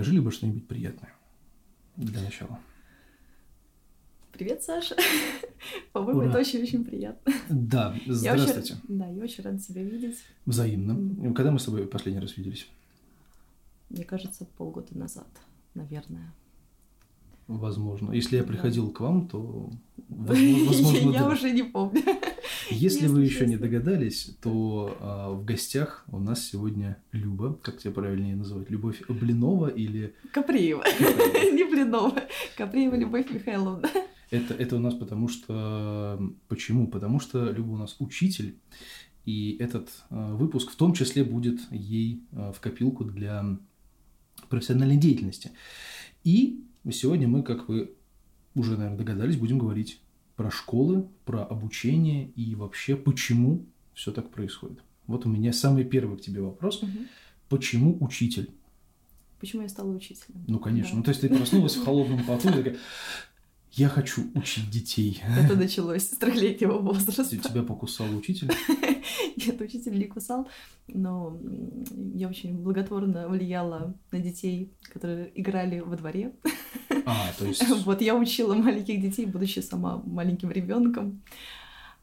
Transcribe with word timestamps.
Скажи 0.00 0.14
либо 0.14 0.30
что-нибудь 0.30 0.66
приятное 0.66 1.12
для 1.94 2.22
начала. 2.22 2.58
Привет, 4.32 4.62
Саша. 4.62 4.96
По-моему, 5.92 6.22
это 6.22 6.38
очень-очень 6.38 6.86
приятно. 6.86 7.34
Да, 7.50 7.94
здравствуйте. 8.06 8.78
Я 8.88 8.96
очень, 8.96 8.98
да, 8.98 9.08
я 9.08 9.22
очень 9.22 9.44
рада 9.44 9.58
тебя 9.58 9.82
видеть. 9.82 10.16
Взаимно. 10.46 10.92
Mm. 10.92 11.34
Когда 11.34 11.50
мы 11.50 11.58
с 11.58 11.66
тобой 11.66 11.86
последний 11.86 12.22
раз 12.22 12.34
виделись? 12.38 12.66
Мне 13.90 14.04
кажется, 14.04 14.46
полгода 14.56 14.96
назад, 14.96 15.28
наверное. 15.74 16.32
Возможно. 17.46 18.12
Если 18.12 18.38
я 18.38 18.42
приходил 18.42 18.86
да. 18.86 18.94
к 18.94 19.00
вам, 19.00 19.28
то 19.28 19.70
возможно, 20.08 21.10
Я 21.12 21.28
уже 21.28 21.50
не 21.50 21.64
помню. 21.64 22.02
Если 22.70 23.06
вы 23.06 23.24
еще 23.24 23.46
не 23.46 23.56
догадались, 23.56 24.36
то 24.40 24.96
а, 25.00 25.30
в 25.32 25.44
гостях 25.44 26.04
у 26.08 26.18
нас 26.18 26.46
сегодня 26.46 27.02
Люба, 27.12 27.54
как 27.62 27.78
тебя 27.78 27.92
правильнее 27.92 28.36
называть, 28.36 28.70
Любовь 28.70 29.02
Блинова 29.08 29.68
или... 29.68 30.14
Каприева. 30.32 30.84
Не 31.52 31.64
Блинова. 31.64 32.22
Каприева 32.56 32.94
Любовь 32.94 33.30
Михайловна. 33.30 33.88
Это, 34.30 34.54
это 34.54 34.76
у 34.76 34.78
нас 34.78 34.94
потому 34.94 35.28
что... 35.28 36.20
Почему? 36.48 36.86
Потому 36.86 37.18
что 37.18 37.50
Люба 37.50 37.72
у 37.72 37.76
нас 37.76 37.96
учитель, 37.98 38.56
и 39.24 39.56
этот 39.58 39.90
а, 40.10 40.34
выпуск 40.34 40.70
в 40.70 40.76
том 40.76 40.92
числе 40.92 41.24
будет 41.24 41.60
ей 41.70 42.22
а, 42.32 42.52
в 42.52 42.60
копилку 42.60 43.04
для 43.04 43.58
профессиональной 44.48 44.96
деятельности. 44.96 45.50
И 46.24 46.64
сегодня 46.90 47.28
мы, 47.28 47.42
как 47.42 47.68
вы 47.68 47.92
уже, 48.54 48.76
наверное, 48.76 48.98
догадались, 48.98 49.36
будем 49.36 49.58
говорить 49.58 50.00
про 50.40 50.50
школы, 50.50 51.06
про 51.26 51.44
обучение 51.44 52.30
и 52.30 52.54
вообще 52.54 52.96
почему 52.96 53.66
все 53.92 54.10
так 54.10 54.30
происходит. 54.30 54.78
Вот 55.06 55.26
у 55.26 55.28
меня 55.28 55.52
самый 55.52 55.84
первый 55.84 56.16
к 56.16 56.22
тебе 56.22 56.40
вопрос. 56.40 56.82
Угу. 56.82 56.90
Почему 57.50 57.98
учитель? 58.00 58.48
Почему 59.38 59.60
я 59.60 59.68
стала 59.68 59.90
учителем? 59.90 60.42
Ну, 60.48 60.58
конечно. 60.58 60.92
Да. 60.92 60.96
Ну, 60.96 61.02
то 61.02 61.10
есть 61.10 61.20
ты 61.20 61.28
проснулась 61.28 61.76
в 61.76 61.84
холодном 61.84 62.24
поту 62.24 62.48
и 62.48 62.52
такая, 62.52 62.76
я 63.72 63.90
хочу 63.90 64.30
учить 64.34 64.70
детей. 64.70 65.22
Это 65.38 65.56
началось 65.56 66.04
с 66.04 66.16
трехлетнего 66.16 66.78
возраста. 66.78 67.36
Тебя 67.36 67.62
покусал 67.62 68.06
учитель? 68.16 68.50
Нет, 69.36 69.60
учитель 69.60 69.98
не 69.98 70.06
кусал, 70.06 70.48
но 70.88 71.38
я 72.14 72.28
очень 72.28 72.56
благотворно 72.56 73.28
влияла 73.28 73.94
на 74.10 74.18
детей, 74.20 74.72
которые 74.90 75.30
играли 75.38 75.80
во 75.80 75.98
дворе. 75.98 76.32
А, 77.06 77.32
то 77.38 77.46
есть... 77.46 77.64
Вот 77.84 78.00
я 78.00 78.14
учила 78.14 78.54
маленьких 78.54 79.00
детей, 79.00 79.26
будучи 79.26 79.60
сама 79.60 80.02
маленьким 80.04 80.50
ребенком. 80.50 81.22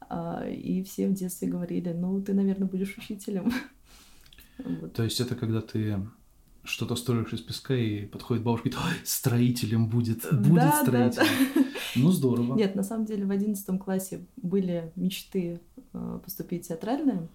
А, 0.00 0.46
и 0.48 0.82
все 0.82 1.08
в 1.08 1.14
детстве 1.14 1.48
говорили, 1.48 1.92
ну, 1.92 2.20
ты, 2.22 2.34
наверное, 2.34 2.68
будешь 2.68 2.96
учителем. 2.96 3.52
Вот. 4.64 4.92
То 4.92 5.04
есть 5.04 5.20
это 5.20 5.36
когда 5.36 5.60
ты 5.60 6.04
что-то 6.64 6.96
строишь 6.96 7.32
из 7.32 7.40
песка, 7.40 7.76
и 7.76 8.06
подходит 8.06 8.42
бабушка 8.42 8.68
и 8.68 8.72
говорит, 8.72 9.06
строителем 9.06 9.88
будет, 9.88 10.26
будет 10.32 10.54
да, 10.54 10.82
строителем. 10.82 11.26
Да, 11.54 11.62
да. 11.62 11.68
Ну, 11.96 12.10
здорово. 12.10 12.56
Нет, 12.56 12.74
на 12.74 12.82
самом 12.82 13.06
деле 13.06 13.24
в 13.24 13.30
одиннадцатом 13.30 13.78
классе 13.78 14.26
были 14.36 14.92
мечты 14.96 15.60
э, 15.92 16.20
поступить 16.24 16.64
в 16.64 16.68
театральное. 16.68 17.28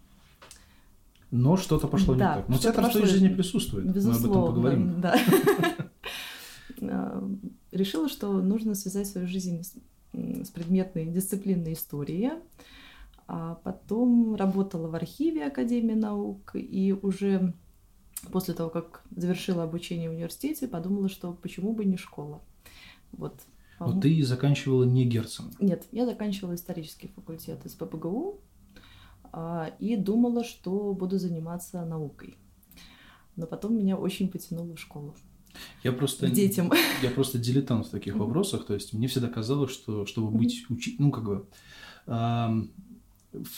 Но 1.31 1.57
что-то 1.57 1.87
пошло 1.87 2.13
да, 2.13 2.35
не 2.35 2.41
так. 2.41 2.49
Но 2.49 2.57
театр 2.57 2.85
в 2.85 2.91
твоей 2.91 3.07
жизни 3.07 3.29
присутствует. 3.29 3.91
Безусловно, 3.91 4.27
Мы 4.27 4.33
об 4.33 4.41
этом 4.41 4.53
поговорим. 4.53 5.01
Да. 5.01 5.17
Решила, 7.73 8.07
что 8.07 8.31
нужно 8.41 8.75
связать 8.75 9.07
свою 9.07 9.27
жизнь 9.27 9.63
с 10.13 10.49
предметной 10.49 11.05
дисциплиной 11.07 11.73
истории. 11.73 12.31
А 13.27 13.55
потом 13.63 14.35
работала 14.35 14.87
в 14.87 14.95
архиве 14.95 15.47
Академии 15.47 15.95
наук 15.95 16.51
и 16.55 16.93
уже 16.93 17.53
после 18.31 18.53
того, 18.53 18.69
как 18.69 19.03
завершила 19.15 19.63
обучение 19.63 20.09
в 20.09 20.13
университете, 20.13 20.67
подумала, 20.67 21.09
что 21.09 21.33
почему 21.33 21.73
бы 21.73 21.85
не 21.85 21.97
школа. 21.97 22.41
Вот. 23.11 23.41
Но 23.79 23.99
ты 23.99 24.23
заканчивала 24.23 24.83
не 24.83 25.05
Герцен? 25.05 25.51
Нет, 25.59 25.87
я 25.91 26.05
заканчивала 26.05 26.55
исторический 26.55 27.07
факультет 27.07 27.65
из 27.65 27.73
ППГУ 27.73 28.39
а, 29.31 29.73
и 29.79 29.95
думала, 29.95 30.43
что 30.43 30.93
буду 30.93 31.17
заниматься 31.17 31.83
наукой. 31.83 32.37
Но 33.35 33.47
потом 33.47 33.75
меня 33.75 33.97
очень 33.97 34.29
потянуло 34.29 34.75
в 34.75 34.79
школу. 34.79 35.15
Я 35.83 35.91
просто, 35.91 36.27
к 36.27 36.31
детям. 36.31 36.71
Я 37.01 37.09
просто 37.09 37.37
дилетант 37.37 37.87
в 37.87 37.89
таких 37.89 38.15
вопросах. 38.15 38.65
То 38.65 38.73
есть 38.73 38.93
мне 38.93 39.07
всегда 39.07 39.27
казалось, 39.27 39.71
что 39.71 40.05
чтобы 40.05 40.31
быть 40.31 40.65
учителем, 40.69 41.05
ну 41.05 41.11
как 41.11 41.23
бы 41.23 41.45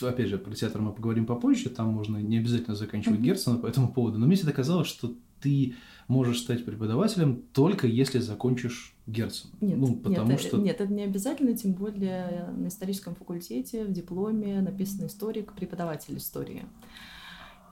опять 0.00 0.28
же, 0.28 0.38
про 0.38 0.54
театр 0.54 0.80
мы 0.80 0.92
поговорим 0.92 1.26
попозже, 1.26 1.68
там 1.68 1.88
можно 1.88 2.18
не 2.18 2.38
обязательно 2.38 2.74
заканчивать 2.74 3.20
mm-hmm. 3.20 3.24
Герцена 3.24 3.58
по 3.58 3.66
этому 3.66 3.92
поводу, 3.92 4.18
но 4.18 4.26
мне 4.26 4.36
всегда 4.36 4.52
казалось, 4.52 4.88
что 4.88 5.14
ты 5.40 5.74
можешь 6.08 6.40
стать 6.40 6.64
преподавателем 6.64 7.42
только 7.52 7.86
если 7.86 8.20
закончишь 8.20 8.94
Герцена. 9.06 9.52
Нет, 9.60 9.78
ну, 9.78 9.94
потому 9.96 10.30
нет, 10.30 10.40
что... 10.40 10.56
нет, 10.56 10.80
это 10.80 10.92
не 10.92 11.02
обязательно, 11.02 11.56
тем 11.56 11.72
более 11.74 12.48
на 12.56 12.68
историческом 12.68 13.14
факультете 13.14 13.84
в 13.84 13.92
дипломе 13.92 14.60
написано 14.60 15.06
историк, 15.06 15.52
преподаватель 15.52 16.16
истории. 16.16 16.64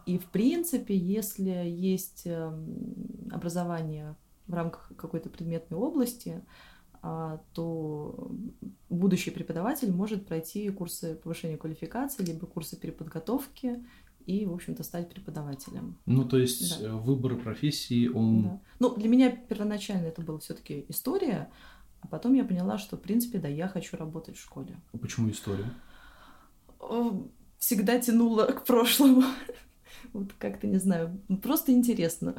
И 0.06 0.18
в 0.18 0.26
принципе, 0.26 0.96
если 0.96 1.50
есть 1.50 2.22
эм, 2.26 3.28
образование 3.30 4.16
в 4.46 4.54
рамках 4.54 4.92
какой-то 4.96 5.30
предметной 5.30 5.78
области, 5.78 6.44
а, 7.06 7.40
то 7.52 8.30
будущий 8.88 9.30
преподаватель 9.30 9.92
может 9.92 10.26
пройти 10.26 10.70
курсы 10.70 11.14
повышения 11.14 11.56
квалификации, 11.56 12.24
либо 12.24 12.46
курсы 12.46 12.78
переподготовки 12.78 13.84
и, 14.24 14.46
в 14.46 14.54
общем-то, 14.54 14.82
стать 14.82 15.10
преподавателем. 15.10 15.98
Ну, 16.06 16.26
то 16.26 16.38
есть 16.38 16.80
да. 16.80 16.88
Э, 16.88 16.92
выбор 16.92 17.36
профессии, 17.36 18.08
он... 18.08 18.42
Да. 18.42 18.60
Ну, 18.80 18.94
для 18.94 19.08
меня 19.08 19.30
первоначально 19.30 20.06
это 20.06 20.22
была 20.22 20.38
все 20.38 20.54
таки 20.54 20.86
история, 20.88 21.50
а 22.00 22.06
потом 22.06 22.32
я 22.32 22.44
поняла, 22.44 22.78
что, 22.78 22.96
в 22.96 23.00
принципе, 23.00 23.38
да, 23.38 23.48
я 23.48 23.68
хочу 23.68 23.96
работать 23.98 24.36
в 24.36 24.40
школе. 24.40 24.80
А 24.92 24.96
почему 24.96 25.30
история? 25.30 25.70
Всегда 27.58 27.98
тянула 27.98 28.46
к 28.46 28.64
прошлому. 28.64 29.24
Вот 30.12 30.32
как-то, 30.38 30.66
не 30.66 30.78
знаю, 30.78 31.18
просто 31.42 31.72
интересно. 31.72 32.34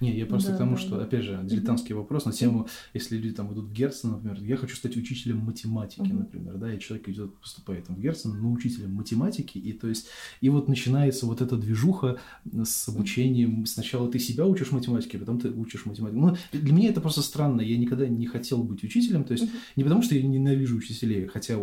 Не, 0.00 0.16
я 0.16 0.26
просто 0.26 0.50
да, 0.50 0.56
к 0.56 0.58
тому, 0.58 0.76
да, 0.76 0.80
что, 0.80 1.02
опять 1.02 1.24
же, 1.24 1.40
дилетантский 1.42 1.94
вопрос 1.94 2.24
на 2.24 2.32
тему, 2.32 2.68
если 2.92 3.16
люди 3.16 3.34
там 3.34 3.52
идут 3.52 3.66
в 3.66 3.72
Герцен, 3.72 4.12
например, 4.12 4.40
я 4.42 4.56
хочу 4.56 4.76
стать 4.76 4.96
учителем 4.96 5.38
математики, 5.38 6.00
угу. 6.00 6.14
например, 6.14 6.56
да, 6.56 6.72
и 6.72 6.78
человек 6.78 7.08
идет, 7.08 7.34
поступает 7.38 7.86
там 7.86 7.96
в 7.96 8.00
Герцен, 8.00 8.40
но 8.40 8.52
учителем 8.52 8.92
математики, 8.92 9.58
и 9.58 9.72
то 9.72 9.88
есть, 9.88 10.08
и 10.40 10.48
вот 10.48 10.68
начинается 10.68 11.26
вот 11.26 11.40
эта 11.40 11.56
движуха 11.56 12.18
с 12.52 12.88
обучением, 12.88 13.66
сначала 13.66 14.10
ты 14.10 14.18
себя 14.18 14.46
учишь 14.46 14.72
математике, 14.72 15.18
потом 15.18 15.40
ты 15.40 15.50
учишь 15.50 15.86
математику. 15.86 16.20
Ну, 16.20 16.36
для 16.52 16.72
меня 16.72 16.90
это 16.90 17.00
просто 17.00 17.22
странно, 17.22 17.60
я 17.60 17.78
никогда 17.78 18.06
не 18.06 18.26
хотел 18.26 18.62
быть 18.62 18.84
учителем, 18.84 19.24
то 19.24 19.32
есть, 19.32 19.44
угу. 19.44 19.52
не 19.76 19.84
потому 19.84 20.02
что 20.02 20.14
я 20.14 20.22
ненавижу 20.22 20.76
учителей, 20.76 21.26
хотя 21.26 21.58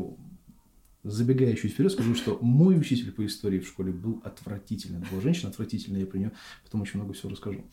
Забегая 1.03 1.55
чуть 1.55 1.73
вперед, 1.73 1.91
скажу, 1.91 2.13
что 2.13 2.37
мой 2.41 2.77
учитель 2.77 3.11
по 3.11 3.25
истории 3.25 3.59
в 3.59 3.67
школе 3.67 3.91
был 3.91 4.21
отвратительный. 4.23 5.03
Была 5.11 5.21
женщина 5.21 5.49
отвратительная, 5.49 6.01
я 6.01 6.05
про 6.05 6.17
нее 6.17 6.31
потом 6.63 6.81
очень 6.81 6.99
много 6.99 7.13
всего 7.13 7.31
расскажу. 7.31 7.63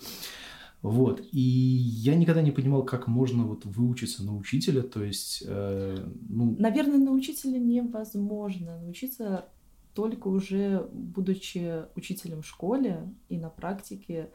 Вот. 0.80 1.22
И 1.32 1.40
я 1.40 2.14
никогда 2.14 2.40
не 2.40 2.52
понимал, 2.52 2.84
как 2.84 3.06
можно 3.08 3.44
вот 3.44 3.64
выучиться 3.64 4.24
на 4.24 4.36
учителя, 4.36 4.82
то 4.82 5.02
есть, 5.02 5.42
э, 5.46 6.08
ну... 6.28 6.56
Наверное, 6.58 6.98
на 6.98 7.10
учителя 7.10 7.58
невозможно. 7.58 8.78
Научиться 8.80 9.46
только 9.94 10.28
уже 10.28 10.88
будучи 10.92 11.84
учителем 11.96 12.42
в 12.42 12.46
школе 12.46 13.12
и 13.28 13.36
на 13.36 13.50
практике 13.50 14.30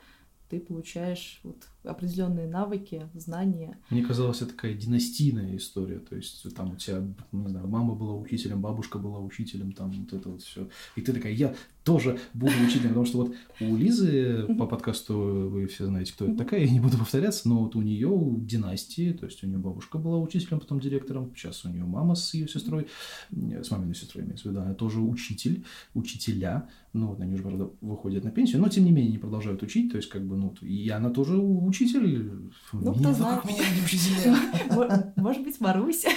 ты 0.49 0.59
получаешь 0.59 1.39
вот 1.43 1.65
определенные 1.83 2.47
навыки, 2.47 3.09
знания. 3.13 3.77
Мне 3.89 4.03
казалось, 4.03 4.41
это 4.41 4.51
такая 4.51 4.73
династийная 4.73 5.55
история. 5.57 5.99
То 5.99 6.15
есть 6.15 6.45
там 6.55 6.73
у 6.73 6.75
тебя, 6.75 7.03
не 7.31 7.47
знаю, 7.49 7.67
мама 7.67 7.95
была 7.95 8.15
учителем, 8.15 8.61
бабушка 8.61 8.99
была 8.99 9.19
учителем, 9.19 9.71
там 9.73 9.91
вот 9.91 10.13
это 10.13 10.29
вот 10.29 10.41
все. 10.41 10.69
И 10.95 11.01
ты 11.01 11.13
такая, 11.13 11.33
я 11.33 11.55
тоже 11.83 12.17
буду 12.33 12.53
учителем, 12.65 12.89
потому 12.89 13.05
что 13.05 13.17
вот 13.17 13.35
у 13.59 13.75
Лизы 13.75 14.45
по 14.57 14.65
подкасту 14.65 15.49
вы 15.49 15.67
все 15.67 15.85
знаете, 15.85 16.13
кто 16.13 16.25
это 16.25 16.37
такая, 16.37 16.61
я 16.61 16.71
не 16.71 16.79
буду 16.79 16.97
повторяться, 16.97 17.49
но 17.49 17.63
вот 17.63 17.75
у 17.75 17.81
нее 17.81 18.09
династии, 18.37 19.11
то 19.11 19.25
есть 19.25 19.43
у 19.43 19.47
нее 19.47 19.57
бабушка 19.57 19.97
была 19.97 20.17
учителем, 20.17 20.59
потом 20.59 20.79
директором, 20.79 21.33
сейчас 21.35 21.65
у 21.65 21.69
нее 21.69 21.83
мама 21.83 22.15
с 22.15 22.33
ее 22.33 22.47
сестрой, 22.47 22.87
с 23.31 23.69
маминой 23.69 23.95
сестрой, 23.95 24.23
имеется 24.23 24.47
в 24.47 24.51
виду, 24.51 24.61
она 24.61 24.73
тоже 24.73 25.01
учитель, 25.01 25.65
учителя, 25.93 26.69
ну 26.93 27.07
вот 27.07 27.19
они 27.19 27.33
уже, 27.33 27.43
правда, 27.43 27.69
выходят 27.81 28.23
на 28.23 28.31
пенсию, 28.31 28.61
но 28.61 28.69
тем 28.69 28.85
не 28.85 28.91
менее 28.91 29.11
не 29.11 29.17
продолжают 29.17 29.61
учить, 29.61 29.91
то 29.91 29.97
есть 29.97 30.09
как 30.09 30.25
бы, 30.25 30.37
ну, 30.37 30.55
и 30.61 30.87
она 30.89 31.09
тоже 31.09 31.37
учитель. 31.73 32.51
Ну, 32.71 32.93
кто 32.93 33.13
знает. 33.13 33.45
меня 33.45 33.63
не 33.75 33.83
учителя. 33.83 35.13
Может 35.15 35.43
быть, 35.43 35.59
Маруся. 35.59 36.09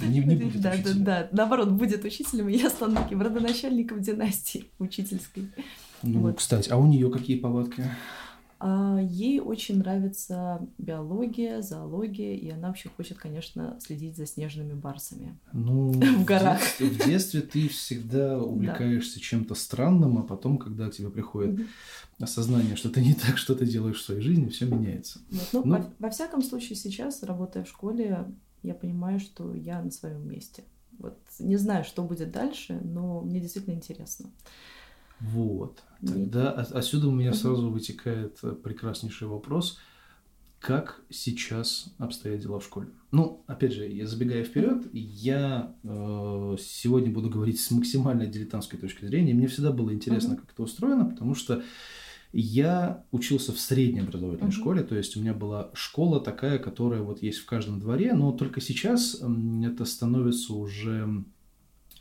Не, 0.00 0.18
не 0.18 0.36
будет 0.36 0.60
да, 0.60 0.74
да, 0.76 0.92
да. 0.94 1.28
Наоборот, 1.32 1.70
будет 1.70 2.04
учителем, 2.04 2.48
и 2.48 2.56
я 2.56 2.68
стану 2.68 2.96
таким 2.96 3.22
родоначальником 3.22 4.00
династии 4.00 4.64
учительской. 4.78 5.48
Ну, 6.02 6.20
вот. 6.20 6.38
кстати, 6.38 6.68
а 6.70 6.76
у 6.76 6.86
нее 6.86 7.10
какие 7.10 7.38
повадки? 7.38 7.84
А 8.66 8.98
ей 8.98 9.40
очень 9.40 9.78
нравится 9.78 10.66
биология, 10.78 11.60
зоология, 11.60 12.34
и 12.34 12.48
она 12.50 12.68
вообще 12.68 12.88
хочет, 12.88 13.18
конечно, 13.18 13.76
следить 13.78 14.16
за 14.16 14.26
снежными 14.26 14.72
барсами 14.72 15.38
ну, 15.52 15.92
в 15.92 16.24
горах. 16.24 16.60
В 16.60 16.78
детстве, 16.80 16.88
в 16.88 17.06
детстве 17.06 17.40
ты 17.42 17.68
всегда 17.68 18.38
увлекаешься 18.38 19.16
да. 19.16 19.20
чем-то 19.20 19.54
странным, 19.54 20.18
а 20.18 20.22
потом, 20.22 20.56
когда 20.56 20.88
к 20.88 20.94
тебе 20.94 21.10
приходит 21.10 21.60
угу. 21.60 21.62
Осознание, 22.18 22.76
что 22.76 22.90
ты 22.90 23.00
не 23.00 23.14
так 23.14 23.38
что-то 23.38 23.66
делаешь 23.66 24.00
в 24.00 24.04
своей 24.04 24.20
жизни, 24.20 24.48
все 24.48 24.66
меняется. 24.66 25.20
Вот, 25.30 25.48
ну, 25.52 25.62
ну, 25.64 25.76
во, 25.76 25.92
во 25.98 26.10
всяком 26.10 26.42
случае, 26.42 26.76
сейчас, 26.76 27.22
работая 27.22 27.64
в 27.64 27.68
школе, 27.68 28.26
я 28.62 28.74
понимаю, 28.74 29.20
что 29.20 29.54
я 29.54 29.82
на 29.82 29.90
своем 29.90 30.28
месте. 30.28 30.64
Вот 30.98 31.18
не 31.38 31.56
знаю, 31.56 31.84
что 31.84 32.02
будет 32.02 32.30
дальше, 32.30 32.80
но 32.82 33.20
мне 33.20 33.40
действительно 33.40 33.74
интересно. 33.74 34.30
Вот. 35.20 35.82
Тогда 36.00 36.50
отсюда 36.50 37.08
у 37.08 37.12
меня 37.12 37.30
угу. 37.30 37.38
сразу 37.38 37.70
вытекает 37.70 38.38
э, 38.42 38.52
прекраснейший 38.52 39.28
вопрос. 39.28 39.78
Как 40.60 41.02
сейчас 41.10 41.94
обстоят 41.98 42.40
дела 42.40 42.58
в 42.58 42.64
школе? 42.64 42.88
Ну, 43.10 43.44
опять 43.46 43.72
же, 43.72 43.86
я 43.86 44.06
забегая 44.06 44.44
вперед, 44.44 44.86
я 44.92 45.74
э, 45.82 46.56
сегодня 46.58 47.12
буду 47.12 47.28
говорить 47.28 47.60
с 47.60 47.70
максимально 47.70 48.26
дилетантской 48.26 48.78
точки 48.78 49.04
зрения. 49.04 49.34
Мне 49.34 49.46
всегда 49.46 49.72
было 49.72 49.92
интересно, 49.92 50.34
угу. 50.34 50.42
как 50.42 50.52
это 50.52 50.62
устроено, 50.62 51.04
потому 51.04 51.34
что 51.34 51.62
я 52.34 53.04
учился 53.12 53.52
в 53.52 53.60
средней 53.60 54.00
образовательной 54.00 54.50
uh 54.50 54.54
школе, 54.54 54.82
то 54.82 54.96
есть 54.96 55.16
у 55.16 55.20
меня 55.20 55.34
была 55.34 55.70
школа 55.72 56.20
такая, 56.20 56.58
которая 56.58 57.02
вот 57.02 57.22
есть 57.22 57.38
в 57.38 57.46
каждом 57.46 57.78
дворе, 57.78 58.12
но 58.12 58.32
только 58.32 58.60
сейчас 58.60 59.22
это 59.62 59.84
становится 59.84 60.54
уже, 60.54 61.24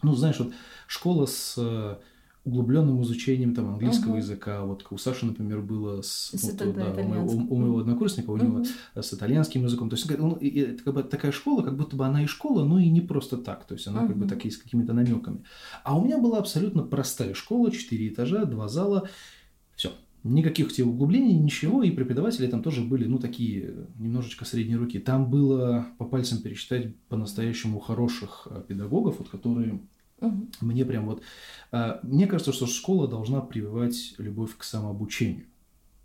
ну, 0.01 0.15
знаешь, 0.15 0.39
вот 0.39 0.53
школа 0.87 1.27
с 1.27 1.55
э, 1.57 1.97
углубленным 2.45 3.01
изучением 3.03 3.55
там 3.55 3.69
английского 3.69 4.15
uh-huh. 4.15 4.17
языка. 4.17 4.65
Вот 4.65 4.85
у 4.89 4.97
Саши, 4.97 5.25
например, 5.25 5.61
было 5.61 6.01
с, 6.01 6.31
с 6.33 6.43
ну, 6.43 6.57
то, 6.57 6.73
да, 6.73 6.91
у, 6.91 7.03
моего, 7.03 7.31
у, 7.31 7.55
моего 7.55 7.79
однокурсника, 7.79 8.31
у 8.31 8.37
uh-huh. 8.37 8.43
него 8.43 8.65
с 8.95 9.13
итальянским 9.13 9.63
языком. 9.63 9.89
То 9.89 9.95
есть 9.95 10.09
ну, 10.17 10.35
это 10.35 10.83
как 10.83 10.93
бы 10.93 11.03
такая 11.03 11.31
школа, 11.31 11.61
как 11.61 11.77
будто 11.77 11.95
бы 11.95 12.05
она 12.05 12.23
и 12.23 12.27
школа, 12.27 12.65
но 12.65 12.79
и 12.79 12.89
не 12.89 13.01
просто 13.01 13.37
так. 13.37 13.65
То 13.65 13.75
есть 13.75 13.87
она 13.87 14.03
uh-huh. 14.03 14.07
как 14.07 14.17
бы 14.17 14.27
такие 14.27 14.51
с 14.51 14.57
какими-то 14.57 14.93
намеками. 14.93 15.43
А 15.83 15.97
у 15.97 16.03
меня 16.03 16.17
была 16.17 16.39
абсолютно 16.39 16.83
простая 16.83 17.33
школа, 17.33 17.71
четыре 17.71 18.09
этажа, 18.09 18.45
два 18.45 18.67
зала. 18.67 19.07
Никаких 20.23 20.71
тебе 20.71 20.87
углублений, 20.87 21.37
ничего, 21.37 21.83
и 21.83 21.91
преподаватели 21.91 22.47
там 22.47 22.63
тоже 22.63 22.81
были, 22.81 23.05
ну, 23.05 23.19
такие 23.19 23.87
немножечко 23.99 24.45
средние 24.45 24.77
руки. 24.77 24.99
Там 24.99 25.29
было 25.29 25.87
по 25.97 26.05
пальцам 26.05 26.39
пересчитать 26.41 26.95
по-настоящему 27.09 27.79
хороших 27.79 28.47
э, 28.49 28.63
педагогов, 28.67 29.19
вот, 29.19 29.29
которые 29.29 29.81
Угу. 30.23 30.47
Мне 30.61 30.85
прям 30.85 31.05
вот... 31.05 31.21
А, 31.71 31.99
мне 32.03 32.27
кажется, 32.27 32.53
что 32.53 32.65
школа 32.65 33.07
должна 33.07 33.41
прививать 33.41 34.15
любовь 34.17 34.55
к 34.57 34.63
самообучению. 34.63 35.45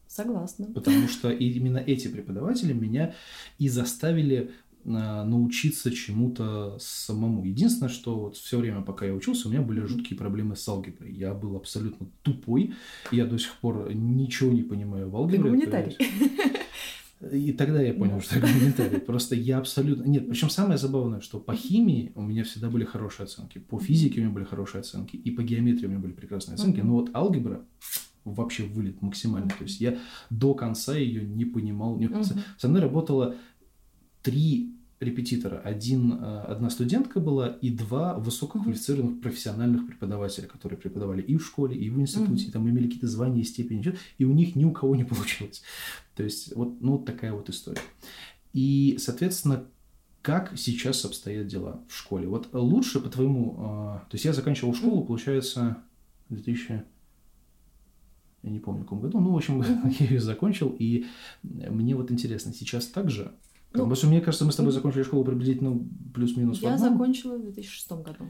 Согласна. 0.08 0.66
Потому 0.74 1.06
что 1.06 1.30
именно 1.30 1.78
эти 1.78 2.08
преподаватели 2.08 2.72
меня 2.72 3.14
и 3.58 3.68
заставили 3.68 4.50
а, 4.50 4.67
научиться 4.84 5.90
чему-то 5.90 6.76
самому. 6.80 7.44
Единственное, 7.44 7.90
что 7.90 8.18
вот 8.18 8.36
все 8.36 8.58
время, 8.58 8.82
пока 8.82 9.06
я 9.06 9.14
учился, 9.14 9.48
у 9.48 9.50
меня 9.50 9.62
были 9.62 9.80
жуткие 9.80 10.18
проблемы 10.18 10.56
с 10.56 10.68
алгеброй. 10.68 11.12
Я 11.12 11.34
был 11.34 11.56
абсолютно 11.56 12.06
тупой, 12.22 12.74
я 13.12 13.26
до 13.26 13.38
сих 13.38 13.54
пор 13.56 13.92
ничего 13.92 14.52
не 14.52 14.62
понимаю 14.62 15.10
в 15.10 15.16
алгебре. 15.16 15.50
Гуманитарий. 15.50 15.96
И 17.32 17.52
тогда 17.52 17.82
я 17.82 17.94
понял, 17.94 18.20
что 18.20 18.36
я 18.36 18.42
гуманитарий. 18.42 19.00
Просто 19.00 19.34
я 19.34 19.58
абсолютно... 19.58 20.04
Нет, 20.04 20.28
причем 20.28 20.50
самое 20.50 20.78
забавное, 20.78 21.20
что 21.20 21.40
по 21.40 21.54
химии 21.54 22.12
у 22.14 22.22
меня 22.22 22.44
всегда 22.44 22.70
были 22.70 22.84
хорошие 22.84 23.24
оценки, 23.24 23.58
по 23.58 23.80
физике 23.80 24.20
у 24.20 24.24
меня 24.24 24.32
были 24.32 24.44
хорошие 24.44 24.80
оценки, 24.80 25.16
и 25.16 25.30
по 25.32 25.42
геометрии 25.42 25.86
у 25.86 25.90
меня 25.90 25.98
были 25.98 26.12
прекрасные 26.12 26.54
оценки, 26.54 26.80
но 26.80 26.94
вот 26.94 27.10
алгебра 27.14 27.64
вообще 28.24 28.64
вылет 28.64 29.02
максимально. 29.02 29.48
То 29.50 29.64
есть 29.64 29.80
я 29.80 29.98
до 30.30 30.54
конца 30.54 30.96
ее 30.96 31.24
не 31.24 31.44
понимал. 31.44 32.00
Со 32.56 32.68
мной 32.68 32.82
работало 32.82 33.34
три 34.28 34.74
репетитора. 35.00 35.60
Один, 35.64 36.12
э, 36.12 36.40
одна 36.48 36.68
студентка 36.68 37.18
была 37.18 37.48
и 37.48 37.70
два 37.70 38.18
высококвалифицированных 38.18 39.22
профессиональных 39.22 39.86
преподавателя, 39.86 40.46
которые 40.46 40.78
преподавали 40.78 41.22
и 41.22 41.36
в 41.36 41.46
школе, 41.46 41.76
и 41.76 41.88
в 41.88 41.98
институте, 41.98 42.44
mm-hmm. 42.44 42.48
и 42.48 42.50
там 42.50 42.68
имели 42.68 42.86
какие-то 42.86 43.06
звания, 43.06 43.42
степени, 43.44 43.94
и 44.18 44.24
у 44.24 44.34
них 44.34 44.54
ни 44.54 44.64
у 44.64 44.72
кого 44.72 44.96
не 44.96 45.04
получилось. 45.04 45.62
То 46.14 46.24
есть 46.24 46.54
вот, 46.54 46.80
ну, 46.82 46.92
вот 46.92 47.06
такая 47.06 47.32
вот 47.32 47.48
история. 47.48 47.80
И, 48.52 48.96
соответственно, 48.98 49.64
как 50.20 50.52
сейчас 50.58 51.04
обстоят 51.04 51.46
дела 51.46 51.80
в 51.88 51.96
школе? 51.96 52.28
Вот 52.28 52.48
лучше, 52.52 53.00
по-твоему, 53.00 53.54
э, 53.54 54.10
то 54.10 54.14
есть 54.14 54.24
я 54.26 54.34
заканчивал 54.34 54.74
школу, 54.74 55.04
получается, 55.04 55.78
в 56.28 56.34
2000 56.34 56.84
я 58.42 58.50
не 58.50 58.60
помню, 58.60 58.82
в 58.82 58.84
каком 58.84 59.00
году, 59.00 59.20
ну, 59.20 59.32
в 59.32 59.36
общем, 59.36 59.62
я 60.00 60.06
ее 60.06 60.20
закончил, 60.20 60.74
и 60.78 61.06
мне 61.42 61.94
вот 61.96 62.10
интересно, 62.10 62.52
сейчас 62.52 62.86
так 62.86 63.10
же 63.10 63.32
ну, 63.72 63.80
Потому 63.80 63.94
что 63.94 64.06
мне 64.06 64.20
кажется, 64.20 64.44
мы 64.44 64.52
с 64.52 64.56
тобой 64.56 64.72
закончили 64.72 65.02
школу 65.02 65.24
приблизительно 65.24 65.78
плюс-минус 66.14 66.60
Я 66.60 66.78
закончила 66.78 67.36
в 67.36 67.42
2006 67.42 67.92
году. 67.92 68.28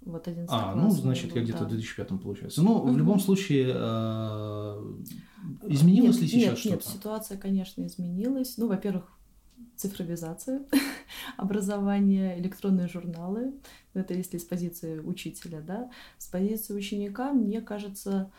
Вот 0.00 0.26
11 0.26 0.48
А, 0.50 0.74
ну, 0.74 0.90
значит, 0.90 1.34
я 1.34 1.42
где-то 1.42 1.60
да. 1.60 1.64
в 1.66 1.68
2005 1.68 2.08
получается. 2.22 2.62
Ну, 2.62 2.76
угу. 2.76 2.92
в 2.92 2.98
любом 2.98 3.20
случае, 3.20 3.72
э, 3.74 4.94
изменилось 5.68 6.16
нет, 6.16 6.22
ли 6.22 6.28
сейчас 6.28 6.48
нет, 6.50 6.58
что-то? 6.58 6.74
Нет, 6.74 6.84
ситуация, 6.84 7.38
конечно, 7.38 7.86
изменилась. 7.86 8.56
Ну, 8.56 8.68
во-первых, 8.68 9.04
цифровизация 9.76 10.62
образования, 11.36 12.38
электронные 12.38 12.88
журналы. 12.88 13.54
Это 13.94 14.14
если 14.14 14.38
с 14.38 14.44
позиции 14.44 14.98
учителя, 14.98 15.60
да. 15.60 15.90
С 16.18 16.26
позиции 16.26 16.74
ученика, 16.74 17.32
мне 17.32 17.60
кажется, 17.60 18.30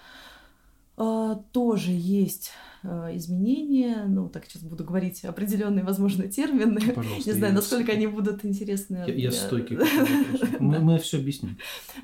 тоже 1.52 1.92
есть 1.92 2.52
а, 2.84 3.16
изменения, 3.16 4.06
ну, 4.08 4.30
так 4.30 4.46
сейчас 4.46 4.64
буду 4.64 4.84
говорить 4.84 5.24
определенные, 5.26 5.84
возможно, 5.84 6.28
термины. 6.28 6.80
Пожалуйста, 6.94 7.30
Не 7.30 7.36
знаю, 7.36 7.54
насколько 7.54 7.92
они 7.92 8.08
будут 8.08 8.46
интересны. 8.46 9.04
Я, 9.08 9.14
я 9.14 9.32
стойкий. 9.32 9.78
Мы, 10.60 10.80
мы 10.80 10.98
все 11.00 11.18
объясним. 11.18 11.58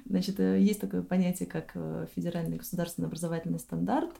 Значит, 0.05 0.39
э, 0.39 0.59
есть 0.59 0.81
такое 0.81 1.01
понятие, 1.01 1.47
как 1.47 1.71
э, 1.75 2.07
федеральный 2.15 2.57
государственный 2.57 3.07
образовательный 3.07 3.59
стандарт, 3.59 4.11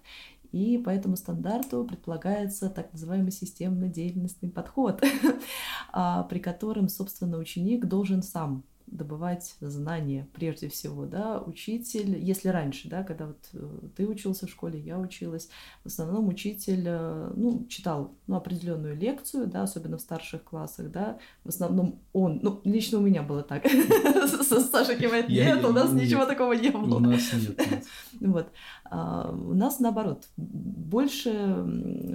и 0.52 0.78
по 0.78 0.90
этому 0.90 1.18
стандарту 1.18 1.84
предполагается 1.84 2.70
так 2.70 2.92
называемый 2.94 3.32
системно-деятельностный 3.32 4.50
подход, 4.50 5.04
а, 5.92 6.24
при 6.24 6.40
котором, 6.40 6.88
собственно, 6.88 7.38
ученик 7.38 7.86
должен 7.86 8.24
сам 8.24 8.64
добывать 8.88 9.56
знания 9.62 10.28
прежде 10.34 10.70
всего, 10.70 11.06
да, 11.06 11.40
учитель, 11.40 12.18
если 12.18 12.50
раньше, 12.50 12.88
да, 12.88 13.04
когда 13.04 13.28
вот 13.28 13.40
э, 13.54 13.80
ты 13.96 14.08
учился 14.08 14.48
в 14.48 14.50
школе, 14.50 14.80
я 14.80 15.00
училась, 15.00 15.50
в 15.84 15.88
основном 15.88 16.28
учитель, 16.28 16.84
э, 16.86 17.32
ну, 17.36 17.66
читал, 17.68 18.16
ну, 18.28 18.36
определенную 18.36 18.96
лекцию, 18.96 19.48
да, 19.48 19.64
особенно 19.64 19.98
в 19.98 20.02
старших 20.02 20.44
классах, 20.44 20.92
да, 20.92 21.18
в 21.44 21.50
основном 21.50 22.00
он, 22.14 22.40
ну, 22.42 22.62
лично 22.64 23.00
у 23.00 23.02
меня 23.02 23.24
было 23.24 23.44
так, 23.44 23.66
Саша 24.72 24.96
кивает, 24.96 25.30
нет, 25.30 25.64
у 25.66 25.72
нас 25.72 25.92
ничего 25.92 26.26
такого 26.26 26.54
не 26.54 26.70
было. 26.70 26.98
У 26.98 27.00
нас 27.00 27.34
нет. 27.34 27.86
Вот. 28.22 28.48
А, 28.86 29.32
у 29.32 29.54
нас 29.54 29.80
наоборот, 29.80 30.28
больше 30.38 31.66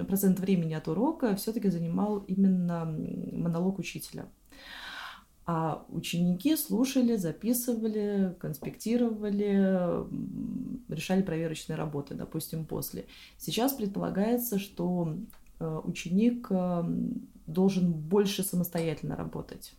процент 0.07 0.39
времени 0.39 0.73
от 0.73 0.87
урока 0.87 1.35
все-таки 1.35 1.69
занимал 1.69 2.19
именно 2.19 2.85
монолог 2.85 3.79
учителя. 3.79 4.25
А 5.53 5.85
ученики 5.89 6.55
слушали, 6.55 7.17
записывали, 7.17 8.37
конспектировали, 8.39 10.07
решали 10.87 11.23
проверочные 11.23 11.75
работы, 11.75 12.15
допустим, 12.15 12.63
после. 12.63 13.05
Сейчас 13.37 13.73
предполагается, 13.73 14.59
что 14.59 15.13
э, 15.59 15.81
ученик 15.83 16.47
э, 16.51 16.83
должен 17.47 17.91
больше 17.91 18.43
самостоятельно 18.43 19.17
работать. 19.17 19.73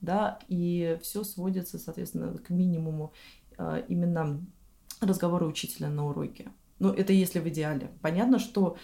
Да, 0.00 0.38
и 0.46 0.96
все 1.02 1.24
сводится, 1.24 1.80
соответственно, 1.80 2.38
к 2.38 2.50
минимуму 2.50 3.12
э, 3.58 3.82
именно 3.88 4.40
разговора 5.00 5.46
учителя 5.46 5.88
на 5.88 6.06
уроке. 6.06 6.52
Ну, 6.78 6.90
это 6.90 7.12
если 7.12 7.40
в 7.40 7.48
идеале. 7.48 7.90
Понятно, 8.00 8.38
что 8.38 8.76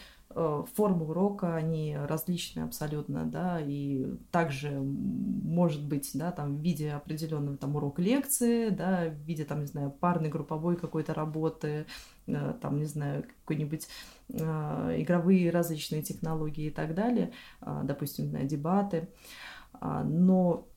формы 0.74 1.08
урока, 1.08 1.54
они 1.54 1.96
различные 1.96 2.64
абсолютно, 2.64 3.24
да, 3.24 3.60
и 3.60 4.06
также 4.30 4.80
может 4.80 5.86
быть, 5.86 6.10
да, 6.14 6.32
там 6.32 6.56
в 6.56 6.60
виде 6.60 6.92
определенного 6.92 7.56
там 7.56 7.76
урок 7.76 7.98
лекции, 7.98 8.70
да, 8.70 9.08
в 9.08 9.26
виде 9.26 9.44
там, 9.44 9.60
не 9.60 9.66
знаю, 9.66 9.90
парной, 9.90 10.30
групповой 10.30 10.76
какой-то 10.76 11.14
работы, 11.14 11.86
э, 12.26 12.54
там, 12.60 12.78
не 12.78 12.86
знаю, 12.86 13.24
какой-нибудь 13.40 13.86
э, 14.32 14.94
игровые 15.02 15.50
различные 15.50 16.02
технологии 16.02 16.66
и 16.66 16.70
так 16.70 16.94
далее, 16.94 17.32
допустим, 17.60 18.32
на 18.32 18.44
дебаты, 18.44 19.08
а, 19.74 20.04
но 20.04 20.68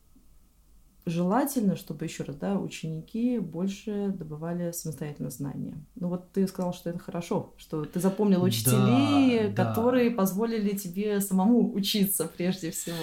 желательно, 1.05 1.75
чтобы 1.75 2.05
еще 2.05 2.23
раз, 2.23 2.35
да, 2.35 2.59
ученики 2.59 3.39
больше 3.39 4.13
добывали 4.17 4.71
самостоятельно 4.71 5.29
знания. 5.29 5.77
Ну 5.95 6.09
вот 6.09 6.31
ты 6.31 6.47
сказал, 6.47 6.73
что 6.73 6.89
это 6.89 6.99
хорошо, 6.99 7.53
что 7.57 7.85
ты 7.85 7.99
запомнил 7.99 8.43
учителей, 8.43 9.49
да, 9.49 9.65
которые 9.65 10.09
да. 10.09 10.17
позволили 10.17 10.75
тебе 10.75 11.21
самому 11.21 11.73
учиться 11.73 12.29
прежде 12.35 12.71
всего. 12.71 12.95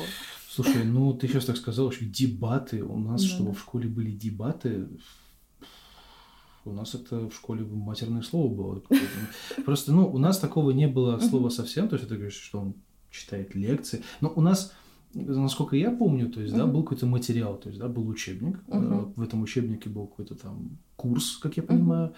Слушай, 0.49 0.85
ну 0.85 1.15
ты 1.15 1.29
сейчас 1.29 1.47
так 1.47 1.57
сказал, 1.57 1.93
что 1.93 2.05
дебаты 2.05 2.83
у 2.83 2.99
нас, 2.99 3.23
да. 3.23 3.29
чтобы 3.29 3.55
в 3.55 3.61
школе 3.61 3.89
были 3.89 4.11
дебаты, 4.11 4.89
у 6.65 6.73
нас 6.73 6.95
это 6.95 7.29
в 7.29 7.35
школе 7.35 7.65
матерное 7.65 8.23
слово 8.23 8.55
было. 8.55 8.83
Просто, 9.65 9.93
ну, 9.93 10.09
у 10.09 10.19
нас 10.19 10.39
такого 10.39 10.71
не 10.71 10.87
было 10.87 11.19
слова 11.19 11.49
совсем, 11.49 11.89
то 11.89 11.97
есть 11.97 12.09
ты 12.09 12.15
говоришь, 12.15 12.41
что 12.41 12.61
он 12.61 12.75
читает 13.11 13.55
лекции. 13.55 14.03
Но 14.21 14.33
у 14.35 14.41
нас 14.41 14.73
насколько 15.15 15.77
я 15.77 15.91
помню, 15.91 16.31
то 16.31 16.41
есть, 16.41 16.55
да, 16.55 16.67
был 16.67 16.83
какой-то 16.83 17.07
материал, 17.07 17.57
то 17.57 17.69
есть, 17.69 17.81
да, 17.81 17.89
был 17.89 18.09
учебник. 18.09 18.59
Uh-huh. 18.69 19.13
В 19.17 19.23
этом 19.23 19.43
учебнике 19.43 19.91
был 19.91 20.07
какой-то 20.07 20.35
там 20.35 20.79
курс, 20.97 21.37
как 21.37 21.57
я 21.57 21.63
понимаю. 21.63 22.09
Uh-huh. 22.09 22.15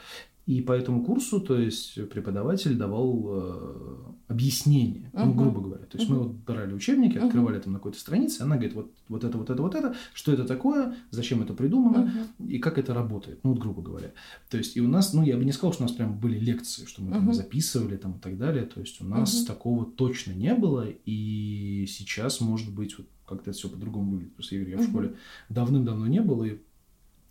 И 0.46 0.60
по 0.60 0.72
этому 0.72 1.02
курсу, 1.02 1.40
то 1.40 1.58
есть 1.58 1.94
преподаватель 2.10 2.76
давал 2.76 3.24
э, 3.28 4.14
объяснение, 4.28 5.10
uh-huh. 5.12 5.24
ну, 5.24 5.32
грубо 5.32 5.60
говоря. 5.60 5.86
То 5.86 5.96
есть 5.96 6.10
uh-huh. 6.10 6.14
мы 6.14 6.22
вот 6.24 6.32
брали 6.32 6.74
учебники, 6.74 7.16
открывали 7.16 7.58
uh-huh. 7.58 7.62
там 7.62 7.72
на 7.72 7.78
какой-то 7.78 7.98
странице, 7.98 8.42
она 8.42 8.56
говорит, 8.56 8.74
вот, 8.74 8.92
вот 9.08 9.24
это, 9.24 9.38
вот 9.38 9.48
это, 9.48 9.62
вот 9.62 9.74
это, 9.74 9.94
что 10.12 10.32
это 10.32 10.44
такое, 10.44 10.96
зачем 11.10 11.42
это 11.42 11.54
придумано 11.54 12.12
uh-huh. 12.38 12.48
и 12.48 12.58
как 12.58 12.76
это 12.76 12.92
работает, 12.92 13.40
ну 13.42 13.50
вот 13.50 13.58
грубо 13.58 13.80
говоря. 13.80 14.12
То 14.50 14.58
есть 14.58 14.76
и 14.76 14.82
у 14.82 14.88
нас, 14.88 15.14
ну 15.14 15.22
я 15.22 15.38
бы 15.38 15.44
не 15.46 15.52
сказал, 15.52 15.72
что 15.72 15.84
у 15.84 15.86
нас 15.86 15.96
прям 15.96 16.18
были 16.18 16.38
лекции, 16.38 16.84
что 16.84 17.00
мы 17.00 17.08
uh-huh. 17.08 17.14
там 17.14 17.32
записывали 17.32 17.96
там 17.96 18.12
и 18.12 18.20
так 18.20 18.36
далее. 18.36 18.64
То 18.64 18.80
есть 18.80 19.00
у 19.00 19.04
нас 19.06 19.34
uh-huh. 19.34 19.46
такого 19.46 19.86
точно 19.86 20.32
не 20.32 20.54
было, 20.54 20.86
и 21.06 21.86
сейчас, 21.88 22.42
может 22.42 22.74
быть, 22.74 22.98
вот 22.98 23.06
как-то 23.26 23.50
это 23.50 23.58
все 23.58 23.70
по-другому 23.70 24.12
выглядит. 24.12 24.34
Просто 24.34 24.56
я 24.56 24.60
говорю, 24.60 24.76
я 24.76 24.82
uh-huh. 24.82 24.86
в 24.86 24.90
школе 24.90 25.14
давным-давно 25.48 26.06
не 26.06 26.20
был, 26.20 26.44
и 26.44 26.58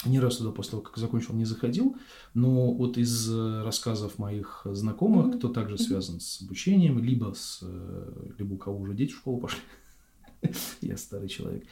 ни 0.06 0.18
раз 0.18 0.38
туда 0.38 0.52
после 0.52 0.72
того, 0.72 0.84
как 0.84 0.98
закончил, 0.98 1.34
не 1.34 1.46
заходил, 1.46 1.96
но 2.34 2.74
вот 2.74 2.98
из 2.98 3.30
э, 3.30 3.64
рассказов 3.64 4.20
моих 4.20 4.62
знакомых, 4.66 5.28
mm-hmm. 5.28 5.38
кто 5.38 5.50
также 5.50 5.78
связан 5.78 6.20
с 6.20 6.42
обучением, 6.42 7.00
либо 7.00 7.34
с 7.36 7.60
э, 7.62 8.34
либо 8.38 8.54
у 8.54 8.58
кого 8.58 8.80
уже 8.80 8.94
дети 8.94 9.12
в 9.14 9.18
школу 9.18 9.40
пошли, 9.40 9.62
я 10.82 10.98
старый 10.98 11.30
человек, 11.30 11.66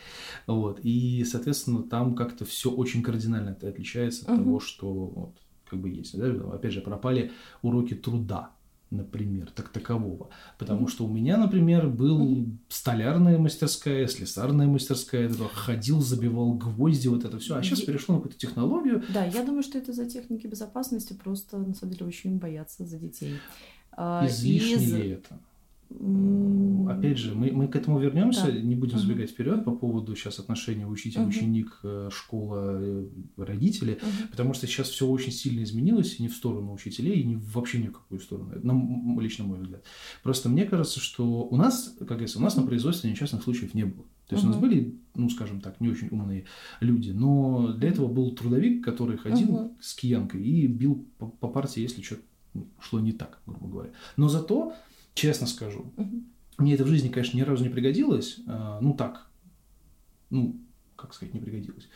вот, 0.47 0.79
и, 0.83 1.23
соответственно, 1.25 1.83
там 1.83 2.15
как-то 2.15 2.45
все 2.45 2.71
очень 2.71 3.03
кардинально 3.03 3.51
отличается 3.51 4.25
от 4.25 4.31
mm-hmm. 4.31 4.43
того, 4.43 4.59
что 4.59 4.93
вот, 4.93 5.37
как 5.69 5.79
бы 5.79 5.89
есть, 5.89 6.17
да? 6.17 6.27
опять 6.53 6.73
же, 6.73 6.81
пропали 6.81 7.31
уроки 7.61 7.95
труда, 7.95 8.51
например, 8.91 9.49
так 9.51 9.69
такового. 9.69 10.29
Потому 10.57 10.87
что 10.87 11.05
у 11.05 11.09
меня, 11.09 11.37
например, 11.37 11.87
был 11.87 12.45
столярная 12.67 13.37
мастерская, 13.37 14.05
слесарная 14.07 14.67
мастерская, 14.67 15.29
я 15.29 15.47
ходил, 15.53 16.01
забивал 16.01 16.53
гвозди, 16.53 17.07
вот 17.07 17.25
это 17.25 17.39
все. 17.39 17.55
А 17.55 17.63
сейчас 17.63 17.81
перешло 17.81 18.15
на 18.15 18.21
какую-то 18.21 18.39
технологию. 18.39 19.03
Да, 19.13 19.25
я 19.25 19.43
думаю, 19.43 19.63
что 19.63 19.77
это 19.77 19.93
за 19.93 20.09
техники 20.09 20.45
безопасности, 20.45 21.13
просто 21.13 21.57
на 21.57 21.73
самом 21.73 21.93
деле 21.93 22.05
очень 22.05 22.37
боятся 22.37 22.85
за 22.85 22.97
детей. 22.97 23.39
А, 23.93 24.25
Излишне 24.27 24.75
Из... 24.75 24.93
ли 24.93 25.09
это? 25.09 25.39
Опять 26.87 27.17
же, 27.17 27.35
мы, 27.35 27.51
мы 27.51 27.67
к 27.67 27.75
этому 27.75 27.99
вернемся, 27.99 28.45
да. 28.45 28.51
не 28.51 28.75
будем 28.75 28.97
забегать 28.97 29.29
uh-huh. 29.29 29.33
вперед 29.33 29.65
по 29.65 29.71
поводу 29.71 30.15
сейчас 30.15 30.39
отношения 30.39 30.87
учитель-ученик, 30.87 31.79
uh-huh. 31.83 32.11
школа, 32.11 32.77
э, 32.79 33.07
родители, 33.37 33.93
uh-huh. 33.93 34.29
потому 34.31 34.53
что 34.53 34.67
сейчас 34.67 34.89
все 34.89 35.07
очень 35.07 35.31
сильно 35.31 35.63
изменилось, 35.63 36.19
не 36.19 36.27
в 36.27 36.33
сторону 36.33 36.73
учителей, 36.73 37.21
и 37.21 37.23
не 37.23 37.35
вообще 37.35 37.79
ни 37.79 37.87
в 37.87 37.93
какую 37.93 38.19
сторону, 38.19 38.53
на, 38.61 39.21
лично 39.21 39.45
мой 39.45 39.59
взгляд. 39.59 39.83
Просто 40.23 40.49
мне 40.49 40.65
кажется, 40.65 40.99
что 40.99 41.43
у 41.43 41.55
нас, 41.55 41.95
как 41.99 42.07
говорится, 42.07 42.39
у 42.39 42.41
нас 42.41 42.55
на 42.55 42.63
производстве 42.63 43.09
несчастных 43.09 43.43
случаев 43.43 43.73
не 43.73 43.85
было. 43.85 44.05
То 44.27 44.35
есть 44.35 44.45
uh-huh. 44.45 44.49
у 44.49 44.51
нас 44.51 44.61
были, 44.61 44.95
ну, 45.15 45.29
скажем 45.29 45.61
так, 45.61 45.81
не 45.81 45.89
очень 45.89 46.07
умные 46.09 46.45
люди, 46.79 47.11
но 47.11 47.73
для 47.73 47.89
этого 47.89 48.07
был 48.07 48.31
трудовик, 48.31 48.83
который 48.83 49.17
ходил 49.17 49.55
uh-huh. 49.55 49.75
с 49.81 49.93
киянкой 49.93 50.43
и 50.43 50.67
бил 50.67 51.05
по, 51.17 51.27
по 51.27 51.47
партии, 51.47 51.81
если 51.81 52.01
что-то 52.01 52.21
шло 52.79 52.99
не 52.99 53.11
так, 53.11 53.39
грубо 53.45 53.67
говоря. 53.67 53.89
Но 54.17 54.27
зато 54.27 54.73
Честно 55.13 55.47
скажу. 55.47 55.91
Угу. 55.97 56.23
Мне 56.59 56.75
это 56.75 56.83
в 56.83 56.87
жизни, 56.87 57.09
конечно, 57.09 57.37
ни 57.37 57.41
разу 57.41 57.63
не 57.63 57.69
пригодилось. 57.69 58.39
А, 58.47 58.79
ну 58.81 58.93
так. 58.93 59.27
Ну, 60.29 60.59
как 60.95 61.13
сказать, 61.13 61.33
не 61.33 61.39
пригодилось. 61.39 61.87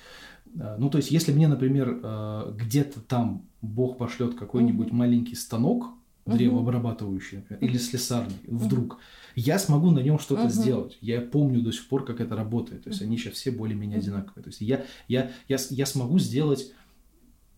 А, 0.60 0.78
ну, 0.78 0.90
то 0.90 0.98
есть, 0.98 1.12
если 1.12 1.32
мне, 1.32 1.48
например, 1.48 2.00
а, 2.04 2.52
где-то 2.52 3.00
там 3.02 3.46
Бог 3.62 3.98
пошлет 3.98 4.36
какой-нибудь 4.36 4.88
угу. 4.88 4.96
маленький 4.96 5.36
станок, 5.36 5.90
древообрабатывающий, 6.26 7.38
например, 7.38 7.64
или 7.64 7.78
слесарный, 7.78 8.34
вдруг, 8.48 8.98
я 9.36 9.60
смогу 9.60 9.92
на 9.92 10.00
нем 10.00 10.18
что-то 10.18 10.50
сделать. 10.50 10.98
Я 11.00 11.22
помню 11.22 11.62
до 11.62 11.72
сих 11.72 11.88
пор, 11.88 12.04
как 12.04 12.20
это 12.20 12.36
работает. 12.36 12.84
То 12.84 12.90
есть, 12.90 13.02
они 13.02 13.18
сейчас 13.18 13.34
все 13.34 13.52
более-менее 13.52 14.00
одинаковые. 14.00 14.44
То 14.44 14.50
есть, 14.50 14.62
я, 14.62 14.86
я, 15.08 15.32
я, 15.48 15.58
я 15.70 15.86
смогу 15.86 16.18
сделать 16.18 16.72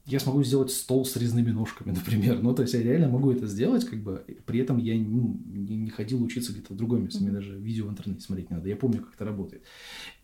я 0.07 0.21
смогу 0.21 0.41
сделать 0.41 0.71
стол 0.71 1.05
с 1.05 1.15
резными 1.17 1.51
ножками, 1.51 1.91
например. 1.95 2.41
Ну, 2.41 2.55
то 2.55 2.61
есть 2.61 2.73
я 2.73 2.81
реально 2.81 3.09
могу 3.09 3.31
это 3.31 3.45
сделать, 3.45 3.85
как 3.85 4.01
бы, 4.01 4.25
при 4.45 4.59
этом 4.59 4.77
я 4.77 4.95
ну, 4.95 5.39
не, 5.45 5.75
не 5.75 5.89
ходил 5.89 6.23
учиться 6.23 6.53
где-то 6.53 6.73
в 6.73 6.77
другом 6.77 7.03
месте, 7.03 7.21
мне 7.21 7.31
даже 7.31 7.57
видео 7.57 7.87
в 7.87 7.91
интернете 7.91 8.21
смотреть 8.21 8.49
не 8.49 8.55
надо, 8.55 8.69
я 8.69 8.77
помню, 8.77 9.01
как 9.01 9.15
это 9.15 9.25
работает. 9.25 9.63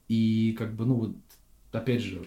И 0.08 0.56
как 0.58 0.75
бы, 0.75 0.86
ну 0.86 0.96
вот, 0.96 1.16
опять 1.72 2.02
же, 2.02 2.25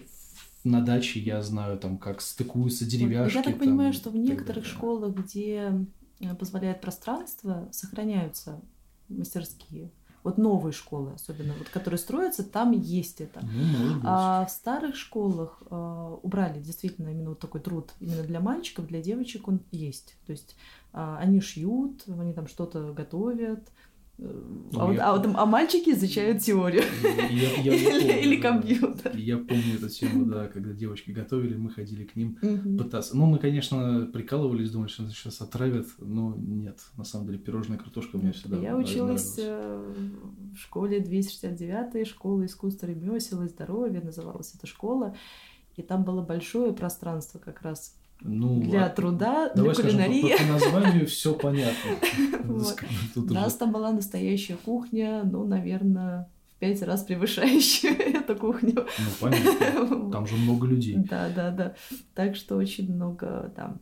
на 0.63 0.81
даче 0.81 1.19
я 1.19 1.41
знаю, 1.41 1.77
там, 1.79 1.97
как 1.97 2.21
стыкуются 2.21 2.85
деревяшки. 2.85 3.37
Я 3.37 3.43
так 3.43 3.53
там, 3.53 3.59
понимаю, 3.59 3.93
что 3.93 4.11
в 4.11 4.15
некоторых 4.15 4.65
школах, 4.65 5.15
где 5.15 5.87
э, 6.19 6.35
позволяет 6.35 6.81
пространство, 6.81 7.67
сохраняются 7.71 8.61
мастерские 9.07 9.91
вот 10.27 10.37
новые 10.37 10.73
школы, 10.73 11.13
особенно, 11.15 11.53
вот, 11.57 11.69
которые 11.69 11.97
строятся, 11.97 12.43
там 12.43 12.71
есть 12.71 13.21
это. 13.21 13.39
Ну, 13.41 14.01
а 14.03 14.45
в 14.45 14.51
старых 14.51 14.97
школах 14.97 15.63
э, 15.69 16.17
убрали 16.21 16.59
действительно 16.59 17.09
именно 17.09 17.29
вот 17.29 17.39
такой 17.39 17.61
труд 17.61 17.91
именно 18.01 18.23
для 18.23 18.41
мальчиков, 18.41 18.87
для 18.87 19.01
девочек 19.01 19.47
он 19.47 19.61
есть. 19.71 20.15
То 20.25 20.31
есть 20.33 20.57
э, 20.91 21.15
они 21.19 21.39
шьют, 21.39 22.03
они 22.07 22.33
там 22.33 22.47
что-то 22.47 22.91
готовят, 22.91 23.69
а, 24.19 24.85
вот, 24.85 24.97
а, 24.99 25.15
вот, 25.15 25.27
а 25.35 25.45
мальчики 25.45 25.91
изучают 25.91 26.41
теорию. 26.41 26.81
Я, 27.03 27.61
я, 27.61 27.75
или, 27.75 27.85
помню, 27.85 28.21
или 28.21 28.41
компьютер. 28.41 29.15
Я 29.15 29.37
помню 29.37 29.75
эту 29.75 29.89
тему, 29.89 30.25
да, 30.25 30.47
когда 30.47 30.73
девочки 30.73 31.11
готовили, 31.11 31.55
мы 31.55 31.69
ходили 31.69 32.03
к 32.03 32.15
ним 32.15 32.35
пытаться. 32.77 33.15
Ну, 33.15 33.27
мы, 33.27 33.37
конечно, 33.37 34.09
прикалывались, 34.11 34.71
думали, 34.71 34.89
что 34.89 35.07
сейчас 35.09 35.39
отравят, 35.41 35.87
но 35.99 36.35
нет. 36.35 36.79
На 36.97 37.03
самом 37.03 37.27
деле, 37.27 37.37
пирожная 37.37 37.77
картошка 37.77 38.17
мне 38.17 38.31
всегда 38.31 38.57
Я 38.57 38.75
училась 38.75 39.35
э, 39.37 39.93
в 40.55 40.57
школе 40.57 40.99
269-й, 40.99 42.05
школа 42.05 42.45
искусства 42.45 42.87
ремесел 42.87 43.43
и 43.43 43.47
здоровья, 43.47 44.01
называлась 44.01 44.53
эта 44.55 44.65
школа. 44.65 45.15
И 45.75 45.83
там 45.83 46.03
было 46.03 46.23
большое 46.23 46.73
пространство 46.73 47.37
как 47.37 47.61
раз 47.61 47.96
ну, 48.21 48.61
для 48.61 48.85
а... 48.85 48.89
труда, 48.89 49.51
Давай 49.53 49.75
для 49.75 49.83
кулинарии. 49.83 50.33
Скажем, 50.35 50.47
по, 50.47 50.59
по 50.59 50.65
названию 50.65 51.07
все 51.07 51.33
понятно. 51.33 51.91
У 53.15 53.33
нас 53.33 53.55
там 53.55 53.71
была 53.71 53.91
настоящая 53.91 54.57
кухня, 54.57 55.23
ну, 55.23 55.45
наверное, 55.45 56.29
в 56.55 56.59
пять 56.59 56.81
раз 56.81 57.03
превышающая 57.03 57.91
эту 58.19 58.35
кухню. 58.35 58.75
Ну, 58.75 59.05
понятно. 59.19 60.09
Там 60.11 60.25
же 60.25 60.35
много 60.35 60.67
людей. 60.67 60.95
Да, 60.97 61.29
да, 61.35 61.51
да. 61.51 61.75
Так 62.15 62.35
что 62.35 62.55
очень 62.55 62.91
много 62.93 63.51
там 63.55 63.81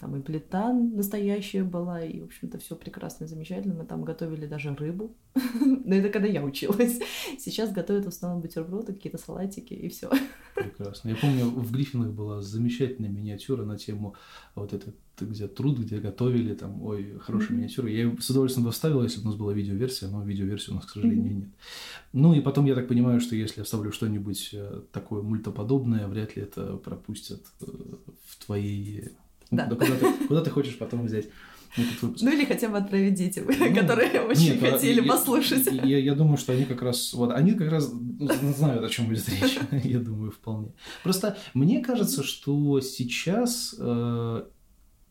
там 0.00 0.16
и 0.16 0.20
плита 0.20 0.72
настоящая 0.72 1.64
была, 1.64 2.04
и, 2.04 2.20
в 2.20 2.24
общем-то, 2.24 2.58
все 2.58 2.76
прекрасно 2.76 3.24
и 3.24 3.28
замечательно. 3.28 3.74
Мы 3.74 3.84
там 3.84 4.04
готовили 4.04 4.46
даже 4.46 4.74
рыбу. 4.74 5.16
Но 5.84 5.94
это 5.94 6.08
когда 6.08 6.28
я 6.28 6.42
училась. 6.42 6.98
Сейчас 7.38 7.72
готовят 7.72 8.04
в 8.04 8.08
основном 8.08 8.42
бутерброды, 8.42 8.92
какие-то 8.92 9.18
салатики, 9.18 9.74
и 9.74 9.88
все. 9.88 10.10
Прекрасно. 10.54 11.10
Я 11.10 11.16
помню, 11.16 11.46
в 11.46 11.72
Гриффинах 11.72 12.12
была 12.12 12.40
замечательная 12.40 13.10
миниатюра 13.10 13.64
на 13.64 13.78
тему 13.78 14.14
вот 14.54 14.72
этот 14.72 14.94
где 15.24 15.48
труд, 15.48 15.78
где 15.78 15.98
готовили, 15.98 16.54
там, 16.54 16.82
ой, 16.82 17.18
хорошая 17.20 17.50
mm-hmm. 17.50 17.54
миниатюра. 17.54 17.88
Я 17.88 18.16
с 18.18 18.30
удовольствием 18.30 18.66
доставил, 18.66 19.02
если 19.02 19.18
бы 19.18 19.24
у 19.24 19.30
нас 19.30 19.36
была 19.36 19.52
видеоверсия, 19.52 20.08
но 20.08 20.22
видеоверсии 20.22 20.72
у 20.72 20.74
нас, 20.74 20.86
к 20.86 20.90
сожалению, 20.90 21.24
mm-hmm. 21.24 21.40
нет. 21.40 21.48
Ну 22.12 22.34
и 22.34 22.40
потом 22.40 22.64
я 22.66 22.74
так 22.74 22.88
понимаю, 22.88 23.20
что 23.20 23.36
если 23.36 23.60
я 23.60 23.64
вставлю 23.64 23.92
что-нибудь 23.92 24.50
э, 24.52 24.82
такое 24.92 25.22
мультоподобное, 25.22 26.06
вряд 26.08 26.36
ли 26.36 26.42
это 26.42 26.76
пропустят 26.76 27.42
э, 27.60 27.66
в 28.26 28.44
твои... 28.44 29.02
Да. 29.50 29.66
да 29.66 29.76
куда, 29.76 29.96
ты, 29.96 30.26
куда 30.26 30.42
ты 30.42 30.50
хочешь 30.50 30.76
потом 30.76 31.06
взять 31.06 31.28
этот 31.76 32.02
выпуск. 32.02 32.24
Ну 32.24 32.32
или 32.32 32.44
хотя 32.44 32.68
бы 32.68 32.78
отправить 32.78 33.14
детям, 33.14 33.46
ну, 33.46 33.74
которые 33.74 34.22
очень 34.22 34.54
нет, 34.54 34.62
а 34.62 34.72
хотели 34.72 35.00
я, 35.00 35.12
послушать. 35.12 35.66
Я, 35.66 35.82
я, 35.82 35.98
я 35.98 36.14
думаю, 36.14 36.36
что 36.36 36.52
они 36.52 36.64
как 36.64 36.82
раз, 36.82 37.12
вот, 37.12 37.32
они 37.32 37.52
как 37.52 37.70
раз 37.70 37.90
ну, 37.92 38.28
знают, 38.54 38.84
о 38.84 38.88
чем 38.88 39.06
будет 39.06 39.28
речь. 39.28 39.58
я 39.84 39.98
думаю, 39.98 40.30
вполне. 40.30 40.72
Просто 41.02 41.36
мне 41.54 41.82
кажется, 41.82 42.22
что 42.22 42.80
сейчас 42.80 43.74
э, 43.78 44.44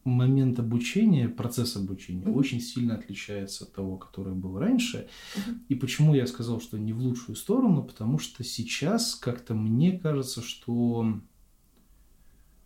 момент 0.06 0.60
обучения, 0.60 1.28
процесс 1.28 1.76
обучения 1.76 2.26
mm-hmm. 2.26 2.34
очень 2.34 2.62
сильно 2.62 2.96
отличается 2.96 3.66
от 3.66 3.74
того, 3.74 3.98
который 3.98 4.34
был 4.34 4.58
раньше. 4.58 5.08
Mm-hmm. 5.36 5.58
И 5.70 5.76
почему 5.76 6.16
я 6.16 6.28
сказал, 6.28 6.62
что 6.62 6.78
не 6.78 6.94
в 6.94 7.00
лучшую 7.00 7.36
сторону, 7.36 7.84
потому 7.84 8.20
что 8.20 8.44
сейчас 8.44 9.16
как-то 9.16 9.56
мне 9.56 9.98
кажется, 9.98 10.42
что 10.42 11.20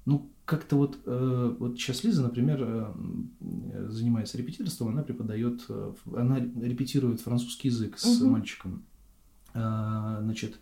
ну 0.05 0.31
как-то 0.45 0.75
вот, 0.75 0.97
э, 1.05 1.55
вот 1.59 1.77
сейчас 1.77 2.03
Лиза, 2.03 2.23
например, 2.23 2.59
э, 2.61 2.93
занимается 3.89 4.37
репетиторством, 4.37 4.89
она 4.89 5.03
преподает, 5.03 5.63
э, 5.69 5.93
она 6.15 6.39
репетирует 6.39 7.21
французский 7.21 7.67
язык 7.67 7.99
с 7.99 8.21
mm-hmm. 8.21 8.27
мальчиком. 8.27 8.83
Э, 9.53 10.17
значит, 10.21 10.59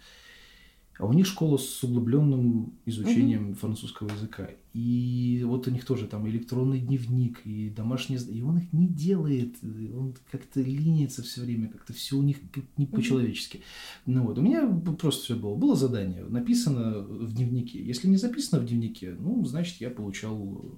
А 0.98 1.06
у 1.06 1.14
них 1.14 1.28
школа 1.28 1.58
с 1.58 1.84
углубленным 1.84 2.74
изучением 2.86 3.50
угу. 3.50 3.56
французского 3.56 4.12
языка. 4.12 4.50
И 4.74 5.44
вот 5.46 5.68
у 5.68 5.72
них 5.72 5.86
тоже 5.86 6.08
там 6.08 6.28
электронный 6.28 6.80
дневник 6.80 7.42
и 7.46 7.70
домашний... 7.70 8.18
И 8.18 8.42
он 8.42 8.58
их 8.60 8.74
не 8.74 8.88
делает. 8.88 9.56
Он 9.64 10.16
как-то 10.32 10.62
линится 10.62 11.22
все 11.24 11.42
время, 11.42 11.70
как-то 11.70 11.94
все 11.94 12.16
у 12.16 12.24
них 12.24 12.38
не 12.78 12.86
по-человечески. 12.86 13.62
Ну 14.06 14.24
вот, 14.24 14.38
у 14.38 14.42
меня 14.42 14.68
просто 14.68 15.24
все 15.24 15.36
было. 15.36 15.56
Было 15.56 15.76
задание, 15.76 16.24
написано 16.24 17.00
в 17.02 17.34
дневнике. 17.34 17.84
Если 17.84 18.08
не 18.08 18.18
записано 18.18 18.62
в 18.62 18.66
дневнике, 18.66 19.16
ну, 19.20 19.44
значит, 19.46 19.80
я 19.82 19.90
получал 19.90 20.78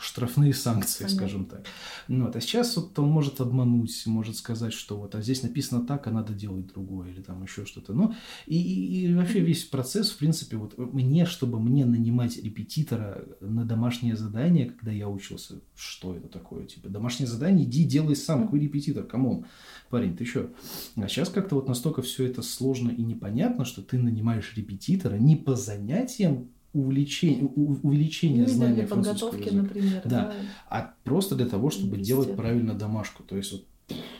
штрафные 0.00 0.54
санкции, 0.54 1.04
Понятно. 1.04 1.16
скажем 1.16 1.44
так. 1.44 1.66
Ну, 2.08 2.26
вот. 2.26 2.36
А 2.36 2.40
сейчас 2.40 2.76
вот 2.76 2.98
он 2.98 3.08
может 3.08 3.40
обмануть, 3.40 4.02
может 4.06 4.36
сказать, 4.36 4.72
что 4.72 4.96
вот, 4.96 5.14
а 5.14 5.22
здесь 5.22 5.42
написано 5.42 5.86
так, 5.86 6.06
а 6.06 6.10
надо 6.10 6.32
делать 6.32 6.66
другое, 6.68 7.10
или 7.10 7.20
там 7.20 7.42
еще 7.42 7.66
что-то. 7.66 7.92
Ну, 7.92 8.14
и, 8.46 8.56
и, 8.56 9.06
и 9.06 9.14
вообще 9.14 9.40
весь 9.40 9.64
процесс, 9.64 10.10
в 10.10 10.16
принципе, 10.16 10.56
вот 10.56 10.76
мне, 10.78 11.26
чтобы 11.26 11.60
мне 11.60 11.84
нанимать 11.84 12.36
репетитора 12.42 13.24
на 13.40 13.64
домашнее 13.64 14.16
задание, 14.16 14.66
когда 14.66 14.90
я 14.90 15.08
учился, 15.08 15.60
что 15.76 16.14
это 16.14 16.28
такое? 16.28 16.66
Типа, 16.66 16.88
домашнее 16.88 17.26
задание, 17.26 17.66
иди 17.66 17.84
делай 17.84 18.16
сам, 18.16 18.44
какой 18.44 18.60
репетитор, 18.60 19.04
come 19.04 19.27
on, 19.27 19.44
парень, 19.90 20.16
ты 20.16 20.24
что? 20.24 20.50
А 20.96 21.08
сейчас 21.08 21.28
как-то 21.28 21.56
вот 21.56 21.68
настолько 21.68 22.02
все 22.02 22.24
это 22.24 22.42
сложно 22.42 22.90
и 22.90 23.02
непонятно, 23.02 23.64
что 23.64 23.82
ты 23.82 23.98
нанимаешь 23.98 24.52
репетитора 24.56 25.16
не 25.16 25.36
по 25.36 25.56
занятиям, 25.56 26.48
увлечение, 26.72 27.46
увеличение 27.46 28.44
ну, 28.44 28.48
знания 28.48 28.86
подготовки, 28.86 29.48
языка. 29.48 29.62
например. 29.62 30.02
Да. 30.04 30.10
да, 30.10 30.34
а 30.68 30.94
просто 31.04 31.34
для 31.34 31.46
того, 31.46 31.70
чтобы 31.70 31.98
делать 31.98 32.36
правильно 32.36 32.74
домашку. 32.74 33.22
То 33.22 33.36
есть 33.36 33.52
вот 33.52 33.66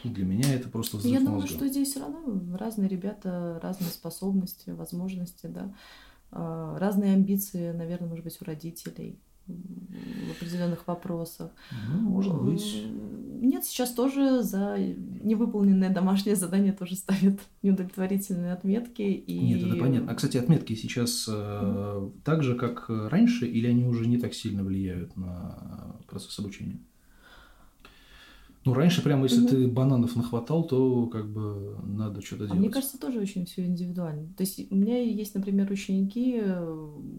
для 0.05 0.25
меня 0.25 0.53
это 0.53 0.69
просто 0.69 0.97
взрыв 0.97 1.13
Я 1.13 1.21
думаю, 1.21 1.47
что 1.47 1.69
здесь 1.69 1.91
все 1.91 2.01
равно 2.01 2.57
разные 2.57 2.89
ребята, 2.89 3.61
разные 3.63 3.91
способности, 3.91 4.71
возможности, 4.71 5.47
да, 5.47 5.75
а, 6.33 6.79
разные 6.79 7.15
амбиции, 7.15 7.73
наверное, 7.73 8.09
может 8.09 8.25
быть, 8.25 8.37
у 8.41 8.45
родителей 8.45 9.19
в 10.29 10.31
определенных 10.33 10.87
вопросах. 10.87 11.51
Ну, 11.89 12.01
может 12.01 12.35
быть. 12.35 12.87
Нет, 13.43 13.65
сейчас 13.65 13.93
тоже 13.93 14.43
за 14.43 14.77
невыполненное 14.79 15.91
домашнее 15.91 16.37
задание 16.37 16.73
тоже 16.73 16.95
ставят 16.95 17.41
неудовлетворительные 17.63 18.53
отметки. 18.53 19.03
И... 19.03 19.39
Нет, 19.39 19.63
это 19.63 19.77
понятно. 19.77 20.13
А, 20.13 20.15
кстати, 20.15 20.37
отметки 20.37 20.75
сейчас 20.75 21.27
mm. 21.29 22.21
так 22.25 22.43
же, 22.43 22.55
как 22.55 22.87
раньше, 22.89 23.47
или 23.47 23.67
они 23.67 23.85
уже 23.85 24.07
не 24.07 24.19
так 24.19 24.35
сильно 24.35 24.63
влияют 24.63 25.17
на 25.17 25.97
процесс 26.07 26.39
обучения? 26.39 26.81
Ну, 28.65 28.75
раньше 28.75 29.03
прямо, 29.03 29.25
если 29.25 29.41
угу. 29.41 29.49
ты 29.49 29.69
бананов 29.69 30.17
нахватал, 30.17 30.65
то 30.65 31.07
как 31.07 31.31
бы 31.31 31.79
надо 31.83 32.21
что-то 32.21 32.45
делать. 32.45 32.53
А 32.53 32.55
мне 32.55 32.69
кажется, 32.69 33.01
тоже 33.01 33.19
очень 33.19 33.47
все 33.47 33.65
индивидуально. 33.65 34.29
То 34.37 34.43
есть 34.43 34.71
у 34.71 34.75
меня 34.75 35.03
есть, 35.03 35.35
например, 35.35 35.71
ученики, 35.71 36.43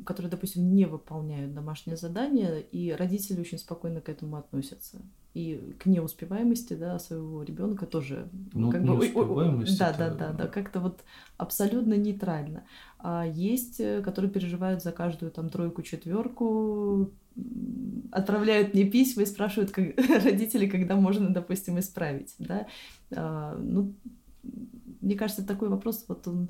которые, 0.06 0.30
допустим, 0.30 0.72
не 0.74 0.86
выполняют 0.86 1.54
домашнее 1.54 1.98
задание, 1.98 2.62
и 2.62 2.92
родители 2.92 3.40
очень 3.40 3.58
спокойно 3.58 4.02
к 4.02 4.10
этому 4.10 4.38
относятся. 4.38 5.02
И 5.34 5.76
к 5.80 5.86
неуспеваемости 5.86 6.74
да, 6.74 7.00
своего 7.00 7.42
ребенка 7.42 7.86
тоже. 7.86 8.30
Ну, 8.54 8.70
как 8.70 8.82
бы, 8.82 8.90
неуспеваемость. 8.90 9.80
Да, 9.80 9.90
это... 9.90 9.98
да, 9.98 10.10
да, 10.14 10.34
да, 10.34 10.48
как-то 10.48 10.80
вот 10.80 11.00
абсолютно 11.38 11.96
нейтрально. 11.96 12.66
А 13.00 13.26
есть, 13.26 13.80
э, 13.80 14.02
которые 14.02 14.30
переживают 14.30 14.84
за 14.84 14.92
каждую 14.92 15.32
там 15.32 15.50
тройку, 15.50 15.82
четверку, 15.82 17.12
отправляют 18.12 18.74
мне 18.74 18.86
письма 18.86 19.24
и 19.24 19.26
спрашивают 19.26 19.72
как, 19.72 19.98
родители, 20.24 20.68
когда 20.68 20.96
можно, 20.96 21.30
допустим, 21.30 21.80
исправить, 21.80 22.36
да. 22.40 22.68
А, 23.12 23.58
ну, 23.58 23.94
мне 25.02 25.16
кажется, 25.16 25.46
такой 25.46 25.70
вопрос, 25.70 26.06
вот 26.08 26.28
он 26.28 26.50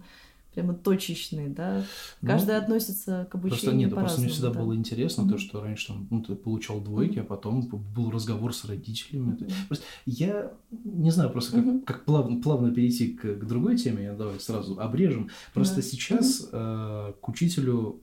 прямо 0.53 0.73
точечный, 0.73 1.47
да. 1.47 1.85
Ну, 2.21 2.27
Каждый 2.27 2.55
ну, 2.55 2.61
относится 2.61 3.27
к 3.31 3.35
обучению 3.35 3.61
Просто 3.61 3.75
нет, 3.75 3.93
просто 3.93 4.21
мне 4.21 4.29
всегда 4.29 4.49
да. 4.49 4.59
было 4.59 4.75
интересно 4.75 5.21
mm-hmm. 5.21 5.29
то, 5.29 5.37
что 5.37 5.61
раньше 5.61 5.87
там, 5.87 6.07
ну, 6.09 6.21
ты 6.21 6.35
получал 6.35 6.81
двойки, 6.81 7.19
mm-hmm. 7.19 7.21
а 7.21 7.25
потом 7.25 7.61
был 7.67 8.11
разговор 8.11 8.53
с 8.53 8.65
родителями. 8.65 9.37
Mm-hmm. 9.37 9.53
Просто 9.67 9.85
я 10.05 10.51
не 10.83 11.11
знаю, 11.11 11.29
просто 11.29 11.53
как, 11.53 11.65
mm-hmm. 11.65 11.81
как 11.83 12.05
плавно, 12.05 12.41
плавно 12.41 12.73
перейти 12.73 13.13
к, 13.13 13.21
к 13.21 13.45
другой 13.45 13.77
теме, 13.77 14.03
я 14.03 14.13
давай 14.13 14.39
сразу 14.39 14.79
обрежем. 14.79 15.29
Просто 15.53 15.79
yeah. 15.79 15.83
сейчас 15.83 16.41
mm-hmm. 16.41 17.09
э, 17.11 17.13
к 17.21 17.29
учителю 17.29 18.01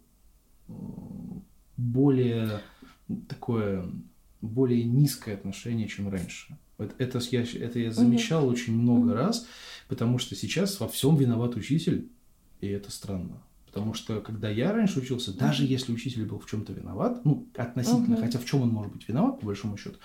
более 1.78 2.60
такое 3.28 3.88
более 4.40 4.84
низкое 4.84 5.34
отношение, 5.34 5.88
чем 5.88 6.08
раньше. 6.08 6.56
Это, 6.78 6.94
это, 6.98 7.20
я, 7.30 7.42
это 7.42 7.78
я 7.78 7.90
замечал 7.90 8.44
угу. 8.44 8.52
очень 8.52 8.76
много 8.76 9.06
угу. 9.06 9.14
раз, 9.14 9.46
потому 9.88 10.18
что 10.18 10.36
сейчас 10.36 10.78
во 10.78 10.88
всем 10.88 11.16
виноват 11.16 11.56
учитель, 11.56 12.08
и 12.60 12.68
это 12.68 12.90
странно. 12.90 13.42
Потому 13.66 13.94
что 13.94 14.20
когда 14.20 14.48
я 14.48 14.72
раньше 14.72 15.00
учился, 15.00 15.36
даже 15.36 15.64
если 15.64 15.92
учитель 15.92 16.24
был 16.24 16.38
в 16.38 16.48
чем-то 16.48 16.72
виноват, 16.72 17.24
ну, 17.24 17.46
относительно, 17.56 18.14
угу. 18.14 18.22
хотя 18.22 18.38
в 18.38 18.44
чем 18.44 18.62
он 18.62 18.70
может 18.70 18.92
быть 18.92 19.08
виноват, 19.08 19.40
по 19.40 19.46
большому 19.46 19.76
счету, 19.76 19.98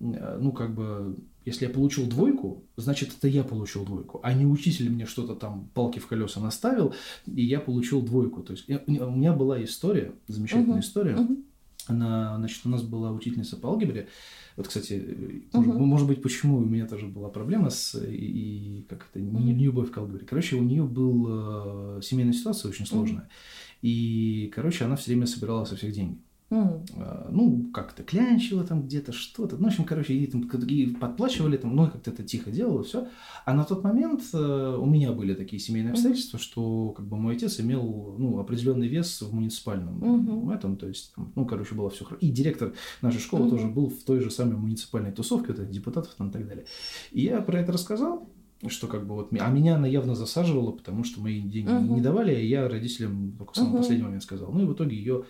ну, 0.00 0.52
как 0.52 0.74
бы, 0.74 1.16
если 1.44 1.66
я 1.66 1.70
получил 1.70 2.06
двойку, 2.06 2.64
значит, 2.76 3.14
это 3.16 3.28
я 3.28 3.44
получил 3.44 3.84
двойку, 3.84 4.20
а 4.22 4.32
не 4.32 4.46
учитель 4.46 4.90
мне 4.90 5.06
что-то 5.06 5.34
там 5.34 5.68
палки 5.74 5.98
в 5.98 6.06
колеса 6.06 6.40
наставил, 6.40 6.94
и 7.26 7.44
я 7.44 7.60
получил 7.60 8.02
двойку. 8.02 8.42
То 8.42 8.52
есть 8.52 8.64
я, 8.66 8.82
у 8.86 9.10
меня 9.10 9.32
была 9.32 9.62
история, 9.62 10.12
замечательная 10.26 10.78
угу. 10.78 10.80
история. 10.80 11.16
Угу 11.16 11.44
она, 11.90 12.36
значит, 12.38 12.64
у 12.64 12.68
нас 12.68 12.82
была 12.82 13.10
учительница 13.10 13.56
по 13.56 13.68
алгебре. 13.68 14.08
Вот, 14.56 14.68
кстати, 14.68 14.92
uh-huh. 14.92 15.48
может, 15.52 15.74
может 15.74 16.08
быть, 16.08 16.22
почему 16.22 16.58
у 16.58 16.64
меня 16.64 16.86
тоже 16.86 17.06
была 17.06 17.28
проблема 17.28 17.70
с 17.70 17.94
и, 18.00 18.80
и 18.80 18.86
как 18.88 19.06
это 19.10 19.20
не, 19.20 19.52
не 19.52 19.64
любовь 19.64 19.90
к 19.90 19.98
алгебре. 19.98 20.26
Короче, 20.26 20.56
у 20.56 20.62
нее 20.62 20.84
была 20.84 22.00
семейная 22.02 22.32
ситуация 22.32 22.68
очень 22.68 22.86
сложная. 22.86 23.22
Uh-huh. 23.22 23.78
И, 23.82 24.52
короче, 24.54 24.84
она 24.84 24.96
все 24.96 25.10
время 25.10 25.26
собирала 25.26 25.64
со 25.64 25.76
всех 25.76 25.92
деньги. 25.92 26.18
Mm. 26.50 27.30
Ну, 27.30 27.70
как-то 27.72 28.02
клянчила 28.02 28.64
там 28.64 28.82
где-то 28.82 29.12
что-то. 29.12 29.56
Ну, 29.56 29.64
в 29.64 29.66
общем, 29.68 29.84
короче, 29.84 30.14
и, 30.14 30.26
там, 30.26 30.42
и 30.42 30.86
подплачивали, 30.86 31.56
там, 31.56 31.76
ну, 31.76 31.88
как-то 31.88 32.10
это 32.10 32.24
тихо 32.24 32.50
делала, 32.50 32.82
все. 32.82 33.06
А 33.44 33.54
на 33.54 33.64
тот 33.64 33.84
момент 33.84 34.22
э, 34.32 34.76
у 34.76 34.84
меня 34.84 35.12
были 35.12 35.34
такие 35.34 35.60
семейные 35.60 35.92
обстоятельства, 35.92 36.38
mm. 36.38 36.40
что 36.40 36.90
как 36.90 37.06
бы 37.06 37.16
мой 37.16 37.36
отец 37.36 37.60
имел 37.60 38.16
ну, 38.18 38.40
определенный 38.40 38.88
вес 38.88 39.22
в 39.22 39.32
муниципальном 39.32 40.02
mm-hmm. 40.02 40.54
этом, 40.54 40.76
то 40.76 40.88
есть, 40.88 41.14
там, 41.14 41.32
ну, 41.36 41.46
короче, 41.46 41.76
было 41.76 41.88
все 41.88 42.04
хорошо. 42.04 42.18
И 42.20 42.30
директор 42.30 42.72
нашей 43.00 43.20
школы 43.20 43.46
mm-hmm. 43.46 43.50
тоже 43.50 43.66
был 43.68 43.88
в 43.88 44.02
той 44.02 44.18
же 44.18 44.30
самой 44.32 44.56
муниципальной 44.56 45.12
тусовке, 45.12 45.52
вот 45.52 45.70
депутатов 45.70 46.14
там 46.16 46.30
и 46.30 46.32
так 46.32 46.48
далее. 46.48 46.64
И 47.12 47.22
я 47.22 47.40
про 47.42 47.60
это 47.60 47.70
рассказал, 47.70 48.28
что 48.66 48.88
как 48.88 49.06
бы 49.06 49.14
вот, 49.14 49.32
а 49.38 49.48
меня 49.50 49.76
она 49.76 49.86
явно 49.86 50.14
засаживала, 50.14 50.72
потому 50.72 51.04
что 51.04 51.20
мои 51.20 51.40
деньги 51.40 51.70
uh-huh. 51.70 51.94
не 51.94 52.00
давали, 52.00 52.34
и 52.34 52.46
я 52.46 52.68
родителям 52.68 53.32
только 53.38 53.52
в 53.52 53.56
самый 53.56 53.74
uh-huh. 53.74 53.78
последний 53.78 54.04
момент 54.04 54.22
сказал. 54.22 54.52
Ну 54.52 54.64
и 54.64 54.66
в 54.66 54.74
итоге 54.74 54.96
ее 54.96 55.24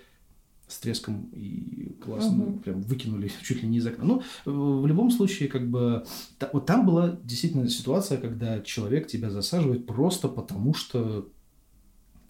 с 0.71 0.79
треском 0.79 1.29
и 1.33 1.97
классно 2.03 2.45
угу. 2.45 2.59
прям 2.61 2.81
выкинули 2.83 3.31
чуть 3.43 3.63
ли 3.63 3.69
не 3.69 3.79
из 3.79 3.87
окна. 3.87 4.05
Ну, 4.05 4.23
в 4.45 4.87
любом 4.87 5.11
случае, 5.11 5.49
как 5.49 5.69
бы, 5.69 6.05
та, 6.39 6.49
вот 6.53 6.67
там 6.67 6.87
была 6.87 7.19
действительно 7.25 7.69
ситуация, 7.69 8.19
когда 8.19 8.61
человек 8.61 9.07
тебя 9.07 9.31
засаживает 9.31 9.87
просто 9.87 10.29
потому, 10.29 10.75
что 10.75 11.29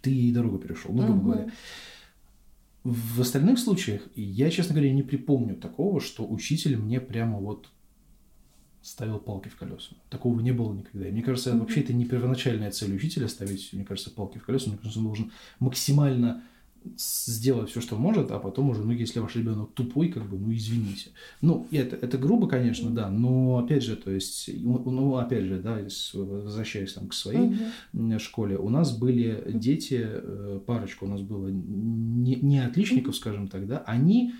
ты 0.01 0.11
ей 0.11 0.33
дорогу 0.33 0.59
перешел, 0.59 0.93
ну, 0.93 1.05
грубо 1.05 1.19
угу. 1.19 1.27
говоря. 1.27 1.53
В 2.83 3.21
остальных 3.21 3.59
случаях 3.59 4.03
я, 4.17 4.51
честно 4.51 4.75
говоря, 4.75 4.91
не 4.93 5.03
припомню 5.03 5.55
такого, 5.55 6.01
что 6.01 6.27
учитель 6.27 6.79
мне 6.79 6.99
прямо 6.99 7.39
вот 7.39 7.69
ставил 8.83 9.19
палки 9.19 9.49
в 9.49 9.57
колеса. 9.57 9.95
Такого 10.09 10.41
не 10.41 10.53
было 10.53 10.73
никогда. 10.73 11.09
И 11.09 11.13
мне 11.13 11.23
кажется, 11.23 11.51
mm-hmm. 11.51 11.59
вообще 11.59 11.81
это 11.81 11.93
не 11.93 12.07
первоначальная 12.07 12.71
цель 12.71 12.95
учителя 12.95 13.29
ставить, 13.29 13.73
мне 13.73 13.85
кажется, 13.85 14.11
палки 14.11 14.39
в 14.39 14.47
колеса. 14.47 14.71
Мне 14.71 14.79
кажется, 14.79 14.99
он 14.99 15.05
должен 15.05 15.33
максимально 15.59 16.43
сделать 16.97 17.71
все, 17.71 17.81
что 17.81 17.97
может, 17.97 18.31
а 18.31 18.39
потом 18.39 18.71
уже, 18.71 18.83
ну, 18.83 18.93
если 18.93 19.21
ваш 19.21 19.37
ребенок 19.37 19.73
тупой, 19.73 20.09
как 20.09 20.29
бы, 20.29 20.39
ну, 20.39 20.53
извините. 20.53 21.11
Ну, 21.41 21.67
это, 21.71 21.97
это 21.97 22.19
грубо, 22.19 22.49
конечно, 22.49 22.91
да, 22.91 23.09
но, 23.11 23.59
опять 23.59 23.83
же, 23.83 23.97
то 23.97 24.11
есть, 24.11 24.51
ну, 24.63 25.17
опять 25.17 25.45
же, 25.45 25.61
да, 25.61 25.79
возвращаясь 26.15 26.93
там 26.93 27.09
к 27.09 27.15
своей 27.15 27.57
uh-huh. 27.93 28.19
школе, 28.19 28.57
у 28.57 28.69
нас 28.69 28.97
были 28.97 29.43
дети, 29.53 30.01
э, 30.03 30.61
парочка 30.67 31.05
у 31.05 31.09
нас 31.09 31.21
было 31.21 31.49
не, 31.49 32.37
не 32.37 32.65
отличников, 32.65 33.17
скажем 33.17 33.49
так, 33.49 33.67
да, 33.67 33.79
они, 33.87 34.33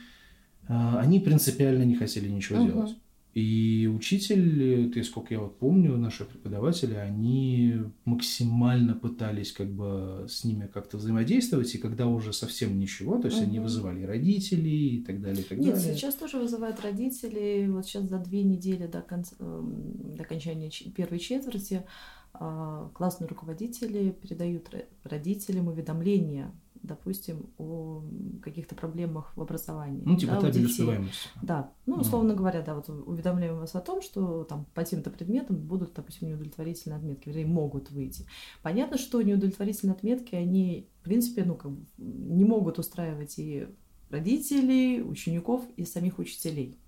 э, 0.69 0.97
они 0.99 1.21
принципиально 1.21 1.85
не 1.85 1.97
хотели 1.97 2.29
ничего 2.29 2.59
uh-huh. 2.59 2.67
делать. 2.67 2.97
И 3.33 3.89
учитель, 3.95 4.91
ты 4.93 5.05
сколько 5.05 5.33
я 5.35 5.41
вот 5.41 5.59
помню, 5.59 5.97
наши 5.97 6.25
преподаватели, 6.25 6.95
они 6.95 7.77
максимально 8.05 8.95
пытались 8.95 9.53
как 9.53 9.71
бы 9.71 10.27
с 10.29 10.45
ними 10.45 10.67
как-то 10.67 10.97
взаимодействовать, 10.97 11.73
и 11.75 11.79
когда 11.79 12.07
уже 12.07 12.33
совсем 12.33 12.79
ничего, 12.79 13.19
то 13.19 13.29
есть 13.29 13.39
угу. 13.39 13.47
они 13.47 13.61
вызывали 13.61 14.03
родителей 14.03 14.97
и 14.97 15.05
так 15.05 15.21
далее, 15.21 15.43
и 15.43 15.45
так 15.45 15.59
Нет, 15.59 15.77
далее. 15.77 15.95
сейчас 15.95 16.17
тоже 16.17 16.39
вызывают 16.39 16.81
родителей. 16.81 17.69
Вот 17.69 17.87
сейчас 17.87 18.09
за 18.09 18.19
две 18.19 18.43
недели 18.43 18.87
до, 18.87 19.01
конца, 19.01 19.37
эм, 19.39 20.17
до 20.17 20.25
окончания 20.25 20.71
первой 20.95 21.21
четверти 21.21 21.85
а, 22.33 22.91
классные 22.95 23.29
руководители 23.29 24.11
передают 24.11 24.71
родителям 25.05 25.69
уведомления 25.69 26.53
допустим, 26.83 27.51
о 27.59 28.03
каких-то 28.43 28.75
проблемах 28.75 29.37
в 29.37 29.43
образовании. 29.43 30.03
Ну, 30.05 30.17
типа 30.17 30.35
да, 30.35 30.41
табель 30.41 30.67
успеваемости. 30.67 31.29
Да, 31.43 31.73
ну, 31.87 31.97
условно 31.97 32.35
говоря, 32.35 32.63
да, 32.63 32.75
вот 32.75 32.89
уведомляем 32.89 33.59
вас 33.59 33.75
о 33.75 33.81
том, 33.81 34.03
что 34.03 34.45
там 34.45 34.67
по 34.75 34.85
тем-то 34.85 35.11
предметам 35.11 35.57
будут, 35.57 35.93
допустим, 35.95 36.29
неудовлетворительные 36.29 36.99
отметки, 36.99 37.29
вернее, 37.29 37.47
могут 37.47 37.91
выйти. 37.91 38.27
Понятно, 38.63 38.99
что 38.99 39.21
неудовлетворительные 39.23 39.95
отметки, 39.95 40.35
они, 40.35 40.89
в 41.01 41.05
принципе, 41.05 41.45
ну, 41.45 41.55
как 41.55 41.73
бы 41.73 41.85
не 41.99 42.45
могут 42.45 42.79
устраивать 42.79 43.39
и 43.39 43.69
родителей, 44.11 45.03
учеников, 45.03 45.65
и 45.77 45.85
самих 45.85 46.19
учителей. 46.19 46.79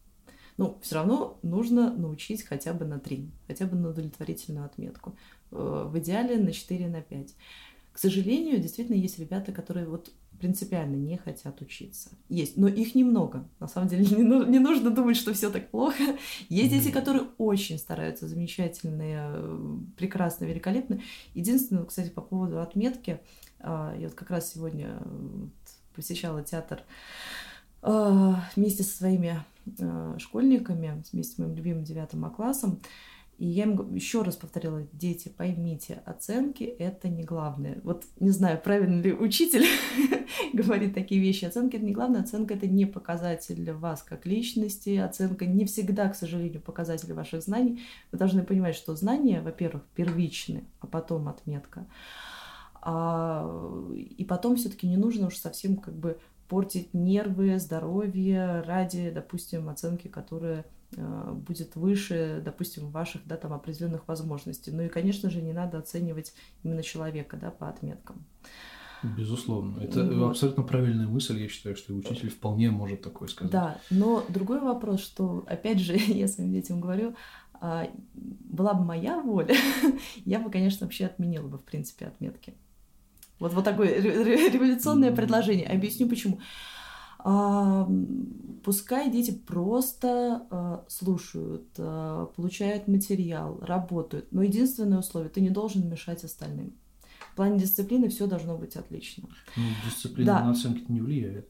Ну, 0.59 0.79
все 0.83 0.97
равно 0.97 1.39
нужно 1.43 1.93
научить 1.95 2.45
хотя 2.45 2.73
бы 2.75 2.85
на 2.85 2.99
3, 2.99 3.31
хотя 3.47 3.67
бы 3.67 3.77
на 3.77 3.89
удовлетворительную 3.91 4.67
отметку. 4.67 5.17
Э, 5.51 5.89
В 5.91 5.99
идеале 5.99 6.37
на 6.37 6.53
4, 6.53 6.89
на 6.89 7.01
5. 7.01 7.35
К 7.93 7.99
сожалению, 7.99 8.61
действительно 8.61 8.97
есть 8.97 9.19
ребята, 9.19 9.53
которые 9.53 9.87
вот 9.87 10.11
принципиально 10.43 10.97
не 10.97 11.19
хотят 11.19 11.61
учиться. 11.61 12.11
Есть, 12.29 12.57
но 12.57 12.67
их 12.67 12.97
немного. 12.97 13.49
На 13.61 13.69
самом 13.69 13.89
деле 13.89 14.05
не, 14.17 14.25
ну- 14.25 14.45
не 14.45 14.59
нужно 14.59 14.91
думать, 14.91 15.17
что 15.17 15.33
все 15.33 15.51
так 15.51 15.71
плохо. 15.71 16.03
Есть 16.49 16.71
дети, 16.71 16.91
которые 16.91 17.27
очень 17.39 17.79
стараются, 17.79 18.27
замечательные, 18.27 19.21
э, 19.35 19.79
прекрасно, 19.97 20.47
великолепно. 20.47 21.01
Единственное, 21.35 21.85
кстати, 21.85 22.09
по 22.09 22.23
поводу 22.23 22.61
отметки, 22.61 23.21
а, 23.61 23.95
я 23.97 24.09
вот 24.09 24.17
как 24.17 24.31
раз 24.31 24.53
сегодня 24.53 24.99
э, 25.01 25.47
посещала 25.95 26.43
театр 26.43 26.83
вместе 28.55 28.85
со 28.85 28.97
своими 28.97 29.45
э, 29.79 30.15
школьниками, 30.19 31.03
вместе 31.13 31.35
с 31.35 31.39
моим 31.39 31.57
любимым 31.57 31.83
девятым 31.83 32.25
А 32.25 32.31
классом. 32.31 32.81
И 33.43 33.47
я 33.47 33.65
им 33.65 33.93
еще 33.93 34.23
раз 34.23 34.37
повторила, 34.37 34.87
дети, 34.93 35.29
поймите, 35.29 36.01
оценки 36.07 36.63
это 36.63 37.09
не 37.09 37.25
главное. 37.25 37.81
Вот 37.83 38.05
не 38.21 38.31
знаю, 38.31 38.61
правильно 38.63 39.03
ли 39.03 39.13
учитель 39.13 39.65
говорит 40.53 40.95
такие 40.95 41.21
вещи. 41.21 41.47
Оценки 41.47 41.75
это 41.75 41.85
не 41.85 41.91
главное, 41.91 42.21
оценка 42.21 42.55
это 42.55 42.69
не 42.69 42.87
показатель 42.87 43.73
вас 43.73 44.05
как 44.05 44.27
личности, 44.27 44.97
оценка 44.97 45.45
не 45.45 45.65
всегда, 45.65 46.09
к 46.09 46.15
сожалению, 46.15 46.63
показатель 46.63 47.13
ваших 47.15 47.43
знаний. 47.43 47.83
Вы 48.13 48.19
должны 48.19 48.45
понимать, 48.45 48.77
что 48.77 48.95
знания, 48.95 49.43
во-первых, 49.43 49.83
первичны, 49.97 50.63
а 50.79 50.87
потом 50.87 51.27
отметка. 51.27 51.89
А, 52.81 53.45
и 53.97 54.25
потом 54.25 54.55
все-таки 54.55 54.87
не 54.87 54.97
нужно 54.97 55.27
уж 55.27 55.37
совсем 55.37 55.79
как 55.79 55.95
бы 55.95 56.17
портить 56.47 56.95
нервы, 56.95 57.59
здоровье 57.59 58.61
ради, 58.61 59.11
допустим, 59.11 59.69
оценки, 59.69 60.07
которая 60.07 60.65
будет 60.97 61.77
выше, 61.77 62.43
допустим, 62.45 62.91
ваших 62.91 63.27
да, 63.27 63.37
там, 63.37 63.53
определенных 63.53 64.07
возможностей. 64.09 64.71
Ну 64.71 64.83
и, 64.83 64.89
конечно 64.89 65.31
же, 65.31 65.41
не 65.41 65.53
надо 65.53 65.79
оценивать 65.79 66.35
именно 66.63 66.83
человека 66.83 67.37
да, 67.37 67.51
по 67.51 67.69
отметкам. 67.69 68.25
Безусловно. 69.03 69.81
Это 69.81 70.05
Вот. 70.05 70.31
абсолютно 70.31 70.63
правильная 70.63 71.09
мысль. 71.09 71.41
Я 71.41 71.49
считаю, 71.49 71.77
что 71.77 71.93
и 71.93 71.97
учитель 71.97 72.31
вполне 72.31 72.71
может 72.71 73.03
такое 73.03 73.29
сказать. 73.29 73.51
Да, 73.51 73.79
но 73.91 74.25
другой 74.29 74.61
вопрос, 74.61 75.01
что, 75.01 75.45
опять 75.49 75.81
же, 75.81 75.97
я 76.07 76.29
своим 76.29 76.53
детям 76.53 76.81
говорю, 76.81 77.15
а, 77.55 77.89
была 78.15 78.75
бы 78.75 78.85
моя 78.85 79.21
воля, 79.21 79.55
я 80.25 80.39
бы, 80.39 80.51
конечно, 80.51 80.87
вообще 80.87 81.07
отменила 81.07 81.49
бы, 81.49 81.59
в 81.59 81.65
принципе, 81.65 82.07
отметки. 82.07 82.55
Вот, 83.39 83.55
вот 83.55 83.65
такое 83.65 83.89
ре- 84.01 84.23
ре- 84.23 84.51
революционное 84.51 85.11
предложение. 85.15 85.67
Объясню 85.67 86.09
почему. 86.09 86.39
Пускай 88.65 89.11
дети 89.11 89.33
просто 89.33 90.47
а, 90.51 90.85
слушают, 90.89 91.67
а, 91.79 92.27
получают 92.27 92.87
материал, 92.87 93.59
работают. 93.61 94.29
Но 94.31 94.43
единственное 94.43 94.99
условие, 95.01 95.31
ты 95.31 95.41
не 95.41 95.51
должен 95.51 95.89
мешать 95.89 96.23
остальным. 96.23 96.73
В 97.33 97.35
плане 97.37 97.59
дисциплины 97.59 98.09
все 98.09 98.27
должно 98.27 98.57
быть 98.57 98.77
отлично. 98.77 99.29
Ну, 99.57 99.63
дисциплина 99.85 100.33
Да. 100.39 100.45
на 100.45 100.51
оценки 100.53 100.85
не 100.91 101.01
влияет. 101.01 101.49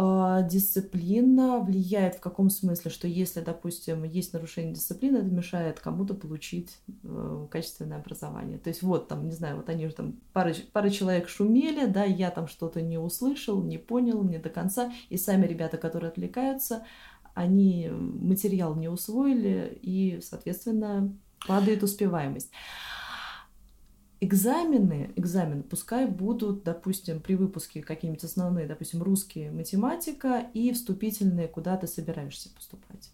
А, 0.00 0.42
Дисциплина 0.42 1.58
влияет 1.58 2.16
в 2.16 2.20
каком 2.20 2.50
смысле, 2.50 2.90
что 2.90 3.08
если, 3.08 3.40
допустим, 3.40 4.04
есть 4.04 4.32
нарушение 4.32 4.74
дисциплины, 4.74 5.18
это 5.18 5.26
мешает 5.26 5.80
кому-то 5.80 6.14
получить 6.14 6.78
э, 7.02 7.46
качественное 7.50 7.98
образование. 7.98 8.58
То 8.58 8.68
есть 8.68 8.82
вот 8.82 9.08
там, 9.08 9.26
не 9.26 9.32
знаю, 9.32 9.56
вот 9.56 9.68
они 9.68 9.88
же 9.88 9.94
там 9.94 10.20
пара, 10.32 10.54
пара 10.72 10.90
человек 10.90 11.28
шумели, 11.28 11.86
да, 11.86 12.04
я 12.04 12.30
там 12.30 12.46
что-то 12.46 12.80
не 12.80 12.96
услышал, 12.96 13.60
не 13.62 13.78
понял, 13.78 14.22
не 14.22 14.38
до 14.38 14.50
конца, 14.50 14.92
и 15.08 15.16
сами 15.16 15.46
ребята, 15.46 15.78
которые 15.78 16.10
отвлекаются, 16.10 16.84
они 17.34 17.88
материал 17.90 18.76
не 18.76 18.88
усвоили, 18.88 19.78
и, 19.82 20.20
соответственно, 20.22 21.12
падает 21.46 21.82
успеваемость. 21.82 22.50
Экзамены, 24.20 25.12
экзамены, 25.14 25.62
пускай 25.62 26.06
будут, 26.06 26.64
допустим, 26.64 27.20
при 27.20 27.34
выпуске 27.34 27.82
какие-нибудь 27.82 28.24
основные, 28.24 28.66
допустим, 28.66 29.00
русские, 29.02 29.52
математика 29.52 30.46
и 30.54 30.72
вступительные, 30.72 31.46
куда 31.46 31.76
ты 31.76 31.86
собираешься 31.86 32.50
поступать. 32.50 33.12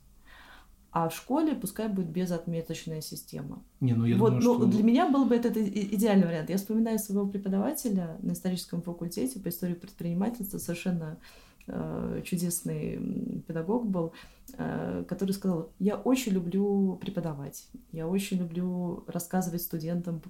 А 0.92 1.08
в 1.08 1.14
школе 1.14 1.54
пускай 1.56 1.88
будет 1.88 2.08
безотметочная 2.08 3.00
система. 3.00 3.62
Не, 3.80 3.94
ну 3.94 4.06
я 4.06 4.16
вот, 4.16 4.38
думаю, 4.38 4.44
ну, 4.44 4.54
что... 4.54 4.66
для 4.66 4.82
меня 4.84 5.10
был 5.10 5.24
бы 5.24 5.34
это 5.34 5.48
и- 5.48 5.94
идеальный 5.96 6.26
вариант. 6.26 6.48
Я 6.50 6.56
вспоминаю 6.56 6.98
своего 6.98 7.26
преподавателя 7.26 8.16
на 8.22 8.32
историческом 8.32 8.80
факультете 8.80 9.40
по 9.40 9.48
истории 9.48 9.74
предпринимательства, 9.74 10.58
совершенно 10.58 11.18
э, 11.66 12.22
чудесный 12.24 13.42
педагог 13.46 13.86
был, 13.86 14.12
э, 14.56 15.04
который 15.08 15.32
сказал, 15.32 15.72
я 15.80 15.96
очень 15.96 16.32
люблю 16.32 16.96
преподавать, 17.02 17.66
я 17.90 18.06
очень 18.06 18.38
люблю 18.38 19.04
рассказывать 19.08 19.62
студентам 19.62 20.22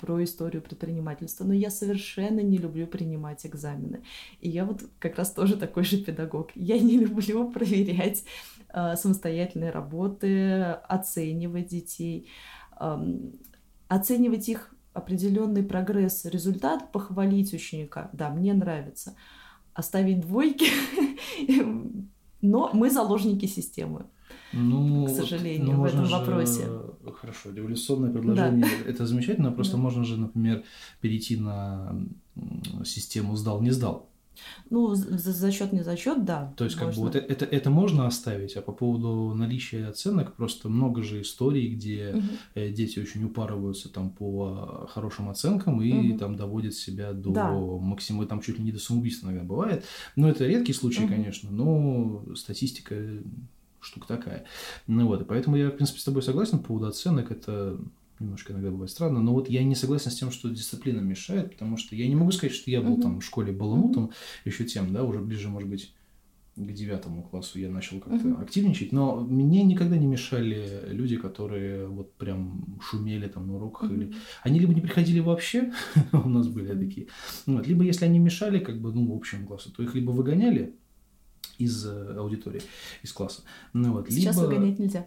про 0.00 0.22
историю 0.24 0.62
предпринимательства, 0.62 1.44
но 1.44 1.52
я 1.52 1.70
совершенно 1.70 2.40
не 2.40 2.58
люблю 2.58 2.86
принимать 2.86 3.44
экзамены. 3.46 4.02
И 4.40 4.48
я 4.48 4.64
вот 4.64 4.82
как 4.98 5.16
раз 5.16 5.32
тоже 5.32 5.56
такой 5.56 5.84
же 5.84 5.98
педагог. 5.98 6.50
Я 6.54 6.78
не 6.78 6.98
люблю 6.98 7.50
проверять 7.52 8.24
э, 8.72 8.96
самостоятельные 8.96 9.70
работы, 9.70 10.62
оценивать 10.88 11.68
детей, 11.68 12.28
эм, 12.80 13.32
оценивать 13.88 14.48
их 14.48 14.74
определенный 14.92 15.62
прогресс, 15.62 16.24
результат, 16.24 16.92
похвалить 16.92 17.52
ученика. 17.52 18.10
Да, 18.12 18.30
мне 18.30 18.54
нравится. 18.54 19.14
Оставить 19.74 20.20
двойки, 20.20 20.66
но 22.40 22.70
мы 22.72 22.90
заложники 22.90 23.46
системы. 23.46 24.06
Ну, 24.52 25.06
к 25.06 25.10
сожалению, 25.10 25.66
ну, 25.66 25.72
в 25.72 25.76
можно 25.76 25.98
этом 25.98 26.06
же- 26.06 26.16
вопросе. 26.16 26.66
Хорошо, 27.20 27.50
революционное 27.52 28.10
предложение 28.10 28.66
это 28.86 29.06
замечательно, 29.06 29.52
просто 29.52 29.76
Да. 29.76 29.82
можно 29.82 30.04
же, 30.04 30.16
например, 30.16 30.64
перейти 31.00 31.36
на 31.36 31.94
систему 32.84 33.36
сдал-не 33.36 33.70
сдал. 33.70 34.06
Ну, 34.70 34.94
за, 34.94 35.32
за 35.32 35.52
счет 35.52 35.72
не 35.72 35.82
зачет, 35.82 36.24
да. 36.24 36.54
То 36.56 36.64
есть, 36.64 36.76
как 36.76 36.94
бы 36.94 36.94
можно. 37.00 37.02
вот 37.20 37.30
это, 37.30 37.44
это 37.44 37.68
можно 37.68 38.06
оставить, 38.06 38.56
а 38.56 38.62
по 38.62 38.72
поводу 38.72 39.34
наличия 39.34 39.86
оценок, 39.86 40.34
просто 40.34 40.70
много 40.70 41.02
же 41.02 41.20
историй, 41.20 41.74
где 41.74 42.22
э, 42.54 42.70
дети 42.70 42.98
очень 43.00 43.22
упарываются 43.24 43.92
там 43.92 44.08
по 44.10 44.86
хорошим 44.90 45.28
оценкам 45.28 45.82
и 45.82 45.92
Мгм. 45.92 46.18
там 46.18 46.36
доводят 46.36 46.72
себя 46.74 47.12
до 47.12 47.30
Да. 47.30 47.50
максимума, 47.52 48.24
там 48.26 48.40
чуть 48.40 48.56
ли 48.58 48.64
не 48.64 48.72
до 48.72 48.78
самоубийства 48.78 49.26
иногда 49.26 49.44
бывает. 49.44 49.84
Но 50.16 50.30
это 50.30 50.46
редкий 50.46 50.72
случай, 50.72 51.02
Мгм. 51.02 51.10
конечно, 51.12 51.50
но 51.50 52.24
статистика 52.34 52.94
штука 53.80 54.06
такая. 54.08 54.44
Ну 54.86 55.06
вот, 55.06 55.22
и 55.22 55.24
поэтому 55.24 55.56
я, 55.56 55.68
в 55.70 55.76
принципе, 55.76 56.00
с 56.00 56.04
тобой 56.04 56.22
согласен 56.22 56.58
по 56.58 56.66
поводу 56.66 56.86
оценок, 56.86 57.30
это 57.30 57.78
немножко 58.18 58.52
иногда 58.52 58.70
бывает 58.70 58.90
странно, 58.90 59.20
но 59.20 59.32
вот 59.32 59.48
я 59.48 59.64
не 59.64 59.74
согласен 59.74 60.10
с 60.10 60.16
тем, 60.16 60.30
что 60.30 60.50
дисциплина 60.50 61.00
мешает, 61.00 61.52
потому 61.52 61.76
что 61.76 61.96
я 61.96 62.06
не 62.06 62.14
могу 62.14 62.32
сказать, 62.32 62.54
что 62.54 62.70
я 62.70 62.82
был 62.82 62.92
Мгм. 62.92 63.02
там 63.02 63.20
в 63.20 63.24
школе 63.24 63.52
баламутом, 63.52 64.10
еще 64.44 64.64
тем, 64.64 64.92
да, 64.92 65.04
уже 65.04 65.20
ближе, 65.20 65.48
может 65.48 65.68
быть, 65.68 65.94
к 66.56 66.72
девятому 66.72 67.22
классу 67.22 67.58
я 67.58 67.70
начал 67.70 68.00
как-то 68.00 68.26
Мгм. 68.28 68.40
активничать, 68.42 68.92
но 68.92 69.20
мне 69.20 69.62
никогда 69.62 69.96
не 69.96 70.06
мешали 70.06 70.82
люди, 70.88 71.16
которые 71.16 71.86
вот 71.86 72.12
прям 72.14 72.78
шумели 72.82 73.28
там 73.28 73.46
на 73.46 73.56
уроках 73.56 73.88
Мгм. 73.88 73.94
или 73.94 74.12
они 74.42 74.58
либо 74.58 74.74
не 74.74 74.82
приходили 74.82 75.20
вообще, 75.20 75.72
у 76.12 76.28
нас 76.28 76.48
были 76.48 76.74
такие, 76.76 77.06
вот, 77.46 77.66
либо 77.66 77.84
если 77.84 78.04
они 78.04 78.18
мешали 78.18 78.58
как 78.58 78.78
бы 78.80 78.92
ну 78.92 79.16
общему 79.16 79.46
классу, 79.46 79.72
то 79.72 79.82
их 79.82 79.94
либо 79.94 80.10
выгоняли 80.10 80.74
из 81.60 81.86
э, 81.86 82.16
аудитории, 82.18 82.62
из 83.02 83.12
класса, 83.12 83.42
ну 83.72 83.92
вот, 83.92 84.10
Сейчас 84.10 84.36
либо 84.36 84.46
выгонять 84.46 84.78
нельзя. 84.78 85.06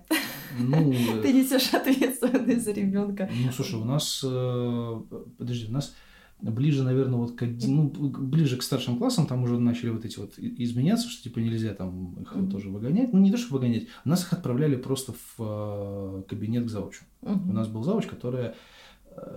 ну 0.59 0.93
э, 1.17 1.21
Ты 1.21 1.33
несешь 1.33 1.73
ответственность 1.73 2.63
за 2.63 2.71
ребенка. 2.71 3.29
ну, 3.45 3.51
слушай, 3.51 3.75
у 3.79 3.83
нас, 3.85 4.21
э, 4.23 5.01
подожди, 5.37 5.67
у 5.67 5.71
нас 5.71 5.93
ближе, 6.41 6.83
наверное, 6.83 7.19
вот 7.19 7.35
к, 7.35 7.43
ну, 7.67 7.87
ближе 7.89 8.57
к 8.57 8.63
старшим 8.63 8.97
классам, 8.97 9.27
там 9.27 9.43
уже 9.43 9.57
начали 9.59 9.89
вот 9.91 10.03
эти 10.05 10.19
вот 10.19 10.33
изменяться, 10.37 11.07
что 11.09 11.23
типа 11.23 11.39
нельзя 11.39 11.73
там 11.73 12.15
их 12.21 12.35
Мгм. 12.35 12.49
тоже 12.51 12.69
выгонять. 12.69 13.13
Ну, 13.13 13.19
не 13.21 13.31
то, 13.31 13.37
что 13.37 13.53
выгонять, 13.53 13.87
у 14.05 14.09
нас 14.09 14.23
их 14.23 14.33
отправляли 14.33 14.75
просто 14.75 15.13
в 15.37 16.23
кабинет 16.27 16.65
к 16.65 16.69
заучу. 16.69 17.03
Мгм. 17.21 17.49
У 17.49 17.53
нас 17.53 17.67
был 17.69 17.83
зауч, 17.83 18.07
которая 18.07 18.55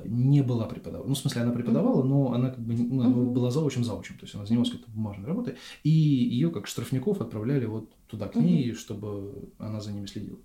не 0.04 0.42
была 0.42 0.66
преподавала. 0.66 1.06
Ну, 1.06 1.14
в 1.14 1.18
смысле, 1.18 1.42
она 1.42 1.52
преподавала, 1.52 2.02
но 2.02 2.32
она 2.32 2.50
как 2.50 2.60
бы 2.60 2.74
ну, 2.74 3.00
она 3.00 3.10
Мгм. 3.10 3.32
была 3.32 3.50
заучем. 3.50 3.84
То 3.84 4.24
есть 4.24 4.34
она 4.34 4.46
занималась 4.46 4.70
какой-то 4.70 4.90
бумажной 4.90 5.26
работой. 5.26 5.54
И 5.82 5.90
ее, 5.90 6.50
как 6.50 6.66
штрафников, 6.66 7.20
отправляли 7.20 7.66
вот 7.66 7.90
туда, 8.06 8.28
к 8.28 8.36
ней, 8.36 8.72
чтобы 8.74 9.50
она 9.58 9.80
за 9.80 9.92
ними 9.92 10.06
следила. 10.06 10.38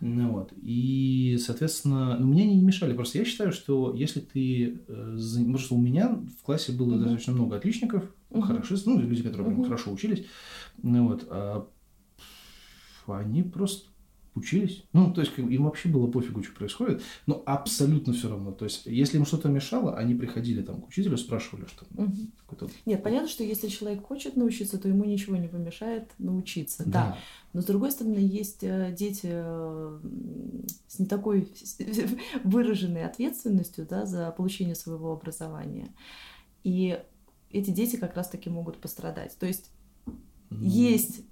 Ну, 0.00 0.30
вот. 0.30 0.52
И, 0.62 1.38
соответственно, 1.40 2.16
ну, 2.18 2.26
мне 2.28 2.44
они 2.44 2.56
не 2.56 2.64
мешали. 2.64 2.94
Просто 2.94 3.18
я 3.18 3.24
считаю, 3.24 3.52
что 3.52 3.94
если 3.94 4.20
ты... 4.20 4.80
э, 4.86 5.18
что 5.58 5.74
у 5.74 5.80
меня 5.80 6.20
в 6.40 6.44
классе 6.44 6.72
было 6.72 6.90
Мгм. 6.90 6.98
достаточно 7.00 7.32
много 7.32 7.56
отличников, 7.56 8.04
угу. 8.30 8.42
хорошисты, 8.42 8.90
ну, 8.90 9.00
люди, 9.00 9.22
которые 9.22 9.52
угу. 9.52 9.64
хорошо 9.64 9.90
учились, 9.92 10.26
ну, 10.82 11.08
вот, 11.08 11.26
а 11.28 11.66
они 13.06 13.42
просто 13.42 13.88
учились. 14.38 14.84
Ну, 14.92 15.12
то 15.12 15.20
есть 15.20 15.32
им 15.36 15.64
вообще 15.64 15.88
было 15.88 16.06
пофигу, 16.06 16.42
что 16.42 16.54
происходит, 16.54 17.02
но 17.26 17.42
абсолютно 17.46 18.12
все 18.12 18.28
равно. 18.28 18.52
То 18.52 18.64
есть, 18.64 18.86
если 18.86 19.18
им 19.18 19.26
что-то 19.26 19.48
мешало, 19.48 19.96
они 19.96 20.14
приходили 20.14 20.62
там 20.62 20.80
к 20.80 20.88
учителю, 20.88 21.16
спрашивали, 21.16 21.66
что 21.66 21.86
угу. 21.94 22.68
Нет, 22.86 23.02
понятно, 23.02 23.28
что 23.28 23.44
если 23.44 23.68
человек 23.68 24.06
хочет 24.06 24.36
научиться, 24.36 24.78
то 24.78 24.88
ему 24.88 25.04
ничего 25.04 25.36
не 25.36 25.48
помешает 25.48 26.10
научиться. 26.18 26.84
Да. 26.84 26.90
да. 26.90 27.18
Но 27.52 27.60
с 27.60 27.64
другой 27.64 27.90
стороны, 27.90 28.18
есть 28.18 28.62
э, 28.62 28.94
дети 28.96 29.28
э, 29.30 30.00
с 30.86 30.98
не 30.98 31.06
такой 31.06 31.48
выраженной 32.44 33.04
ответственностью 33.04 33.86
да, 33.88 34.06
за 34.06 34.30
получение 34.30 34.74
своего 34.74 35.12
образования. 35.12 35.88
И 36.64 36.98
эти 37.50 37.70
дети 37.70 37.96
как 37.96 38.16
раз-таки 38.16 38.50
могут 38.50 38.78
пострадать. 38.78 39.36
То 39.38 39.46
есть 39.46 39.70
есть 40.50 41.22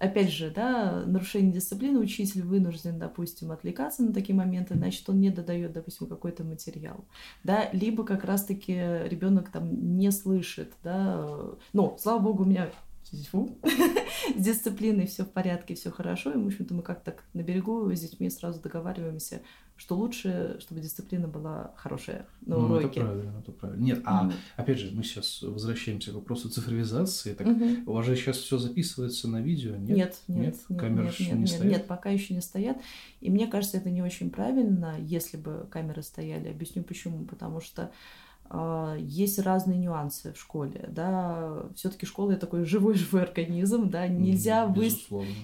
опять 0.00 0.30
же, 0.30 0.50
да, 0.50 1.04
нарушение 1.06 1.52
дисциплины, 1.52 1.98
учитель 1.98 2.42
вынужден, 2.42 2.98
допустим, 2.98 3.52
отвлекаться 3.52 4.02
на 4.02 4.12
такие 4.12 4.34
моменты, 4.34 4.74
значит, 4.74 5.08
он 5.08 5.20
не 5.20 5.30
додает, 5.30 5.72
допустим, 5.72 6.06
какой-то 6.06 6.44
материал, 6.44 7.04
да, 7.44 7.68
либо 7.72 8.04
как 8.04 8.24
раз-таки 8.24 8.74
ребенок 8.74 9.50
там 9.50 9.96
не 9.96 10.10
слышит, 10.10 10.72
да, 10.82 11.28
но, 11.72 11.96
слава 11.98 12.18
богу, 12.20 12.44
у 12.44 12.46
меня 12.46 12.70
фу, 13.30 13.58
с 14.36 14.40
дисциплиной 14.40 15.06
все 15.06 15.24
в 15.24 15.30
порядке, 15.30 15.74
все 15.74 15.90
хорошо. 15.90 16.32
И, 16.32 16.36
в 16.36 16.46
общем-то, 16.46 16.74
мы 16.74 16.82
как-то 16.82 17.16
на 17.34 17.42
берегу 17.42 17.90
с 17.92 18.00
детьми 18.00 18.30
сразу 18.30 18.60
договариваемся, 18.60 19.42
что 19.76 19.94
лучше, 19.94 20.56
чтобы 20.60 20.80
дисциплина 20.80 21.28
была 21.28 21.74
хорошая 21.76 22.26
на 22.40 22.56
ну, 22.56 22.64
уроке. 22.64 23.00
Это 23.00 23.00
правильно, 23.00 23.38
это 23.40 23.52
правильно. 23.52 23.82
Нет, 23.82 24.00
а 24.04 24.32
опять 24.56 24.78
же, 24.78 24.90
мы 24.94 25.02
сейчас 25.02 25.42
возвращаемся 25.42 26.12
к 26.12 26.14
вопросу 26.14 26.48
цифровизации. 26.48 27.34
Так 27.34 27.46
mm 27.46 27.84
у 27.86 27.92
вас 27.92 28.06
же 28.06 28.16
сейчас 28.16 28.38
все 28.38 28.58
записывается 28.58 29.28
на 29.28 29.40
видео, 29.42 29.76
нет? 29.76 29.96
Нет, 29.96 30.18
нет, 30.28 30.56
нет, 30.68 30.80
камеры 30.80 31.06
нет, 31.06 31.20
нет, 31.20 31.32
не 31.32 31.38
нет, 31.40 31.48
стоят? 31.48 31.72
нет, 31.72 31.86
пока 31.86 32.10
еще 32.10 32.34
не 32.34 32.40
стоят. 32.40 32.78
И 33.20 33.30
мне 33.30 33.46
кажется, 33.46 33.76
это 33.76 33.90
не 33.90 34.02
очень 34.02 34.30
правильно, 34.30 34.96
если 34.98 35.36
бы 35.36 35.66
камеры 35.70 36.02
стояли. 36.02 36.48
Объясню 36.48 36.82
почему. 36.82 37.24
Потому 37.24 37.60
что 37.60 37.90
есть 38.98 39.38
разные 39.38 39.78
нюансы 39.78 40.32
в 40.32 40.38
школе, 40.38 40.88
да, 40.88 41.64
все-таки 41.74 42.06
школа 42.06 42.32
это 42.32 42.42
такой 42.42 42.64
живой-живой 42.64 43.22
организм, 43.24 43.90
да, 43.90 44.06
нельзя, 44.06 44.66
вы... 44.66 44.90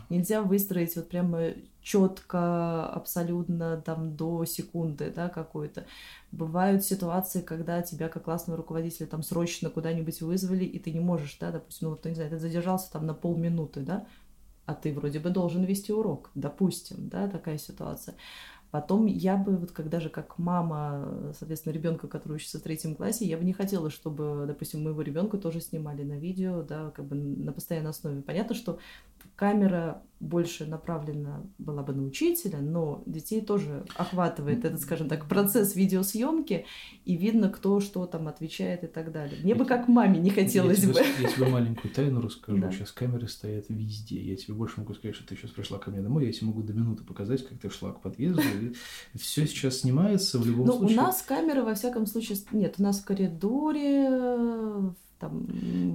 нельзя 0.08 0.42
выстроить 0.42 0.94
вот 0.96 1.08
прямо 1.08 1.52
четко, 1.82 2.86
абсолютно 2.86 3.76
там 3.78 4.16
до 4.16 4.44
секунды, 4.44 5.12
да, 5.14 5.28
какой-то. 5.28 5.84
Бывают 6.30 6.84
ситуации, 6.84 7.40
когда 7.42 7.82
тебя 7.82 8.08
как 8.08 8.24
классного 8.24 8.56
руководителя 8.56 9.06
там 9.06 9.22
срочно 9.22 9.68
куда-нибудь 9.68 10.22
вызвали, 10.22 10.64
и 10.64 10.78
ты 10.78 10.92
не 10.92 11.00
можешь, 11.00 11.36
да, 11.40 11.50
допустим, 11.50 11.88
ну 11.88 11.94
вот, 11.94 12.04
не 12.04 12.14
знаю, 12.14 12.30
ты 12.30 12.38
задержался 12.38 12.92
там 12.92 13.06
на 13.06 13.14
полминуты, 13.14 13.80
да, 13.80 14.06
а 14.64 14.74
ты 14.74 14.94
вроде 14.94 15.18
бы 15.18 15.30
должен 15.30 15.64
вести 15.64 15.92
урок, 15.92 16.30
допустим, 16.34 17.08
да, 17.08 17.28
такая 17.28 17.58
ситуация. 17.58 18.14
Потом 18.72 19.04
я 19.04 19.36
бы, 19.36 19.58
вот 19.58 19.70
когда 19.70 20.00
же 20.00 20.08
как 20.08 20.38
мама, 20.38 21.32
соответственно, 21.38 21.74
ребенка, 21.74 22.08
который 22.08 22.36
учится 22.36 22.58
в 22.58 22.62
третьем 22.62 22.94
классе, 22.94 23.26
я 23.26 23.36
бы 23.36 23.44
не 23.44 23.52
хотела, 23.52 23.90
чтобы, 23.90 24.44
допустим, 24.46 24.82
моего 24.82 25.02
ребенка 25.02 25.36
тоже 25.36 25.60
снимали 25.60 26.02
на 26.04 26.18
видео, 26.18 26.62
да, 26.62 26.90
как 26.90 27.04
бы 27.04 27.14
на 27.14 27.52
постоянной 27.52 27.90
основе. 27.90 28.22
Понятно, 28.22 28.54
что 28.54 28.78
камера 29.36 30.02
больше 30.22 30.66
направлена 30.66 31.42
была 31.58 31.82
бы 31.82 31.92
на 31.92 32.04
учителя, 32.04 32.60
но 32.60 33.02
детей 33.06 33.40
тоже 33.40 33.84
охватывает 33.96 34.64
этот, 34.64 34.80
скажем 34.80 35.08
так, 35.08 35.28
процесс 35.28 35.74
видеосъемки, 35.74 36.64
и 37.04 37.16
видно, 37.16 37.48
кто 37.50 37.80
что 37.80 38.06
там 38.06 38.28
отвечает 38.28 38.84
и 38.84 38.86
так 38.86 39.10
далее. 39.10 39.40
Мне 39.42 39.50
я 39.50 39.56
бы 39.56 39.64
как 39.64 39.88
маме 39.88 40.20
не 40.20 40.30
хотелось 40.30 40.78
я 40.78 40.88
бы. 40.88 40.94
Тебе, 40.94 41.04
я 41.22 41.28
тебе 41.28 41.46
маленькую 41.48 41.92
тайну 41.92 42.20
расскажу. 42.20 42.58
Да. 42.58 42.70
Сейчас 42.70 42.92
камеры 42.92 43.26
стоят 43.26 43.66
везде. 43.68 44.22
Я 44.22 44.36
тебе 44.36 44.54
больше 44.54 44.78
могу 44.78 44.94
сказать, 44.94 45.16
что 45.16 45.26
ты 45.26 45.34
сейчас 45.34 45.50
пришла 45.50 45.78
ко 45.78 45.90
мне 45.90 46.00
домой, 46.00 46.26
я 46.26 46.32
тебе 46.32 46.46
могу 46.46 46.62
до 46.62 46.72
минуты 46.72 47.02
показать, 47.02 47.44
как 47.44 47.58
ты 47.58 47.68
шла 47.68 47.90
к 47.90 48.00
подъезду. 48.00 48.42
Все 49.16 49.44
сейчас 49.48 49.80
снимается 49.80 50.38
в 50.38 50.46
любом 50.46 50.66
но 50.66 50.78
случае. 50.78 50.98
у 50.98 51.02
нас 51.02 51.22
камеры, 51.22 51.64
во 51.64 51.74
всяком 51.74 52.06
случае, 52.06 52.38
нет, 52.52 52.76
у 52.78 52.82
нас 52.82 53.00
в 53.00 53.04
коридоре, 53.04 54.94
там, 55.18 55.46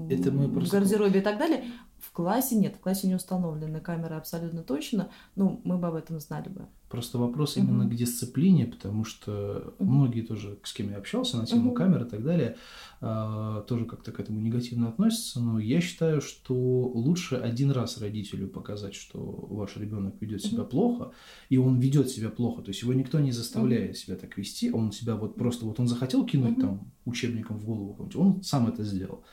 это 0.10 0.32
мы 0.32 0.50
просто... 0.50 0.70
в 0.70 0.80
гардеробе 0.80 1.20
и 1.20 1.24
так 1.24 1.38
далее. 1.38 1.64
В 2.00 2.12
классе 2.12 2.56
нет, 2.56 2.76
в 2.76 2.80
классе 2.80 3.08
не 3.08 3.16
установлены 3.16 3.80
камеры 3.82 4.16
абсолютно 4.16 4.64
точно, 4.64 5.10
ну, 5.36 5.62
мы 5.64 5.78
бы 5.78 5.88
об 5.88 5.96
этом 5.96 6.20
знали 6.20 6.50
бы. 6.50 6.68
Просто 6.90 7.18
вопрос 7.18 7.58
именно 7.58 7.84
uh-huh. 7.84 7.90
к 7.90 7.96
дисциплине, 7.96 8.66
потому 8.66 9.04
что 9.04 9.32
uh-huh. 9.32 9.74
многие 9.80 10.22
тоже, 10.22 10.58
с 10.64 10.72
кем 10.72 10.92
я 10.92 10.98
общался 10.98 11.36
на 11.38 11.46
тему 11.46 11.72
uh-huh. 11.72 11.76
камер 11.76 12.04
и 12.04 12.10
так 12.10 12.24
далее, 12.24 12.56
э, 13.02 13.64
тоже 13.68 13.86
как-то 13.86 14.14
к 14.14 14.20
этому 14.22 14.40
негативно 14.40 14.88
относятся, 14.88 15.42
но 15.42 15.60
я 15.60 15.82
считаю, 15.82 16.22
что 16.22 16.54
лучше 16.56 17.36
один 17.36 17.72
раз 17.72 17.98
родителю 17.98 18.48
показать, 18.48 18.96
что 18.96 19.20
ваш 19.20 19.76
ребенок 19.76 20.16
ведет 20.22 20.42
себя 20.44 20.60
uh-huh. 20.60 20.70
плохо, 20.70 21.12
и 21.50 21.58
он 21.58 21.78
ведет 21.80 22.10
себя 22.10 22.30
плохо, 22.30 22.62
то 22.62 22.70
есть 22.70 22.82
его 22.82 22.94
никто 22.94 23.20
не 23.20 23.32
заставляет 23.32 23.92
uh-huh. 23.92 24.00
себя 24.00 24.16
так 24.16 24.38
вести, 24.38 24.72
он 24.72 24.94
себя 24.94 25.18
вот 25.18 25.36
просто, 25.36 25.66
вот 25.66 25.82
он 25.82 25.88
захотел 25.88 26.26
кинуть 26.26 26.58
uh-huh. 26.58 26.62
там 26.62 26.92
учебником 27.04 27.60
в 27.60 27.66
голову, 27.66 28.10
он 28.16 28.44
сам 28.44 28.68
это 28.68 28.86
сделал, 28.86 29.26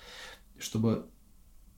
чтобы 0.58 1.06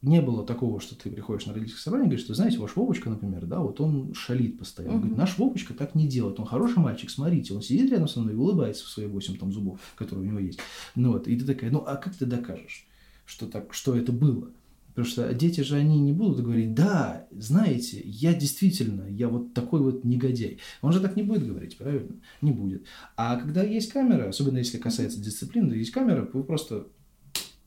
не 0.03 0.21
было 0.21 0.45
такого, 0.45 0.81
что 0.81 0.95
ты 0.95 1.11
приходишь 1.11 1.47
на 1.47 1.55
родительское 1.55 1.83
собрание 1.83 2.07
и 2.07 2.11
говоришь, 2.11 2.25
что, 2.25 2.35
знаете, 2.35 2.59
ваш 2.59 2.77
Вовочка, 2.77 3.11
например, 3.11 3.47
да, 3.47 3.61
вот 3.61 3.81
он 3.81 4.15
шалит 4.15 4.59
постоянно. 4.59 4.95
Он 4.95 5.01
говорит, 5.01 5.19
наш 5.19 5.39
Вовочка 5.39 5.75
так 5.75 5.95
не 5.95 6.07
делает, 6.07 6.39
он 6.39 6.47
хороший 6.47 6.79
мальчик, 6.79 7.11
смотрите, 7.11 7.55
он 7.55 7.63
сидит 7.63 7.91
рядом 7.91 8.09
со 8.09 8.21
мной 8.21 8.35
и 8.35 8.37
улыбается 8.37 8.85
в 8.85 8.89
свои 8.89 9.07
восемь 9.07 9.37
там 9.37 9.53
зубов, 9.53 9.81
которые 9.97 10.27
у 10.27 10.29
него 10.31 10.39
есть. 10.39 10.59
Ну 10.95 11.13
вот, 11.13 11.27
и 11.29 11.37
ты 11.37 11.45
такая, 11.45 11.71
ну 11.71 11.79
а 11.87 11.97
как 11.97 12.15
ты 12.15 12.27
докажешь, 12.27 12.87
что, 13.25 13.47
так, 13.47 13.73
что 13.73 13.97
это 13.97 14.13
было? 14.13 14.51
Потому 14.89 15.13
что 15.13 15.35
дети 15.35 15.61
же, 15.61 15.77
они 15.77 16.01
не 16.01 16.13
будут 16.13 16.41
говорить, 16.41 16.73
да, 16.73 17.27
знаете, 17.31 18.01
я 18.03 18.33
действительно, 18.33 19.07
я 19.11 19.29
вот 19.29 19.53
такой 19.53 19.81
вот 19.83 20.05
негодяй. 20.05 20.59
Он 20.81 20.91
же 20.91 21.01
так 21.01 21.17
не 21.17 21.23
будет 21.23 21.47
говорить, 21.47 21.77
правильно? 21.77 22.17
Не 22.41 22.51
будет. 22.51 22.87
А 23.15 23.37
когда 23.37 23.63
есть 23.63 23.93
камера, 23.93 24.27
особенно 24.27 24.57
если 24.57 24.79
касается 24.79 25.21
дисциплины, 25.21 25.75
есть 25.75 25.91
камера, 25.91 26.27
вы 26.33 26.43
просто 26.45 26.87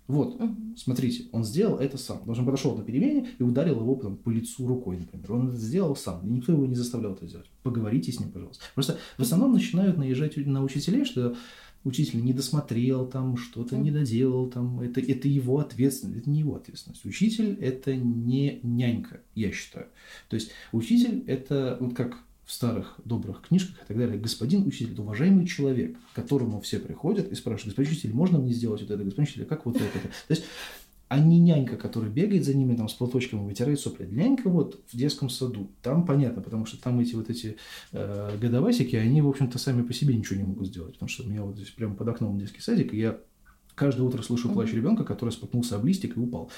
вот, 0.10 0.42
угу. 0.42 0.56
смотрите, 0.76 1.26
он 1.32 1.44
сделал 1.44 1.78
это 1.78 2.00
сам. 2.00 2.18
Потому 2.18 2.34
что 2.34 2.42
он 2.42 2.46
подошел 2.48 2.76
на 2.76 2.84
перемене 2.84 3.30
и 3.38 3.44
ударил 3.44 3.80
его 3.80 3.96
там, 3.96 4.18
по 4.18 4.32
лицу 4.32 4.66
рукой, 4.66 4.98
например. 4.98 5.32
Он 5.32 5.50
это 5.50 5.58
сделал 5.58 5.96
сам. 5.96 6.26
И 6.26 6.30
никто 6.32 6.52
его 6.52 6.66
не 6.66 6.74
заставлял 6.74 7.14
это 7.14 7.28
делать. 7.28 7.46
Поговорите 7.62 8.12
с 8.12 8.20
ним, 8.20 8.32
пожалуйста. 8.32 8.64
Просто 8.74 8.98
в 9.18 9.22
основном 9.22 9.54
начинают 9.54 9.98
наезжать 9.98 10.36
на 10.36 10.64
учителей, 10.64 11.06
что 11.06 11.36
учитель 11.84 12.24
не 12.24 12.34
досмотрел, 12.34 13.06
там 13.06 13.38
что-то 13.38 13.78
не 13.78 13.92
доделал, 13.92 14.50
там 14.50 14.82
это, 14.82 15.00
это 15.00 15.28
его 15.28 15.60
ответственность, 15.60 16.22
это 16.22 16.30
не 16.32 16.40
его 16.40 16.56
ответственность. 16.56 17.06
Учитель 17.06 17.56
это 17.62 17.96
не 17.96 18.62
нянька, 18.64 19.22
я 19.36 19.52
считаю. 19.52 19.90
То 20.28 20.34
есть 20.34 20.50
учитель 20.72 21.24
это 21.28 21.78
вот 21.80 21.94
как 21.94 22.18
в 22.50 22.52
старых 22.52 22.96
добрых 23.06 23.44
книжках 23.48 23.76
и 23.76 23.88
так 23.88 23.96
далее, 23.96 24.18
господин 24.18 24.66
учитель, 24.66 24.94
это 24.94 25.04
уважаемый 25.04 25.46
человек, 25.46 25.96
к 26.12 26.16
которому 26.16 26.60
все 26.62 26.80
приходят 26.80 27.32
и 27.32 27.36
спрашивают, 27.36 27.76
господин 27.76 27.92
учитель, 27.92 28.12
можно 28.12 28.40
мне 28.40 28.54
сделать 28.54 28.82
вот 28.82 28.90
это, 28.90 29.04
господин 29.04 29.30
учитель, 29.30 29.46
как 29.46 29.68
вот 29.68 29.76
это? 29.76 30.00
То 30.00 30.10
есть 30.30 30.46
а 31.10 31.20
не 31.20 31.40
нянька, 31.40 31.78
которая 31.78 32.10
бегает 32.10 32.46
за 32.46 32.56
ними 32.56 32.76
там 32.76 32.90
с 32.90 32.94
платочком 32.94 33.44
и 33.44 33.48
вытирает 33.48 33.80
сопли. 33.80 34.06
Нянька 34.06 34.50
вот 34.50 34.80
в 34.92 34.98
детском 34.98 35.30
саду. 35.30 35.70
Там 35.84 36.06
понятно, 36.06 36.42
потому 36.42 36.66
что 36.66 36.82
там 36.82 37.00
эти 37.00 37.16
вот 37.16 37.32
эти 37.32 37.58
э, 37.92 38.38
годовасики, 38.40 38.96
они, 38.96 39.22
в 39.22 39.28
общем-то, 39.28 39.58
сами 39.58 39.82
по 39.82 39.92
себе 39.92 40.16
ничего 40.16 40.40
не 40.40 40.46
могут 40.46 40.68
сделать. 40.68 40.94
Потому 40.94 41.10
что 41.10 41.24
у 41.24 41.28
меня 41.28 41.42
вот 41.42 41.56
здесь 41.56 41.70
прямо 41.70 41.96
под 41.96 42.10
окном 42.10 42.38
детский 42.38 42.62
садик, 42.62 42.94
и 42.94 43.00
я 43.00 43.20
каждое 43.80 44.04
утро 44.04 44.22
слышу 44.22 44.50
плач 44.50 44.74
ребенка, 44.74 45.06
который 45.06 45.30
споткнулся 45.30 45.78
об 45.78 45.86
листик 45.86 46.18
и 46.18 46.20
упал. 46.20 46.52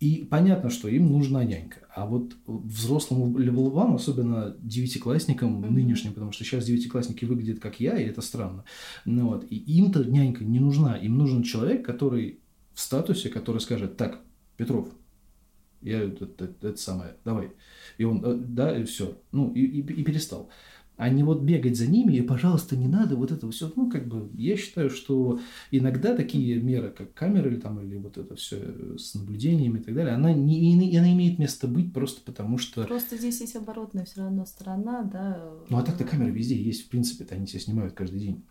И 0.00 0.28
понятно, 0.30 0.68
что 0.68 0.86
им 0.86 1.10
нужна 1.10 1.42
нянька. 1.42 1.78
А 1.94 2.06
вот 2.06 2.34
взрослым 2.46 3.38
левелвам, 3.38 3.94
особенно 3.94 4.54
девятиклассникам 4.60 5.64
mm-hmm. 5.64 5.70
нынешним, 5.70 6.12
потому 6.12 6.30
что 6.30 6.44
сейчас 6.44 6.66
девятиклассники 6.66 7.24
выглядят 7.24 7.58
как 7.58 7.80
я, 7.80 7.98
и 7.98 8.04
это 8.04 8.20
странно. 8.20 8.64
Ну, 9.06 9.28
вот, 9.28 9.46
и 9.48 9.56
им-то 9.56 10.04
нянька 10.04 10.44
не 10.44 10.60
нужна. 10.60 10.96
Им 10.96 11.16
нужен 11.16 11.42
человек, 11.42 11.84
который 11.84 12.40
в 12.74 12.80
статусе, 12.80 13.30
который 13.30 13.60
скажет, 13.60 13.96
так, 13.96 14.20
Петров, 14.58 14.88
я 15.80 16.00
это, 16.00 16.26
это, 16.26 16.44
это 16.44 16.76
самое, 16.76 17.16
давай. 17.24 17.52
И 17.96 18.04
он, 18.04 18.22
э, 18.24 18.34
да, 18.34 18.76
и 18.76 18.84
все. 18.84 19.16
Ну, 19.32 19.52
и, 19.54 19.62
и, 19.62 19.80
и 19.80 20.04
перестал 20.04 20.50
а 20.98 21.08
не 21.08 21.22
вот 21.22 21.42
бегать 21.42 21.76
за 21.76 21.86
ними, 21.86 22.14
и, 22.14 22.22
пожалуйста, 22.22 22.76
не 22.76 22.88
надо 22.88 23.14
вот 23.14 23.30
это 23.30 23.48
все. 23.50 23.72
Ну, 23.76 23.88
как 23.88 24.08
бы, 24.08 24.28
я 24.34 24.56
считаю, 24.56 24.90
что 24.90 25.38
иногда 25.70 26.14
такие 26.14 26.60
меры, 26.60 26.90
как 26.90 27.14
камеры 27.14 27.52
или, 27.52 27.60
там, 27.60 27.80
или 27.80 27.96
вот 27.96 28.18
это 28.18 28.34
все 28.34 28.96
с 28.98 29.14
наблюдениями 29.14 29.78
и 29.78 29.82
так 29.82 29.94
далее, 29.94 30.14
она, 30.14 30.32
не, 30.32 30.98
она 30.98 31.12
имеет 31.12 31.38
место 31.38 31.68
быть 31.68 31.92
просто 31.92 32.20
потому, 32.22 32.58
что... 32.58 32.84
Просто 32.84 33.16
здесь 33.16 33.40
есть 33.40 33.54
оборотная 33.54 34.04
все 34.06 34.22
равно 34.22 34.44
сторона, 34.44 35.02
да. 35.04 35.40
Ну, 35.68 35.78
а 35.78 35.82
так-то 35.82 36.02
камеры 36.02 36.32
везде 36.32 36.60
есть, 36.60 36.86
в 36.86 36.88
принципе-то, 36.88 37.36
они 37.36 37.46
тебя 37.46 37.60
снимают 37.60 37.94
каждый 37.94 38.18
день. 38.18 38.44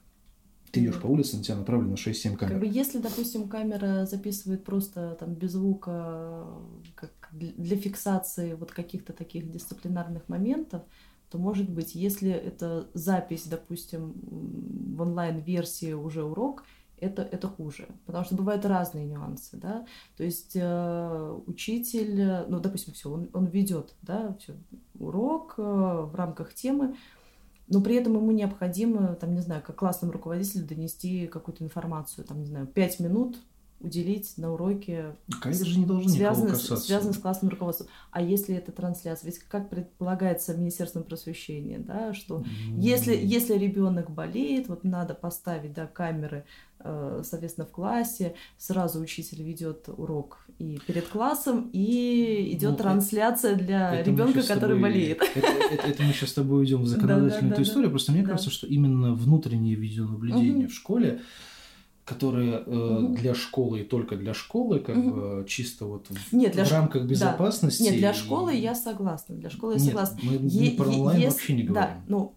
Ты 0.71 0.81
идешь 0.81 1.01
по 1.01 1.07
улице, 1.07 1.37
на 1.37 1.43
тебя 1.43 1.57
направлено 1.57 1.95
6-7 1.95 2.37
камер. 2.37 2.53
Как 2.53 2.59
бы, 2.59 2.67
если, 2.67 2.99
допустим, 2.99 3.49
камера 3.49 4.05
записывает 4.05 4.63
просто 4.63 5.17
там 5.19 5.33
без 5.33 5.51
звука, 5.51 6.45
как 6.95 7.11
для 7.31 7.75
фиксации 7.75 8.53
вот 8.53 8.71
каких-то 8.71 9.11
таких 9.11 9.51
дисциплинарных 9.51 10.27
моментов, 10.29 10.83
то, 11.29 11.37
может 11.37 11.69
быть, 11.69 11.95
если 11.95 12.31
это 12.31 12.89
запись, 12.93 13.47
допустим, 13.47 14.13
в 14.23 15.01
онлайн-версии 15.01 15.93
уже 15.93 16.23
урок, 16.23 16.63
это, 16.99 17.21
это 17.21 17.47
хуже. 17.47 17.87
Потому 18.05 18.25
что 18.25 18.35
бывают 18.35 18.65
разные 18.65 19.05
нюансы, 19.05 19.57
да. 19.57 19.85
То 20.15 20.23
есть 20.23 20.55
э, 20.55 21.39
учитель, 21.45 22.45
ну, 22.47 22.59
допустим, 22.59 22.93
все, 22.93 23.11
он, 23.11 23.29
он 23.33 23.45
ведет, 23.45 23.93
да, 24.01 24.35
все, 24.39 24.53
урок 24.97 25.55
э, 25.57 25.61
в 25.61 26.15
рамках 26.15 26.53
темы, 26.53 26.95
но 27.67 27.81
при 27.81 27.95
этом 27.95 28.15
ему 28.15 28.31
необходимо, 28.31 29.15
там, 29.15 29.33
не 29.33 29.41
знаю, 29.41 29.61
как 29.61 29.75
классному 29.75 30.13
руководителю 30.13 30.65
донести 30.65 31.27
какую-то 31.27 31.63
информацию, 31.63 32.25
там, 32.25 32.39
не 32.39 32.45
знаю, 32.45 32.65
пять 32.65 32.99
минут 32.99 33.37
уделить 33.79 34.37
на 34.37 34.53
уроке. 34.53 35.15
Конечно 35.41 35.65
же 35.65 35.79
не 35.79 35.85
должно 35.85 36.09
связано, 36.09 36.55
с, 36.55 36.77
связано 36.77 37.13
с 37.13 37.17
классным 37.17 37.49
руководством. 37.49 37.87
А 38.11 38.21
если 38.21 38.55
это 38.55 38.71
трансляция? 38.71 39.27
Ведь 39.29 39.39
как 39.39 39.69
предполагается 39.69 40.55
Министерством 40.55 41.03
просвещения, 41.03 41.77
да, 41.79 42.13
что 42.13 42.39
mm. 42.39 42.79
если, 42.79 43.15
если 43.15 43.55
ребенок 43.55 44.09
болеет, 44.09 44.67
вот 44.67 44.83
надо 44.83 45.13
поставить 45.13 45.73
да, 45.73 45.85
камеры, 45.85 46.45
э, 46.79 47.21
соответственно, 47.23 47.67
в 47.67 47.71
классе, 47.71 48.35
сразу 48.57 48.99
учитель 48.99 49.43
ведет 49.43 49.89
урок 49.95 50.39
и 50.57 50.79
перед 50.87 51.07
классом, 51.07 51.69
и 51.71 52.51
идет 52.53 52.71
ну, 52.71 52.77
трансляция 52.77 53.55
для 53.55 54.01
ребенка, 54.01 54.41
который 54.41 54.71
тобой, 54.71 54.81
болеет. 54.81 55.21
Это, 55.35 55.47
это, 55.47 55.87
это 55.87 56.03
мы 56.03 56.13
сейчас 56.13 56.29
с 56.29 56.33
тобой 56.33 56.61
уйдем 56.61 56.81
в 56.81 56.87
законодательную 56.87 57.41
да, 57.41 57.49
да, 57.49 57.55
да, 57.57 57.61
историю. 57.61 57.91
Просто 57.91 58.11
мне 58.11 58.23
кажется, 58.23 58.49
что 58.49 58.65
именно 58.65 59.13
внутреннее 59.13 59.75
видеонаблюдение 59.75 60.65
угу. 60.65 60.73
в 60.73 60.73
школе 60.73 61.21
которые 62.07 62.63
э, 62.65 62.71
угу. 62.71 63.15
для 63.15 63.35
школы 63.35 63.81
и 63.81 63.83
только 63.83 64.15
для 64.15 64.33
школы, 64.33 64.79
как 64.79 64.95
угу. 64.95 65.09
бы 65.09 65.45
чисто 65.45 65.85
вот 65.85 66.07
в, 66.09 66.33
Нет, 66.33 66.53
для 66.53 66.63
в 66.63 66.71
рамках 66.71 67.03
безопасности. 67.03 67.83
Да. 67.83 67.89
Нет, 67.89 67.99
для 67.99 68.13
школы 68.13 68.55
я 68.55 68.75
согласна. 68.75 69.35
Для 69.35 69.49
школы 69.49 69.73
я 69.73 69.79
Нет, 69.79 69.87
согласна. 69.87 70.19
Мы, 70.23 70.39
е- 70.41 70.71
про 70.71 70.87
онлайн 70.87 71.19
е- 71.19 71.29
вообще 71.29 71.53
не 71.53 71.63
говорим. 71.63 71.73
Да, 71.73 72.01
ну 72.07 72.33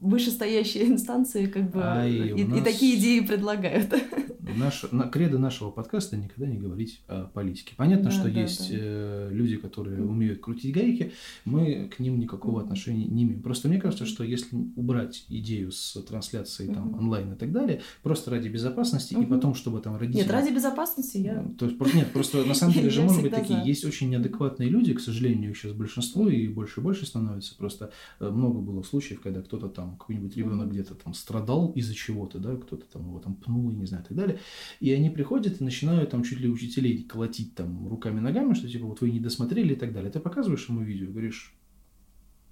вышестоящие 0.00 0.88
инстанции 0.88 1.46
как 1.46 1.70
бы 1.70 1.80
а 1.82 2.06
и, 2.06 2.40
и, 2.40 2.44
нас... 2.44 2.58
и 2.58 2.62
такие 2.62 2.98
идеи 2.98 3.20
предлагают. 3.20 3.92
Наш, 4.42 4.84
на, 4.90 5.08
кредо 5.08 5.38
нашего 5.38 5.70
подкаста 5.70 6.16
никогда 6.16 6.46
не 6.46 6.56
говорить 6.56 7.02
о 7.06 7.26
политике. 7.26 7.74
Понятно, 7.76 8.06
да, 8.06 8.10
что 8.10 8.24
да, 8.24 8.40
есть 8.40 8.70
да. 8.70 8.76
Э, 8.76 9.28
люди, 9.30 9.56
которые 9.56 10.04
умеют 10.04 10.40
крутить 10.40 10.74
гайки, 10.74 11.12
мы 11.44 11.88
к 11.88 12.00
ним 12.00 12.18
никакого 12.18 12.60
отношения 12.60 13.06
не 13.06 13.22
имеем. 13.22 13.42
Просто 13.42 13.68
мне 13.68 13.80
кажется, 13.80 14.04
что 14.04 14.24
если 14.24 14.56
убрать 14.74 15.24
идею 15.28 15.70
с 15.70 15.94
трансляцией 16.02 16.74
там 16.74 16.94
онлайн 16.94 17.34
и 17.34 17.36
так 17.36 17.52
далее, 17.52 17.82
просто 18.02 18.32
ради 18.32 18.48
безопасности 18.48 19.14
и 19.14 19.24
потом, 19.24 19.54
чтобы 19.54 19.80
там 19.80 19.96
родители... 19.96 20.22
Нет, 20.22 20.30
ради 20.30 20.52
безопасности 20.52 21.18
я... 21.18 21.44
То 21.56 21.66
есть, 21.66 21.94
нет, 21.94 22.12
просто 22.12 22.44
на 22.44 22.54
самом 22.54 22.74
деле 22.74 22.90
же 22.90 23.02
может 23.02 23.22
быть 23.22 23.32
такие, 23.32 23.60
есть 23.64 23.84
очень 23.84 24.10
неадекватные 24.10 24.68
люди, 24.68 24.92
к 24.92 25.00
сожалению, 25.00 25.54
сейчас 25.54 25.72
большинство 25.72 26.28
и 26.28 26.48
больше 26.48 26.80
и 26.80 26.82
больше 26.82 27.06
становится. 27.06 27.56
Просто 27.56 27.92
э, 28.18 28.28
много 28.28 28.60
было 28.60 28.82
случаев, 28.82 29.20
когда 29.20 29.40
кто-то 29.40 29.68
там, 29.68 29.96
какой-нибудь 29.96 30.36
ребенок 30.36 30.70
где-то 30.70 30.96
там 30.96 31.14
страдал 31.14 31.70
из-за 31.76 31.94
чего-то, 31.94 32.38
да, 32.38 32.56
кто-то 32.56 32.84
там 32.92 33.06
его 33.06 33.20
там 33.20 33.34
пнул, 33.36 33.70
и 33.70 33.74
не 33.74 33.86
знаю, 33.86 34.02
и 34.02 34.08
так 34.08 34.16
далее 34.16 34.31
далее. 34.32 34.42
И 34.80 34.92
они 34.92 35.10
приходят 35.10 35.60
и 35.60 35.64
начинают 35.64 36.10
там 36.10 36.22
чуть 36.22 36.40
ли 36.40 36.48
учителей 36.48 37.02
колотить 37.02 37.54
там 37.54 37.88
руками-ногами, 37.88 38.54
что 38.54 38.68
типа 38.68 38.86
вот 38.86 39.00
вы 39.00 39.10
не 39.10 39.20
досмотрели 39.20 39.72
и 39.72 39.76
так 39.76 39.92
далее. 39.92 40.10
Ты 40.10 40.20
показываешь 40.20 40.68
ему 40.68 40.82
видео, 40.82 41.10
говоришь, 41.10 41.54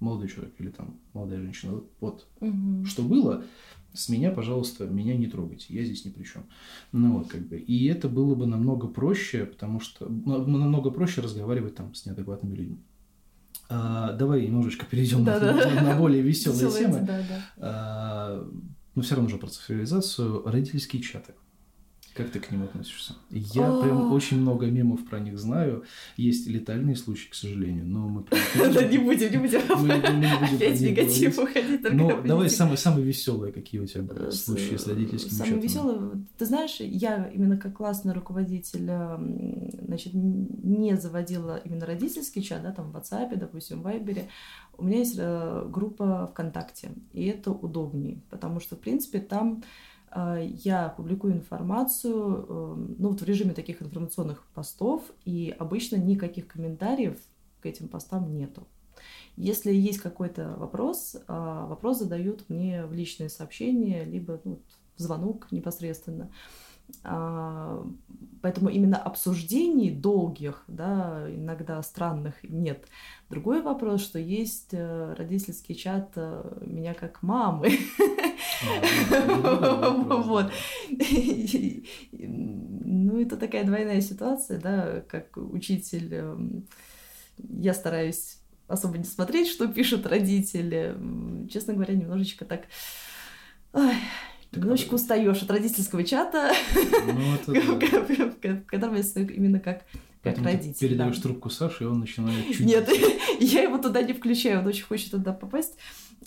молодой 0.01 0.27
человек 0.27 0.53
или 0.59 0.69
там 0.69 0.99
молодая 1.13 1.39
женщина, 1.39 1.81
вот 1.99 2.27
угу. 2.39 2.85
что 2.85 3.03
было, 3.03 3.45
с 3.93 4.09
меня, 4.09 4.31
пожалуйста, 4.31 4.87
меня 4.87 5.15
не 5.15 5.27
трогайте, 5.27 5.73
я 5.73 5.83
здесь 5.83 6.05
ни 6.05 6.09
при 6.09 6.23
чем. 6.23 6.45
Ну 6.91 7.19
вот 7.19 7.27
как 7.29 7.47
бы. 7.47 7.57
И 7.57 7.85
это 7.85 8.09
было 8.09 8.35
бы 8.35 8.47
намного 8.47 8.87
проще, 8.87 9.45
потому 9.45 9.79
что 9.79 10.07
ну, 10.09 10.43
намного 10.45 10.89
проще 10.89 11.21
разговаривать 11.21 11.75
там 11.75 11.93
с 11.93 12.05
неадекватными 12.05 12.55
людьми. 12.55 12.79
А, 13.69 14.13
давай 14.13 14.45
немножечко 14.45 14.85
перейдем 14.85 15.23
да, 15.23 15.39
на, 15.39 15.53
да. 15.53 15.81
на 15.81 15.97
более 15.97 16.21
веселые 16.21 16.71
темы. 16.71 17.01
Да, 17.07 17.23
да. 17.27 17.43
А, 17.57 18.51
но 18.95 19.01
все 19.01 19.15
равно 19.15 19.29
же 19.29 19.37
про 19.37 19.47
цифровизацию. 19.47 20.43
Родительские 20.45 21.01
чаты. 21.01 21.33
Как 22.13 22.29
ты 22.29 22.41
к 22.41 22.51
ним 22.51 22.63
относишься? 22.63 23.15
Я 23.29 23.71
О! 23.71 23.81
прям 23.81 24.11
очень 24.11 24.41
много 24.41 24.65
мемов 24.65 25.05
про 25.05 25.19
них 25.19 25.39
знаю. 25.39 25.85
Есть 26.17 26.45
летальные 26.45 26.97
случаи, 26.97 27.29
к 27.29 27.35
сожалению, 27.35 27.85
но 27.85 28.07
мы... 28.09 28.25
Да 28.73 28.83
не 28.83 28.97
будем, 28.97 29.31
не 29.31 29.37
будем. 29.37 29.61
Опять 30.55 30.81
негатив 30.81 31.39
уходить. 31.39 31.81
Ну, 31.89 32.21
давай 32.23 32.49
самые 32.49 32.77
самые 32.77 33.05
веселые, 33.05 33.53
какие 33.53 33.79
у 33.79 33.85
тебя 33.85 34.03
были 34.03 34.29
случаи 34.31 34.75
с 34.75 34.87
родительскими 34.87 35.37
Самые 35.37 35.61
веселые, 35.61 36.25
ты 36.37 36.45
знаешь, 36.45 36.77
я 36.79 37.29
именно 37.33 37.57
как 37.57 37.77
классный 37.77 38.13
руководитель, 38.13 38.89
значит, 39.85 40.13
не 40.13 40.97
заводила 40.97 41.61
именно 41.63 41.85
родительский 41.85 42.41
чат, 42.41 42.63
да, 42.63 42.71
там 42.71 42.91
в 42.91 42.95
WhatsApp, 42.95 43.37
допустим, 43.37 43.81
в 43.81 43.87
Viber. 43.87 44.23
У 44.77 44.83
меня 44.83 44.99
есть 44.99 45.15
э, 45.17 45.65
группа 45.69 46.27
ВКонтакте, 46.31 46.91
и 47.13 47.25
это 47.25 47.51
удобнее, 47.51 48.21
потому 48.29 48.59
что, 48.59 48.75
в 48.75 48.79
принципе, 48.79 49.19
там 49.19 49.61
а, 49.61 49.65
я 50.13 50.89
публикую 50.89 51.33
информацию 51.33 52.45
эм, 52.49 52.95
ну, 52.97 53.09
вот 53.09 53.21
в 53.21 53.25
режиме 53.25 53.53
таких 53.53 53.81
информационных 53.81 54.45
постов, 54.53 55.03
и 55.25 55.55
обычно 55.57 55.95
никаких 55.95 56.47
комментариев 56.47 57.17
к 57.61 57.65
этим 57.65 57.87
постам 57.87 58.33
нету. 58.33 58.67
Если 59.37 59.73
есть 59.73 59.99
какой-то 59.99 60.55
вопрос, 60.57 61.15
а, 61.27 61.65
вопрос 61.65 61.99
задают 61.99 62.49
мне 62.49 62.85
в 62.85 62.93
личные 62.93 63.29
сообщения, 63.29 64.03
либо 64.03 64.39
ну, 64.43 64.59
звонок 64.97 65.47
непосредственно. 65.51 66.29
А, 67.03 67.85
поэтому 68.41 68.69
именно 68.69 68.97
обсуждений 68.97 69.91
долгих, 69.91 70.63
да, 70.67 71.25
иногда 71.29 71.81
странных 71.81 72.35
нет. 72.43 72.85
Другой 73.29 73.61
вопрос, 73.61 74.01
что 74.01 74.19
есть 74.19 74.73
э, 74.73 75.13
родительский 75.17 75.75
чат 75.75 76.11
э, 76.15 76.63
меня 76.65 76.93
как 76.93 77.23
мамы. 77.23 77.69
Вот. 80.21 80.51
Ну, 82.11 83.21
это 83.21 83.37
такая 83.37 83.63
двойная 83.63 84.01
ситуация, 84.01 84.59
да, 84.59 85.03
как 85.07 85.37
учитель. 85.37 86.13
Эм, 86.13 86.67
я 87.37 87.73
стараюсь 87.73 88.37
особо 88.67 88.97
не 88.97 89.03
смотреть, 89.03 89.47
что 89.47 89.67
пишут 89.67 90.05
родители. 90.05 90.95
Честно 91.49 91.73
говоря, 91.73 91.95
немножечко 91.95 92.45
так... 92.45 92.63
Ой, 93.73 93.95
немножечко 94.51 94.95
устаешь 94.95 95.41
от 95.41 95.51
родительского 95.51 96.03
чата, 96.03 96.51
ну, 97.05 97.53
в 97.53 98.65
котором 98.65 98.95
я 98.95 99.03
именно 99.21 99.59
как 99.59 99.83
Поэтому 100.23 100.45
родитель. 100.45 100.73
Ты 100.73 100.87
передаешь 100.87 101.17
да. 101.17 101.23
трубку 101.23 101.49
Саше, 101.49 101.83
и 101.83 101.87
он 101.87 101.99
начинает 101.99 102.45
чудить. 102.47 102.65
Нет, 102.65 102.89
я 103.39 103.63
его 103.63 103.77
туда 103.77 104.01
не 104.03 104.13
включаю, 104.13 104.59
он 104.59 104.67
очень 104.67 104.83
хочет 104.83 105.11
туда 105.11 105.33
попасть. 105.33 105.77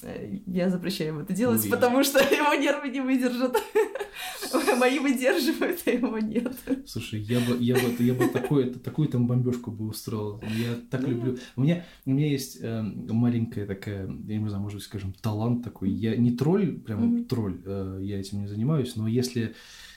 Э, 0.03 0.37
я 0.47 0.69
запрещаю 0.69 1.11
ему 1.11 1.21
это 1.21 1.33
делать, 1.33 1.63
Ой. 1.65 1.71
потому 1.71 2.03
что 2.03 2.19
его 2.35 2.55
нервы 2.55 2.89
не 2.89 3.01
выдержат. 3.01 3.57
Мои 4.79 4.99
выдерживают, 4.99 5.81
а 5.87 5.91
его 5.91 6.19
нет. 6.19 6.53
Слушай, 6.87 7.21
я 7.21 7.39
бы, 7.41 7.57
я 7.61 7.75
бы, 7.75 7.95
я 8.01 8.15
бы 8.15 8.29
такой, 8.29 8.71
такую 8.75 9.09
там 9.09 9.27
бомбежку 9.27 9.71
бы 9.71 9.87
устроил. 9.87 10.43
Я 10.43 10.75
так 10.91 11.03
ну, 11.03 11.09
люблю. 11.09 11.39
У 11.57 11.63
меня, 11.63 11.85
у 12.05 12.11
меня 12.11 12.29
есть 12.29 12.59
э, 12.61 12.83
маленькая 12.83 13.67
такая, 13.67 14.07
я 14.07 14.39
не 14.39 14.49
знаю, 14.49 14.63
может 14.63 14.79
быть, 14.79 14.85
скажем, 14.85 15.13
талант 15.21 15.63
такой. 15.63 15.91
Я 15.91 16.17
не 16.17 16.33
тролль, 16.33 16.79
прям 16.81 17.03
mm-hmm. 17.03 17.25
тролль, 17.27 17.63
э, 17.65 18.01
я 18.03 18.19
этим 18.19 18.41
не 18.41 18.49
занимаюсь, 18.49 18.97
но 18.97 19.07
если 19.07 19.55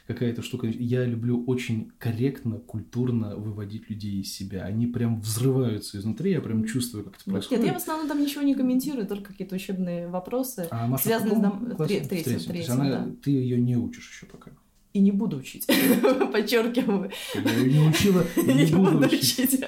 какая-то 0.08 0.42
штука. 0.42 0.68
Я 0.68 1.06
люблю 1.06 1.44
очень 1.46 1.92
корректно, 2.00 2.60
культурно 2.60 3.36
выводить 3.36 3.90
людей 3.90 4.22
из 4.22 4.34
себя. 4.34 4.64
Они 4.64 4.88
прям 4.88 5.20
взрываются 5.20 5.98
изнутри, 5.98 6.32
я 6.32 6.42
прям 6.42 6.66
чувствую, 6.66 7.04
как 7.04 7.16
это 7.16 7.26
происходит. 7.26 7.64
Нет, 7.64 7.74
я 7.74 7.80
в 7.80 7.82
основном 7.82 8.08
там 8.08 8.22
ничего 8.22 8.42
не 8.44 8.56
комментирую, 8.56 9.06
только 9.06 9.32
какие-то 9.32 9.56
учебные 9.56 10.08
вопросы, 10.08 10.68
а 10.72 10.98
связанные 10.98 11.36
с 11.36 11.40
дом... 11.40 11.76
третьим. 11.78 12.08
третьим, 12.08 12.40
третьим 12.40 12.74
она, 12.74 12.90
да. 12.90 13.12
Ты 13.22 13.32
ее 13.32 13.60
не 13.60 13.76
учишь 13.76 14.10
еще 14.10 14.26
пока 14.26 14.52
и 14.98 15.00
не 15.00 15.12
буду 15.12 15.38
учить. 15.38 15.68
Подчеркиваю. 16.32 17.12
Я 17.36 17.52
ее 17.52 17.72
не 17.72 17.88
учила, 17.88 18.24
не, 18.36 18.66
не 18.66 18.66
буду, 18.66 18.94
буду 18.94 19.06
учить. 19.06 19.64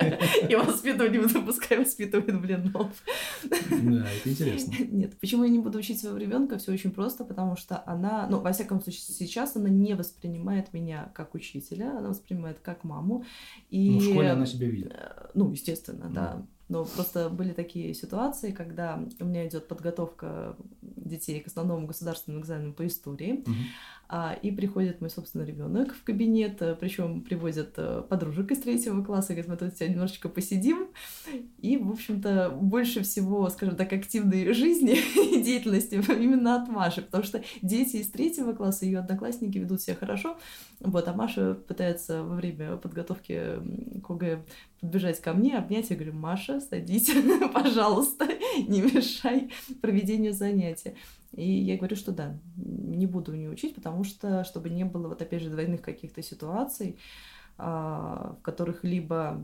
И 0.50 0.56
воспитывать 0.56 1.12
не 1.12 1.20
буду, 1.20 1.44
пускай 1.44 1.78
воспитывает 1.78 2.42
блинов. 2.42 2.92
Да, 3.44 4.08
это 4.10 4.30
интересно. 4.30 4.74
Нет, 4.90 5.20
почему 5.20 5.44
я 5.44 5.52
не 5.52 5.60
буду 5.60 5.78
учить 5.78 6.00
своего 6.00 6.18
ребенка? 6.18 6.58
Все 6.58 6.72
очень 6.72 6.92
просто, 6.92 7.26
потому 7.26 7.56
что 7.56 7.84
она, 7.86 8.28
ну, 8.30 8.40
во 8.40 8.52
всяком 8.52 8.82
случае, 8.82 9.02
сейчас 9.02 9.56
она 9.56 9.70
не 9.70 9.94
воспринимает 9.94 10.74
меня 10.74 11.12
как 11.14 11.36
учителя, 11.36 12.00
она 12.00 12.10
воспринимает 12.10 12.58
как 12.60 12.84
маму. 12.84 13.24
И... 13.70 13.92
Ну, 13.92 14.00
в 14.00 14.04
школе 14.04 14.32
она 14.32 14.48
себя 14.48 14.68
видит. 14.68 14.94
Э, 14.94 15.30
ну, 15.36 15.52
естественно, 15.52 16.10
да. 16.10 16.44
Но 16.70 16.86
просто 16.86 17.30
были 17.30 17.52
такие 17.52 17.96
ситуации, 17.96 18.52
когда 18.52 19.04
у 19.20 19.26
меня 19.26 19.48
идет 19.48 19.68
подготовка 19.68 20.56
детей 20.82 21.40
к 21.40 21.48
основному 21.48 21.88
государственному 21.88 22.44
экзамену 22.44 22.74
по 22.74 22.86
истории. 22.86 23.42
Угу. 23.42 23.54
А, 24.12 24.36
и 24.42 24.50
приходит 24.50 25.02
мой 25.02 25.12
собственный 25.12 25.46
ребенок 25.46 25.94
в 25.94 26.04
кабинет, 26.04 26.60
э, 26.64 26.76
причем 26.80 27.22
привозят 27.22 27.76
э, 27.78 28.02
подружек 28.10 28.50
из 28.50 28.58
третьего 28.58 29.04
класса, 29.04 29.34
говорит, 29.34 29.48
мы 29.48 29.56
тут 29.56 29.76
тебя 29.76 29.88
немножечко 29.88 30.30
посидим. 30.30 30.88
И, 31.60 31.78
в 31.78 31.92
общем-то, 31.92 32.58
больше 32.60 33.04
всего, 33.04 33.48
скажем 33.50 33.76
так, 33.76 33.94
активной 33.94 34.52
жизни 34.54 34.98
и 35.36 35.44
деятельности 35.44 35.94
именно 36.12 36.56
от 36.60 36.68
Маши, 36.68 37.04
потому 37.04 37.24
что 37.24 37.44
дети 37.62 37.98
из 37.98 38.10
третьего 38.10 38.54
класса, 38.54 38.86
ее 38.86 38.98
одноклассники 38.98 39.60
ведут 39.60 39.80
себя 39.80 39.96
хорошо, 39.96 40.40
вот, 40.80 41.08
а 41.08 41.14
Маша 41.14 41.54
пытается 41.54 42.24
во 42.24 42.34
время 42.34 42.78
подготовки 42.78 43.60
к 44.04 44.10
ОГЭ 44.10 44.44
подбежать 44.82 45.22
ко 45.22 45.34
мне, 45.34 45.56
обнять, 45.56 45.92
я 45.92 45.96
говорю, 45.96 46.14
Маша, 46.14 46.62
садись, 46.62 47.12
пожалуйста, 47.54 48.28
не 48.68 48.82
мешай 48.82 49.52
проведению 49.82 50.34
занятия. 50.34 50.96
И 51.36 51.50
я 51.50 51.78
говорю, 51.78 51.96
что 51.96 52.12
да, 52.12 52.38
не 52.56 53.06
буду 53.06 53.36
не 53.36 53.48
учить, 53.48 53.76
потому 53.76 54.04
что, 54.04 54.44
чтобы 54.44 54.70
не 54.70 54.84
было 54.84 55.08
вот 55.08 55.22
опять 55.22 55.44
же 55.44 55.50
двойных 55.50 55.82
каких-то 55.82 56.24
ситуаций, 56.24 56.98
а, 57.58 58.36
в 58.40 58.42
которых 58.42 58.84
либо 58.84 59.44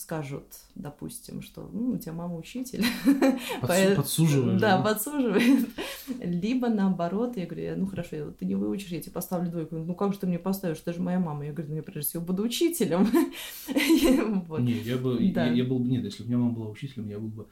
скажут, 0.00 0.46
допустим, 0.74 1.42
что 1.42 1.68
ну, 1.72 1.90
у 1.90 1.98
тебя 1.98 2.14
мама 2.14 2.36
учитель. 2.36 2.84
Подсу- 3.60 3.96
подсуживает. 3.96 4.58
Да, 4.58 4.80
подсуживает. 4.80 5.68
Либо 6.20 6.68
наоборот, 6.68 7.36
я 7.36 7.46
говорю, 7.46 7.76
ну 7.76 7.86
хорошо, 7.86 8.30
ты 8.30 8.46
не 8.46 8.54
выучишь, 8.54 8.88
я 8.88 9.00
тебе 9.00 9.12
поставлю 9.12 9.50
двойку. 9.50 9.76
Ну 9.76 9.94
как 9.94 10.14
же 10.14 10.18
ты 10.18 10.26
мне 10.26 10.38
поставишь, 10.38 10.80
ты 10.80 10.92
же 10.92 11.02
моя 11.02 11.20
мама. 11.20 11.44
Я 11.44 11.52
говорю, 11.52 11.70
ну 11.70 11.76
я 11.76 11.82
прежде 11.82 12.08
всего 12.08 12.24
буду 12.24 12.42
учителем. 12.42 13.08
Не, 13.68 14.80
я 14.80 14.96
бы, 14.96 15.22
я 15.22 15.64
был 15.64 15.78
бы, 15.78 15.88
нет, 15.88 16.04
если 16.04 16.22
бы 16.22 16.28
у 16.28 16.30
меня 16.30 16.38
мама 16.38 16.52
была 16.52 16.68
учителем, 16.70 17.08
я 17.08 17.18
был 17.18 17.28
бы 17.28 17.46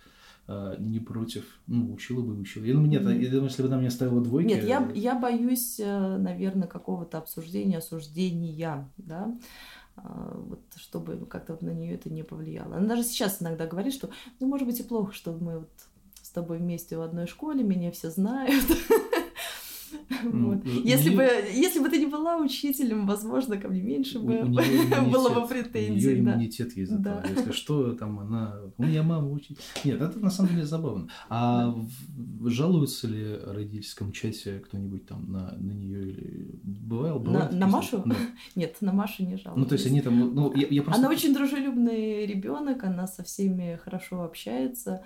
не 0.79 0.99
против, 0.99 1.45
ну, 1.67 1.93
учила 1.93 2.23
бы, 2.23 2.39
учила. 2.39 2.65
Я 2.65 2.73
думаю, 2.73 2.89
нет, 2.89 3.03
mm-hmm. 3.03 3.23
я 3.23 3.31
думаю, 3.31 3.49
если 3.49 3.63
бы 3.63 3.69
она 3.69 3.77
мне 3.77 3.91
ставила 3.91 4.23
двойки... 4.23 4.49
Нет, 4.49 4.65
я, 4.65 4.91
я 4.95 5.15
боюсь, 5.15 5.79
э, 5.79 6.17
наверное, 6.17 6.67
какого-то 6.67 7.19
обсуждения, 7.19 7.79
осуждения, 7.79 8.89
да, 8.97 9.37
а, 9.97 10.37
вот, 10.37 10.61
чтобы 10.77 11.27
как-то 11.27 11.53
вот 11.53 11.63
на 11.63 11.71
нее 11.71 11.95
это 11.95 12.11
не 12.11 12.23
повлияло. 12.23 12.77
Она 12.77 12.89
даже 12.89 13.03
сейчас 13.03 13.43
иногда 13.43 13.67
говорит, 13.67 13.93
что, 13.93 14.09
ну, 14.41 14.47
может 14.47 14.67
быть, 14.67 14.81
и 14.81 14.85
плохо, 14.85 15.13
что 15.13 15.33
мы 15.33 15.61
вот 15.61 15.71
с 16.23 16.31
тобой 16.31 16.59
вместе 16.59 16.97
в 16.97 17.03
одной 17.03 17.27
школе, 17.27 17.63
меня 17.63 17.91
все 17.91 18.11
знают. 18.11 18.65
Ну, 20.25 20.55
вот. 20.55 20.67
если, 20.67 21.15
бы, 21.15 21.23
если 21.53 21.81
бы 21.81 21.89
ты 21.89 21.99
не 21.99 22.07
была 22.07 22.37
учителем, 22.39 23.07
возможно, 23.07 23.57
ко 23.57 23.69
мне 23.69 23.83
меньше 23.83 24.19
бы 24.19 24.45
было 25.13 25.29
бы 25.31 25.47
претензий. 25.47 26.15
У 26.15 26.19
иммунитет 26.21 26.77
есть 26.77 26.91
за 26.91 26.99
да. 26.99 27.25
Если 27.29 27.53
что, 27.53 27.93
там 27.95 28.21
она... 28.21 28.57
У 28.77 28.83
меня 28.85 29.03
мама 29.03 29.31
учитель. 29.31 29.59
Нет, 29.85 30.01
это 30.01 30.19
на 30.19 30.31
самом 30.31 30.51
деле 30.53 30.65
забавно. 30.65 31.09
А 31.29 31.75
да. 31.75 32.51
жалуются 32.51 33.09
ли 33.09 33.37
в 33.37 33.53
родительском 33.53 34.13
чате 34.13 34.61
кто-нибудь 34.61 35.07
там 35.07 35.31
на, 35.31 35.53
на 35.59 35.73
нее 35.73 36.11
или 36.11 36.61
бывало? 36.63 37.23
На, 37.23 37.51
на 37.51 37.67
Машу? 37.67 38.03
Да. 38.05 38.17
Нет, 38.55 38.77
на 38.81 38.93
Машу 38.93 39.25
не 39.25 39.37
жалуются. 39.37 39.57
Ну, 39.57 39.67
то 39.67 39.75
есть 39.75 39.87
они 39.87 40.01
там... 40.01 40.35
Ну, 40.35 40.53
я, 40.55 40.67
я 40.69 40.83
просто... 40.83 41.01
Она 41.01 41.11
очень 41.11 41.35
дружелюбный 41.35 42.27
ребенок, 42.27 42.85
она 42.85 43.07
со 43.07 43.23
всеми 43.23 43.79
хорошо 43.83 44.23
общается. 44.23 45.05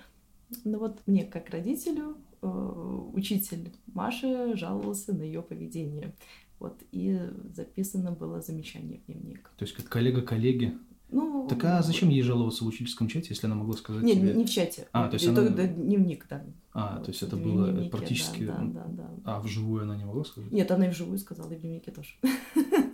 Ну 0.63 0.79
вот 0.79 0.99
мне, 1.07 1.25
как 1.25 1.49
родителю, 1.49 2.17
учитель 2.43 3.71
Маши 3.87 4.55
жаловался 4.55 5.13
на 5.13 5.23
ее 5.23 5.41
поведение. 5.41 6.13
Вот, 6.59 6.81
и 6.91 7.19
записано 7.53 8.11
было 8.11 8.41
замечание 8.41 8.99
в 8.99 9.05
дневник. 9.05 9.51
То 9.57 9.63
есть 9.65 9.75
как 9.75 9.89
коллега 9.89 10.21
коллеги? 10.21 10.77
Ну, 11.09 11.45
так 11.47 11.63
а 11.65 11.83
зачем 11.83 12.09
ей 12.09 12.23
жаловаться 12.23 12.63
в 12.63 12.67
учительском 12.67 13.07
чате, 13.07 13.27
если 13.29 13.45
она 13.45 13.55
могла 13.55 13.75
сказать 13.75 14.01
не, 14.01 14.13
тебе... 14.13 14.33
не 14.33 14.45
в 14.45 14.49
чате. 14.49 14.87
А, 14.93 15.07
то 15.09 15.15
есть 15.15 15.27
она... 15.27 15.43
Это 15.43 15.67
дневник, 15.67 16.25
да. 16.27 16.43
А, 16.73 16.99
то 16.99 17.11
есть 17.11 17.21
это 17.21 17.35
было 17.35 17.67
дневнике, 17.67 17.89
практически... 17.91 18.45
Да, 18.45 18.57
да, 18.61 18.85
да, 18.87 19.09
да. 19.17 19.21
А 19.25 19.39
вживую 19.41 19.83
она 19.83 19.95
не 19.95 20.05
могла 20.05 20.23
сказать? 20.23 20.51
Нет, 20.51 20.71
она 20.71 20.87
и 20.87 20.89
вживую 20.89 21.19
сказала, 21.19 21.51
и 21.51 21.55
в 21.55 21.61
дневнике 21.61 21.91
тоже. 21.91 22.15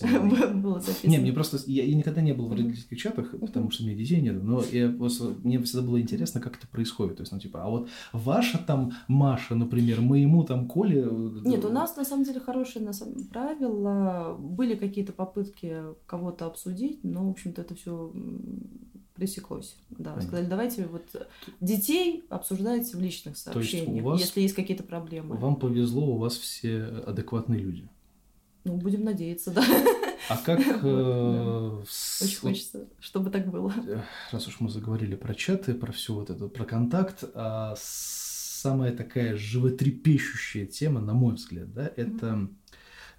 было 0.54 0.80
записано. 0.80 1.10
Не, 1.10 1.18
мне 1.18 1.32
просто... 1.32 1.58
Я, 1.66 1.84
я 1.84 1.94
никогда 1.94 2.20
не 2.20 2.32
был 2.32 2.48
в 2.48 2.52
родительских 2.52 2.98
чатах, 2.98 3.34
потому 3.40 3.70
что 3.70 3.82
у 3.82 3.86
меня 3.86 3.96
детей 3.96 4.20
нет, 4.20 4.42
но 4.42 4.62
я 4.72 4.90
просто, 4.90 5.34
мне 5.42 5.60
всегда 5.62 5.86
было 5.86 6.00
интересно, 6.00 6.40
как 6.40 6.56
это 6.56 6.66
происходит. 6.68 7.16
То 7.16 7.22
есть, 7.22 7.32
ну, 7.32 7.38
типа, 7.38 7.64
а 7.64 7.68
вот 7.68 7.88
ваша 8.12 8.58
там 8.58 8.92
Маша, 9.08 9.54
например, 9.54 10.00
моему 10.00 10.44
там 10.44 10.68
Коле... 10.68 11.02
Э, 11.02 11.40
нет, 11.44 11.64
у 11.64 11.70
нас, 11.70 11.96
на 11.96 12.04
самом 12.04 12.24
деле, 12.24 12.40
хорошие 12.40 12.84
на 12.84 12.92
самом... 12.92 13.24
правила. 13.24 14.36
Были 14.38 14.74
какие-то 14.74 15.12
попытки 15.12 15.74
кого-то 16.06 16.46
обсудить, 16.46 17.04
но, 17.04 17.26
в 17.26 17.30
общем-то, 17.30 17.62
это 17.62 17.74
все 17.74 18.12
пресеклось. 19.18 19.76
Да, 19.90 20.10
Понятно. 20.10 20.22
сказали, 20.22 20.46
давайте 20.46 20.86
вот 20.86 21.28
детей 21.60 22.24
обсуждайте 22.30 22.96
в 22.96 23.00
личных 23.00 23.36
сообщениях, 23.36 24.04
вас, 24.04 24.20
если 24.20 24.40
есть 24.40 24.54
какие-то 24.54 24.84
проблемы. 24.84 25.36
Вам 25.36 25.56
повезло, 25.56 26.14
у 26.14 26.18
вас 26.18 26.36
все 26.36 26.84
адекватные 26.84 27.60
люди. 27.60 27.88
Ну, 28.64 28.76
будем 28.76 29.04
надеяться, 29.04 29.50
да. 29.50 29.64
А 30.28 30.36
как... 30.36 30.60
Э, 30.82 31.82
Очень 32.22 32.38
хочется, 32.38 32.88
чтобы 33.00 33.30
так 33.30 33.50
было. 33.50 33.72
Раз 34.30 34.46
уж 34.48 34.60
мы 34.60 34.68
заговорили 34.68 35.14
про 35.14 35.34
чаты, 35.34 35.74
про 35.74 35.92
все 35.92 36.14
вот 36.14 36.30
это, 36.30 36.48
про 36.48 36.64
контакт, 36.64 37.24
а 37.34 37.74
самая 37.78 38.94
такая 38.94 39.36
животрепещущая 39.36 40.66
тема, 40.66 41.00
на 41.00 41.14
мой 41.14 41.34
взгляд, 41.34 41.72
да, 41.72 41.90
это 41.96 42.48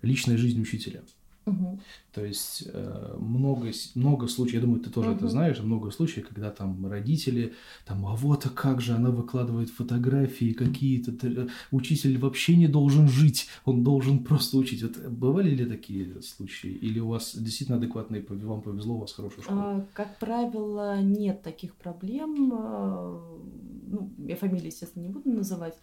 личная 0.02 0.38
жизнь 0.38 0.62
учителя. 0.62 1.02
Угу. 1.46 1.80
То 2.14 2.26
есть 2.26 2.64
э, 2.72 3.16
много, 3.20 3.72
много 3.96 4.28
случаев, 4.28 4.56
я 4.56 4.62
думаю, 4.62 4.82
ты 4.82 4.90
тоже 4.90 5.10
угу. 5.10 5.18
это 5.18 5.30
знаешь, 5.30 5.60
много 5.60 5.92
случаев, 5.92 6.28
когда 6.28 6.52
там 6.52 6.86
родители, 6.86 7.54
там, 7.86 8.06
а 8.06 8.16
вот 8.16 8.46
а 8.46 8.50
как 8.50 8.82
же 8.82 8.94
она 8.94 9.10
выкладывает 9.10 9.70
фотографии 9.70 10.54
какие-то, 10.54 11.12
э, 11.28 11.48
учитель 11.72 12.18
вообще 12.18 12.56
не 12.56 12.68
должен 12.68 13.08
жить, 13.08 13.48
он 13.66 13.84
должен 13.84 14.24
просто 14.24 14.58
учить. 14.58 14.84
Вот 14.84 14.98
бывали 15.08 15.50
ли 15.50 15.66
такие 15.66 16.22
случаи? 16.22 16.72
Или 16.72 17.00
у 17.00 17.08
вас 17.10 17.36
действительно 17.36 17.78
адекватные, 17.78 18.24
вам 18.28 18.62
повезло, 18.62 18.96
у 18.96 19.00
вас 19.00 19.14
хорошая 19.14 19.44
школа? 19.44 19.62
А, 19.62 19.86
как 19.94 20.18
правило, 20.20 21.02
нет 21.02 21.42
таких 21.42 21.76
проблем. 21.76 22.52
А, 22.54 23.40
ну, 23.88 24.12
я 24.18 24.36
фамилии, 24.36 24.68
естественно, 24.68 25.04
не 25.04 25.10
буду 25.10 25.30
называть. 25.30 25.76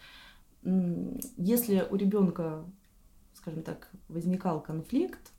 Если 1.37 1.87
у 1.91 1.97
ребенка, 1.97 2.65
скажем 3.35 3.63
так, 3.63 3.91
возникал 4.09 4.61
конфликт, 4.61 5.33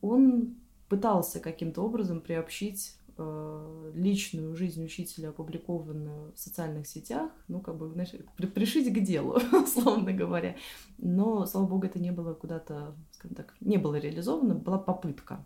он 0.00 0.56
пытался 0.88 1.40
каким-то 1.40 1.82
образом 1.82 2.20
приобщить 2.20 2.96
э, 3.18 3.92
личную 3.94 4.56
жизнь 4.56 4.84
учителя, 4.84 5.30
опубликованную 5.30 6.32
в 6.32 6.38
социальных 6.38 6.86
сетях, 6.86 7.30
ну, 7.48 7.60
как 7.60 7.76
бы, 7.76 7.90
знаешь, 7.90 8.12
пришить 8.54 8.92
к 8.92 9.00
делу, 9.00 9.38
условно 9.52 10.12
говоря. 10.12 10.56
Но, 10.96 11.44
слава 11.46 11.66
богу, 11.66 11.86
это 11.86 11.98
не 11.98 12.10
было 12.10 12.32
куда-то, 12.34 12.94
скажем 13.12 13.36
так, 13.36 13.54
не 13.60 13.76
было 13.76 13.96
реализовано, 13.96 14.54
была 14.54 14.78
попытка. 14.78 15.44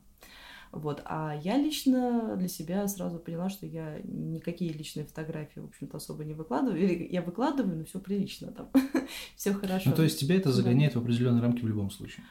Вот. 0.73 1.03
А 1.05 1.39
я 1.43 1.59
лично 1.59 2.35
для 2.37 2.49
себя 2.49 2.89
сразу 2.89 3.19
поняла, 3.19 3.51
что 3.51 3.67
я 3.67 4.01
никакие 4.05 4.73
личные 4.73 5.05
фотографии, 5.05 5.61
в 5.61 5.67
общем-то, 5.67 5.99
особо 5.99 6.25
не 6.25 6.33
выкладываю. 6.33 6.83
Или 6.83 7.13
я 7.13 7.21
выкладываю, 7.21 7.77
но 7.77 7.85
все 7.85 8.01
прилично 8.01 8.53
там, 8.53 8.71
все 9.37 9.53
хорошо. 9.53 9.91
Ну, 9.91 9.97
то 9.97 10.03
есть 10.03 10.19
тебя 10.19 10.37
это 10.37 10.51
загоняет 10.51 10.95
да. 10.95 11.01
в 11.01 11.03
определенные 11.03 11.43
рамки 11.43 11.61
в 11.61 11.69
любом 11.69 11.91
случае? 11.91 12.25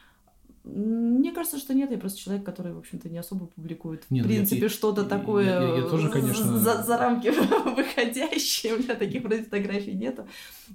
Мне 0.64 1.32
кажется, 1.32 1.58
что 1.58 1.74
нет, 1.74 1.90
я 1.90 1.98
просто 1.98 2.18
человек, 2.18 2.44
который, 2.44 2.72
в 2.72 2.78
общем-то, 2.78 3.08
не 3.08 3.18
особо 3.18 3.46
публикует, 3.46 4.04
нет, 4.10 4.24
в 4.24 4.28
ну, 4.28 4.34
принципе, 4.34 4.68
что-то 4.68 5.04
такое 5.04 5.44
я, 5.44 5.76
я, 5.78 5.82
тоже, 5.88 6.08
конечно... 6.08 6.58
за, 6.58 6.82
за 6.82 6.98
рамки 6.98 7.28
выходящие, 7.76 8.74
у 8.74 8.78
меня 8.78 8.94
таких 8.94 9.24
вроде 9.24 9.42
фотографий 9.42 9.94
нету. 9.94 10.26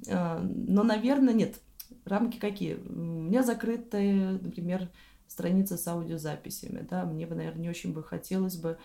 А, 0.10 0.40
но, 0.42 0.84
наверное, 0.84 1.34
нет. 1.34 1.56
Рамки 2.04 2.38
какие? 2.38 2.76
У 2.76 2.92
меня 2.92 3.44
закрытая, 3.44 4.40
например, 4.42 4.90
страница 5.28 5.78
с 5.78 5.88
аудиозаписями, 5.88 6.86
да, 6.90 7.06
мне 7.06 7.26
бы, 7.26 7.36
наверное, 7.36 7.62
не 7.62 7.70
очень 7.70 7.94
бы 7.94 8.04
хотелось 8.04 8.58
бы 8.58 8.78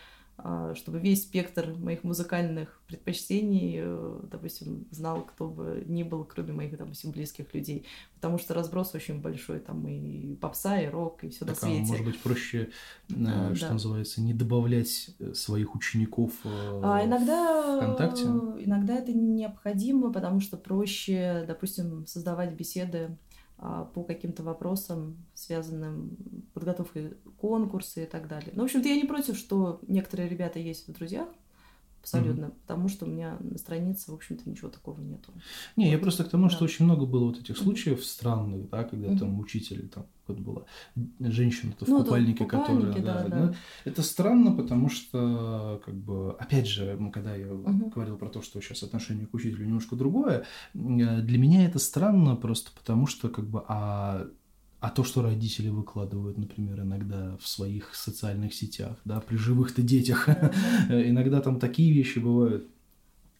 чтобы 0.74 0.98
весь 0.98 1.22
спектр 1.22 1.74
моих 1.78 2.02
музыкальных 2.04 2.80
предпочтений, 2.88 3.76
э, 3.80 4.20
допустим, 4.30 4.86
знал, 4.90 5.22
кто 5.22 5.48
бы 5.48 5.84
ни 5.86 6.02
был, 6.02 6.24
кроме 6.24 6.52
моих, 6.52 6.76
допустим, 6.76 7.12
близких 7.12 7.54
людей. 7.54 7.86
Потому 8.14 8.38
что 8.38 8.52
разброс 8.54 8.94
очень 8.94 9.20
большой, 9.20 9.60
там 9.60 9.86
и 9.86 10.34
попса, 10.36 10.80
и 10.80 10.88
рок, 10.88 11.22
и 11.22 11.28
все 11.28 11.44
на 11.44 11.54
свете. 11.54 11.82
А 11.82 11.86
может 11.86 12.04
быть, 12.04 12.20
проще, 12.20 12.70
э, 13.08 13.14
а, 13.26 13.54
что 13.54 13.66
да. 13.66 13.72
называется, 13.74 14.20
не 14.20 14.34
добавлять 14.34 15.10
э, 15.20 15.32
своих 15.34 15.74
учеников 15.74 16.32
а 16.44 17.04
иногда, 17.04 17.78
ВКонтакте? 17.78 18.24
Иногда 18.24 18.94
это 18.94 19.12
необходимо, 19.12 20.12
потому 20.12 20.40
что 20.40 20.56
проще, 20.56 21.44
допустим, 21.46 22.06
создавать 22.06 22.52
беседы 22.52 22.98
а, 22.98 23.31
по 23.94 24.02
каким-то 24.02 24.42
вопросам, 24.42 25.24
связанным 25.34 26.16
подготовкой 26.52 27.14
конкурса 27.38 28.00
и 28.00 28.06
так 28.06 28.26
далее. 28.26 28.52
Ну, 28.54 28.62
в 28.62 28.64
общем-то, 28.64 28.88
я 28.88 28.96
не 28.96 29.04
против, 29.04 29.36
что 29.36 29.80
некоторые 29.86 30.28
ребята 30.28 30.58
есть 30.58 30.88
в 30.88 30.92
друзьях, 30.92 31.28
абсолютно, 32.02 32.46
mm-hmm. 32.46 32.60
потому 32.66 32.88
что 32.88 33.06
у 33.06 33.08
меня 33.08 33.38
на 33.40 33.56
странице, 33.58 34.10
в 34.10 34.14
общем-то, 34.14 34.48
ничего 34.50 34.68
такого 34.68 35.00
нету. 35.00 35.32
Не, 35.76 35.86
вот. 35.86 35.92
я 35.92 35.98
просто 35.98 36.24
к 36.24 36.28
тому, 36.28 36.44
да. 36.44 36.50
что 36.50 36.64
очень 36.64 36.84
много 36.84 37.06
было 37.06 37.26
вот 37.26 37.38
этих 37.38 37.56
случаев 37.56 38.00
mm-hmm. 38.00 38.04
странных, 38.04 38.68
да, 38.68 38.84
когда 38.84 39.08
mm-hmm. 39.08 39.18
там 39.18 39.38
учитель, 39.38 39.88
там, 39.88 40.06
вот 40.26 40.38
была 40.38 40.64
женщина-то 41.20 41.84
в 41.84 41.88
ну, 41.88 42.02
купальнике, 42.02 42.44
которая, 42.44 42.92
да, 42.92 43.00
да. 43.00 43.28
да. 43.28 43.46
Ну, 43.46 43.54
это 43.84 44.02
странно, 44.02 44.52
потому 44.52 44.88
что, 44.88 45.80
как 45.84 45.94
бы, 45.94 46.32
опять 46.32 46.66
же, 46.66 46.98
когда 47.12 47.36
я 47.36 47.46
mm-hmm. 47.46 47.92
говорил 47.94 48.16
про 48.16 48.28
то, 48.28 48.42
что 48.42 48.60
сейчас 48.60 48.82
отношение 48.82 49.26
к 49.26 49.34
учителю 49.34 49.64
немножко 49.64 49.94
другое, 49.94 50.44
э, 50.74 51.20
для 51.22 51.38
меня 51.38 51.64
это 51.66 51.78
странно 51.78 52.34
просто 52.34 52.72
потому, 52.72 53.06
что, 53.06 53.28
как 53.28 53.46
бы, 53.46 53.64
а 53.68 54.26
а 54.82 54.90
то, 54.90 55.04
что 55.04 55.22
родители 55.22 55.68
выкладывают, 55.68 56.38
например, 56.38 56.80
иногда 56.80 57.36
в 57.40 57.46
своих 57.46 57.94
социальных 57.94 58.52
сетях, 58.52 58.98
да, 59.04 59.20
при 59.20 59.36
живых-то 59.36 59.80
детях, 59.80 60.28
иногда 60.88 61.40
там 61.40 61.60
такие 61.60 61.92
вещи 61.92 62.18
бывают 62.18 62.66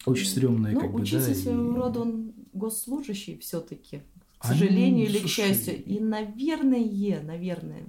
очень 0.05 0.25
стрёмные, 0.25 0.73
ну, 0.73 0.79
как 0.79 0.91
бы, 0.91 0.99
да. 0.99 1.03
учитель 1.03 1.35
своего 1.35 1.75
рода 1.75 1.99
он 1.99 2.31
госслужащий 2.53 3.37
все 3.39 3.59
таки 3.59 4.03
к 4.37 4.45
сожалению 4.45 5.05
или 5.05 5.19
к 5.19 5.27
счастью. 5.27 5.83
И, 5.83 5.99
наверное, 5.99 7.21
наверное, 7.21 7.83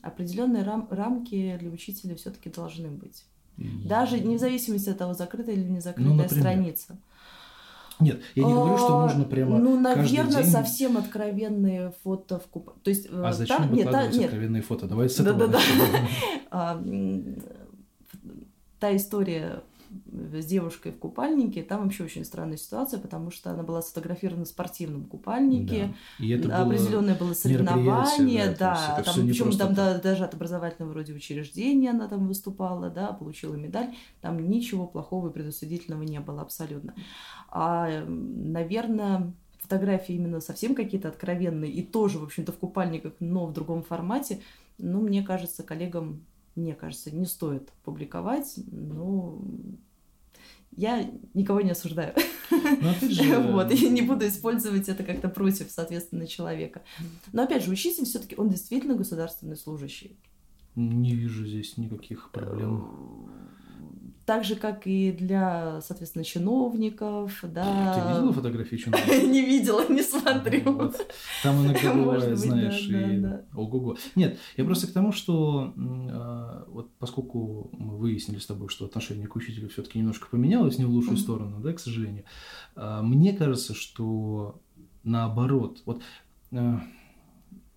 определенные 0.00 0.62
рам- 0.62 0.88
рамки 0.90 1.58
для 1.60 1.70
учителя 1.70 2.16
все 2.16 2.30
таки 2.30 2.48
должны 2.48 2.88
быть. 2.88 3.24
Даже 3.84 4.16
вне 4.16 4.38
зависимости 4.38 4.88
от 4.88 4.96
того, 4.96 5.12
закрытая 5.12 5.54
или 5.54 5.68
не 5.68 5.80
закрытая 5.80 6.14
ну, 6.14 6.28
страница. 6.28 6.98
Нет, 8.00 8.20
я 8.34 8.44
не 8.44 8.52
говорю, 8.52 8.76
что 8.78 8.98
А, 8.98 9.02
нужно 9.06 9.24
прямо 9.24 9.58
Ну, 9.58 9.78
наверное, 9.78 10.42
день... 10.42 10.50
совсем 10.50 10.96
откровенные 10.96 11.92
фото 12.02 12.38
в 12.38 12.46
куп... 12.46 12.70
То 12.82 12.90
есть, 12.90 13.08
А 13.12 13.30
э, 13.30 13.32
зачем 13.32 13.58
там- 13.58 13.72
нет, 13.74 13.84
та- 13.84 13.90
выкладывать 13.90 14.16
нет, 14.16 14.24
откровенные 14.26 14.62
фото? 14.62 14.86
Давай 14.86 15.08
с 15.10 15.20
этого. 15.20 15.52
А, 16.50 16.82
та 18.78 18.96
история 18.96 19.62
с 20.12 20.46
девушкой 20.46 20.92
в 20.92 20.98
купальнике, 20.98 21.62
там 21.62 21.84
вообще 21.84 22.04
очень 22.04 22.24
странная 22.24 22.56
ситуация, 22.56 23.00
потому 23.00 23.30
что 23.30 23.50
она 23.50 23.62
была 23.62 23.82
сфотографирована 23.82 24.44
в 24.44 24.48
спортивном 24.48 25.04
купальнике, 25.04 25.94
Да. 26.18 26.24
И 26.24 26.30
это 26.30 26.48
было... 26.48 26.56
определенное 26.58 27.14
было 27.14 27.28
мероприятие, 27.28 27.34
соревнование, 27.34 28.56
да, 28.58 28.94
да, 28.96 29.02
там, 29.02 29.26
причем 29.26 29.56
там 29.56 29.74
да, 29.74 29.98
даже 29.98 30.24
от 30.24 30.34
образовательного 30.34 30.92
вроде 30.92 31.12
учреждения 31.12 31.90
она 31.90 32.08
там 32.08 32.28
выступала, 32.28 32.90
да, 32.90 33.12
получила 33.12 33.54
медаль, 33.54 33.94
там 34.20 34.48
ничего 34.48 34.86
плохого 34.86 35.30
и 35.30 35.32
предосудительного 35.32 36.02
не 36.02 36.20
было 36.20 36.42
абсолютно. 36.42 36.94
А, 37.48 38.04
наверное, 38.06 39.32
фотографии 39.58 40.14
именно 40.14 40.40
совсем 40.40 40.74
какие-то 40.74 41.08
откровенные 41.08 41.70
и 41.70 41.82
тоже, 41.82 42.18
в 42.18 42.24
общем-то, 42.24 42.52
в 42.52 42.58
купальниках, 42.58 43.12
но 43.20 43.46
в 43.46 43.52
другом 43.52 43.82
формате, 43.82 44.40
ну, 44.78 45.00
мне 45.00 45.22
кажется, 45.22 45.62
коллегам, 45.62 46.24
мне 46.56 46.74
кажется, 46.74 47.14
не 47.14 47.26
стоит 47.26 47.70
публиковать, 47.84 48.54
но 48.70 49.40
я 50.76 51.10
никого 51.34 51.60
не 51.60 51.70
осуждаю. 51.70 52.14
Ну, 52.50 52.90
опять 52.90 53.10
же, 53.10 53.38
Вот, 53.38 53.70
и 53.70 53.88
не 53.88 54.02
буду 54.02 54.26
использовать 54.26 54.88
это 54.88 55.02
как-то 55.02 55.28
против, 55.28 55.70
соответственно, 55.70 56.26
человека. 56.26 56.82
Но 57.32 57.42
опять 57.42 57.64
же, 57.64 57.70
учитель 57.70 58.04
все-таки 58.04 58.36
он 58.36 58.48
действительно 58.48 58.94
государственный 58.94 59.56
служащий. 59.56 60.16
Не 60.76 61.14
вижу 61.14 61.46
здесь 61.46 61.76
никаких 61.76 62.30
проблем. 62.30 63.30
Так 64.30 64.44
же, 64.44 64.54
как 64.54 64.86
и 64.86 65.10
для, 65.10 65.80
соответственно, 65.80 66.24
чиновников, 66.24 67.40
да. 67.42 67.94
Ты 67.94 68.14
видела 68.14 68.32
фотографии 68.32 68.76
чиновников? 68.76 69.22
Не 69.28 69.44
видела, 69.44 69.88
не 69.88 70.04
смотрю. 70.04 70.72
Вот. 70.72 71.04
Там 71.42 71.66
иногда 71.66 71.92
бывает, 71.92 72.38
знаешь, 72.38 72.88
и 72.88 73.26
ого-го. 73.52 73.96
Нет, 74.14 74.38
я 74.56 74.64
просто 74.64 74.86
к 74.86 74.92
тому, 74.92 75.10
что 75.10 75.74
а, 75.76 76.64
вот 76.68 76.92
поскольку 77.00 77.70
мы 77.72 77.96
выяснили 77.96 78.38
с 78.38 78.46
тобой, 78.46 78.68
что 78.68 78.84
отношение 78.84 79.26
к 79.26 79.34
учителю 79.34 79.68
все-таки 79.68 79.98
немножко 79.98 80.28
поменялось 80.30 80.78
не 80.78 80.84
в 80.84 80.90
лучшую 80.90 81.16
сторону, 81.16 81.58
да, 81.58 81.72
к 81.72 81.80
сожалению, 81.80 82.22
а, 82.76 83.02
мне 83.02 83.32
кажется, 83.32 83.74
что 83.74 84.60
наоборот, 85.02 85.82
вот 85.86 86.02
а, 86.52 86.80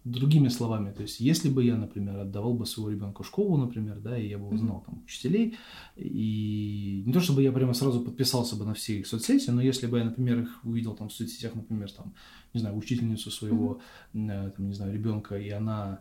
другими 0.03 0.49
словами, 0.49 0.91
то 0.91 1.01
есть 1.01 1.21
если 1.21 1.49
бы 1.49 1.63
я, 1.63 1.77
например, 1.77 2.19
отдавал 2.19 2.53
бы 2.55 2.65
своего 2.65 2.91
ребенка 2.91 3.23
в 3.23 3.27
школу, 3.27 3.57
например, 3.57 3.99
да, 3.99 4.17
и 4.17 4.27
я 4.27 4.37
бы 4.37 4.49
узнал 4.49 4.83
там 4.85 5.01
учителей, 5.05 5.55
и 5.95 7.03
не 7.05 7.13
то 7.13 7.21
чтобы 7.21 7.41
я 7.41 7.53
прямо 7.53 7.73
сразу 7.73 8.01
подписался 8.01 8.57
бы 8.57 8.65
на 8.65 8.73
все 8.73 8.99
их 8.99 9.07
соцсети, 9.07 9.49
но 9.49 9.61
если 9.61 9.87
бы 9.87 9.97
я, 9.97 10.03
например, 10.03 10.39
их 10.39 10.59
увидел 10.65 10.93
там 10.93 11.07
в 11.07 11.13
соцсетях, 11.13 11.55
например, 11.55 11.89
там, 11.91 12.13
не 12.53 12.59
знаю, 12.59 12.75
учительницу 12.75 13.31
своего, 13.31 13.79
э, 14.13 14.51
там, 14.55 14.67
не 14.67 14.73
знаю, 14.73 14.93
ребенка, 14.93 15.37
и 15.37 15.49
она 15.49 15.99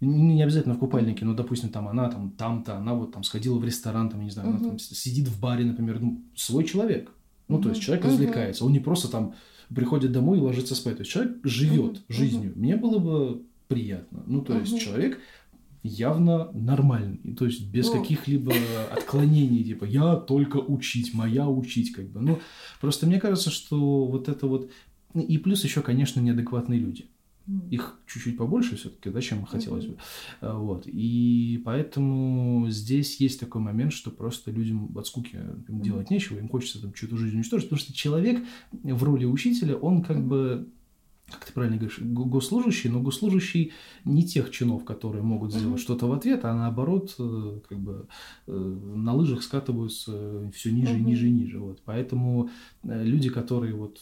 не 0.00 0.42
обязательно 0.42 0.74
в 0.74 0.78
купальнике, 0.78 1.24
но, 1.24 1.34
допустим, 1.34 1.70
там 1.70 1.86
она 1.86 2.10
там 2.10 2.32
там-то, 2.32 2.76
она 2.76 2.94
вот 2.94 3.12
там 3.12 3.22
сходила 3.22 3.58
в 3.58 3.64
ресторан, 3.64 4.10
там, 4.10 4.24
не 4.24 4.30
знаю, 4.30 4.48
она 4.50 4.58
там 4.58 4.78
сидит 4.78 5.28
в 5.28 5.40
баре, 5.40 5.64
например, 5.64 6.00
ну, 6.00 6.22
свой 6.34 6.64
человек. 6.64 7.12
Ну, 7.46 7.60
то 7.60 7.68
есть 7.68 7.82
человек 7.82 8.04
развлекается, 8.06 8.64
он 8.64 8.72
не 8.72 8.80
просто 8.80 9.08
там 9.08 9.34
приходит 9.74 10.12
домой 10.12 10.38
и 10.38 10.40
ложится 10.40 10.74
спать. 10.74 10.96
То 10.96 11.00
есть 11.02 11.10
человек 11.12 11.38
живет 11.44 11.92
Мгм. 11.92 12.02
жизнью. 12.08 12.52
Мне 12.56 12.76
было 12.76 12.98
бы 12.98 13.42
приятно. 13.68 14.22
Ну, 14.26 14.42
то 14.42 14.56
есть 14.58 14.72
Мгм. 14.72 14.80
человек 14.80 15.18
явно 15.82 16.50
нормальный, 16.52 17.34
то 17.34 17.44
есть 17.44 17.66
без 17.70 17.92
Ну. 17.92 18.00
каких-либо 18.00 18.52
отклонений, 18.90 19.62
типа 19.64 19.84
я 19.84 20.16
только 20.16 20.56
учить, 20.56 21.12
моя 21.12 21.46
учить, 21.48 21.92
как 21.92 22.08
бы. 22.10 22.20
Ну, 22.20 22.38
просто 22.80 23.06
мне 23.06 23.20
кажется, 23.20 23.50
что 23.50 24.06
вот 24.06 24.28
это 24.28 24.46
вот 24.46 24.70
и 25.14 25.38
плюс 25.38 25.62
еще, 25.62 25.82
конечно, 25.82 26.20
неадекватные 26.20 26.80
люди. 26.80 27.06
Их 27.70 27.98
чуть-чуть 28.06 28.36
побольше 28.38 28.76
все-таки, 28.76 29.10
да, 29.10 29.20
чем 29.20 29.44
хотелось 29.44 29.86
бы. 29.86 29.96
А, 30.40 30.58
Вот. 30.58 30.86
И 30.86 31.60
поэтому 31.64 32.66
здесь 32.70 33.20
есть 33.20 33.38
такой 33.40 33.60
момент, 33.60 33.92
что 33.92 34.10
просто 34.10 34.50
людям 34.50 34.90
от 34.96 35.06
скуки 35.06 35.36
им 35.68 35.80
делать 35.82 36.10
нечего, 36.10 36.38
им 36.38 36.48
хочется 36.48 36.80
там 36.80 36.92
чью-то 36.94 37.16
жизнь 37.16 37.36
уничтожить, 37.36 37.68
потому 37.68 37.80
что 37.80 37.92
человек 37.92 38.42
в 38.72 39.02
роли 39.04 39.24
учителя, 39.26 39.76
он 39.76 40.02
как 40.02 40.26
бы 40.26 40.68
как 41.30 41.46
ты 41.46 41.52
правильно 41.54 41.78
говоришь, 41.78 41.98
го- 42.00 42.26
госслужащий, 42.26 42.90
но 42.90 43.00
госслужащий 43.00 43.72
не 44.04 44.24
тех 44.24 44.50
чинов, 44.50 44.84
которые 44.84 45.22
могут 45.22 45.50
сделать 45.52 45.68
Мгм. 45.68 45.78
что-то 45.78 46.06
в 46.06 46.12
ответ, 46.12 46.44
а 46.44 46.54
наоборот, 46.54 47.14
э, 47.18 47.60
как 47.66 47.78
бы 47.78 48.06
э, 48.46 48.52
на 48.52 49.14
лыжах 49.14 49.42
скатываются 49.42 50.50
все 50.54 50.70
ниже, 50.70 50.92
и 50.96 51.00
Мгм. 51.00 51.06
ниже 51.08 51.28
и 51.28 51.30
ниже. 51.32 51.58
Вот. 51.60 51.80
Поэтому 51.86 52.50
э, 52.84 53.02
люди, 53.04 53.30
которые 53.30 53.74
вот 53.74 54.00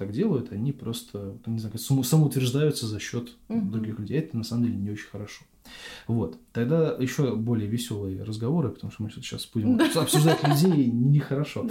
так 0.00 0.12
делают, 0.12 0.50
они 0.50 0.72
просто, 0.72 1.36
не 1.46 1.58
знаю, 1.58 1.78
самоутверждаются 1.78 2.86
за 2.86 2.98
счет 2.98 3.36
Мгм. 3.48 3.70
других 3.70 3.98
людей. 3.98 4.18
Это 4.18 4.34
на 4.36 4.44
самом 4.44 4.64
деле 4.64 4.76
не 4.76 4.90
очень 4.90 5.08
хорошо. 5.08 5.44
Вот. 6.08 6.38
Тогда 6.52 6.96
еще 6.98 7.36
более 7.36 7.68
веселые 7.68 8.22
разговоры, 8.22 8.70
потому 8.70 8.90
что 8.90 9.02
мы 9.02 9.10
сейчас 9.10 9.46
будем 9.54 9.78
обсуждать 9.94 10.42
людей 10.48 10.86
нехорошо. 10.90 11.68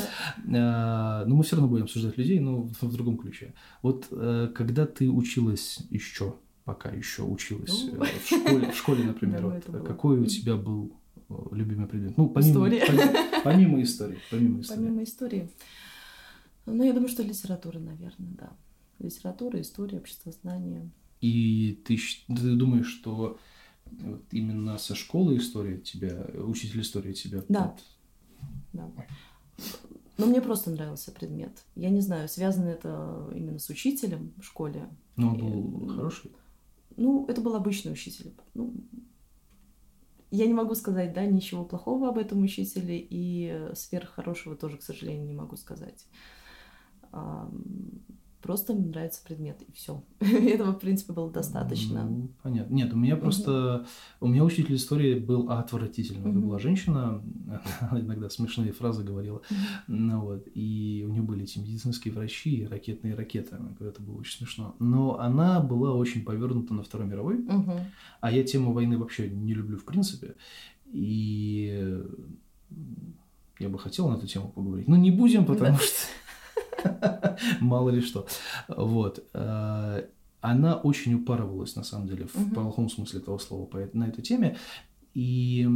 А, 0.55 1.25
Но 1.25 1.35
мы 1.35 1.43
все 1.43 1.55
равно 1.55 1.67
будем 1.69 1.85
обсуждать 1.85 2.17
людей, 2.17 2.39
но 2.39 2.69
в 2.81 2.93
другом 2.93 3.17
ключе. 3.17 3.53
Вот 3.81 4.05
э, 4.11 4.49
когда 4.53 4.85
ты 4.85 5.09
училась 5.09 5.79
еще, 5.89 6.35
пока 6.65 6.89
еще 6.91 7.23
училась 7.23 7.85
Ну. 7.91 8.03
э, 8.03 8.07
в 8.23 8.27
школе, 8.27 8.71
в 8.71 8.75
школе, 8.77 9.03
например, 9.05 9.41
вот, 9.47 9.85
какой 9.87 10.19
у 10.19 10.25
тебя 10.25 10.55
был 10.55 10.91
э, 11.29 11.33
любимый 11.51 11.87
предмет? 11.87 12.15
Ну, 12.15 12.29
помимо, 12.29 12.69
помимо, 12.69 13.13
помимо 13.43 13.81
истории. 13.81 14.19
Помимо 14.29 14.61
истории. 14.61 14.79
Помимо 14.81 15.03
истории. 15.03 15.49
Ну, 16.69 16.83
я 16.83 16.93
думаю, 16.93 17.09
что 17.09 17.23
литература, 17.23 17.79
наверное, 17.79 18.31
да. 18.31 18.51
Литература, 18.99 19.59
история, 19.61 19.97
обществознание. 19.97 20.89
И 21.21 21.81
ты, 21.85 21.97
ты 22.27 22.55
думаешь, 22.55 22.87
что 22.87 23.37
вот 23.85 24.23
именно 24.31 24.77
со 24.77 24.95
школы 24.95 25.37
история 25.37 25.77
тебя, 25.77 26.25
учитель 26.35 26.81
истории 26.81 27.13
тебя... 27.13 27.43
Да. 27.49 27.75
Да. 28.73 28.89
Но 30.17 30.25
мне 30.25 30.41
просто 30.41 30.69
нравился 30.69 31.11
предмет. 31.11 31.63
Я 31.75 31.89
не 31.89 32.01
знаю, 32.01 32.27
связано 32.27 32.67
это 32.67 33.29
именно 33.33 33.57
с 33.57 33.69
учителем 33.69 34.33
в 34.37 34.43
школе. 34.43 34.89
Но 35.15 35.29
он 35.29 35.37
был 35.37 35.89
Э, 35.89 35.95
хороший. 35.95 36.31
Ну, 36.97 37.25
это 37.27 37.41
был 37.41 37.55
обычный 37.55 37.93
учитель. 37.93 38.33
Ну, 38.53 38.73
я 40.31 40.45
не 40.45 40.53
могу 40.53 40.75
сказать, 40.75 41.13
да, 41.13 41.25
ничего 41.25 41.63
плохого 41.63 42.09
об 42.09 42.17
этом 42.17 42.43
учителе, 42.43 42.97
и 43.09 43.69
сверххорошего 43.73 44.55
тоже, 44.55 44.77
к 44.77 44.83
сожалению, 44.83 45.25
не 45.25 45.33
могу 45.33 45.55
сказать. 45.55 46.05
Просто 48.41 48.73
мне 48.73 48.87
нравится 48.87 49.21
предмет, 49.27 49.61
и 49.67 49.71
все. 49.73 50.01
Этого, 50.21 50.71
в 50.71 50.79
принципе, 50.79 51.11
было 51.11 51.29
достаточно. 51.29 52.05
Ну, 52.05 52.29
понятно. 52.41 52.73
Нет, 52.73 52.93
у 52.93 52.97
меня 52.97 53.17
просто... 53.17 53.85
У 54.21 54.27
меня 54.27 54.45
учитель 54.45 54.75
истории 54.75 55.19
был 55.19 55.51
отвратительный. 55.51 56.21
Это 56.21 56.29
Мгм. 56.29 56.41
была 56.47 56.57
женщина, 56.57 57.21
она 57.81 57.99
иногда 57.99 58.29
смешные 58.29 58.71
фразы 58.71 59.03
говорила. 59.03 59.41
Ну, 59.87 60.21
вот, 60.21 60.47
и 60.55 61.03
у 61.05 61.11
нее 61.11 61.21
были 61.21 61.43
эти 61.43 61.59
медицинские 61.59 62.13
врачи 62.13 62.61
и 62.61 62.65
ракетные 62.65 63.13
ракеты. 63.13 63.57
Это 63.81 64.01
было 64.01 64.19
очень 64.19 64.37
смешно. 64.37 64.73
Но 64.79 65.19
она 65.19 65.59
была 65.59 65.93
очень 65.93 66.23
повернута 66.23 66.73
на 66.73 66.81
Второй 66.83 67.07
мировой. 67.07 67.39
Мгм. 67.39 67.73
А 68.21 68.31
я 68.31 68.43
тему 68.45 68.71
войны 68.71 68.97
вообще 68.97 69.29
не 69.29 69.53
люблю 69.53 69.77
в 69.77 69.83
принципе. 69.83 70.35
И 70.85 71.99
я 73.59 73.67
бы 73.67 73.77
хотел 73.77 74.07
на 74.09 74.15
эту 74.15 74.27
тему 74.27 74.47
поговорить. 74.55 74.87
Но 74.87 74.95
не 74.95 75.11
будем, 75.11 75.45
потому 75.45 75.71
Да. 75.73 75.77
что 75.77 75.93
мало 77.61 77.89
ли 77.89 78.01
что. 78.01 78.27
Вот. 78.67 79.23
Э, 79.33 80.05
Она 80.41 80.75
очень 80.75 81.15
упарывалась, 81.15 81.75
на 81.75 81.83
самом 81.83 82.07
деле, 82.07 82.27
в 82.33 82.53
плохом 82.53 82.89
смысле 82.89 83.19
этого 83.19 83.37
слова 83.37 83.67
на 83.93 84.05
этой 84.07 84.21
теме. 84.21 84.57
И 85.13 85.67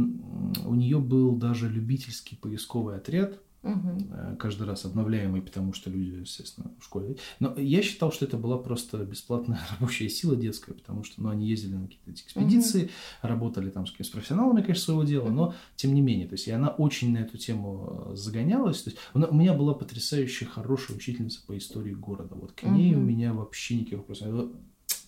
у 0.64 0.74
нее 0.74 0.98
был 0.98 1.36
даже 1.36 1.68
любительский 1.68 2.36
поисковый 2.36 2.96
отряд, 2.96 3.40
Э, 3.64 4.36
каждый 4.38 4.66
раз 4.66 4.84
обновляемый, 4.84 5.40
потому 5.40 5.72
что 5.72 5.88
люди, 5.90 6.20
естественно, 6.20 6.70
в 6.78 6.84
школе. 6.84 7.16
Но 7.40 7.54
я 7.56 7.82
считал, 7.82 8.12
что 8.12 8.26
это 8.26 8.36
была 8.36 8.58
просто 8.58 8.98
бесплатная 8.98 9.58
рабочая 9.70 10.08
сила 10.10 10.36
детская, 10.36 10.74
потому 10.74 11.02
что 11.02 11.22
ну, 11.22 11.30
они 11.30 11.48
ездили 11.48 11.74
на 11.74 11.86
какие-то 11.86 12.10
экспедиции, 12.10 12.90
работали 13.22 13.70
там 13.70 13.86
с 13.86 13.90
какими-то 13.90 14.12
профессионалами, 14.12 14.60
конечно, 14.60 14.84
своего 14.84 15.04
дела, 15.04 15.30
но 15.30 15.54
тем 15.76 15.94
не 15.94 16.02
менее, 16.02 16.26
то 16.28 16.34
есть 16.34 16.46
и 16.46 16.50
она 16.50 16.68
очень 16.68 17.12
на 17.12 17.18
эту 17.18 17.38
тему 17.38 18.10
э, 18.12 18.16
загонялась. 18.16 18.82
То 18.82 18.90
есть 18.90 19.00
у 19.14 19.18
у 19.24 19.36
меня 19.36 19.54
была 19.54 19.72
потрясающая 19.74 20.46
хорошая 20.46 20.96
учительница 20.96 21.40
по 21.46 21.56
истории 21.56 21.94
города. 21.94 22.34
Вот 22.34 22.52
к 22.52 22.62
ней 22.64 22.94
у 22.94 22.98
Мгм. 22.98 23.08
меня 23.08 23.32
вообще 23.32 23.76
никаких 23.76 23.98
вопросов. 24.00 24.28
Это 24.28 24.50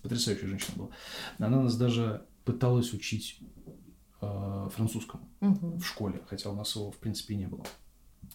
Потрясающая 0.02 0.48
женщина 0.48 0.72
была. 0.76 0.88
Она 1.38 1.62
нас 1.62 1.76
даже 1.76 2.24
пыталась 2.44 2.92
учить 2.94 3.40
э, 4.22 4.68
французскому 4.74 5.28
Мгм. 5.40 5.78
в 5.78 5.86
школе, 5.86 6.22
хотя 6.26 6.50
у 6.50 6.54
нас 6.54 6.74
его 6.74 6.90
в 6.90 6.96
принципе 6.96 7.34
не 7.36 7.46
было. 7.46 7.64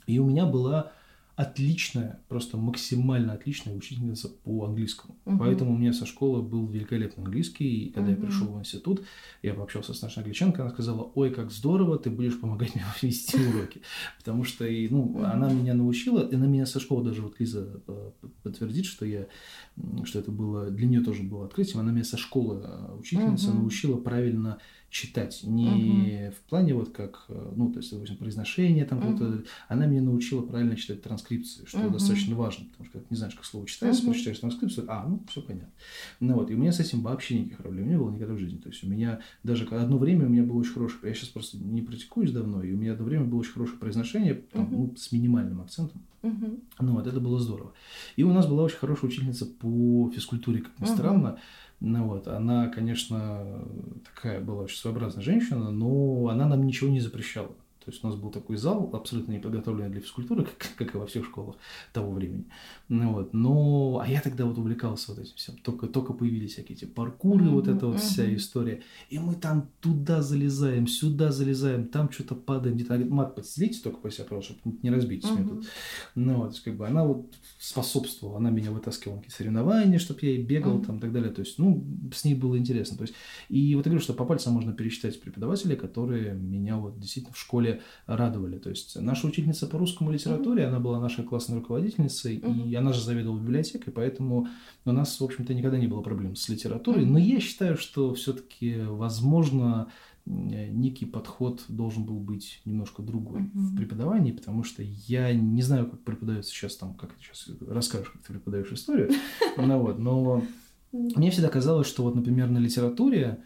И 0.08 0.20
у 0.20 0.26
меня 0.26 0.45
была 0.45 0.91
отличная, 1.36 2.20
просто 2.28 2.58
максимально 2.58 3.34
отличная 3.34 3.74
учительница 3.74 4.28
по 4.30 4.66
английскому. 4.66 5.16
Мгм. 5.26 5.39
Поэтому 5.39 5.74
у 5.74 5.78
меня 5.78 5.91
со 5.93 6.06
школы 6.06 6.41
был 6.43 6.68
великолепный 6.68 7.24
английский. 7.24 7.86
И 7.86 7.89
когда 7.91 8.12
Мгм. 8.12 8.20
я 8.22 8.28
пришел 8.28 8.47
в 8.47 8.60
институт, 8.60 9.04
я 9.41 9.54
пообщался 9.54 9.93
с 9.93 10.02
нашей 10.02 10.20
англичанкой, 10.20 10.66
она 10.66 10.74
сказала, 10.74 11.12
ой, 11.16 11.32
как 11.32 11.52
здорово, 11.52 11.97
ты 11.97 12.10
будешь 12.12 12.39
помогать 12.39 12.76
мне 12.76 12.84
вести 13.02 13.41
уроки. 13.41 13.82
Потому 14.20 14.43
что, 14.43 14.68
и, 14.68 14.88
ну, 14.89 15.04
Мгм. 15.06 15.26
она 15.26 15.52
меня 15.52 15.74
научила, 15.74 16.28
и 16.28 16.36
на 16.36 16.43
меня 16.45 16.66
со 16.66 16.80
школы 16.80 17.06
даже 17.06 17.22
вот 17.22 17.39
Лиза 17.39 17.82
э, 17.88 18.12
подтвердит, 18.43 18.86
что 18.86 19.06
я, 19.06 19.26
что 20.04 20.20
это 20.20 20.32
было, 20.32 20.70
для 20.70 20.88
нее 20.88 21.02
тоже 21.02 21.24
было 21.24 21.45
открытием. 21.45 21.80
Она 21.80 21.91
меня 21.91 22.04
со 22.04 22.18
школы 22.18 22.62
э, 22.64 22.95
учительница 22.99 23.49
Мгм. 23.52 23.62
научила 23.62 23.97
правильно 23.97 24.60
читать. 24.92 25.42
Не 25.44 26.32
в 26.32 26.50
плане 26.50 26.76
вот 26.76 26.89
как, 26.89 27.24
э, 27.30 27.54
ну, 27.56 27.72
то 27.72 27.80
есть, 27.80 27.92
допустим, 27.92 28.18
произношение 28.18 28.84
там 28.86 29.00
Мгм. 29.00 29.14
какое-то. 29.14 29.44
Она 29.70 29.86
меня 29.86 30.02
научила 30.02 30.42
правильно 30.42 30.76
читать 30.76 31.02
транскрипции, 31.02 31.64
что 31.66 31.80
Мгм. 31.80 31.94
достаточно 31.94 32.36
важно, 32.36 32.66
потому 32.66 32.86
что 32.86 32.92
когда 32.94 33.08
ты 33.08 33.14
не 33.14 33.18
знаешь, 33.18 33.34
как 33.34 33.46
слово 33.46 33.66
читается, 33.68 34.04
Мгм. 34.04 34.12
прочитаешь 34.12 34.39
транскрипцию, 34.39 34.86
а, 34.89 35.08
ну, 35.08 35.24
все 35.30 35.42
понятно. 35.42 35.72
Ну 36.20 36.36
вот, 36.36 36.52
и 36.52 36.56
у 36.56 36.58
меня 36.58 36.74
с 36.74 36.80
этим 36.82 37.02
вообще 37.02 37.39
никаких 37.39 37.58
проблем 37.60 37.88
не 37.88 37.98
было 37.98 38.12
никогда 38.12 38.34
в 38.34 38.38
жизни. 38.38 38.58
То 38.58 38.68
есть 38.70 38.84
у 38.84 38.88
меня 38.88 39.22
даже 39.44 39.64
одно 39.66 39.98
время 39.98 40.26
у 40.26 40.30
меня 40.30 40.44
было 40.44 40.58
очень 40.58 40.74
хорошее, 40.74 41.00
я 41.06 41.14
сейчас 41.14 41.30
просто 41.30 41.58
не 41.58 41.82
практикуюсь 41.82 42.32
давно, 42.32 42.62
и 42.62 42.74
у 42.74 42.78
меня 42.78 42.92
одно 42.92 43.06
время 43.06 43.24
было 43.24 43.39
очень 43.39 43.54
хорошее 43.54 43.80
произношение, 43.80 44.34
там, 44.52 44.66
Мгм. 44.66 44.76
ну, 44.76 44.96
с 44.98 45.12
минимальным 45.14 45.62
акцентом. 45.62 46.02
Мгм. 46.22 46.60
Ну 46.80 46.94
вот, 46.94 47.08
это 47.08 47.20
было 47.20 47.39
здорово. 47.39 47.74
И 48.18 48.24
у 48.24 48.32
нас 48.34 48.46
была 48.46 48.64
очень 48.64 48.78
хорошая 48.78 49.10
учительница 49.10 49.46
по 49.46 50.12
физкультуре, 50.14 50.60
как 50.60 50.78
ни 50.80 50.86
Мгм. 50.86 50.94
странно. 50.94 51.39
Ну 51.82 52.07
вот, 52.07 52.27
она, 52.27 52.67
конечно, 52.67 53.43
такая 54.05 54.39
была 54.39 54.63
очень 54.63 54.77
своеобразная 54.77 55.23
женщина, 55.23 55.71
но 55.71 56.27
она 56.29 56.45
нам 56.45 56.63
ничего 56.63 56.91
не 56.91 56.99
запрещала. 56.99 57.51
То 57.84 57.91
есть 57.91 58.03
у 58.03 58.07
нас 58.07 58.15
был 58.15 58.29
такой 58.29 58.57
зал, 58.57 58.89
абсолютно 58.93 59.32
не 59.32 59.39
подготовленный 59.39 59.89
для 59.89 60.01
физкультуры, 60.01 60.43
как, 60.57 60.75
как 60.77 60.95
и 60.95 60.97
во 60.97 61.05
всех 61.07 61.25
школах 61.25 61.55
того 61.93 62.11
времени. 62.11 62.45
Ну 62.89 63.13
вот, 63.13 63.34
но, 63.34 64.01
а 64.03 64.07
я 64.07 64.21
тогда 64.21 64.45
вот 64.45 64.57
увлекался 64.57 65.11
вот 65.11 65.19
этим 65.19 65.36
всем. 65.36 65.57
Только, 65.57 65.88
только 65.88 66.13
появились 66.13 66.53
всякие 66.53 66.77
эти 66.77 66.86
паркуры, 66.86 67.49
вот 67.49 67.67
Мгм, 67.67 67.77
эта 67.77 67.88
вот 67.88 67.99
вся 67.99 68.36
история. 68.36 68.82
И 69.09 69.17
мы 69.17 69.36
там 69.36 69.69
туда 69.79 70.21
залезаем, 70.21 70.86
сюда 70.88 71.32
залезаем, 71.32 71.88
там 71.88 72.11
что-то 72.11 72.36
падаем. 72.36 72.75
Где-то, 72.75 72.89
говорит, 72.89 73.11
мат, 73.11 73.36
подстелите 73.36 73.82
только 73.82 73.97
по 73.99 74.11
себе, 74.11 74.25
просто, 74.25 74.53
чтобы 74.53 74.77
не 74.84 74.91
разбить 74.91 75.25
Мгм. 75.34 75.47
тут. 75.49 75.65
Ну, 76.15 76.38
вот, 76.38 76.51
есть, 76.51 76.63
как 76.63 76.75
бы 76.77 76.86
она 76.88 77.03
вот 77.03 77.34
способствовала, 77.59 78.38
она 78.38 78.49
меня 78.49 78.71
вытаскивала 78.71 79.15
на 79.15 79.21
какие-то 79.21 79.38
соревнования, 79.38 79.99
чтобы 79.99 80.19
я 80.23 80.32
и 80.32 80.43
бегал 80.43 80.75
Мгм. 80.75 80.86
там 80.86 80.97
и 80.97 80.99
так 80.99 81.11
далее. 81.11 81.32
То 81.32 81.41
есть, 81.41 81.57
ну, 81.57 81.84
с 82.13 82.23
ней 82.25 82.36
было 82.36 82.57
интересно. 82.57 82.97
То 82.97 83.03
есть, 83.03 83.13
и 83.49 83.75
вот 83.75 83.86
я 83.86 83.89
говорю, 83.91 84.03
что 84.03 84.13
по 84.13 84.25
пальцам 84.25 84.53
можно 84.53 84.73
пересчитать 84.73 85.19
преподавателей, 85.21 85.75
которые 85.75 86.34
меня 86.34 86.77
вот 86.77 86.99
действительно 86.99 87.34
в 87.34 87.39
школе 87.39 87.70
радовали. 88.07 88.57
То 88.57 88.69
есть, 88.69 88.99
наша 88.99 89.28
учительница 89.28 89.67
по 89.67 89.78
русскому 89.78 90.11
литературе, 90.11 90.65
она 90.67 90.80
была 90.80 90.99
нашей 90.99 91.24
классной 91.24 91.57
руководительницей, 91.59 92.36
и 92.67 92.76
она 92.76 92.91
же 92.93 93.01
заведовала 93.03 93.39
библиотекой, 93.39 93.93
поэтому 93.93 94.47
у 94.86 94.91
нас, 94.91 95.19
в 95.19 95.24
общем-то, 95.24 95.53
никогда 95.53 95.78
не 95.78 95.88
было 95.88 96.01
проблем 96.01 96.36
с 96.36 96.49
литературой. 96.49 97.05
Но 97.05 97.17
я 97.19 97.39
считаю, 97.39 97.78
что 97.78 98.13
все-таки, 98.13 98.78
возможно, 98.82 99.88
некий 100.26 101.05
подход 101.05 101.63
должен 101.67 102.05
был 102.05 102.19
быть 102.19 102.61
немножко 102.65 103.01
другой 103.01 103.41
в 103.53 103.57
Мгм. 103.72 103.78
преподавании, 103.78 104.32
потому 104.32 104.63
что 104.63 104.84
я 104.84 105.34
не 105.34 105.63
знаю, 105.63 105.89
как 105.89 105.99
преподается 106.01 106.51
сейчас 106.51 106.76
там, 106.78 106.93
как 106.93 107.13
ты 107.13 107.24
сейчас 107.24 107.49
расскажешь, 107.67 108.09
как 108.09 108.22
ты 108.22 108.34
преподаешь 108.34 108.72
историю, 108.72 109.09
ну 109.57 109.80
вот, 109.80 109.97
но 109.97 110.43
мне 110.91 111.32
всегда 111.32 111.49
казалось, 111.49 111.88
что 111.88 112.03
вот, 112.03 112.13
например, 112.15 112.49
на 112.51 112.59
литературе, 112.59 113.43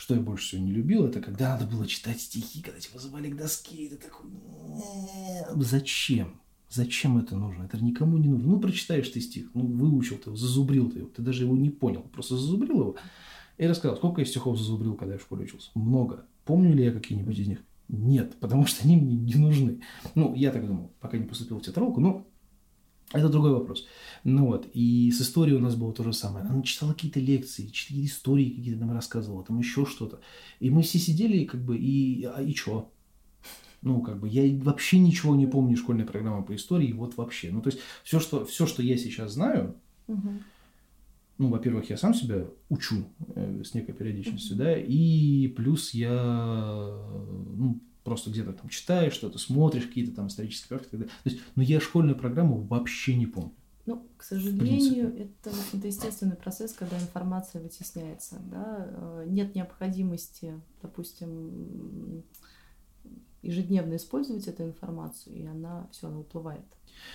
что 0.00 0.14
я 0.14 0.20
больше 0.20 0.46
всего 0.46 0.62
не 0.62 0.72
любил, 0.72 1.04
это 1.04 1.20
когда 1.20 1.50
надо 1.50 1.66
было 1.66 1.86
читать 1.86 2.22
стихи, 2.22 2.62
когда 2.62 2.80
тебя 2.80 2.94
вызывали 2.94 3.28
к 3.28 3.36
доске, 3.36 3.76
и 3.76 3.88
ты 3.90 3.96
такой, 3.96 4.30
«Не, 4.30 5.62
зачем? 5.62 6.40
Зачем 6.70 7.18
это 7.18 7.36
нужно? 7.36 7.64
Это 7.64 7.76
никому 7.84 8.16
не 8.16 8.28
нужно. 8.28 8.48
Ну, 8.48 8.60
прочитаешь 8.60 9.10
ты 9.10 9.20
стих, 9.20 9.50
ну, 9.52 9.66
выучил 9.66 10.16
ты 10.16 10.30
его, 10.30 10.36
зазубрил 10.36 10.88
ты 10.88 11.00
его, 11.00 11.08
ты 11.08 11.20
даже 11.20 11.44
его 11.44 11.54
не 11.54 11.68
понял, 11.68 12.00
просто 12.00 12.36
зазубрил 12.36 12.80
его 12.80 12.96
и 13.58 13.66
рассказал, 13.66 13.98
сколько 13.98 14.22
я 14.22 14.24
стихов 14.24 14.56
зазубрил, 14.56 14.94
когда 14.94 15.14
я 15.14 15.18
в 15.18 15.22
школе 15.22 15.44
учился. 15.44 15.70
Много. 15.74 16.24
Помню 16.46 16.74
ли 16.74 16.82
я 16.82 16.92
какие-нибудь 16.92 17.38
из 17.38 17.48
них? 17.48 17.58
Нет, 17.88 18.36
потому 18.40 18.64
что 18.64 18.82
они 18.84 18.96
мне 18.96 19.16
не 19.16 19.34
нужны. 19.34 19.82
Ну, 20.14 20.34
я 20.34 20.50
так 20.50 20.66
думал, 20.66 20.92
пока 21.00 21.18
не 21.18 21.26
поступил 21.26 21.58
в 21.58 21.62
театралку, 21.62 22.00
но 22.00 22.26
это 23.12 23.28
другой 23.28 23.52
вопрос. 23.52 23.86
Ну 24.22 24.46
вот, 24.46 24.68
и 24.72 25.10
с 25.10 25.20
историей 25.20 25.56
у 25.56 25.60
нас 25.60 25.74
было 25.74 25.92
то 25.92 26.04
же 26.04 26.12
самое. 26.12 26.44
Она 26.44 26.62
читала 26.62 26.92
какие-то 26.92 27.18
лекции, 27.18 27.66
читала 27.66 28.04
истории 28.04 28.50
какие-то 28.50 28.80
нам 28.80 28.92
рассказывала, 28.92 29.44
там 29.44 29.58
еще 29.58 29.84
что-то. 29.84 30.20
И 30.60 30.70
мы 30.70 30.82
все 30.82 30.98
сидели, 30.98 31.44
как 31.44 31.60
бы, 31.60 31.76
и, 31.76 32.24
а, 32.24 32.40
и 32.40 32.54
чё? 32.54 32.88
Ну, 33.82 34.02
как 34.02 34.20
бы, 34.20 34.28
я 34.28 34.42
вообще 34.62 34.98
ничего 34.98 35.34
не 35.34 35.46
помню 35.46 35.76
школьной 35.76 36.04
программы 36.04 36.44
по 36.44 36.54
истории, 36.54 36.92
вот 36.92 37.16
вообще. 37.16 37.50
Ну, 37.50 37.62
то 37.62 37.70
есть, 37.70 37.80
все, 38.04 38.20
что, 38.20 38.44
все, 38.44 38.66
что 38.66 38.82
я 38.82 38.96
сейчас 38.96 39.32
знаю, 39.32 39.74
ну, 41.38 41.48
во-первых, 41.48 41.88
я 41.88 41.96
сам 41.96 42.12
себя 42.12 42.44
учу 42.68 43.06
э, 43.34 43.62
с 43.64 43.72
некой 43.72 43.94
периодичностью, 43.94 44.56
да, 44.56 44.76
и 44.76 45.48
плюс 45.48 45.94
я, 45.94 46.12
ну, 46.12 47.80
просто 48.04 48.30
где-то 48.30 48.52
там 48.52 48.68
читаешь 48.68 49.12
что-то, 49.12 49.38
смотришь 49.38 49.86
какие-то 49.86 50.14
там 50.14 50.28
исторические 50.28 50.78
факты. 50.78 50.98
То 50.98 51.08
есть, 51.24 51.40
ну, 51.54 51.62
я 51.62 51.80
школьную 51.80 52.16
программу 52.16 52.62
вообще 52.62 53.14
не 53.14 53.26
помню. 53.26 53.52
Ну, 53.86 54.06
к 54.16 54.22
сожалению, 54.22 55.16
это, 55.16 55.50
в 55.50 55.66
общем-то, 55.66 55.86
естественный 55.86 56.36
процесс, 56.36 56.72
когда 56.72 56.98
информация 56.98 57.62
вытесняется. 57.62 58.38
Да? 58.50 58.86
Э, 58.88 59.24
Нет 59.26 59.54
необходимости, 59.54 60.60
допустим, 60.82 62.22
ежедневно 63.42 63.96
использовать 63.96 64.46
эту 64.46 64.64
информацию, 64.64 65.36
и 65.36 65.46
она 65.46 65.88
все, 65.92 66.08
она 66.08 66.20
уплывает. 66.20 66.64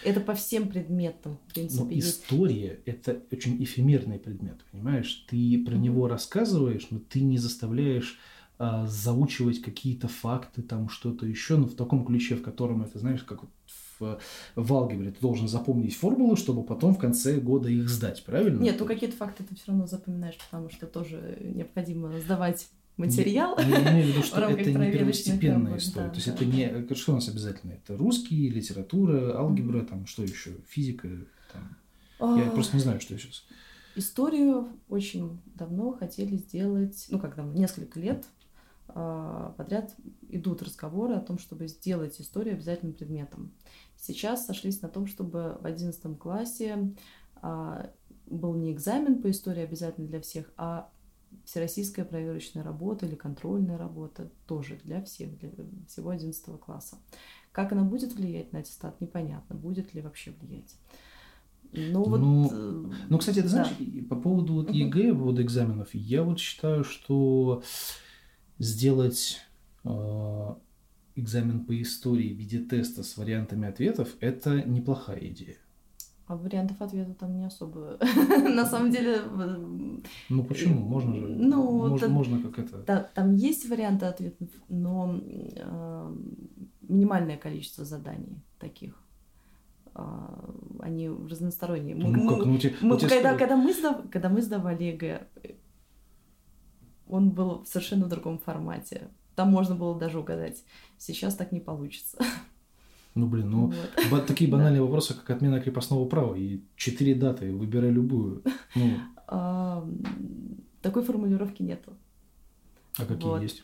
Это 0.03 0.19
по 0.19 0.33
всем 0.33 0.67
предметам, 0.67 1.38
в 1.47 1.53
принципе, 1.53 1.83
Но 1.83 1.91
есть. 1.91 2.23
история– 2.23 2.79
это 2.86 3.21
очень 3.31 3.63
эфемерный 3.63 4.17
предмет, 4.17 4.57
понимаешь? 4.71 5.25
Ты 5.29 5.63
про 5.63 5.75
Мгм. 5.75 5.81
него 5.83 6.07
рассказываешь, 6.07 6.88
но 6.89 6.99
ты 6.99 7.21
не 7.21 7.38
заставляешь 7.38 8.17
а, 8.57 8.85
заучивать 8.87 9.61
какие-то 9.61 10.07
факты, 10.07 10.61
там 10.61 10.89
что-то 10.89 11.25
еще, 11.25 11.57
но 11.57 11.65
в 11.67 11.75
таком 11.75 12.05
ключе, 12.05 12.35
в 12.35 12.41
котором 12.41 12.83
это, 12.83 12.99
знаешь, 12.99 13.23
как 13.23 13.41
вот 13.43 13.51
в, 13.99 14.19
в 14.55 14.73
алгебре 14.73 15.11
ты 15.11 15.19
должен 15.21 15.47
запомнить 15.47 15.95
формулы, 15.95 16.35
чтобы 16.37 16.63
потом 16.63 16.93
в 16.95 16.99
конце 16.99 17.39
года 17.39 17.69
их 17.69 17.89
сдать, 17.89 18.23
правильно? 18.25 18.61
Нет, 18.61 18.77
ну 18.79 18.85
какие-то 18.85 19.15
факты 19.15 19.43
ты 19.43 19.55
все 19.55 19.65
равно 19.67 19.87
запоминаешь, 19.87 20.37
потому 20.49 20.69
что 20.69 20.85
тоже 20.87 21.37
необходимо 21.55 22.19
сдавать 22.19 22.67
материал. 22.97 23.57
Не- 23.57 23.71
Я 23.71 23.91
имею 23.93 24.05
в 24.07 24.09
виду, 24.15 24.23
что 24.25 24.41
это 24.41 24.71
не 24.71 24.91
первостепенная 24.91 25.77
история. 25.77 26.07
да, 26.07 26.09
То 26.11 26.15
есть 26.15 26.27
да. 26.27 26.33
это 26.33 26.45
не... 26.45 26.63
э, 26.63 26.95
Что 26.95 27.11
у 27.13 27.15
нас 27.15 27.27
обязательно? 27.29 27.71
Это 27.73 27.97
русский, 27.97 28.49
литература, 28.49 29.37
алгебра, 29.37 29.81
там 29.81 30.05
что 30.07 30.23
еще? 30.23 30.51
Физика. 30.67 31.09
Там. 31.53 32.37
Я 32.37 32.47
А, 32.47 32.51
просто 32.51 32.75
не 32.77 32.81
знаю, 32.81 32.99
что 33.01 33.17
сейчас. 33.17 33.43
Историю 33.97 34.67
очень 34.89 35.39
давно 35.55 35.93
хотели 35.93 36.35
сделать, 36.35 37.05
ну, 37.09 37.17
когда 37.19 37.43
несколько 37.43 37.97
лет 37.99 38.25
подряд 38.88 39.95
идут 40.29 40.61
разговоры 40.61 41.15
о 41.15 41.21
том, 41.21 41.38
чтобы 41.38 41.67
сделать 41.67 42.19
историю 42.19 42.55
обязательным 42.55 42.93
предметом. 42.93 43.51
Сейчас 43.97 44.45
сошлись 44.45 44.81
на 44.81 44.89
том, 44.89 45.07
чтобы 45.07 45.57
в 45.59 45.65
11 45.65 46.17
классе 46.19 46.93
а, 47.41 47.89
был 48.27 48.53
не 48.55 48.71
экзамен 48.71 49.21
по 49.21 49.29
истории 49.29 49.63
обязательно 49.63 50.07
для 50.07 50.21
всех, 50.21 50.51
а 50.57 50.89
всероссийская 51.43 52.05
проверочная 52.05 52.63
работа 52.63 53.05
или 53.05 53.15
контрольная 53.15 53.77
работа 53.77 54.29
тоже 54.47 54.79
для 54.83 55.01
всех, 55.03 55.38
для 55.39 55.49
всего 55.88 56.11
11 56.11 56.59
класса. 56.59 56.97
Как 57.51 57.71
она 57.71 57.83
будет 57.83 58.13
влиять 58.13 58.51
на 58.53 58.59
аттестат, 58.59 58.99
непонятно, 59.01 59.55
будет 59.55 59.93
ли 59.93 60.01
вообще 60.01 60.33
влиять. 60.41 60.75
Ну, 61.71 62.03
вот, 62.03 62.19
Ну, 62.19 62.49
э, 62.51 62.91
Ну, 63.09 63.17
кстати, 63.17 63.41
ты 63.41 63.47
знаешь, 63.47 63.69
да. 63.77 64.07
по 64.09 64.15
поводу 64.15 64.53
вот. 64.53 64.71
ЕГЭ, 64.71 65.11
по 65.13 65.19
поводу 65.19 65.41
экзаменов, 65.41 65.93
я 65.93 66.23
вот 66.23 66.39
считаю, 66.39 66.83
что 66.83 67.63
сделать 68.59 69.41
э, 69.83 70.55
экзамен 71.15 71.65
по 71.65 71.79
истории 71.81 72.33
в 72.33 72.37
виде 72.37 72.59
теста 72.59 73.03
с 73.03 73.17
вариантами 73.17 73.67
ответов– 73.67 74.09
это 74.19 74.61
неплохая 74.63 75.19
идея. 75.27 75.57
А 76.27 76.35
вариантов 76.35 76.81
ответа 76.81 77.13
там 77.13 77.37
не 77.37 77.45
особо. 77.45 77.97
На 78.55 78.65
самом 78.65 78.89
деле, 78.89 79.21
Ну 80.29 80.43
почему? 80.43 80.81
Можно 80.81 81.15
же. 81.19 81.27
Ну, 81.27 81.97
можно, 82.09 82.41
как 82.41 82.57
это. 82.59 82.79
та- 82.81 83.03
там 83.13 83.35
есть 83.35 83.69
варианты 83.69 84.07
ответов, 84.07 84.49
но 84.67 85.21
э, 85.21 86.15
минимальное 86.81 87.37
количество 87.37 87.85
заданий 87.85 88.41
таких. 88.59 88.99
А, 89.93 90.49
Они 90.79 91.07
разносторонние. 91.09 91.95
Ну 91.95 92.07
мы- 92.09 92.35
как, 92.37 92.45
ну, 92.47 92.57
те- 92.57 92.73
мы- 92.81 92.97
когда, 93.37 93.55
мы 93.55 93.71
сдав- 93.71 94.09
когда 94.09 94.29
мы 94.29 94.41
сдавали 94.41 94.83
ЕГЭ, 94.83 95.27
он 97.07 97.29
был 97.31 97.63
в 97.63 97.67
совершенно 97.67 98.07
другом 98.07 98.37
формате. 98.39 99.07
Там 99.35 99.49
можно 99.51 99.75
было 99.75 99.97
даже 99.97 100.19
угадать. 100.19 100.63
Сейчас 100.97 101.35
так 101.35 101.51
не 101.51 101.59
получится. 101.59 102.17
Ну 103.15 103.27
блин, 103.27 103.49
ну 103.49 103.73
Вот. 104.09 104.25
такие 104.27 104.49
банальные 104.51 104.81
вопросы, 104.81 105.13
как 105.13 105.29
отмена 105.29 105.59
крепостного 105.61 106.05
права 106.07 106.35
и 106.35 106.61
четыре 106.75 107.15
даты, 107.15 107.51
выбирай 107.53 107.91
любую. 107.91 108.43
Ну, 108.75 108.91
А, 109.27 109.83
Такой 110.81 111.03
формулировки 111.03 111.63
нету. 111.63 111.93
а 112.99 113.05
какие 113.05 113.27
Вот. 113.29 113.41
есть? 113.41 113.63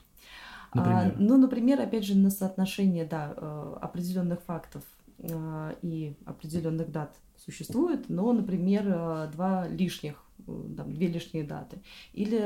А, 0.72 0.78
Например. 0.80 1.16
ну, 1.20 1.38
например, 1.38 1.82
опять 1.82 2.04
же, 2.06 2.16
на 2.18 2.32
соотношение, 2.32 3.06
да, 3.06 3.34
э, 3.38 3.76
определенных 3.82 4.42
фактов 4.42 4.84
э, 5.20 5.76
и 5.84 6.16
определенных 6.26 6.92
дат 6.92 7.16
существует, 7.38 8.10
но, 8.10 8.32
например, 8.34 8.84
э, 8.88 9.30
два 9.34 9.68
лишних, 9.68 10.24
там, 10.46 10.94
две 10.94 11.08
лишние 11.08 11.44
даты. 11.44 11.82
Или 12.14 12.40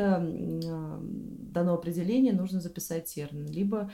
дано 1.51 1.73
определение, 1.73 2.33
нужно 2.33 2.59
записать 2.59 3.05
термин. 3.05 3.47
Либо 3.47 3.91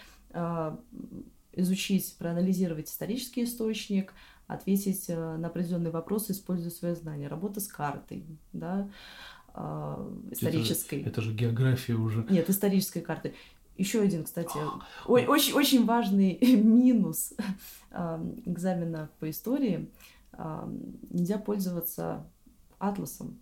изучить, 1.54 2.16
проанализировать 2.18 2.90
исторический 2.90 3.44
источник, 3.44 4.14
ответить 4.48 5.10
на 5.10 5.48
определенные 5.48 5.92
вопросы, 5.92 6.32
используя 6.32 6.72
свои 6.72 6.94
знания. 6.94 7.28
Работа 7.28 7.60
с 7.60 7.68
картой, 7.68 8.26
да, 8.54 8.90
исторической. 10.32 11.02
Это 11.02 11.04
же, 11.04 11.10
это 11.10 11.22
же 11.22 11.34
география 11.34 11.94
уже. 11.94 12.26
Нет, 12.30 12.50
исторической 12.50 13.02
карты. 13.02 13.34
Еще 13.78 14.02
один, 14.02 14.26
кстати, 14.26 14.58
очень, 15.08 15.54
очень 15.54 15.86
важный 15.86 16.38
минус 16.56 17.34
экзамена 17.92 19.10
по 19.20 19.30
истории. 19.30 19.90
Нельзя 21.10 21.38
пользоваться 21.38 22.26
атласом 22.80 23.40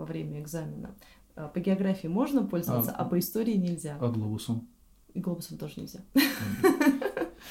во 0.00 0.06
время 0.06 0.40
экзамена. 0.40 0.96
А, 1.36 1.48
по 1.48 1.60
географии 1.60 2.08
можно 2.08 2.42
пользоваться, 2.42 2.92
а, 2.92 3.02
а 3.02 3.04
по 3.04 3.18
истории 3.18 3.56
нельзя. 3.56 3.98
А 4.00 4.08
глобусом? 4.08 4.66
И 5.12 5.20
глобусом 5.20 5.58
тоже 5.58 5.74
нельзя. 5.76 6.00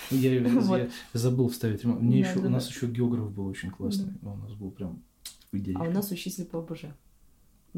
Я, 0.10 0.50
вот. 0.62 0.80
я 0.80 0.90
забыл 1.14 1.50
вставить. 1.50 1.84
Мне 1.84 2.24
да, 2.24 2.30
еще, 2.30 2.40
да, 2.40 2.48
у 2.48 2.50
нас 2.50 2.66
да. 2.66 2.70
еще 2.72 2.88
географ 2.88 3.32
был 3.32 3.46
очень 3.46 3.70
классный. 3.70 4.14
Да. 4.22 4.32
У 4.32 4.38
нас 4.38 4.54
был 4.54 4.72
прям 4.72 5.04
А 5.76 5.84
у 5.84 5.92
нас 5.92 6.10
учитель 6.10 6.46
по 6.46 6.60
ОБЖ. 6.60 6.86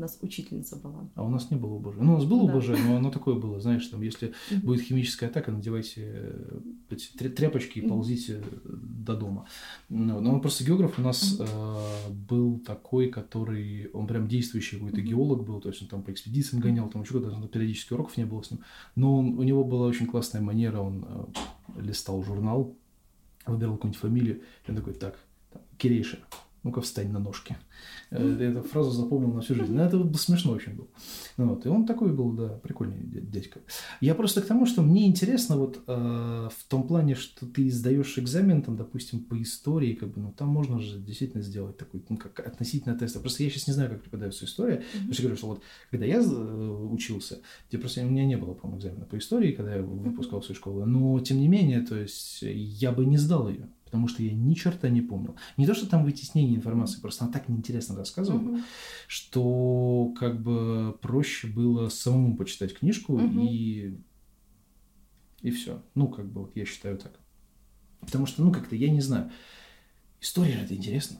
У 0.02 0.04
нас 0.04 0.18
учительница 0.22 0.78
была. 0.78 1.08
А 1.14 1.24
у 1.24 1.30
нас 1.30 1.52
не 1.52 1.58
было 1.58 1.76
ОБЖ. 1.76 1.98
Ну, 2.00 2.14
у 2.14 2.18
нас 2.18 2.26
было 2.26 2.48
да. 2.48 2.56
ОБЖ, 2.56 2.70
но 2.88 2.98
оно 2.98 3.12
такое 3.12 3.36
было, 3.36 3.60
знаешь, 3.60 3.86
там, 3.86 4.02
если 4.02 4.34
будет 4.64 4.82
химическая 4.82 5.30
атака, 5.30 5.52
надевайте 5.52 6.02
э, 6.02 6.60
эти 6.90 7.30
тряпочки 7.30 7.78
и 7.78 7.88
ползите 7.88 8.44
до 8.64 9.16
дома. 9.16 9.46
Ну, 9.90 10.20
но 10.20 10.34
он 10.34 10.42
просто 10.42 10.64
географ 10.64 10.98
у 10.98 11.04
нас 11.04 11.40
э, 11.40 12.10
был 12.10 12.58
такой, 12.66 13.10
который, 13.10 13.92
он 13.94 14.08
прям 14.08 14.28
действующий 14.28 14.78
какой-то 14.78 15.02
геолог 15.02 15.46
был, 15.46 15.62
то 15.62 15.70
есть 15.70 15.84
он 15.84 15.88
там 15.88 16.02
по 16.02 16.10
экспедициям 16.10 16.64
гонял, 16.64 16.90
там 16.90 17.04
еще 17.04 17.14
когда-то 17.14 17.48
периодически 17.48 17.94
уроков 17.94 18.18
не 18.18 18.26
было 18.26 18.42
с 18.42 18.50
ним. 18.50 18.62
Но 18.96 19.20
он, 19.20 19.38
у 19.38 19.44
него 19.44 19.64
была 19.64 19.86
очень 19.86 20.08
классная 20.08 20.42
манера, 20.42 20.80
он 20.80 21.06
э, 21.08 21.80
листал 21.80 22.24
журнал, 22.24 22.76
выбирал 23.46 23.76
какую-нибудь 23.76 24.02
фамилию, 24.02 24.42
и 24.66 24.72
он 24.72 24.78
такой, 24.78 24.96
так, 24.96 25.20
Кирейша, 25.78 26.18
ну-ка 26.64 26.82
встань 26.82 27.12
на 27.12 27.20
ножки. 27.20 27.58
Mm-hmm. 28.12 28.44
Эту 28.44 28.62
фразу 28.64 28.92
запомнил 28.92 29.34
на 29.34 29.42
всю 29.42 29.56
жизнь. 29.56 29.74
Ну, 29.74 29.82
это 29.82 30.18
смешно 30.18 30.52
очень 30.52 30.74
было. 30.74 30.88
Ну, 31.38 31.50
вот. 31.50 31.66
И 31.66 31.70
он 31.70 31.86
такой 31.86 32.14
был, 32.14 32.32
да, 32.34 32.50
прикольный 32.50 32.98
дядька. 33.02 33.62
Я 34.00 34.14
просто 34.14 34.42
к 34.42 34.46
тому, 34.46 34.66
что 34.66 34.82
мне 34.82 35.08
интересно 35.08 35.58
вот 35.58 35.82
э, 35.88 36.50
в 36.56 36.64
том 36.68 36.88
плане, 36.88 37.16
что 37.16 37.46
ты 37.48 37.70
сдаешь 37.72 38.18
экзамен, 38.20 38.62
там, 38.62 38.78
допустим, 38.78 39.22
по 39.22 39.42
истории, 39.42 39.94
как 39.94 40.10
бы, 40.10 40.22
ну, 40.22 40.34
там 40.38 40.50
можно 40.50 40.80
же 40.80 41.00
действительно 41.00 41.42
сделать 41.42 41.78
такой, 41.78 42.04
ну, 42.10 42.18
как 42.18 42.40
относительно 42.46 42.98
теста. 42.98 43.20
Просто 43.20 43.44
я 43.44 43.50
сейчас 43.50 43.68
не 43.68 43.74
знаю, 43.74 43.90
как 43.90 44.04
преподается 44.04 44.46
история. 44.46 44.76
Mm-hmm. 44.76 44.94
Потому 44.94 45.14
что 45.14 45.22
я 45.22 45.28
говорю, 45.28 45.38
что 45.38 45.48
вот, 45.48 45.62
когда 45.90 46.06
я 46.06 46.18
э, 46.18 46.88
учился, 46.92 47.40
где 47.70 47.80
просто 47.80 48.02
у 48.02 48.10
меня 48.10 48.26
не 48.26 48.38
было, 48.38 48.54
по-моему, 48.54 48.80
экзамена 48.80 49.06
по 49.06 49.18
истории, 49.18 49.54
когда 49.54 49.76
я 49.76 49.82
выпускался 49.82 50.54
из 50.54 50.58
школы, 50.58 50.86
но, 50.86 51.20
тем 51.22 51.38
не 51.38 51.48
менее, 51.48 51.82
то 51.82 51.96
есть, 51.96 52.42
я 52.42 52.92
бы 52.92 53.06
не 53.06 53.18
сдал 53.18 53.50
ее 53.50 53.68
потому 53.92 54.08
что 54.08 54.24
я 54.24 54.34
ни 54.34 54.54
черта 54.54 54.88
не 54.88 55.02
помнил. 55.02 55.36
Не 55.58 55.68
то, 55.68 55.74
что 55.74 55.86
там 55.86 56.06
вытеснение 56.06 56.56
информации, 56.56 57.02
просто 57.02 57.26
она 57.26 57.34
так 57.34 57.50
неинтересно 57.50 57.94
рассказывала, 57.94 58.56
mm-hmm. 58.56 58.64
что 59.08 60.14
как 60.18 60.42
бы 60.42 60.98
проще 61.02 61.48
было 61.48 61.90
самому 61.90 62.38
почитать 62.38 62.74
книжку 62.74 63.20
mm-hmm. 63.20 63.48
и 63.50 64.00
и 65.42 65.52
все. 65.52 65.84
Ну, 65.94 66.08
как 66.08 66.32
бы 66.32 66.44
вот 66.44 66.56
я 66.56 66.66
считаю 66.66 66.98
так. 66.98 67.20
Потому 68.00 68.28
что, 68.28 68.44
ну, 68.44 68.52
как-то, 68.52 68.76
я 68.76 68.90
не 68.90 69.02
знаю, 69.02 69.30
история 70.22 70.62
это 70.64 70.74
интересно. 70.74 71.18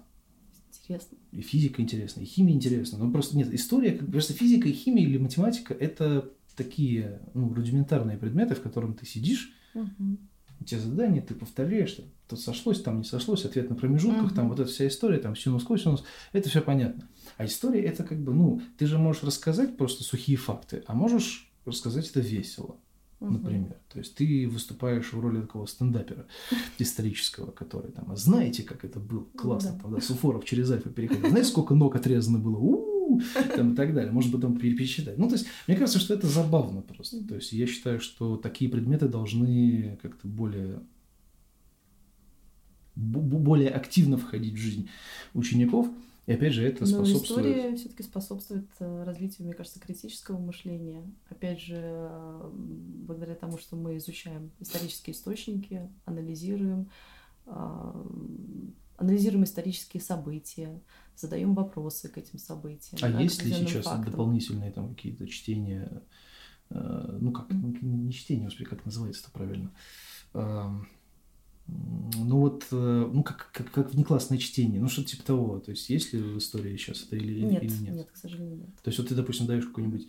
Интересно. 0.72 1.18
И 1.32 1.42
физика 1.42 1.82
интересна, 1.82 2.22
и 2.22 2.26
химия 2.26 2.56
интересна. 2.56 3.00
Но 3.00 3.12
просто 3.12 3.36
нет, 3.36 3.54
история, 3.54 3.92
просто 3.92 4.34
физика 4.34 4.70
и 4.70 4.74
химия 4.74 5.06
или 5.06 5.18
математика 5.18 5.74
это 5.74 6.32
такие 6.56 7.22
ну, 7.34 7.54
рудиментарные 7.54 8.18
предметы, 8.18 8.56
в 8.56 8.62
котором 8.62 8.94
ты 8.94 9.06
сидишь, 9.06 9.54
угу 9.74 10.18
те 10.66 10.80
задания 10.80 11.22
ты 11.22 11.34
повторяешь, 11.34 11.90
что 11.90 12.04
тут 12.28 12.40
сошлось, 12.40 12.82
там 12.82 13.00
не 13.00 13.04
сошлось, 13.04 13.46
ответ 13.46 13.70
на 13.70 13.76
промежутках, 13.76 14.32
uh-huh. 14.32 14.36
там 14.36 14.50
вот 14.50 14.60
эта 14.60 14.70
вся 14.70 14.88
история, 14.88 15.18
там 15.18 15.36
синус, 15.36 15.64
косинус, 15.64 16.04
это 16.34 16.50
все 16.50 16.62
понятно. 16.62 17.08
А 17.38 17.46
история 17.46 17.82
это 17.84 18.04
как 18.04 18.20
бы, 18.22 18.34
ну, 18.34 18.62
ты 18.78 18.86
же 18.86 18.98
можешь 18.98 19.24
рассказать 19.24 19.78
просто 19.78 20.04
сухие 20.04 20.38
факты, 20.38 20.84
а 20.88 20.94
можешь 20.94 21.52
рассказать 21.66 22.10
это 22.10 22.20
весело, 22.20 22.78
например. 23.20 23.78
То 23.92 24.00
есть 24.00 24.16
ты 24.16 24.48
выступаешь 24.48 25.14
в 25.14 25.20
роли 25.20 25.42
такого 25.42 25.66
стендапера 25.66 26.28
исторического, 26.78 27.52
который 27.52 27.92
там, 27.92 28.12
а 28.12 28.16
знаете, 28.16 28.64
как 28.64 28.86
это 28.86 29.00
было? 29.00 29.26
Классно, 29.36 29.70
uh-huh. 29.70 29.82
там, 29.82 29.94
да, 29.94 30.02
Суфоров 30.02 30.46
через 30.46 30.72
Альфа 30.72 30.90
переходил. 30.90 31.30
Знаете, 31.30 31.50
сколько 31.50 31.76
ног 31.76 31.96
отрезано 31.96 32.40
было? 32.40 32.58
У-у-у! 32.58 32.91
там, 33.56 33.74
и 33.74 33.76
так 33.76 33.94
далее. 33.94 34.12
Может 34.12 34.32
потом 34.32 34.58
пересчитать. 34.58 35.18
Ну, 35.18 35.28
то 35.28 35.36
есть, 35.36 35.48
мне 35.68 35.78
кажется, 35.78 36.00
что 36.00 36.14
это 36.14 36.28
забавно 36.28 36.82
просто. 36.82 37.26
То 37.28 37.36
есть, 37.36 37.52
я 37.54 37.68
считаю, 37.68 38.00
что 38.00 38.38
такие 38.38 38.70
предметы 38.70 39.08
должны 39.08 39.98
как-то 40.02 40.28
более 40.28 40.80
более 42.96 43.70
активно 43.70 44.18
входить 44.18 44.54
в 44.54 44.58
жизнь 44.58 44.90
учеников. 45.34 45.88
И 46.28 46.34
опять 46.34 46.54
же, 46.54 46.64
это 46.64 46.86
способствует... 46.86 47.46
Но 47.46 47.52
история 47.52 47.76
все-таки 47.76 48.04
способствует 48.04 48.68
э, 48.80 49.04
развитию, 49.04 49.48
мне 49.48 49.56
кажется, 49.56 49.80
критического 49.80 50.38
мышления. 50.38 51.04
Опять 51.30 51.60
же, 51.62 52.10
благодаря 52.54 53.34
тому, 53.34 53.58
что 53.58 53.76
мы 53.76 53.98
изучаем 53.98 54.52
исторические 54.60 55.16
источники, 55.16 55.90
анализируем, 56.06 56.90
э, 57.48 58.06
анализируем 59.02 59.44
исторические 59.44 60.02
события, 60.02 60.82
задаем 61.16 61.54
вопросы 61.54 62.10
к 62.10 62.18
этим 62.18 62.40
событиям. 62.40 63.00
А 63.02 63.12
да, 63.12 63.20
есть 63.20 63.44
ли 63.44 63.52
сейчас 63.52 63.86
фактам. 63.86 64.12
дополнительные 64.12 64.72
там 64.72 64.94
какие-то 64.94 65.28
чтения, 65.28 66.02
э, 66.70 67.18
ну 67.20 67.32
как, 67.32 67.50
mm-hmm. 67.50 67.84
не 67.84 68.14
чтение, 68.14 68.46
господи, 68.46 68.70
как 68.70 68.86
называется 68.86 69.24
это 69.24 69.32
правильно? 69.32 69.72
Э, 70.34 70.70
ну 71.68 72.40
вот, 72.40 72.68
э, 72.72 73.10
ну 73.14 73.24
как, 73.24 73.52
как, 73.52 73.72
как 73.72 73.94
внеклассное 73.94 74.38
чтение, 74.38 74.82
ну 74.82 74.88
что-то 74.88 75.10
типа 75.10 75.24
того. 75.24 75.60
То 75.60 75.72
есть 75.72 75.90
есть 75.90 76.14
ли 76.14 76.22
в 76.22 76.38
истории 76.38 76.76
сейчас 76.78 77.04
это 77.04 77.16
или 77.16 77.42
нет? 77.42 77.64
Или 77.64 77.74
нет? 77.74 77.96
Нет, 77.96 78.12
к 78.12 78.18
сожалению, 78.18 78.58
нет. 78.58 78.76
То 78.82 78.90
есть 78.90 79.00
вот 79.00 79.08
ты, 79.08 79.16
допустим, 79.16 79.48
даешь 79.48 79.66
какую-нибудь 79.66 80.08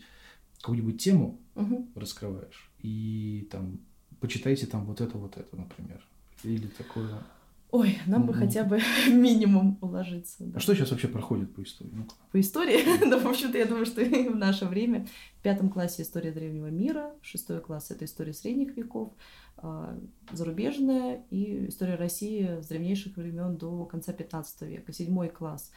какую-нибудь 0.59 1.03
тему, 1.03 1.41
угу. 1.57 1.89
раскрываешь, 1.97 2.71
и 2.79 3.49
там 3.51 3.81
почитайте 4.21 4.67
там 4.67 4.87
вот 4.87 5.01
это, 5.01 5.19
вот 5.19 5.37
это, 5.37 5.57
например. 5.57 6.07
Или 6.45 6.69
такое. 6.69 7.25
Ой, 7.73 7.99
нам 8.07 8.27
бы 8.27 8.35
хотя 8.35 8.65
бы 8.65 8.81
минимум 9.09 9.79
уложиться. 9.81 10.45
Да. 10.45 10.59
А 10.59 10.61
что 10.61 10.75
сейчас 10.75 10.91
вообще 10.91 11.09
проходит 11.09 11.55
по 11.55 11.63
истории? 11.63 11.91
ну 11.95 12.07
По 12.31 12.39
истории? 12.39 13.09
да, 13.11 13.19
в 13.19 13.27
общем-то, 13.27 13.57
я 13.57 13.65
думаю, 13.65 13.87
что 13.87 14.05
в 14.05 14.37
наше 14.37 14.67
время 14.67 15.07
в 15.39 15.43
пятом 15.43 15.71
классе 15.71 16.03
история 16.03 16.33
древнего 16.33 16.67
мира, 16.67 17.15
шестой 17.23 17.61
класс 17.61 17.91
это 17.91 18.05
история 18.05 18.35
средних 18.35 18.77
веков, 18.77 19.15
а, 19.57 19.99
зарубежная 20.33 21.25
и 21.31 21.69
история 21.69 21.95
России 21.95 22.61
с 22.61 22.67
древнейших 22.67 23.17
времен 23.17 23.57
до 23.57 23.87
конца 23.87 24.13
15 24.13 24.63
века. 24.69 24.93
Седьмой 24.93 25.31
класс 25.31 25.73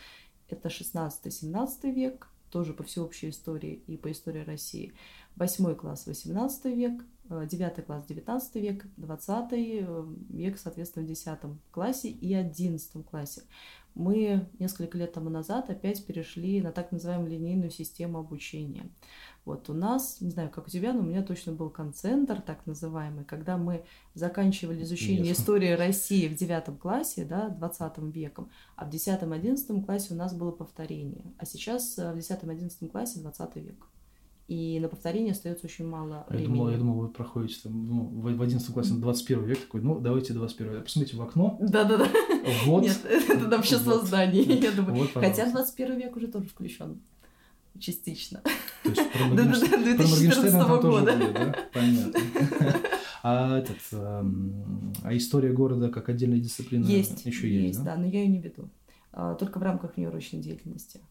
это 0.49 0.67
16-17 0.67 1.93
век, 1.93 2.27
тоже 2.51 2.73
по 2.73 2.83
всеобщей 2.83 3.29
истории 3.29 3.83
и 3.87 3.95
по 3.95 4.11
истории 4.11 4.43
России. 4.43 4.93
Восьмой 5.35 5.75
класс 5.75 6.07
18 6.07 6.65
век, 6.65 7.03
9 7.29 7.77
э, 7.77 7.81
класс 7.81 8.05
19 8.05 8.55
век, 8.55 8.85
20 8.97 9.53
э, 9.53 10.05
век, 10.29 10.57
соответственно, 10.57 11.05
в 11.05 11.09
10 11.09 11.39
классе 11.71 12.09
и 12.09 12.33
11 12.33 13.05
классе. 13.05 13.41
Мы 13.95 14.47
несколько 14.59 14.97
лет 14.97 15.13
тому 15.13 15.29
назад 15.29 15.69
опять 15.69 16.05
перешли 16.05 16.61
на 16.61 16.71
так 16.71 16.91
называемую 16.91 17.31
линейную 17.31 17.71
систему 17.71 18.19
обучения. 18.19 18.89
Вот 19.45 19.69
у 19.69 19.73
нас, 19.73 20.19
не 20.21 20.31
знаю, 20.31 20.49
как 20.49 20.67
у 20.67 20.69
тебя, 20.69 20.91
но 20.91 20.99
у 20.99 21.03
меня 21.03 21.23
точно 21.23 21.53
был 21.53 21.69
концентр, 21.69 22.41
так 22.41 22.65
называемый, 22.65 23.23
когда 23.23 23.57
мы 23.57 23.85
заканчивали 24.13 24.83
изучение 24.83 25.27
Ясно. 25.27 25.41
истории 25.41 25.71
России 25.71 26.27
в 26.27 26.35
9 26.35 26.79
классе, 26.79 27.25
да, 27.25 27.49
20 27.49 27.97
веком, 28.13 28.49
а 28.75 28.85
в 28.85 28.89
10-11 28.89 29.85
классе 29.85 30.13
у 30.13 30.17
нас 30.17 30.33
было 30.33 30.51
повторение. 30.51 31.33
А 31.37 31.45
сейчас 31.45 31.97
э, 31.97 32.13
в 32.13 32.17
10-11 32.17 32.89
классе 32.89 33.19
20 33.19 33.55
век 33.57 33.87
и 34.47 34.79
на 34.79 34.89
повторение 34.89 35.31
остается 35.31 35.65
очень 35.65 35.87
мало 35.87 36.25
я 36.29 36.45
Думал, 36.45 36.69
я 36.69 36.77
думал, 36.77 36.99
вы 36.99 37.09
проходите 37.09 37.61
там, 37.63 37.87
ну, 37.87 38.03
в 38.05 38.41
11 38.41 38.73
классе 38.73 38.93
на 38.93 39.01
21 39.01 39.43
век, 39.43 39.59
такой, 39.59 39.81
ну, 39.81 39.99
давайте 39.99 40.33
21 40.33 40.73
век. 40.73 40.83
Посмотрите 40.83 41.17
в 41.17 41.21
окно. 41.21 41.57
Да-да-да. 41.59 42.07
Вот. 42.65 42.83
Нет, 42.83 42.99
это 43.05 43.49
там 43.49 43.59
общество 43.59 43.93
вот. 43.93 44.05
зданий, 44.05 44.43
я 44.43 44.71
думаю. 44.71 44.95
Вот, 44.95 45.11
Хотя 45.13 45.49
21 45.49 45.97
век 45.97 46.15
уже 46.15 46.27
тоже 46.27 46.47
включен 46.47 47.01
частично. 47.79 48.41
То 48.83 48.89
есть 48.89 49.11
про 49.11 49.25
Моргенштерна 49.25 49.97
тоже 49.97 51.15
будет, 51.15 51.33
да? 51.33 51.55
Понятно. 51.73 52.19
А 53.23 53.57
этот, 53.57 53.77
а 53.91 55.17
история 55.17 55.51
города 55.51 55.89
как 55.89 56.09
отдельная 56.09 56.37
дисциплина 56.37 56.85
есть, 56.85 57.25
еще 57.25 57.49
есть, 57.51 57.67
есть 57.69 57.83
да? 57.83 57.95
да, 57.95 58.01
но 58.01 58.05
я 58.05 58.21
ее 58.21 58.27
не 58.27 58.39
веду. 58.39 58.69
А, 59.11 59.33
только 59.33 59.57
в 59.57 59.63
рамках 59.63 59.95
внеурочной 59.95 60.41
деятельности. 60.41 61.01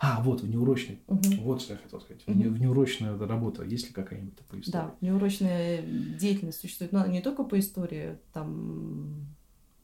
А, 0.00 0.22
вот, 0.22 0.42
внеурочный. 0.42 1.00
Угу. 1.06 1.42
Вот 1.42 1.62
что 1.62 1.74
я 1.74 1.78
хотел 1.78 2.00
сказать. 2.00 2.22
Угу. 2.26 2.34
Внеурочная 2.50 3.16
работа, 3.18 3.64
есть 3.64 3.88
ли 3.88 3.92
какая-нибудь 3.92 4.38
по 4.38 4.58
истории? 4.58 4.72
Да, 4.72 4.94
внеурочная 5.00 5.82
деятельность 5.82 6.60
существует, 6.60 6.92
но 6.92 7.06
не 7.06 7.20
только 7.20 7.44
по 7.44 7.58
истории, 7.58 8.18
там 8.32 9.26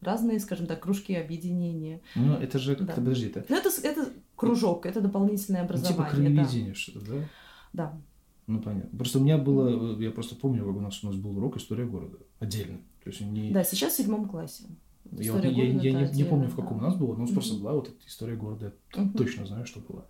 разные, 0.00 0.40
скажем 0.40 0.66
так, 0.66 0.80
кружки 0.80 1.14
объединения. 1.14 2.00
Ну, 2.14 2.34
это 2.34 2.58
же 2.58 2.76
как-то, 2.76 2.94
Да. 2.94 2.94
подожди, 2.94 3.26
это 3.26 3.44
Ну, 3.48 3.56
это, 3.56 3.70
это 3.82 4.08
кружок, 4.36 4.86
это 4.86 5.00
дополнительное 5.00 5.60
ну, 5.60 5.66
образование. 5.66 5.96
типа 5.98 6.16
краеведение 6.16 6.74
что-то, 6.74 7.00
да? 7.00 7.14
Да. 7.14 7.24
да. 7.72 8.00
Ну, 8.46 8.60
понятно. 8.60 8.98
Просто 8.98 9.18
у 9.18 9.22
меня 9.22 9.38
было, 9.38 9.98
я 10.00 10.10
просто 10.10 10.34
помню, 10.34 10.64
как 10.64 10.76
у 10.76 10.80
нас, 10.80 11.04
у 11.04 11.06
нас 11.06 11.16
был 11.16 11.36
урок 11.36 11.56
«История 11.56 11.84
города» 11.84 12.18
отдельно. 12.40 12.78
То 13.04 13.10
есть 13.10 13.20
не... 13.20 13.52
Да, 13.52 13.62
сейчас 13.62 13.94
в 13.94 13.96
седьмом 13.96 14.28
классе. 14.28 14.64
Я, 15.12 15.32
вот- 15.32 15.44
я- 15.44 15.50
я 15.50 16.02
это 16.04 16.12
не, 16.14 16.22
не 16.22 16.24
помню, 16.24 16.48
в 16.48 16.56
каком 16.56 16.78
да. 16.78 16.84
у 16.86 16.88
нас 16.88 16.96
было, 16.96 17.14
но 17.16 17.24
Мгм. 17.24 17.32
просто 17.34 17.54
была 17.58 17.72
вот 17.72 17.88
эта 17.88 18.06
история 18.06 18.36
города. 18.36 18.72
Я 18.94 19.02
Мгм. 19.02 19.12
точно 19.14 19.46
знаю, 19.46 19.66
что 19.66 19.80
было. 19.80 20.04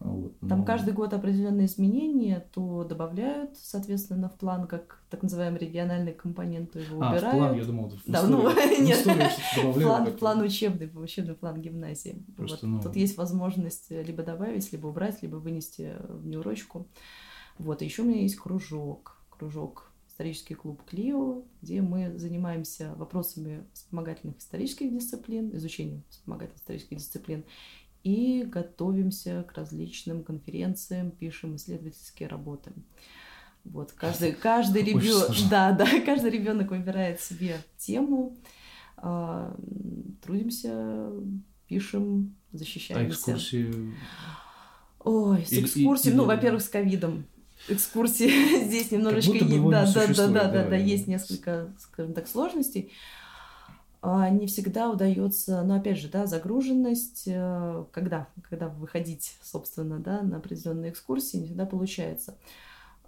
Вот. 0.00 0.32
Там 0.48 0.60
но- 0.60 0.64
каждый 0.64 0.94
год 0.94 1.12
определенные 1.12 1.66
изменения, 1.66 2.46
то 2.54 2.84
добавляют, 2.84 3.56
соответственно, 3.56 4.28
в 4.28 4.34
план, 4.38 4.68
как 4.68 5.02
так 5.10 5.24
называемый 5.24 5.58
региональный 5.58 6.12
компонент, 6.12 6.70
то 6.70 6.78
его 6.78 7.02
А, 7.02 7.08
в 7.08 7.12
убирают. 7.16 7.36
план, 7.36 7.56
я 7.56 7.64
думал, 7.64 7.88
в 7.88 8.04
Да, 8.06 8.20
историю, 8.20 8.28
ну, 8.44 8.50
в 8.50 8.80
нет. 8.86 8.96
историю 8.98 9.28
добавляют. 9.56 9.82
план, 9.82 10.04
как-то. 10.04 10.18
план 10.20 10.40
учебный, 10.42 10.90
учебный 10.94 11.34
план 11.34 11.60
гимназии. 11.60 12.22
Просто, 12.36 12.66
Вот. 12.68 12.72
ну- 12.76 12.82
Тут 12.82 12.94
есть 12.94 13.16
возможность 13.16 13.90
либо 13.90 14.22
добавить, 14.22 14.70
либо 14.70 14.86
убрать, 14.86 15.20
либо 15.22 15.34
вынести 15.36 15.94
в 16.08 16.24
неурочку. 16.28 16.86
Вот, 17.58 17.82
еще 17.82 18.02
у 18.02 18.04
меня 18.04 18.20
есть 18.22 18.36
кружок, 18.36 19.16
кружок 19.30 19.87
исторический 20.18 20.54
клуб 20.54 20.82
Клио, 20.84 21.44
где 21.62 21.80
мы 21.80 22.18
занимаемся 22.18 22.92
вопросами 22.96 23.64
вспомогательных 23.72 24.38
исторических 24.38 24.92
дисциплин, 24.92 25.54
изучением 25.54 26.02
вспомогательных 26.10 26.60
исторических 26.60 26.96
дисциплин, 26.96 27.44
и 28.02 28.42
готовимся 28.42 29.44
к 29.44 29.52
различным 29.52 30.24
конференциям, 30.24 31.12
пишем 31.12 31.54
исследовательские 31.54 32.28
работы. 32.28 32.72
Вот, 33.62 33.92
каждый, 33.92 34.32
каждый 34.42 34.82
ребенок, 34.82 35.30
да, 35.50 35.70
да, 35.70 35.86
каждый 36.04 36.30
ребенок 36.30 36.72
выбирает 36.72 37.20
себе 37.20 37.58
тему, 37.76 38.36
а, 38.96 39.56
трудимся, 40.20 41.12
пишем, 41.68 42.34
А 42.52 42.56
защищаемся. 42.56 43.14
экскурсии... 43.14 43.94
Ой, 44.98 45.46
с 45.46 45.52
экскурсией, 45.52 46.16
ну, 46.16 46.24
во-первых, 46.24 46.60
с 46.60 46.68
ковидом. 46.68 47.24
Экскурсии 47.68 48.64
здесь 48.64 48.90
немножечко 48.90 49.32
да, 50.14 50.28
да, 50.28 50.28
да, 50.28 50.28
да, 50.28 50.62
да. 50.64 50.70
да, 50.70 50.76
есть 50.76 51.06
несколько, 51.06 51.72
скажем 51.78 52.14
так, 52.14 52.28
сложностей. 52.28 52.92
А, 54.00 54.30
Не 54.30 54.46
всегда 54.46 54.90
удается, 54.90 55.62
но 55.64 55.74
опять 55.74 55.98
же, 55.98 56.08
да, 56.08 56.26
загруженность, 56.26 57.24
э, 57.26 57.84
когда, 57.90 58.28
когда 58.48 58.68
выходить, 58.68 59.36
собственно, 59.42 59.98
да, 59.98 60.22
на 60.22 60.36
определенные 60.36 60.92
экскурсии, 60.92 61.38
не 61.38 61.46
всегда 61.46 61.66
получается. 61.66 62.38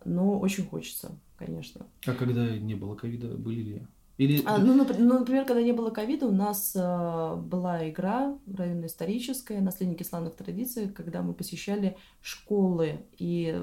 Но 0.05 0.39
очень 0.39 0.67
хочется, 0.67 1.13
конечно. 1.37 1.87
А 2.07 2.15
когда 2.15 2.57
не 2.57 2.75
было 2.75 2.97
ковида, 2.97 3.29
были 3.37 3.61
ли? 3.61 3.87
Или... 4.21 4.43
А, 4.45 4.59
ну, 4.59 4.75
ну, 4.75 5.19
например, 5.21 5.47
когда 5.47 5.63
не 5.63 5.73
было 5.73 5.89
ковида, 5.89 6.27
у 6.27 6.33
нас 6.33 6.77
э, 6.77 7.37
была 7.37 7.89
игра 7.89 8.39
районно-историческая 8.55 9.63
«Наследники 9.63 10.03
славных 10.03 10.35
традиций», 10.35 10.91
когда 10.91 11.23
мы 11.23 11.33
посещали 11.33 11.97
школы, 12.21 13.01
и 13.17 13.59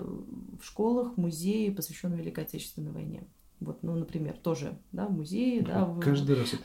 в 0.59 0.65
школах 0.65 1.15
музеи, 1.15 1.69
посвященные 1.69 2.17
Великой 2.21 2.45
Отечественной 2.45 2.91
войне. 2.91 3.27
Вот, 3.59 3.83
ну, 3.83 3.93
например, 3.95 4.33
тоже, 4.33 4.79
да, 4.91 5.07
музеи, 5.07 5.59
да. 5.59 5.85
в- 5.85 5.99
Каждый 5.99 6.35
раз, 6.35 6.55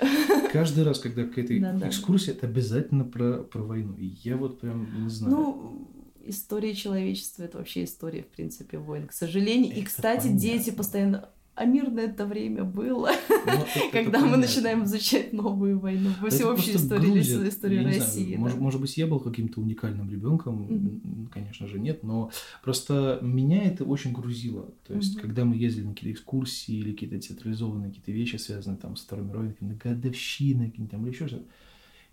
каждый 0.50 0.84
раз, 0.84 0.98
когда 0.98 1.24
какая-то 1.24 1.52
Да-да. 1.60 1.88
экскурсия, 1.88 2.32
это 2.32 2.46
обязательно 2.46 3.04
про, 3.04 3.42
про 3.42 3.62
войну. 3.62 3.94
И 3.98 4.06
я 4.24 4.38
вот 4.38 4.60
прям 4.60 5.04
не 5.04 5.10
знаю. 5.10 5.36
Ну, 5.36 5.88
история 6.24 6.74
человечества 6.74 7.42
это 7.42 7.58
вообще 7.58 7.84
история, 7.84 8.22
в 8.22 8.28
принципе, 8.28 8.78
войн, 8.78 9.06
к 9.06 9.12
сожалению. 9.12 9.76
И, 9.76 9.82
кстати, 9.82 10.28
понятно. 10.28 10.40
дети 10.40 10.70
постоянно. 10.70 11.28
А 11.54 11.66
мирное 11.66 12.06
это 12.06 12.24
время 12.24 12.64
было, 12.64 13.10
Ну, 13.28 13.52
это 13.52 13.66
когда 13.92 14.20
мы 14.20 14.38
начинаем 14.38 14.84
изучать 14.84 15.34
новую 15.34 15.78
войну, 15.78 16.08
во 16.20 16.30
всеобщей 16.30 16.76
истории, 16.76 17.10
грузит. 17.10 17.42
истории 17.46 17.80
знаю, 17.80 17.98
России. 17.98 18.36
может, 18.36 18.58
может 18.58 18.80
быть, 18.80 18.96
я 18.96 19.06
был 19.06 19.20
каким-то 19.20 19.60
уникальным 19.60 20.10
ребенком, 20.10 21.28
конечно 21.30 21.68
же, 21.68 21.78
нет, 21.78 22.02
но 22.02 22.30
просто 22.64 23.18
меня 23.20 23.64
это 23.64 23.84
очень 23.84 24.12
грузило. 24.12 24.72
То 24.86 24.94
есть, 24.94 25.20
когда 25.20 25.44
мы 25.44 25.56
ездили 25.56 25.84
на 25.84 25.94
какие-то 25.94 26.18
экскурсии 26.18 26.74
или 26.74 26.92
какие-то 26.92 27.18
театрализованные 27.18 27.90
какие-то 27.90 28.12
вещи, 28.12 28.36
связанные 28.36 28.78
там 28.78 28.96
с 28.96 29.02
Второй 29.02 29.26
мировой, 29.26 29.54
на 29.60 29.74
годовщины, 29.74 30.66
какие-нибудь 30.70 30.90
там, 30.90 31.02
или 31.04 31.12
еще 31.12 31.28
что-то, 31.28 31.44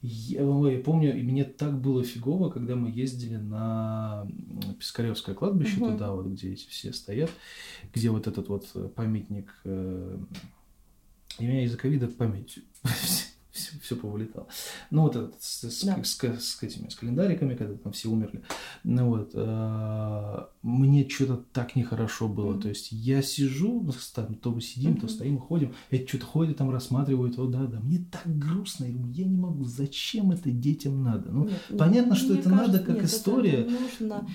я, 0.02 0.42
я 0.42 0.80
помню, 0.84 1.18
и 1.18 1.22
мне 1.24 1.44
так 1.44 1.80
было 1.82 2.04
фигово, 2.04 2.50
когда 2.50 2.76
мы 2.76 2.90
ездили 2.90 3.36
на 3.36 4.26
Пискаревское 4.80 5.36
кладбище, 5.36 5.78
Мгм. 5.82 5.94
туда 5.94 6.14
вот, 6.14 6.28
где 6.28 6.54
эти 6.54 6.68
все 6.70 6.94
стоят, 6.94 7.30
где 7.94 8.10
вот 8.10 8.28
этот 8.28 8.48
вот 8.48 8.70
э, 8.76 8.88
памятник, 8.96 9.54
э, 9.66 10.18
и 11.40 11.46
у 11.46 11.50
меня 11.50 11.64
из-за 11.66 11.78
ковида 11.78 12.08
память 12.08 12.60
все, 13.82 13.96
повылетало. 13.96 14.48
Ну, 14.92 15.04
вот 15.04 15.16
этот 15.16 15.42
с, 15.42 15.64
с- 15.64 15.84
Да. 15.84 16.04
с- 16.04 16.18
с 16.18 16.64
этими, 16.64 16.90
с 16.90 16.96
календариками, 16.96 17.56
когда 17.56 17.76
там 17.76 17.92
все 17.94 18.10
умерли. 18.10 18.42
Ну 18.84 19.08
вот, 19.10 19.32
э, 19.34 20.46
мне 20.62 21.08
что-то 21.08 21.38
так 21.54 21.76
нехорошо 21.76 22.28
было. 22.28 22.52
Мгм. 22.52 22.62
То 22.62 22.70
есть 22.70 22.92
я 22.92 23.22
сижу, 23.22 23.82
ну, 23.82 23.92
с- 23.92 24.12
там, 24.12 24.36
то 24.36 24.60
сидим, 24.60 24.96
то 24.96 25.06
Мгм. 25.06 25.10
стоим, 25.10 25.38
ходим, 25.40 25.74
эти 25.92 26.08
что-то 26.08 26.26
ходят, 26.26 26.58
там 26.58 26.70
рассматривают, 26.72 27.38
о, 27.40 27.48
да, 27.48 27.66
да. 27.66 27.80
Мне 27.80 28.04
так 28.12 28.24
грустно, 28.38 28.86
я 28.86 28.92
думаю, 28.94 29.14
я 29.14 29.26
не 29.26 29.38
могу, 29.38 29.64
зачем 29.66 30.32
это 30.32 30.52
детям 30.52 31.04
надо? 31.04 31.30
Ну, 31.32 31.46
Нет, 31.46 31.62
понятно, 31.78 32.16
что 32.16 32.34
это 32.34 32.50
надо 32.50 32.80
кажется, 32.80 32.80
как 32.86 32.96
нет, 32.96 33.06
это 33.06 33.14
история. 33.16 33.66
нужно. 33.66 34.28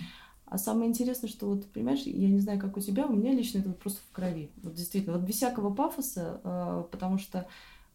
А 0.47 0.59
самое 0.59 0.89
интересное, 0.89 1.29
что 1.29 1.47
вот, 1.47 1.67
понимаешь, 1.73 2.03
я 2.05 2.29
не 2.29 2.39
знаю, 2.39 2.61
как 2.61 2.77
у 2.77 2.81
тебя, 2.81 3.07
у 3.07 3.13
меня 3.17 3.33
лично 3.33 3.59
это 3.59 3.69
вот 3.71 3.79
просто 3.81 4.01
в 4.09 4.15
крови. 4.15 4.51
Вот 4.63 4.75
действительно, 4.75 5.17
вот 5.19 5.27
без 5.27 5.35
всякого 5.37 5.75
пафоса, 5.75 6.41
э, 6.45 6.85
потому 6.93 7.19
что 7.19 7.47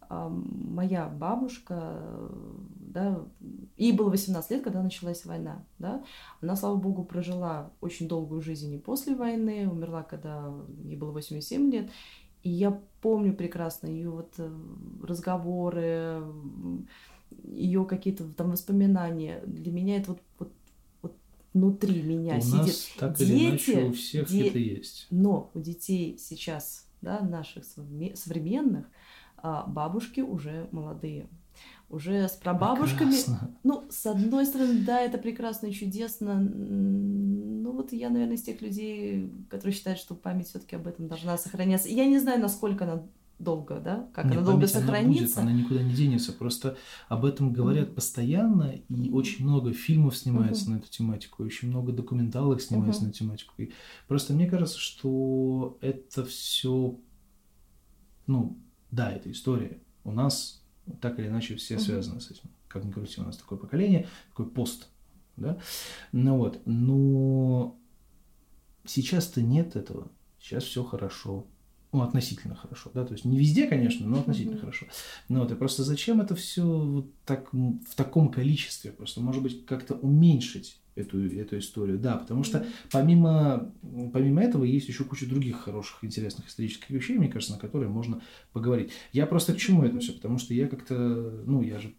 моя 0.09 1.07
бабушка, 1.07 2.29
да, 2.79 3.23
ей 3.77 3.91
было 3.91 4.09
18 4.09 4.49
лет, 4.51 4.63
когда 4.63 4.81
началась 4.81 5.23
война, 5.25 5.63
да, 5.77 6.03
она, 6.41 6.55
слава 6.55 6.75
богу, 6.77 7.03
прожила 7.03 7.71
очень 7.81 8.07
долгую 8.07 8.41
жизнь 8.41 8.73
и 8.73 8.79
после 8.79 9.15
войны, 9.15 9.69
умерла, 9.69 10.01
когда 10.03 10.51
ей 10.83 10.95
было 10.97 11.11
87 11.11 11.71
лет, 11.71 11.89
и 12.41 12.49
я 12.49 12.81
помню 13.01 13.33
прекрасно 13.35 13.87
ее 13.87 14.09
вот 14.09 14.33
э, 14.37 14.49
разговоры, 15.03 16.23
ее 17.43 17.85
какие-то 17.85 18.23
там 18.33 18.51
воспоминания. 18.51 19.43
Для 19.45 19.71
меня 19.71 19.97
это 19.97 20.11
вот, 20.11 20.21
вот, 20.39 20.51
вот 21.01 21.15
внутри 21.53 22.01
меня 22.01 22.37
у 22.37 22.41
сидит. 22.41 22.57
нас 22.59 22.89
так 22.97 23.21
или 23.21 23.27
Дети, 23.37 23.71
иначе 23.71 23.83
у 23.85 23.91
всех 23.91 24.29
де- 24.29 24.47
это 24.47 24.57
есть. 24.57 25.07
Но 25.11 25.51
у 25.53 25.59
детей 25.59 26.17
сейчас, 26.17 26.87
да, 27.01 27.19
наших 27.21 27.65
современных, 27.65 28.85
а, 29.43 29.65
бабушки 29.67 30.21
уже 30.21 30.67
молодые. 30.71 31.27
Уже 31.89 32.27
с 32.27 32.33
прабабушками. 32.33 33.09
Прекрасно. 33.09 33.57
Ну, 33.63 33.83
с 33.89 34.05
одной 34.05 34.45
стороны, 34.45 34.83
да, 34.85 35.01
это 35.01 35.17
прекрасно 35.17 35.67
и 35.67 35.73
чудесно. 35.73 36.39
Ну, 36.39 37.71
вот 37.71 37.91
я, 37.93 38.09
наверное, 38.09 38.35
из 38.35 38.43
тех 38.43 38.61
людей, 38.61 39.31
которые 39.49 39.73
считают, 39.75 39.99
что 39.99 40.13
память 40.15 40.47
все-таки 40.47 40.75
об 40.75 40.87
этом 40.87 41.07
должна 41.07 41.37
сохраняться. 41.37 41.89
Я 41.89 42.05
не 42.05 42.19
знаю, 42.19 42.39
насколько 42.41 42.85
она 42.85 43.03
долго, 43.39 43.79
да, 43.79 44.07
как 44.13 44.25
Не, 44.25 44.31
она 44.33 44.41
долго 44.41 44.59
память, 44.59 44.75
она 44.75 44.85
сохранится. 44.85 45.23
будет, 45.23 45.37
она 45.37 45.51
никуда 45.51 45.81
не 45.81 45.93
денется. 45.93 46.31
Просто 46.33 46.77
об 47.07 47.25
этом 47.25 47.53
говорят 47.53 47.87
Мгм. 47.87 47.95
постоянно, 47.95 48.73
и 48.89 49.09
очень 49.09 49.45
много 49.45 49.73
фильмов 49.73 50.15
снимается 50.15 50.65
Мгм. 50.65 50.73
на 50.73 50.79
эту 50.81 50.89
тематику, 50.89 51.43
очень 51.43 51.69
много 51.69 51.91
документалок 51.91 52.61
снимается 52.61 53.01
Мгм. 53.01 53.07
на 53.07 53.09
эту 53.11 53.19
тематику. 53.19 53.53
И 53.57 53.71
просто 54.07 54.33
мне 54.33 54.47
кажется, 54.47 54.77
что 54.77 55.77
это 55.81 56.23
все, 56.25 56.99
ну, 58.27 58.57
да, 58.91 59.11
это 59.11 59.31
история. 59.31 59.79
У 60.03 60.11
нас 60.11 60.63
так 61.01 61.19
или 61.19 61.27
иначе 61.27 61.55
все 61.55 61.75
Мгм. 61.75 61.83
связаны 61.83 62.21
с 62.21 62.31
этим. 62.31 62.49
Как 62.67 62.83
ни 62.83 62.91
крути, 62.91 63.19
у 63.21 63.23
нас 63.23 63.37
такое 63.37 63.57
поколение, 63.57 64.07
такой 64.29 64.47
пост, 64.49 64.89
да. 65.37 65.57
Ну 66.11 66.37
вот, 66.37 66.61
но 66.65 67.77
сейчас-то 68.85 69.41
нет 69.41 69.75
этого. 69.75 70.11
Сейчас 70.39 70.63
все 70.63 70.83
хорошо. 70.83 71.45
Ну, 71.91 72.03
относительно 72.03 72.55
хорошо, 72.55 72.91
да, 72.93 73.03
то 73.03 73.13
есть 73.13 73.25
не 73.25 73.37
везде, 73.37 73.65
конечно, 73.65 74.07
но 74.07 74.19
относительно 74.19 74.53
Мгм. 74.53 74.61
хорошо. 74.61 74.85
Ну 75.27 75.39
вот, 75.39 75.51
и 75.51 75.55
просто 75.55 75.83
зачем 75.83 76.21
это 76.21 76.35
все 76.35 76.61
вот 76.61 77.11
так, 77.25 77.51
в 77.51 77.95
таком 77.95 78.29
количестве? 78.29 78.91
Просто, 78.91 79.21
может 79.21 79.41
быть, 79.41 79.65
как-то 79.65 79.95
уменьшить 79.95 80.79
эту, 80.93 81.25
эту 81.25 81.57
историю, 81.57 81.97
да, 81.97 82.17
потому 82.17 82.43
что 82.43 82.63
помимо, 82.91 83.73
помимо 84.13 84.43
этого 84.43 84.65
есть 84.65 84.87
еще 84.87 85.03
куча 85.03 85.25
других 85.27 85.61
хороших, 85.61 86.03
интересных 86.03 86.47
исторических 86.47 86.91
вещей, 86.91 87.17
мне 87.17 87.29
кажется, 87.29 87.53
на 87.53 87.59
которые 87.59 87.89
можно 87.89 88.21
поговорить. 88.53 88.91
Я 89.11 89.25
просто 89.25 89.53
к 89.53 89.57
чему 89.57 89.83
это 89.83 89.99
все? 89.99 90.13
Потому 90.13 90.37
что 90.37 90.53
я 90.53 90.67
как-то, 90.67 90.93
ну, 91.45 91.63
я 91.63 91.79
же 91.79 91.93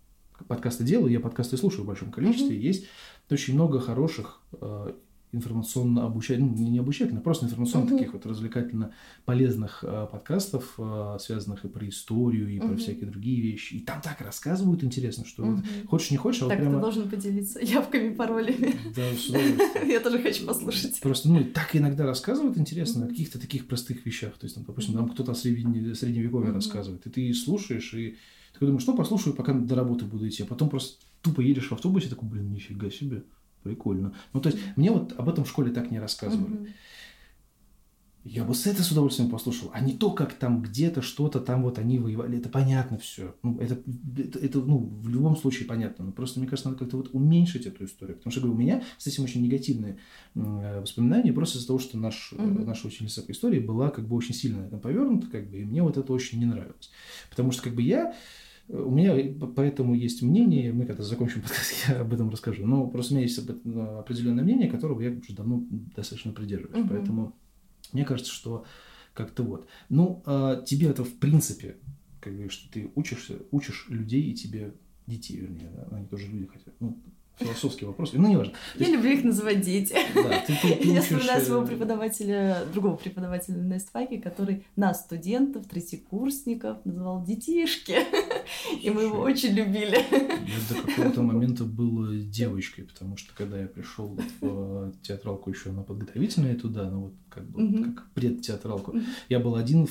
подкасты 0.47 0.85
делаю, 0.85 1.11
я 1.11 1.19
подкасты 1.19 1.57
слушаю 1.57 1.83
в 1.83 1.89
большом 1.89 2.13
количестве, 2.13 2.55
Мгм. 2.57 2.65
есть 2.65 2.87
очень 3.29 3.55
много 3.55 3.81
хороших 3.81 4.41
э, 4.53 4.93
информационно 5.33 6.05
обучательных, 6.05 6.59
ну, 6.59 6.69
не 6.69 6.79
обучательных, 6.79 7.23
просто 7.23 7.47
информационно 7.47 7.87
uh-huh. 7.87 7.99
таких 7.99 8.13
вот 8.13 8.27
развлекательно 8.27 8.93
полезных 9.25 9.85
э, 9.85 10.09
подкастов, 10.11 10.75
э, 10.79 11.19
связанных 11.21 11.65
и 11.65 11.69
про 11.69 11.89
историю, 11.89 12.49
и 12.49 12.59
uh-huh. 12.59 12.69
про 12.69 12.77
всякие 12.77 13.07
другие 13.07 13.41
вещи. 13.41 13.75
И 13.75 13.81
там 13.81 14.01
так 14.03 14.21
рассказывают 14.21 14.83
интересно, 14.83 15.25
что 15.25 15.45
uh-huh. 15.45 15.57
вот, 15.57 15.89
хочешь 15.89 16.11
не 16.11 16.17
хочешь, 16.17 16.43
а 16.43 16.49
так, 16.49 16.59
вот 16.59 16.65
прямо... 16.65 16.77
ты 16.77 16.81
должен 16.81 17.11
поделиться 17.11 17.61
явками, 17.61 18.15
паролями. 18.15 18.75
Да, 18.95 19.03
Я 19.87 20.01
тоже 20.01 20.21
хочу 20.21 20.47
послушать. 20.47 21.01
Просто, 21.01 21.29
ну, 21.29 21.45
так 21.45 21.77
иногда 21.77 22.07
рассказывают 22.07 22.59
интересно 22.59 23.05
о 23.05 23.09
каких-то 23.09 23.39
таких 23.39 23.69
простых 23.69 24.05
вещах. 24.05 24.37
То 24.37 24.47
есть, 24.47 24.57
там, 24.57 24.65
допустим, 24.65 24.95
там 24.95 25.09
кто-то 25.09 25.33
о 25.33 25.35
средневековье 25.35 26.53
рассказывает, 26.53 27.07
и 27.07 27.11
ты 27.11 27.35
слушаешь, 27.35 27.95
и 27.95 28.17
ты 28.59 28.67
думаешь, 28.67 28.83
что 28.83 28.95
послушаю, 28.95 29.35
пока 29.35 29.53
до 29.53 29.75
работы 29.75 30.05
буду 30.05 30.29
идти, 30.29 30.43
а 30.43 30.47
потом 30.47 30.69
просто 30.69 31.03
тупо 31.23 31.41
едешь 31.41 31.69
в 31.69 31.73
автобусе, 31.73 32.09
такой, 32.09 32.29
блин, 32.29 32.53
нифига 32.53 32.91
себе. 32.91 33.23
Прикольно. 33.63 34.15
Ну, 34.33 34.41
то 34.41 34.49
есть, 34.49 34.61
мне 34.77 34.91
вот 34.91 35.15
об 35.19 35.29
этом 35.29 35.45
в 35.45 35.49
школе 35.49 35.73
так 35.73 35.91
не 35.91 35.99
рассказывали. 35.99 36.75
Я 38.23 38.45
бы 38.45 38.55
с 38.55 38.67
это 38.67 38.83
с 38.83 38.93
удовольствием 38.93 39.31
послушал, 39.31 39.71
а 39.73 39.81
не 39.81 39.95
то, 39.95 40.11
как 40.11 40.35
там 40.35 40.61
где-то 40.61 41.01
что-то 41.01 41.41
там 41.41 41.63
вот 41.63 41.79
они 41.79 41.99
воевали. 41.99 42.37
Это 42.37 42.51
понятно 42.51 42.99
все. 42.99 43.35
Ну, 43.43 43.59
это, 43.59 43.79
это, 44.19 44.39
это, 44.39 44.59
ну, 44.59 44.79
в 44.79 45.09
любом 45.09 45.37
случае 45.39 45.67
понятно. 45.67 46.05
Но 46.05 46.13
просто, 46.13 46.39
мне 46.39 46.47
кажется, 46.47 46.69
надо 46.69 46.81
как-то 46.81 46.99
вот 46.99 47.11
уменьшить 47.15 47.65
эту 47.65 47.87
историю. 47.87 48.19
Потому 48.19 48.31
что, 48.31 48.41
говорю, 48.43 48.57
у 48.57 48.61
меня 48.61 48.83
с 48.99 49.07
этим 49.07 49.25
очень 49.25 49.43
негативные 49.43 49.97
э, 50.35 50.81
воспоминания, 50.83 51.33
просто 51.33 51.57
из-за 51.57 51.69
того, 51.69 51.79
что 51.79 51.97
наш, 51.97 52.35
mm-hmm. 52.35 52.67
наша 52.67 52.89
ученица 52.89 53.23
по 53.23 53.33
истории 53.33 53.59
была 53.59 53.89
как 53.89 54.07
бы 54.07 54.17
очень 54.17 54.35
сильно 54.35 54.61
на 54.61 54.67
этом 54.67 54.81
повернута, 54.81 55.27
как 55.29 55.49
бы, 55.49 55.57
и 55.57 55.65
мне 55.65 55.83
вот 55.83 55.97
это 55.97 56.13
очень 56.13 56.41
не 56.41 56.47
нравилось. 56.47 56.91
Потому 57.31 57.53
что, 57.53 57.63
как 57.63 57.75
бы, 57.75 57.81
я 57.81 58.15
у 58.73 58.91
меня 58.91 59.15
поэтому 59.57 59.95
есть 59.95 60.23
мнение, 60.23 60.73
мы 60.73 60.87
когда 60.87 61.03
закончим 61.03 61.43
подкаст, 61.43 61.73
я 61.89 62.01
об 62.01 62.13
этом 62.13 62.31
расскажу. 62.31 62.67
Но 62.67 62.87
просто 62.87 63.15
у 63.15 63.17
меня 63.17 63.27
есть 63.27 63.39
определенное 63.39 64.45
мнение, 64.45 64.71
которого 64.71 65.01
я 65.01 65.11
уже 65.11 65.35
давно 65.35 65.65
достаточно 65.97 66.33
придерживаюсь. 66.33 66.85
Угу. 66.85 66.89
Поэтому 66.89 67.37
мне 67.93 68.05
кажется, 68.05 68.33
что 68.33 68.65
как-то 69.15 69.43
вот. 69.43 69.67
Ну, 69.89 70.23
а 70.25 70.63
тебе 70.63 70.89
это 70.89 71.05
в 71.05 71.15
принципе, 71.15 71.77
как 72.21 72.37
бы, 72.37 72.49
что 72.49 72.71
ты 72.71 72.91
учишься, 72.95 73.39
учишь 73.51 73.87
людей 73.89 74.23
и 74.23 74.35
тебе 74.35 74.75
детей, 75.07 75.39
вернее, 75.39 75.71
да? 75.75 75.97
они 75.97 76.07
тоже 76.07 76.29
люди 76.29 76.47
хотят. 76.47 76.75
Ну, 76.81 76.99
философский 77.41 77.87
вопрос. 77.87 78.13
Ну, 78.13 78.29
не 78.29 78.37
важно. 78.37 78.53
Я 78.77 78.87
есть... 78.87 78.93
люблю 78.93 79.11
их 79.11 79.25
называть 79.25 79.61
дети. 79.61 79.95
Да, 80.15 80.43
ты, 80.47 80.55
ты, 80.61 80.75
ты 80.77 80.89
Я 80.89 81.01
вспоминаю 81.01 81.43
своего 81.43 81.65
э, 81.65 81.67
преподавателя, 81.67 82.65
другого 82.73 82.97
преподавателя 82.97 83.57
на 83.57 83.79
эстфаке, 83.79 84.21
который 84.21 84.67
нас, 84.77 85.01
студентов, 85.01 85.67
третьекурсников, 85.67 86.85
называл 86.85 87.25
детишки. 87.25 87.97
И 88.83 88.91
мы 88.91 89.03
его 89.03 89.21
очень 89.21 89.51
любили. 89.51 89.97
Я 90.11 90.75
до 90.75 90.83
какого-то 90.83 91.23
момента 91.23 91.65
был 91.65 92.09
девочкой, 92.13 92.85
потому 92.85 93.17
что 93.17 93.33
когда 93.35 93.59
я 93.59 93.67
пришел 93.67 94.19
в 94.41 94.93
театралку 95.03 95.51
еще 95.51 95.71
на 95.73 95.83
подготовительное 95.83 96.55
туда, 96.55 96.91
ну 96.91 97.01
вот 97.01 97.15
как 97.29 97.49
бы 97.49 97.85
как 97.85 98.11
предтеатралку, 98.13 98.97
я 99.29 99.39
был 99.39 99.55
один 99.55 99.87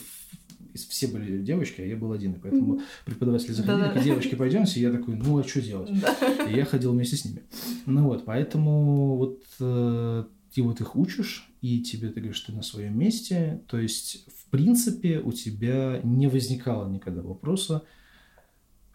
все 0.76 1.08
были 1.08 1.42
девочки, 1.42 1.82
а 1.82 1.86
я 1.86 1.96
был 1.96 2.12
один. 2.12 2.34
И 2.34 2.40
поэтому 2.40 2.76
mm-hmm. 2.76 2.84
преподаватели 3.06 3.52
заходили, 3.52 3.94
да, 3.94 4.04
девочки, 4.04 4.36
пойдемте. 4.36 4.80
И 4.80 4.84
я 4.84 4.92
такой, 4.92 5.16
ну 5.16 5.40
а 5.40 5.44
что 5.44 5.62
делать? 5.62 5.90
Да. 6.00 6.16
И 6.50 6.56
я 6.56 6.66
ходил 6.66 6.94
вместе 6.94 7.16
с 7.16 7.26
ними. 7.26 7.44
Ну 7.86 8.04
вот, 8.06 8.26
поэтому 8.26 9.18
вот 9.18 9.44
э, 9.60 10.24
ты 10.54 10.62
вот 10.62 10.82
их 10.82 10.96
учишь, 10.96 11.50
и 11.62 11.82
тебе, 11.82 12.10
ты 12.10 12.20
говоришь, 12.20 12.40
ты 12.42 12.52
на 12.52 12.62
своем 12.62 12.98
месте. 12.98 13.62
То 13.68 13.80
есть, 13.80 14.26
в 14.28 14.50
принципе, 14.50 15.20
у 15.20 15.32
тебя 15.32 16.00
не 16.04 16.28
возникало 16.28 16.90
никогда 16.90 17.22
вопроса, 17.22 17.84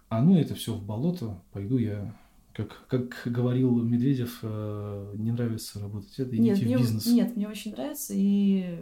а 0.08 0.22
ну 0.22 0.38
это 0.38 0.54
все 0.54 0.74
в 0.74 0.84
болото, 0.84 1.42
пойду 1.52 1.78
я 1.78 2.14
как, 2.54 2.86
как 2.88 3.22
говорил 3.24 3.70
Медведев, 3.82 4.38
э, 4.42 5.14
не 5.16 5.32
нравится 5.32 5.80
работать 5.80 6.18
это, 6.18 6.36
идите 6.36 6.42
нет, 6.42 6.58
в 6.58 6.62
мне, 6.62 6.76
бизнес. 6.76 7.06
Нет, 7.06 7.36
мне 7.36 7.48
очень 7.48 7.72
нравится, 7.72 8.14
и 8.16 8.78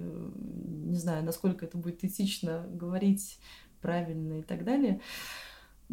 не 0.84 0.96
знаю, 0.96 1.24
насколько 1.24 1.64
это 1.64 1.78
будет 1.78 2.04
этично 2.04 2.66
говорить 2.70 3.38
правильно 3.80 4.40
и 4.40 4.42
так 4.42 4.64
далее. 4.64 5.00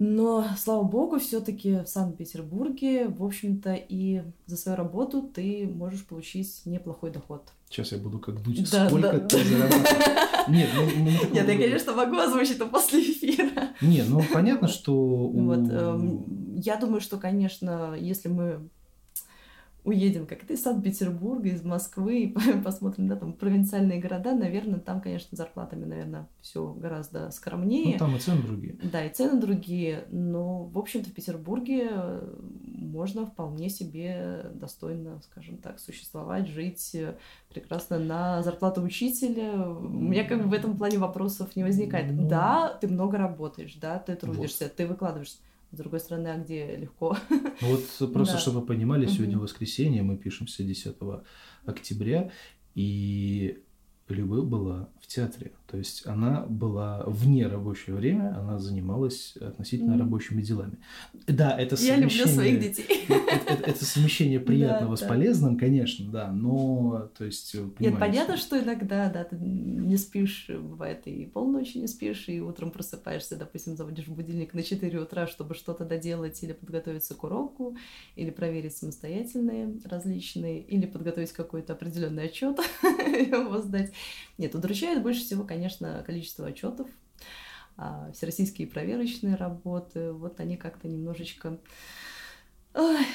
Но, 0.02 0.46
слава 0.58 0.84
богу, 0.84 1.20
все-таки 1.20 1.80
в 1.84 1.88
Санкт-Петербурге, 1.88 3.10
в 3.10 3.22
общем-то, 3.22 3.74
и 3.74 4.24
за 4.46 4.56
свою 4.56 4.78
работу 4.78 5.22
ты 5.22 5.68
можешь 5.68 6.06
получить 6.06 6.62
неплохой 6.66 7.12
доход. 7.12 7.50
Сейчас 7.70 7.92
я 7.92 7.98
буду 7.98 8.20
как 8.20 8.42
дуть. 8.42 8.72
Да, 8.72 8.88
Сколько 8.88 9.20
да. 9.20 9.28
ты 9.28 9.44
зарабатываешь? 9.44 10.48
Нет, 10.48 10.70
ну, 10.74 10.86
ну 11.04 11.12
Нет, 11.34 11.48
я, 11.48 11.58
конечно, 11.58 11.94
могу 11.94 12.18
озвучить 12.18 12.56
это 12.56 12.66
после. 12.66 13.02
Не, 13.82 14.04
ну 14.04 14.22
понятно, 14.34 14.68
что... 14.68 14.94
Вот, 14.94 15.68
э, 15.70 16.00
я 16.56 16.76
думаю, 16.76 17.02
что, 17.02 17.18
конечно, 17.18 17.96
если 17.98 18.28
мы 18.30 18.70
уедем 19.90 20.26
как-то 20.26 20.54
из 20.54 20.62
Санкт-Петербурга, 20.62 21.50
из 21.50 21.64
Москвы, 21.64 22.20
и 22.24 22.62
посмотрим, 22.64 23.08
да, 23.08 23.16
там 23.16 23.34
провинциальные 23.34 24.00
города, 24.00 24.34
наверное, 24.34 24.80
там, 24.80 25.02
конечно, 25.02 25.36
зарплатами, 25.36 25.86
наверное, 25.86 26.28
все 26.42 26.72
гораздо 26.74 27.30
скромнее. 27.32 27.94
Ну, 27.94 28.00
там 28.00 28.16
и 28.16 28.20
цены 28.20 28.42
другие. 28.44 28.78
Да, 28.84 29.04
и 29.04 29.14
цены 29.14 29.40
другие, 29.40 30.06
но, 30.10 30.64
в 30.66 30.78
общем-то, 30.78 31.10
в 31.10 31.14
Петербурге 31.14 31.90
можно 32.64 33.26
вполне 33.26 33.70
себе 33.70 34.52
достойно, 34.54 35.22
скажем 35.22 35.58
так, 35.58 35.80
существовать, 35.80 36.48
жить 36.48 36.96
прекрасно 37.50 38.00
на 38.00 38.42
зарплату 38.44 38.82
учителя. 38.82 39.70
У 39.70 39.88
меня 39.88 40.24
как 40.24 40.44
бы 40.44 40.50
в 40.50 40.54
этом 40.54 40.78
плане 40.78 40.98
вопросов 40.98 41.56
не 41.56 41.64
возникает. 41.64 42.12
Ну... 42.12 42.28
Да, 42.28 42.78
ты 42.80 42.88
много 42.88 43.18
работаешь, 43.18 43.76
да, 43.76 44.00
ты 44.00 44.16
трудишься, 44.16 44.66
вот. 44.66 44.76
ты 44.76 44.88
выкладываешься. 44.88 45.38
С 45.72 45.78
другой 45.78 46.00
стороны, 46.00 46.30
а 46.30 46.38
где 46.38 46.76
легко? 46.76 47.16
Ну 47.30 47.68
вот 47.76 47.84
просто, 48.14 48.36
да. 48.36 48.40
чтобы 48.40 48.62
вы 48.62 48.66
понимали, 48.66 49.06
сегодня 49.06 49.36
угу. 49.36 49.44
воскресенье, 49.44 50.02
мы 50.02 50.18
пишемся 50.18 50.64
10 50.64 50.96
октября, 51.66 52.32
и 52.76 53.60
Любовь 54.14 54.46
была 54.46 54.90
в 55.02 55.08
театре. 55.08 55.52
То 55.70 55.78
есть 55.78 56.08
она 56.08 56.46
была 56.48 57.04
вне 57.06 57.46
рабочее 57.46 57.96
время, 57.96 58.36
она 58.36 58.58
занималась 58.58 59.36
относительно 59.40 59.94
mm. 59.94 60.00
рабочими 60.00 60.42
делами. 60.42 60.80
Да, 61.28 61.56
это 61.60 61.78
совмещение... 61.78 62.08
Я 62.08 62.18
люблю 62.18 62.34
своих 62.34 62.60
детей. 62.60 63.06
Это, 63.30 63.54
это, 63.54 63.70
это 63.70 63.86
совмещение 63.86 64.40
приятного 64.40 64.94
да, 64.94 64.98
с 64.98 65.02
да. 65.02 65.08
полезным, 65.08 65.58
конечно, 65.58 66.10
да, 66.12 66.32
но, 66.32 67.10
то 67.16 67.26
есть, 67.26 67.56
Нет, 67.80 68.00
понятно, 68.00 68.38
что 68.38 68.60
иногда, 68.60 69.10
да, 69.10 69.24
ты 69.24 69.36
не 69.36 69.98
спишь, 69.98 70.50
бывает, 70.50 71.06
и 71.06 71.26
полночи 71.26 71.78
не 71.78 71.88
спишь, 71.88 72.28
и 72.28 72.42
утром 72.42 72.72
просыпаешься, 72.72 73.36
допустим, 73.36 73.76
заводишь 73.78 74.08
будильник 74.08 74.56
на 74.56 74.64
4 74.64 75.00
утра, 75.00 75.28
чтобы 75.28 75.54
что-то 75.54 75.86
доделать 75.86 76.42
или 76.42 76.54
подготовиться 76.54 77.14
к 77.14 77.24
уроку, 77.24 77.78
или 78.16 78.32
проверить 78.32 78.76
самостоятельные 78.76 79.80
различные, 79.86 80.62
или 80.62 80.88
подготовить 80.88 81.32
какой-то 81.32 81.74
определенный 81.74 82.26
отчет, 82.26 82.60
его 82.84 83.60
сдать. 83.60 83.92
Нет, 84.38 84.56
удручает 84.56 85.04
больше 85.04 85.22
всего, 85.22 85.44
конечно, 85.44 86.04
количество 86.06 86.48
отчетов, 86.48 86.88
а, 87.78 88.12
всероссийские 88.14 88.68
проверочные 88.68 89.36
работы, 89.36 90.12
вот 90.12 90.40
они 90.40 90.58
как-то 90.58 90.88
немножечко... 90.88 91.60
Ой, 92.74 93.06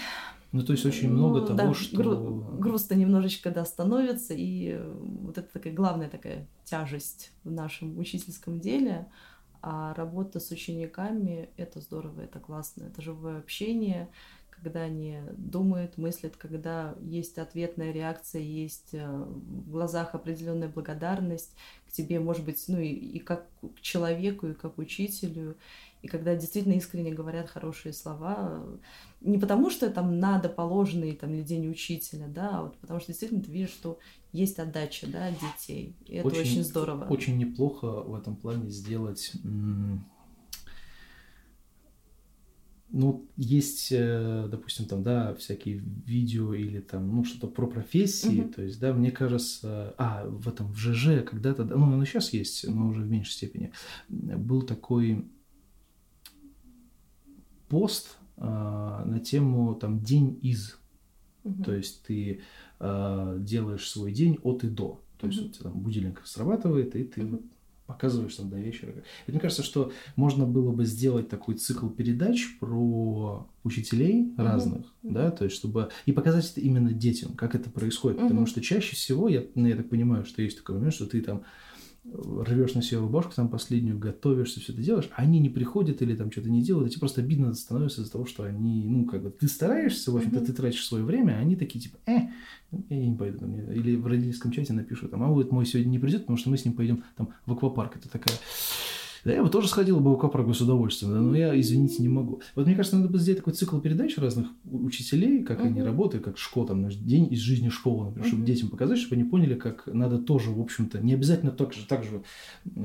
ну, 0.55 0.62
то 0.62 0.72
есть 0.72 0.87
очень 0.87 1.11
много 1.11 1.41
ну, 1.41 1.47
того, 1.49 1.57
да, 1.57 1.74
что... 1.74 1.97
Гру- 1.97 2.59
грустно 2.61 2.95
немножечко, 2.95 3.51
да, 3.51 3.64
становится, 3.64 4.35
и 4.35 4.80
вот 4.95 5.37
это 5.37 5.53
такая 5.53 5.72
главная 5.72 6.09
такая 6.09 6.47
тяжесть 6.64 7.32
в 7.43 7.51
нашем 7.51 7.99
учительском 7.99 8.61
деле, 8.61 9.09
а 9.62 9.95
работа 9.95 10.39
с 10.39 10.53
учениками— 10.53 11.51
это 11.57 11.80
здорово, 11.80 12.20
это 12.20 12.39
классно, 12.39 12.85
это 12.85 13.03
живое 13.03 13.41
общение, 13.41 14.09
когда 14.55 14.83
они 14.83 15.19
думают, 15.37 15.99
мыслят, 15.99 16.37
когда 16.37 16.95
есть 17.01 17.39
ответная 17.39 17.93
реакция, 17.93 18.43
есть 18.43 18.91
э, 18.93 19.07
в 19.07 19.71
глазах 19.71 20.15
определенная 20.15 20.69
благодарность 20.69 21.55
к 21.89 21.93
тебе, 21.93 22.21
может 22.21 22.45
быть, 22.45 22.65
ну 22.69 22.79
и, 22.79 22.89
и 22.89 23.19
как 23.19 23.47
к 23.63 23.81
человеку, 23.81 24.49
и 24.49 24.55
как 24.55 24.79
учителю, 24.79 25.57
и 26.03 26.07
когда 26.07 26.37
действительно 26.37 26.75
искренне 26.75 27.13
говорят 27.13 27.49
хорошие 27.49 27.93
слова, 27.93 28.63
не 29.21 29.39
потому 29.39 29.71
что 29.71 29.89
там 29.91 30.19
надо 30.19 30.49
положенный 30.49 31.13
там 31.13 31.33
или 31.33 31.43
день 31.43 31.69
учителя, 31.71 32.27
да, 32.29 32.59
а 32.59 32.63
вот 32.65 32.77
потому 32.79 33.01
что 33.01 33.09
действительно 33.09 33.43
ты 33.43 33.51
видишь, 33.51 33.71
что 33.71 33.99
есть 34.33 34.59
отдача, 34.59 35.07
да, 35.07 35.31
детей, 35.31 35.97
и 36.05 36.17
это 36.17 36.29
очень, 36.29 36.41
очень 36.41 36.65
здорово. 36.65 37.07
Очень 37.07 37.39
неплохо 37.39 37.87
в 37.87 38.15
этом 38.15 38.37
плане 38.37 38.69
сделать 38.69 39.33
ну, 42.95 43.27
есть, 43.37 43.89
э, 43.91 44.47
допустим, 44.49 44.87
там, 44.87 45.03
да, 45.03 45.35
всякие 45.35 45.79
видео 45.79 46.55
или 46.55 46.79
там, 46.79 47.13
ну, 47.13 47.25
что-то 47.25 47.49
про 47.49 47.67
профессии, 47.67 48.45
uh-huh. 48.45 48.55
то 48.55 48.63
есть, 48.63 48.79
да, 48.79 48.93
мне 48.93 49.11
кажется, 49.11 49.95
а, 49.99 50.25
в 50.29 50.49
этом, 50.49 50.73
в 50.73 50.77
ЖЖ 50.77 51.25
когда-то, 51.25 51.65
ну, 51.65 51.93
оно 51.93 52.05
сейчас 52.05 52.33
есть, 52.33 52.69
но 52.69 52.87
уже 52.87 53.03
в 53.03 53.11
меньшей 53.11 53.33
степени, 53.33 53.73
был 54.09 54.63
такой 54.63 55.27
пост 57.69 58.17
а, 58.37 59.05
на 59.05 59.19
тему, 59.19 59.75
там, 59.75 60.01
день 60.01 60.39
из, 60.41 60.79
uh-huh. 61.43 61.65
то 61.65 61.75
есть, 61.75 62.05
ты 62.05 62.43
а, 62.79 63.37
делаешь 63.39 63.91
свой 63.91 64.13
день 64.13 64.39
от 64.45 64.63
и 64.63 64.69
до, 64.69 65.01
то 65.19 65.27
есть, 65.27 65.41
uh-huh. 65.41 65.49
у 65.49 65.51
тебя 65.51 65.63
там 65.65 65.81
будильник 65.81 66.23
срабатывает, 66.25 66.95
и 66.95 67.03
ты 67.03 67.23
uh-huh 67.23 67.43
показываешь 67.87 68.35
там 68.35 68.49
до 68.49 68.57
вечера. 68.57 68.93
И 69.26 69.30
мне 69.30 69.41
кажется, 69.41 69.62
что 69.62 69.93
можно 70.16 70.47
было 70.47 70.72
бы 70.72 70.85
сделать 70.85 71.28
такой 71.28 71.57
цикл 71.57 71.89
передач 71.89 72.59
про 72.59 73.47
учителей 73.62 74.32
разных, 74.37 74.87
uh-huh. 75.03 75.12
да, 75.12 75.30
то 75.30 75.45
есть 75.45 75.57
чтобы 75.57 75.91
и 76.07 76.12
показать 76.12 76.51
это 76.51 76.61
именно 76.61 76.93
детям, 76.93 77.32
как 77.35 77.55
это 77.55 77.70
происходит, 77.70 78.18
uh-huh. 78.18 78.28
потому 78.28 78.47
что 78.47 78.61
чаще 78.61 78.95
всего 78.97 79.28
я, 79.28 79.45
ну, 79.55 79.66
я 79.66 79.76
так 79.76 79.89
понимаю, 79.89 80.24
что 80.24 80.43
есть 80.43 80.59
такой 80.59 80.76
момент, 80.76 80.95
что 80.95 81.07
ты 81.07 81.20
там 81.20 81.43
рвешь 82.13 82.75
на 82.75 82.83
себе 82.83 82.99
рубашку, 82.99 83.33
там 83.35 83.49
последнюю 83.49 83.99
готовишься, 83.99 84.61
все 84.61 84.73
это 84.73 84.83
делаешь, 84.83 85.09
а 85.17 85.23
они 85.23 85.39
не 85.41 85.49
приходят 85.49 86.03
или 86.03 86.15
там 86.15 86.31
что-то 86.31 86.51
не 86.51 86.63
делают, 86.63 86.89
и 86.89 86.91
тебе 86.91 87.01
просто 87.01 87.23
обидно 87.23 87.55
становится 87.55 88.03
из-за 88.03 88.13
того, 88.13 88.27
что 88.27 88.45
они, 88.45 88.87
ну, 88.87 89.07
как 89.07 89.23
бы, 89.23 89.31
ты 89.31 89.49
стараешься, 89.49 90.13
в 90.13 90.17
общем-то, 90.17 90.41
mm-hmm. 90.41 90.47
ты 90.47 90.53
тратишь 90.53 90.87
свое 90.87 91.05
время, 91.05 91.33
а 91.33 91.41
они 91.41 91.57
такие, 91.57 91.81
типа, 91.81 91.99
э, 92.07 92.29
я 92.91 93.07
не 93.07 93.17
пойду. 93.17 93.39
Там, 93.39 93.55
или 93.55 93.97
в 93.97 94.07
родительском 94.07 94.51
чате 94.51 94.73
напишут, 94.73 95.11
там, 95.11 95.23
а 95.23 95.29
вот 95.29 95.51
мой 95.51 95.67
сегодня 95.67 95.91
не 95.91 95.99
придет, 95.99 96.23
потому 96.23 96.37
что 96.37 96.51
мы 96.51 96.59
с 96.59 96.65
ним 96.65 96.75
пойдем 96.75 97.05
там 97.17 97.31
в 97.47 97.53
аквапарк. 97.53 97.97
Это 97.97 98.09
такая 98.09 98.37
да, 99.25 99.33
я 99.33 99.43
бы 99.43 99.49
тоже 99.49 99.68
сходил 99.68 100.01
бы 100.01 100.11
в 100.11 100.14
Аквапарк 100.14 100.55
с 100.55 100.61
удовольствием, 100.61 101.12
да, 101.12 101.20
но 101.20 101.37
я, 101.37 101.59
извините, 101.59 102.03
не 102.03 102.09
могу. 102.09 102.43
Вот 102.55 102.66
мне 102.66 102.75
кажется, 102.75 102.97
надо 102.97 103.09
бы 103.09 103.18
сделать 103.18 103.39
такой 103.39 103.55
цикл 103.55 103.79
передач 103.79 104.18
разных 104.18 104.49
учителей, 104.64 105.43
как 105.43 105.61
uh-huh. 105.61 105.66
они 105.66 105.83
работают, 105.83 106.25
как 106.25 106.37
школа, 106.37 106.68
там, 106.68 106.89
день 106.89 107.33
из 107.33 107.39
жизни 107.39 107.70
школы, 107.70 108.07
например, 108.07 108.27
uh-huh. 108.27 108.29
чтобы 108.29 108.45
детям 108.45 108.68
показать, 108.68 108.99
чтобы 108.99 109.14
они 109.14 109.25
поняли, 109.25 109.55
как 109.55 109.87
надо 109.87 110.18
тоже, 110.18 110.51
в 110.51 110.61
общем-то, 110.61 111.01
не 111.01 111.14
обязательно 111.14 111.53
так 111.53 111.72
же, 111.72 111.87
так 111.87 112.05
же 112.05 112.22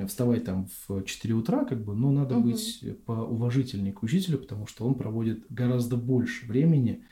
вставать 0.07 0.45
там 0.45 0.67
в 0.87 1.03
4 1.03 1.33
утра, 1.33 1.65
как 1.65 1.83
бы, 1.83 1.93
но 1.93 2.11
надо 2.11 2.35
uh-huh. 2.35 2.43
быть 2.43 2.83
поуважительнее 3.05 3.91
к 3.91 4.01
учителю, 4.03 4.37
потому 4.37 4.65
что 4.65 4.85
он 4.85 4.95
проводит 4.95 5.45
гораздо 5.49 5.97
больше 5.97 6.45
времени 6.45 7.03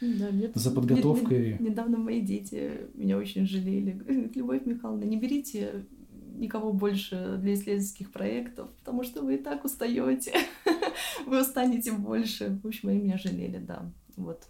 да, 0.00 0.28
за 0.54 0.70
подготовкой. 0.70 1.56
Недавно 1.58 1.98
мои 1.98 2.20
дети 2.20 2.72
меня 2.94 3.16
очень 3.16 3.46
жалели. 3.46 4.30
Любовь 4.34 4.66
Михайловна, 4.66 5.04
не 5.04 5.18
берите 5.18 5.86
никого 6.34 6.72
больше 6.72 7.38
для 7.40 7.54
исследовательских 7.54 8.12
проектов, 8.12 8.70
потому 8.78 9.04
что 9.04 9.22
вы 9.22 9.36
и 9.36 9.38
так 9.38 9.64
устаете, 9.64 10.34
вы 11.26 11.40
устанете 11.40 11.92
больше. 11.92 12.58
В 12.62 12.66
общем, 12.66 12.88
они 12.88 13.00
меня 13.00 13.18
жалели, 13.18 13.58
да. 13.58 13.90
Вот 14.16 14.48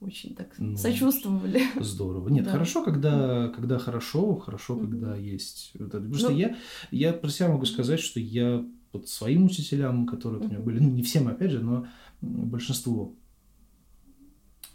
очень 0.00 0.34
так 0.34 0.48
ну, 0.58 0.76
сочувствовали. 0.76 1.62
Здорово. 1.78 2.28
Нет, 2.30 2.44
да. 2.44 2.52
хорошо, 2.52 2.82
когда, 2.82 3.48
когда 3.48 3.78
хорошо, 3.78 4.36
хорошо, 4.36 4.76
mm-hmm. 4.76 4.80
когда 4.80 5.16
есть. 5.16 5.72
Потому 5.78 6.06
ну, 6.06 6.14
что 6.14 6.32
я, 6.32 6.56
я 6.90 7.12
про 7.12 7.28
себя 7.28 7.48
могу 7.48 7.66
сказать, 7.66 8.00
что 8.00 8.18
я 8.18 8.64
вот 8.92 9.08
своим 9.08 9.44
учителям, 9.44 10.06
которые 10.06 10.40
mm-hmm. 10.40 10.46
у 10.46 10.48
меня 10.48 10.60
были, 10.60 10.78
ну 10.80 10.90
не 10.90 11.02
всем, 11.02 11.28
опять 11.28 11.50
же, 11.50 11.60
но 11.60 11.86
большинство 12.22 13.14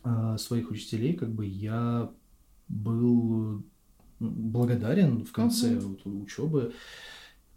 э, 0.04 0.38
своих 0.38 0.70
учителей, 0.70 1.14
как 1.14 1.34
бы 1.34 1.46
я 1.46 2.12
был 2.68 3.64
благодарен 4.20 5.26
в 5.26 5.32
конце 5.32 5.78
угу. 5.78 5.98
вот, 6.04 6.06
учебы. 6.06 6.74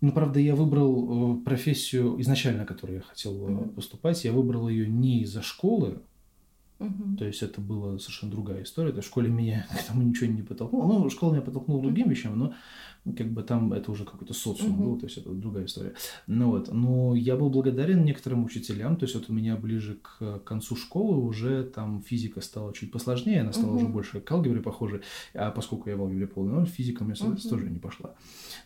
Ну, 0.00 0.12
правда, 0.12 0.38
я 0.38 0.54
выбрал 0.54 1.40
э, 1.40 1.44
профессию 1.44 2.20
изначально, 2.20 2.64
которую 2.64 2.98
я 2.98 3.02
хотел 3.02 3.42
угу. 3.42 3.68
поступать. 3.70 4.24
Я 4.24 4.32
выбрал 4.32 4.68
ее 4.68 4.88
не 4.88 5.22
из-за 5.22 5.42
школы, 5.42 6.00
Угу. 6.80 7.16
То 7.18 7.24
есть 7.24 7.42
это 7.42 7.60
была 7.60 7.98
совершенно 7.98 8.30
другая 8.30 8.62
история. 8.62 8.92
То 8.92 9.00
в 9.00 9.04
школе 9.04 9.28
меня 9.28 9.66
к 9.70 9.80
этому 9.80 10.02
ничего 10.02 10.30
не 10.30 10.42
подтолкнуло. 10.42 10.86
Ну, 10.86 11.10
школа 11.10 11.32
меня 11.32 11.42
подтолкнула 11.42 11.82
другим 11.82 12.08
вещам, 12.08 12.38
но 12.38 12.54
как 13.14 13.30
бы 13.32 13.42
там 13.42 13.72
это 13.72 13.90
уже 13.90 14.04
какой-то 14.04 14.34
социум 14.34 14.74
угу. 14.74 14.84
был, 14.84 14.98
то 14.98 15.06
есть 15.06 15.18
это 15.18 15.30
другая 15.30 15.66
история. 15.66 15.94
Ну 16.26 16.50
вот, 16.50 16.72
но 16.72 17.14
я 17.14 17.36
был 17.36 17.50
благодарен 17.50 18.04
некоторым 18.04 18.44
учителям, 18.44 18.96
то 18.96 19.04
есть 19.04 19.14
вот 19.14 19.28
у 19.28 19.32
меня 19.32 19.56
ближе 19.56 19.98
к 20.02 20.40
концу 20.40 20.76
школы 20.76 21.18
уже 21.18 21.64
там 21.64 22.02
физика 22.02 22.40
стала 22.40 22.72
чуть 22.72 22.92
посложнее, 22.92 23.40
она 23.40 23.52
стала 23.52 23.70
угу. 23.70 23.76
уже 23.76 23.88
больше 23.88 24.20
к 24.20 24.30
алгебре 24.30 24.60
похожей, 24.60 25.00
а 25.34 25.50
поскольку 25.50 25.90
я 25.90 25.96
в 25.96 26.02
алгебре 26.02 26.26
полный 26.26 26.52
ноль, 26.52 26.66
физика 26.66 27.02
у 27.02 27.06
меня, 27.06 27.16
соответственно, 27.16 27.54
угу. 27.54 27.60
тоже 27.60 27.72
не 27.72 27.80
пошла. 27.80 28.14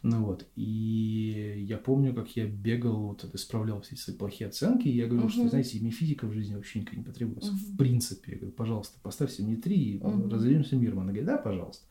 Ну 0.03 0.25
вот, 0.25 0.47
и 0.57 1.65
я 1.69 1.79
помню, 1.79 2.15
как 2.15 2.35
я 2.37 2.47
бегал, 2.47 3.09
вот 3.09 3.25
исправлял 3.35 3.81
все 3.83 3.97
свои 3.97 4.17
плохие 4.17 4.49
оценки, 4.49 4.89
и 4.89 4.97
я 4.97 5.07
говорил, 5.07 5.27
угу. 5.27 5.33
что, 5.33 5.49
знаете, 5.49 5.79
мне 5.81 5.91
физика 5.91 6.27
в 6.27 6.33
жизни 6.33 6.55
вообще 6.55 6.81
никак 6.81 6.97
не 6.97 7.05
потребуется, 7.05 7.51
угу. 7.51 7.59
в 7.59 7.77
принципе. 7.77 8.33
Я 8.33 8.39
говорю, 8.39 8.53
пожалуйста, 8.53 8.99
поставьте 9.03 9.43
мне 9.43 9.57
три, 9.57 9.95
и 9.95 9.99
угу. 9.99 10.29
разойдемся 10.29 10.77
миром. 10.77 11.01
Она 11.01 11.09
говорит, 11.09 11.27
да, 11.27 11.39
пожалуйста 11.39 11.87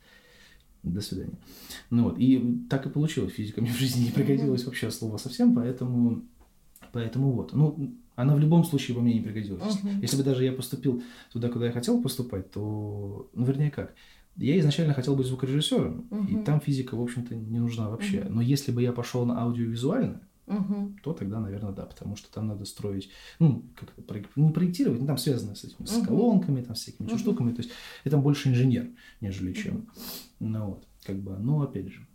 до 0.84 1.02
свидания. 1.02 1.38
Ну 1.90 2.06
вот, 2.06 2.20
и 2.20 2.60
так 2.70 2.86
и 2.86 2.90
получилось. 2.90 3.34
Физика 3.34 3.62
мне 3.62 3.72
в 3.72 3.78
жизни 3.78 4.06
не 4.06 4.12
пригодилась 4.12 4.66
вообще 4.66 4.92
слово 4.92 5.18
совсем, 5.18 5.56
поэтому, 5.56 6.24
поэтому 6.92 7.32
вот. 7.32 7.54
Ну, 7.54 7.94
она 8.16 8.36
в 8.36 8.40
любом 8.40 8.64
случае 8.64 8.96
во 8.96 9.04
мне 9.04 9.14
не 9.14 9.22
пригодилась. 9.22 9.62
Uh-huh. 9.62 10.02
Если 10.02 10.18
бы 10.18 10.24
даже 10.24 10.44
я 10.44 10.52
поступил 10.52 11.04
туда, 11.32 11.50
куда 11.50 11.68
я 11.68 11.72
хотел 11.72 12.02
поступать, 12.02 12.52
то, 12.52 13.30
ну, 13.34 13.46
вернее, 13.46 13.72
как? 13.72 13.94
Я 14.38 14.58
изначально 14.60 14.94
хотел 14.94 15.16
быть 15.16 15.28
звукорежиссером, 15.28 16.08
uh-huh. 16.10 16.32
и 16.32 16.44
там 16.44 16.62
физика, 16.62 16.96
в 16.96 17.02
общем-то, 17.02 17.36
не 17.36 17.60
нужна 17.60 17.90
вообще. 17.90 18.20
Uh-huh. 18.20 18.30
Но 18.30 18.42
если 18.42 18.72
бы 18.72 18.82
я 18.82 18.94
пошел 18.94 19.26
на 19.26 19.42
аудиовизуальное, 19.42 20.22
угу. 20.58 20.94
то 21.04 21.14
тогда, 21.14 21.40
наверное, 21.40 21.72
да, 21.72 21.86
потому 21.86 22.16
что 22.16 22.32
там 22.32 22.48
надо 22.48 22.66
строить, 22.66 23.10
ну, 23.40 23.64
как 23.76 23.90
это, 23.98 24.26
не 24.36 24.52
проектировать, 24.52 25.00
но 25.02 25.08
там 25.08 25.18
связано 25.18 25.56
с 25.56 25.64
этими, 25.64 25.86
угу. 25.86 25.88
с 25.88 26.06
колонками, 26.06 26.62
там, 26.62 26.76
с 26.76 26.82
всякими 26.82 27.08
угу. 27.08 27.18
штуками, 27.18 27.52
то 27.52 27.62
есть 27.62 27.72
это 28.04 28.18
больше 28.18 28.50
инженер, 28.50 28.90
нежели 29.22 29.54
чем, 29.54 29.88
ну, 30.40 30.66
вот, 30.66 30.88
как 31.04 31.18
бы, 31.18 31.38
но, 31.38 31.62
опять 31.62 31.88
же, 31.88 32.06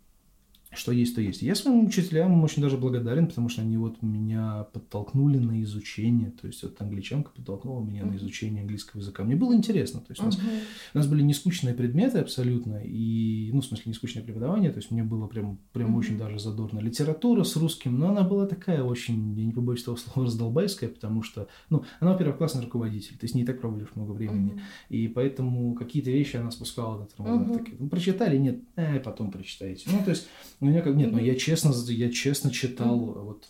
что 0.73 0.91
есть, 0.91 1.15
то 1.15 1.21
есть. 1.21 1.41
Я 1.41 1.55
своим 1.55 1.85
учителям 1.85 2.43
очень 2.43 2.61
даже 2.61 2.77
благодарен, 2.77 3.27
потому 3.27 3.49
что 3.49 3.61
они 3.61 3.77
вот 3.77 4.01
меня 4.01 4.67
подтолкнули 4.73 5.37
на 5.37 5.63
изучение, 5.63 6.31
то 6.31 6.47
есть 6.47 6.61
вот 6.63 6.79
англичанка 6.81 7.31
подтолкнула 7.31 7.83
меня 7.83 8.01
mm-hmm. 8.01 8.11
на 8.11 8.15
изучение 8.17 8.61
английского 8.61 8.99
языка. 8.99 9.23
Мне 9.23 9.35
было 9.35 9.53
интересно, 9.55 10.01
то 10.01 10.07
есть 10.09 10.21
mm-hmm. 10.21 10.25
у, 10.25 10.27
нас, 10.27 10.63
у 10.93 10.97
нас 10.97 11.07
были 11.07 11.21
нескучные 11.21 11.73
предметы 11.73 12.19
абсолютно, 12.19 12.81
и, 12.83 13.49
ну, 13.53 13.61
в 13.61 13.65
смысле, 13.65 13.91
нескучное 13.91 14.23
преподавание, 14.23 14.71
то 14.71 14.77
есть 14.77 14.91
мне 14.91 15.03
было 15.03 15.27
прям, 15.27 15.57
прям 15.71 15.95
mm-hmm. 15.95 15.99
очень 15.99 16.17
даже 16.17 16.39
задорно. 16.39 16.79
Литература 16.79 17.43
с 17.43 17.55
русским, 17.55 17.97
но 17.97 18.09
она 18.09 18.23
была 18.23 18.45
такая 18.45 18.83
очень, 18.83 19.33
я 19.39 19.45
не 19.45 19.53
побоюсь 19.53 19.83
того 19.83 19.97
слова, 19.97 20.27
раздолбайская, 20.27 20.89
потому 20.89 21.23
что, 21.23 21.47
ну, 21.69 21.85
она, 21.99 22.11
во-первых, 22.11 22.37
классный 22.37 22.63
руководитель, 22.63 23.17
ты 23.17 23.27
с 23.27 23.33
ней 23.33 23.45
так 23.45 23.61
проводишь 23.61 23.95
много 23.95 24.11
времени, 24.11 24.53
mm-hmm. 24.53 24.61
и 24.89 25.07
поэтому 25.07 25.73
какие-то 25.75 26.11
вещи 26.11 26.35
она 26.35 26.51
спускала 26.51 26.99
на 26.99 27.05
тормозах. 27.05 27.47
Mm-hmm. 27.47 27.57
Такие, 27.57 27.77
ну, 27.79 27.89
прочитали, 27.89 28.37
нет, 28.37 28.59
э, 28.75 28.99
потом 28.99 29.31
прочитаете. 29.31 29.89
Ну, 29.91 30.03
то 30.03 30.11
есть 30.11 30.27
у 30.59 30.65
меня 30.65 30.81
как 30.81 30.95
нет, 30.95 31.11
но 31.11 31.19
я 31.19 31.35
честно, 31.35 31.73
я 31.89 32.11
честно 32.11 32.51
читал 32.51 32.97
вот 32.97 33.47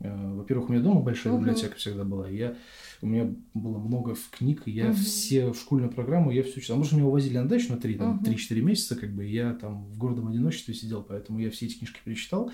э, 0.00 0.34
во-первых, 0.34 0.68
у 0.68 0.72
меня 0.72 0.82
дома 0.82 1.00
большая 1.00 1.38
библиотека 1.38 1.76
всегда 1.76 2.04
была. 2.04 2.28
Я, 2.28 2.56
у 3.00 3.06
меня 3.06 3.34
было 3.54 3.78
много 3.78 4.14
книг, 4.30 4.62
я 4.66 4.92
все 4.92 5.52
в 5.52 5.56
школьную 5.56 5.90
программу, 5.90 6.30
я 6.30 6.42
все 6.42 6.60
читал. 6.60 6.76
Может, 6.76 6.92
меня 6.92 7.06
увозили 7.06 7.38
на 7.38 7.48
дачу 7.48 7.72
на 7.72 7.78
3, 7.78 7.94
там, 7.94 8.22
3-4 8.22 8.60
месяца, 8.60 8.96
как 8.96 9.14
бы, 9.14 9.24
я 9.24 9.54
там 9.54 9.86
в 9.86 9.96
городом 9.96 10.28
одиночестве 10.28 10.74
сидел, 10.74 11.02
поэтому 11.02 11.38
я 11.38 11.50
все 11.50 11.66
эти 11.66 11.78
книжки 11.78 12.00
перечитал. 12.04 12.50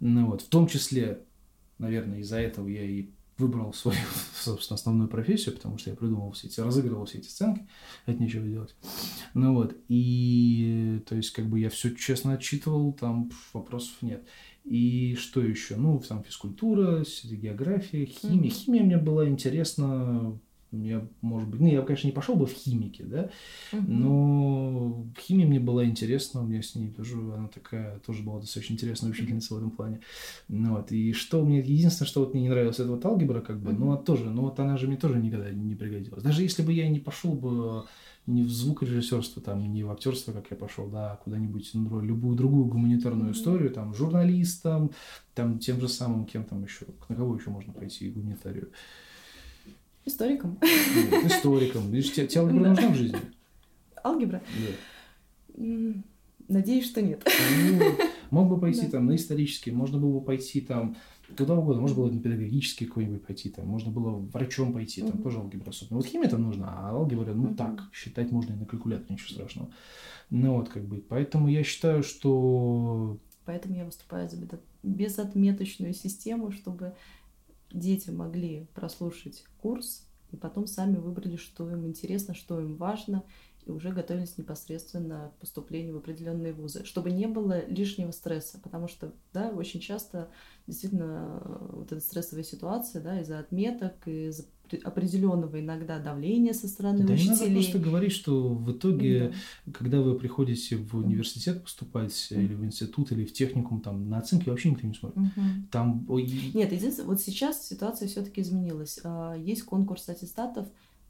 Ну, 0.00 0.26
вот, 0.26 0.42
в 0.42 0.48
том 0.48 0.66
числе, 0.66 1.20
наверное, 1.78 2.20
из-за 2.20 2.38
этого 2.38 2.68
я 2.68 2.82
и 2.82 3.08
выбрал 3.40 3.72
свою, 3.72 3.98
собственно, 4.34 4.76
основную 4.76 5.08
профессию, 5.08 5.54
потому 5.54 5.78
что 5.78 5.90
я 5.90 5.96
придумал 5.96 6.32
все 6.32 6.46
эти, 6.46 6.60
разыгрывал 6.60 7.06
все 7.06 7.18
эти 7.18 7.28
сценки, 7.28 7.66
это 8.06 8.22
нечего 8.22 8.46
делать. 8.46 8.74
Ну 9.34 9.54
вот, 9.54 9.76
и, 9.88 11.00
то 11.08 11.16
есть, 11.16 11.30
как 11.30 11.48
бы 11.48 11.58
я 11.58 11.70
все 11.70 11.94
честно 11.94 12.34
отчитывал, 12.34 12.92
там 12.92 13.30
вопросов 13.52 13.94
нет. 14.02 14.26
И 14.64 15.16
что 15.16 15.40
еще? 15.40 15.76
Ну, 15.76 16.00
там 16.06 16.22
физкультура, 16.22 17.04
география, 17.24 18.04
химия. 18.04 18.50
Mm-hmm. 18.50 18.54
Химия 18.54 18.84
мне 18.84 18.98
была 18.98 19.28
интересна 19.28 20.38
я, 20.72 21.06
может 21.20 21.48
быть, 21.48 21.60
ну, 21.60 21.66
я, 21.66 21.82
конечно, 21.82 22.06
не 22.06 22.12
пошел 22.12 22.36
бы 22.36 22.46
в 22.46 22.52
химики, 22.52 23.02
да, 23.02 23.30
но 23.72 25.06
химия 25.18 25.46
мне 25.46 25.60
была 25.60 25.84
интересна, 25.84 26.42
у 26.42 26.46
меня 26.46 26.62
с 26.62 26.74
ней 26.74 26.90
тоже, 26.90 27.16
она 27.16 27.48
такая, 27.48 27.98
тоже 28.00 28.22
была 28.22 28.40
достаточно 28.40 28.74
интересная 28.74 29.10
учительница 29.10 29.54
uh-huh. 29.54 29.56
в 29.56 29.58
этом 29.58 29.70
плане. 29.70 30.00
Ну, 30.48 30.76
вот, 30.76 30.92
и 30.92 31.12
что 31.12 31.44
мне, 31.44 31.58
единственное, 31.58 32.08
что 32.08 32.20
вот 32.20 32.34
мне 32.34 32.44
не 32.44 32.48
нравилось, 32.48 32.78
это 32.78 32.90
вот 32.90 33.04
алгебра, 33.04 33.40
как 33.40 33.60
бы, 33.60 33.72
ну, 33.72 33.96
тоже, 33.96 34.30
ну, 34.30 34.42
вот 34.42 34.58
она 34.60 34.76
же 34.76 34.86
мне 34.86 34.96
тоже 34.96 35.18
никогда 35.18 35.50
не 35.50 35.74
пригодилась. 35.74 36.22
Даже 36.22 36.42
если 36.42 36.62
бы 36.62 36.72
я 36.72 36.88
не 36.88 37.00
пошел 37.00 37.32
бы 37.32 37.84
не 38.26 38.42
в 38.42 38.50
звукорежиссерство, 38.50 39.42
там, 39.42 39.72
не 39.72 39.82
в 39.82 39.90
актерство, 39.90 40.32
как 40.32 40.50
я 40.50 40.56
пошел, 40.56 40.88
да, 40.88 41.12
а 41.12 41.16
куда-нибудь 41.16 41.70
на 41.74 42.00
любую 42.00 42.36
другую 42.36 42.66
гуманитарную 42.66 43.30
mm-hmm. 43.30 43.36
историю, 43.36 43.70
там, 43.70 43.94
журналистом, 43.94 44.92
там, 45.34 45.58
тем 45.58 45.80
же 45.80 45.88
самым, 45.88 46.26
кем 46.26 46.44
там 46.44 46.62
еще, 46.62 46.86
на 47.08 47.16
кого 47.16 47.36
еще 47.36 47.50
можно 47.50 47.72
пойти 47.72 48.10
гуманитарию. 48.10 48.70
Историком. 50.04 50.58
Историком. 51.24 51.90
Видишь, 51.90 52.12
тебе, 52.12 52.28
алгебра 52.40 52.68
нужна 52.68 52.88
в 52.88 52.94
жизни? 52.94 53.20
Алгебра? 54.02 54.42
Надеюсь, 56.48 56.86
что 56.86 57.02
нет. 57.02 57.26
Ну, 57.70 57.92
мог 58.30 58.48
бы 58.48 58.58
пойти 58.58 58.86
там 58.88 59.06
на 59.06 59.16
исторический, 59.16 59.70
можно 59.70 59.98
было 59.98 60.18
бы 60.18 60.24
пойти 60.24 60.60
там 60.60 60.96
куда 61.36 61.54
угодно, 61.54 61.82
можно 61.82 61.96
было 61.96 62.10
на 62.10 62.20
педагогический 62.20 62.86
какой-нибудь 62.86 63.24
пойти, 63.24 63.50
там, 63.50 63.66
можно 63.66 63.90
было 63.90 64.16
врачом 64.18 64.72
пойти, 64.72 65.02
там 65.02 65.22
тоже 65.22 65.38
алгебра 65.38 65.70
особенно. 65.70 65.98
Вот 65.98 66.06
химия 66.06 66.28
там 66.28 66.42
нужна, 66.42 66.66
а 66.68 66.90
алгебра, 66.90 67.32
ну 67.32 67.54
так, 67.54 67.82
считать 67.92 68.32
можно 68.32 68.52
и 68.52 68.56
на 68.56 68.66
калькуляторе, 68.66 69.14
ничего 69.14 69.28
страшного. 69.28 69.70
Ну 70.30 70.56
вот, 70.56 70.68
как 70.68 70.84
бы, 70.84 70.96
поэтому 71.08 71.48
я 71.48 71.62
считаю, 71.62 72.02
что... 72.02 73.18
Поэтому 73.44 73.76
я 73.76 73.84
выступаю 73.84 74.28
за 74.28 74.36
безотметочную 74.82 75.94
систему, 75.94 76.52
чтобы 76.52 76.94
дети 77.72 78.10
могли 78.10 78.66
прослушать 78.74 79.44
курс 79.60 80.06
и 80.30 80.36
потом 80.36 80.66
сами 80.66 80.96
выбрали, 80.96 81.36
что 81.36 81.68
им 81.70 81.86
интересно, 81.86 82.34
что 82.34 82.60
им 82.60 82.76
важно, 82.76 83.24
и 83.66 83.70
уже 83.70 83.90
готовились 83.90 84.38
непосредственно 84.38 85.32
к 85.36 85.40
поступлению 85.40 85.94
в 85.94 85.98
определенные 85.98 86.52
вузы, 86.52 86.84
чтобы 86.84 87.10
не 87.10 87.26
было 87.26 87.66
лишнего 87.66 88.10
стресса, 88.10 88.58
потому 88.62 88.88
что, 88.88 89.12
да, 89.32 89.50
очень 89.50 89.80
часто 89.80 90.30
действительно 90.66 91.42
вот 91.72 91.92
эта 91.92 92.00
стрессовая 92.00 92.44
ситуация, 92.44 93.02
да, 93.02 93.20
из-за 93.20 93.38
отметок, 93.38 94.06
из-за 94.06 94.44
определенного 94.74 95.60
иногда 95.60 95.98
давления 95.98 96.52
со 96.52 96.68
стороны 96.68 97.04
да 97.04 97.14
учителей. 97.14 97.36
Да 97.36 97.44
надо 97.44 97.54
просто 97.54 97.78
говорить, 97.78 98.12
что 98.12 98.48
в 98.48 98.72
итоге, 98.72 99.32
да. 99.66 99.72
когда 99.72 100.00
вы 100.00 100.14
приходите 100.16 100.76
в 100.76 100.96
университет 100.96 101.62
поступать, 101.62 102.12
mm. 102.12 102.44
или 102.44 102.54
в 102.54 102.64
институт, 102.64 103.12
или 103.12 103.24
в 103.24 103.32
техникум, 103.32 103.80
там 103.80 104.08
на 104.08 104.18
оценки 104.18 104.48
вообще 104.48 104.70
никто 104.70 104.86
не 104.86 104.94
смотрит. 104.94 105.18
Mm-hmm. 105.18 105.62
Там... 105.70 106.06
Нет, 106.54 106.72
единственное, 106.72 107.08
вот 107.08 107.20
сейчас 107.20 107.66
ситуация 107.66 108.08
все-таки 108.08 108.40
изменилась. 108.40 109.00
А, 109.04 109.34
есть 109.34 109.62
конкурс 109.62 110.08
аттестатов 110.08 110.68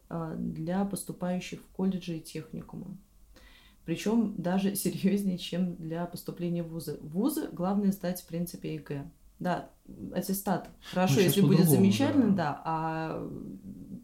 а, 0.08 0.34
для 0.36 0.84
поступающих 0.84 1.60
в 1.60 1.76
колледжи 1.76 2.18
и 2.18 2.20
техникумы. 2.20 2.96
Причем 3.84 4.34
даже 4.36 4.74
серьезнее, 4.76 5.38
чем 5.38 5.76
для 5.76 6.06
поступления 6.06 6.62
в 6.62 6.68
вузы. 6.68 6.98
Вузы 7.00 7.48
главное 7.52 7.92
сдать, 7.92 8.20
в 8.20 8.26
принципе, 8.26 8.74
ЕГЭ. 8.74 9.10
Да, 9.40 9.70
аттестат. 10.14 10.68
Хорошо, 10.92 11.14
ну, 11.16 11.20
если 11.22 11.40
будет 11.40 11.68
замечательно, 11.68 12.30
да. 12.30 12.34
да. 12.34 12.62
А 12.64 13.30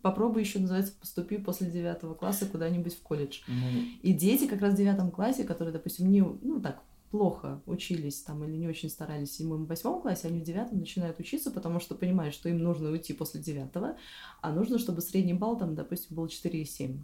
попробуй 0.03 0.43
еще, 0.43 0.59
называется, 0.59 0.95
поступи 0.99 1.37
после 1.37 1.71
девятого 1.71 2.15
класса 2.15 2.47
куда-нибудь 2.47 2.95
в 2.95 3.03
колледж. 3.03 3.43
Ну... 3.47 3.55
И 4.03 4.13
дети 4.13 4.47
как 4.47 4.61
раз 4.63 4.75
в 4.75 4.77
девятом 4.77 5.11
классе, 5.11 5.45
которые, 5.45 5.73
допустим, 5.73 6.11
не, 6.11 6.23
ну 6.23 6.61
так, 6.61 6.81
плохо 7.11 7.61
учились 7.67 8.21
там 8.23 8.45
или 8.45 8.57
не 8.57 8.69
очень 8.69 8.89
старались 8.89 9.31
в 9.31 9.35
седьмом 9.35 9.65
и 9.65 9.67
восьмом 9.67 10.01
классе, 10.01 10.29
они 10.29 10.41
в 10.41 10.45
девятом 10.45 10.79
начинают 10.79 11.19
учиться, 11.21 11.51
потому 11.51 11.81
что 11.81 11.95
понимают, 11.95 12.35
что 12.35 12.49
им 12.49 12.59
нужно 12.59 12.91
уйти 12.91 13.13
после 13.13 13.41
девятого, 13.41 13.97
а 14.41 14.53
нужно, 14.53 14.79
чтобы 14.79 15.01
средний 15.01 15.35
балл 15.35 15.57
там, 15.57 15.75
допустим, 15.75 16.17
был 16.17 16.27
4,7. 16.27 16.99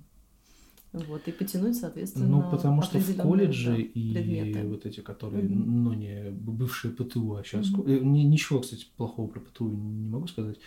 Вот, 0.93 1.27
и 1.27 1.33
потянуть, 1.33 1.77
соответственно, 1.77 2.27
Ну, 2.27 2.51
потому 2.51 2.83
что 2.83 2.99
в 2.99 3.17
колледже 3.17 3.71
да, 3.71 3.77
и 3.79 4.13
предметы. 4.13 4.69
вот 4.69 4.85
эти, 4.85 5.01
которые, 5.01 5.43
Мгм. 5.45 5.85
ну, 5.85 5.93
не 5.95 6.31
бывшие 6.31 6.93
ПТУ, 6.93 7.35
а 7.37 7.43
сейчас... 7.45 7.71
Мгм. 7.71 8.13
Ничего, 8.13 8.61
кстати, 8.61 8.87
плохого 8.97 9.27
про 9.27 9.41
ПТУ 9.41 9.69
не 9.71 10.11
могу 10.11 10.27
сказать. 10.27 10.59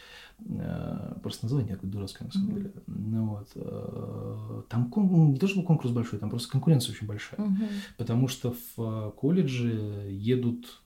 Э, 0.50 1.14
Просто 1.22 1.46
название 1.46 1.76
какое 1.76 1.92
дурацкое, 1.92 2.26
на 2.28 2.32
самом 2.34 2.48
Мгм. 2.50 2.58
деле. 2.58 2.72
Ну, 2.88 3.26
вот. 3.28 3.48
э, 3.56 4.62
Там 4.70 4.90
кон- 4.90 5.32
не 5.34 5.38
то, 5.38 5.48
чтобы 5.48 5.66
конкурс 5.66 5.92
большой, 5.94 6.18
там 6.20 6.30
просто 6.32 6.52
конкуренция 6.52 6.94
очень 6.94 7.08
большая. 7.08 7.40
Мгм. 7.40 7.68
Потому 7.98 8.28
что 8.28 8.52
в 8.52 8.82
э, 8.82 9.12
колледже 9.16 10.08
едут 10.12 10.82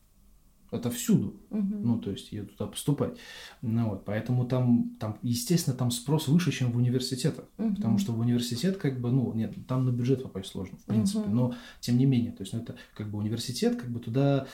отовсюду. 0.71 1.35
Мгм. 1.49 1.83
Ну, 1.83 1.99
то 1.99 2.11
есть 2.11 2.31
едут 2.31 2.55
туда 2.57 2.69
поступать. 2.69 3.17
Ну, 3.61 3.89
вот, 3.89 4.05
поэтому 4.05 4.45
там, 4.45 4.95
там, 4.99 5.17
естественно, 5.21 5.75
там 5.75 5.91
спрос 5.91 6.27
выше, 6.27 6.51
чем 6.51 6.71
в 6.71 6.77
университетах. 6.77 7.45
Мгм. 7.57 7.75
Потому 7.75 7.97
что 7.97 8.11
в 8.11 8.19
университет, 8.19 8.77
как 8.77 8.99
бы, 8.99 9.11
ну, 9.11 9.33
нет, 9.33 9.53
там 9.67 9.85
на 9.85 9.91
бюджет 9.91 10.23
попасть 10.23 10.49
сложно, 10.49 10.77
в 10.77 10.85
принципе. 10.85 11.25
Мгм. 11.25 11.35
Но, 11.35 11.55
тем 11.79 11.97
не 11.97 12.05
менее, 12.05 12.31
то 12.31 12.41
есть, 12.41 12.53
ну, 12.53 12.59
это 12.59 12.75
как 12.93 13.09
бы 13.09 13.17
университет, 13.17 13.75
как 13.75 13.89
бы 13.89 13.99
туда, 13.99 14.47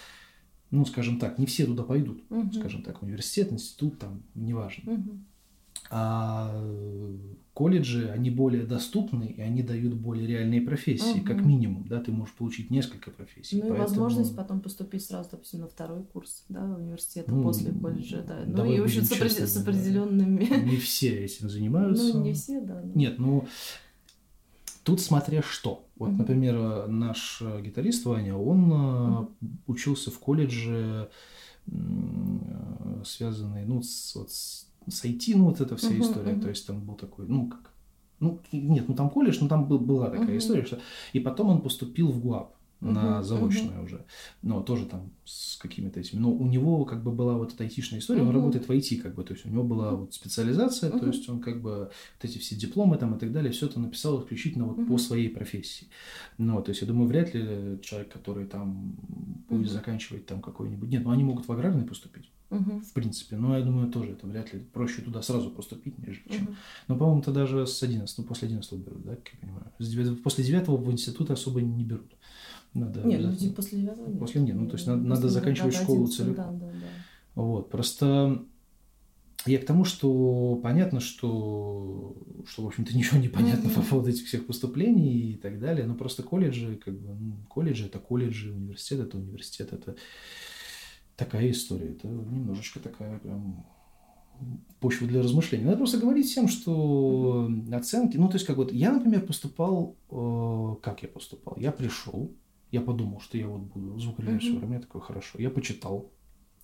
ну, 0.71 0.85
скажем 0.85 1.19
так, 1.19 1.37
не 1.39 1.45
все 1.45 1.65
туда 1.65 1.83
пойдут. 1.83 2.23
Мгм. 2.29 2.53
Скажем 2.53 2.83
так, 2.83 3.01
университет, 3.01 3.51
институт, 3.51 3.99
там, 3.99 4.23
неважно. 4.33 4.91
Мгм. 4.91 5.25
А 5.91 6.51
колледжи, 7.53 8.09
они 8.09 8.29
более 8.31 8.63
доступны, 8.65 9.25
и 9.25 9.39
они 9.41 9.63
дают 9.63 9.93
более 9.93 10.27
реальные 10.27 10.59
профессии, 10.61 11.19
как 11.19 11.37
Мгм. 11.37 11.47
минимум, 11.47 11.87
да, 11.87 12.01
ты 12.01 12.11
можешь 12.11 12.33
получить 12.35 12.69
несколько 12.69 13.11
профессий. 13.11 13.57
Ну 13.61 13.67
и 13.67 13.69
поэтому- 13.69 13.87
возможность 13.87 14.35
потом 14.35 14.59
поступить 14.59 15.05
сразу, 15.05 15.29
допустим, 15.31 15.61
на 15.61 15.67
второй 15.67 16.03
курс, 16.03 16.43
да, 16.49 16.63
университета 16.63 17.31
Ну, 17.31 17.43
после 17.43 17.71
колледжа, 17.71 18.23
да. 18.27 18.43
Ну 18.45 18.65
и, 18.69 18.77
общем, 18.79 19.03
с, 19.03 19.09
честными, 19.09 19.45
с 19.47 19.53
да. 19.53 19.61
определенными... 19.61 20.43
Не 20.65 20.77
все 20.77 21.23
этим 21.23 21.49
занимаются. 21.49 22.13
Ну, 22.17 22.23
не 22.23 22.33
все, 22.33 22.59
да. 22.59 22.81
но- 22.83 22.91
Нет, 22.93 23.19
ну 23.19 23.45
тут 24.83 24.99
смотря 24.99 25.41
что. 25.41 25.85
Вот, 25.95 26.09
Мгм. 26.09 26.17
например, 26.17 26.87
наш 26.87 27.41
гитарист 27.63 28.03
Ваня, 28.05 28.35
он 28.35 28.71
э, 28.73 29.27
учился 29.67 30.11
в 30.11 30.19
колледже, 30.19 31.09
э, 31.67 33.01
связанный, 33.05 33.63
ну, 33.65 33.81
с, 33.81 34.13
вот, 34.15 34.29
с, 34.31 34.67
с 34.87 35.03
IT, 35.05 35.35
ну, 35.35 35.45
вот 35.45 35.61
эта 35.61 35.75
вся 35.75 35.89
Мгм, 35.89 36.01
история. 36.01 36.31
мгм. 36.31 36.41
То 36.41 36.49
есть 36.49 36.67
там 36.67 36.81
был 36.81 36.95
такой, 36.95 37.27
ну, 37.27 37.47
как, 37.47 37.71
ну, 38.19 38.39
нет, 38.51 38.87
ну 38.87 38.95
там 38.95 39.09
колледж, 39.09 39.37
но 39.41 39.47
там 39.47 39.67
был- 39.67 39.79
была 39.79 40.09
такая 40.09 40.27
Мгм. 40.29 40.37
история, 40.37 40.65
что... 40.65 40.79
И 41.13 41.19
потом 41.19 41.49
он 41.49 41.61
поступил 41.61 42.11
в 42.11 42.19
ГУАП 42.19 42.55
на 42.81 43.15
Мгм, 43.15 43.23
заочное 43.23 43.81
уже, 43.81 44.05
но 44.41 44.61
тоже 44.61 44.85
там 44.85 45.09
с 45.23 45.57
какими-то 45.57 45.99
этими. 45.99 46.19
Но 46.19 46.31
у 46.31 46.45
него 46.45 46.85
как 46.85 47.03
бы 47.03 47.11
была 47.11 47.33
вот 47.35 47.53
эта 47.53 47.63
айтишная 47.63 47.99
история, 47.99 48.21
он 48.21 48.27
Мгм. 48.27 48.35
работает 48.35 48.67
в 48.67 48.71
IT, 48.71 48.97
как 48.97 49.15
бы, 49.15 49.23
то 49.23 49.33
есть 49.33 49.45
у 49.45 49.49
него 49.49 49.63
была 49.63 49.91
вот 49.95 50.13
специализация, 50.13 50.91
то 50.91 50.97
Мгм. 50.97 51.07
есть 51.11 51.29
он 51.29 51.39
как 51.39 51.61
бы 51.61 51.71
вот 51.79 51.91
эти 52.21 52.37
все 52.37 52.55
дипломы 52.55 52.97
там 52.97 53.15
и 53.15 53.19
так 53.19 53.31
далее, 53.31 53.51
все 53.51 53.65
это 53.67 53.79
написал 53.79 54.21
исключительно 54.21 54.65
вот 54.65 54.75
по 54.75 54.81
Мгм. 54.93 54.99
своей 54.99 55.29
профессии. 55.29 55.87
Ну, 56.37 56.61
то 56.61 56.69
есть 56.69 56.81
я 56.81 56.87
думаю, 56.87 57.07
вряд 57.07 57.33
ли 57.33 57.79
человек, 57.81 58.11
который 58.11 58.45
там 58.45 58.95
будет 59.49 59.61
Мгм. 59.61 59.69
заканчивать 59.69 60.25
там 60.25 60.41
какой-нибудь... 60.41 60.89
Нет, 60.89 61.03
ну 61.05 61.11
они 61.11 61.23
могут 61.23 61.47
в 61.47 61.51
аграрный 61.51 61.85
поступить, 61.85 62.29
Мгм. 62.49 62.81
в 62.81 62.93
принципе, 62.93 63.35
но 63.37 63.57
я 63.57 63.63
думаю, 63.63 63.91
тоже 63.91 64.11
это 64.11 64.27
вряд 64.27 64.53
ли 64.53 64.59
проще 64.59 65.01
туда 65.01 65.21
сразу 65.21 65.49
поступить, 65.49 65.97
нежели 65.97 66.23
чем... 66.29 66.43
Мгм. 66.43 66.55
Но, 66.87 66.95
по-моему, 66.97 67.21
это 67.21 67.31
даже 67.31 67.65
с 67.65 67.81
11, 67.83 68.17
ну, 68.19 68.23
после 68.23 68.47
11 68.47 68.73
берут, 68.79 69.03
да, 69.03 69.15
как 69.15 69.29
я 69.33 69.39
понимаю. 69.39 69.65
С 69.79 69.89
девят- 69.89 70.21
После 70.21 70.43
9 70.43 70.67
в 70.67 70.91
институт 70.91 71.31
особо 71.31 71.61
не 71.61 71.83
берут. 71.83 72.11
Надо 72.73 73.01
Нет, 73.03 73.21
ну, 73.21 73.49
после 73.53 73.79
девятого 73.81 74.07
нет. 74.09 74.19
После 74.19 74.41
нет, 74.41 74.55
ну, 74.55 74.67
то 74.67 74.75
есть 74.75 74.85
надо- 74.87 74.99
После 74.99 75.15
надо 75.15 75.29
заканчивать 75.29 75.75
школу 75.75 76.07
целиком. 76.07 76.59
Да, 76.59 76.65
да, 76.67 76.71
да. 76.71 76.87
Вот, 77.41 77.69
просто 77.69 78.43
я 79.45 79.59
к 79.59 79.65
тому, 79.65 79.83
что 79.85 80.59
понятно, 80.63 80.99
что, 80.99 82.15
что 82.47 82.63
в 82.63 82.67
общем-то, 82.67 82.93
ничего 82.97 83.19
не 83.19 83.27
понятно 83.29 83.69
по 83.69 83.79
Мгм. 83.79 83.89
поводу 83.89 84.09
этих 84.09 84.25
всех 84.27 84.45
поступлений 84.47 85.31
и 85.31 85.35
так 85.35 85.59
далее, 85.59 85.85
но 85.87 85.95
просто 85.95 86.23
колледжи, 86.23 86.75
как 86.83 86.93
бы, 86.99 87.13
ну, 87.19 87.33
колледжи– 87.49 87.85
это 87.87 87.99
колледжи, 87.99 88.51
университет– 88.53 88.99
это 89.01 89.17
университет, 89.17 89.73
это 89.73 89.95
такая 91.17 91.49
история, 91.51 91.91
это 91.91 92.07
немножечко 92.07 92.79
такая 92.79 93.19
прям 93.19 93.65
почва 94.79 95.07
для 95.07 95.21
размышлений. 95.21 95.63
Надо 95.63 95.77
просто 95.77 95.97
говорить 95.97 96.25
всем, 96.27 96.47
что 96.47 97.49
оценки, 97.71 98.17
ну, 98.17 98.27
то 98.27 98.33
есть, 98.35 98.45
как 98.45 98.57
вот, 98.57 98.73
я, 98.73 98.91
например, 98.91 99.21
поступал, 99.25 99.95
э, 100.11 100.75
как 100.81 101.03
я 101.03 101.09
поступал? 101.09 101.55
Я 101.57 101.71
пришел, 101.71 102.31
я 102.71 102.81
подумал, 102.81 103.21
что 103.21 103.37
я 103.37 103.47
вот 103.47 103.61
буду 103.61 103.97
звукорежиссером, 103.99 104.57
Мгм. 104.59 104.69
мне 104.69 104.79
такое 104.79 105.01
хорошо, 105.01 105.39
я 105.39 105.49
почитал, 105.49 106.11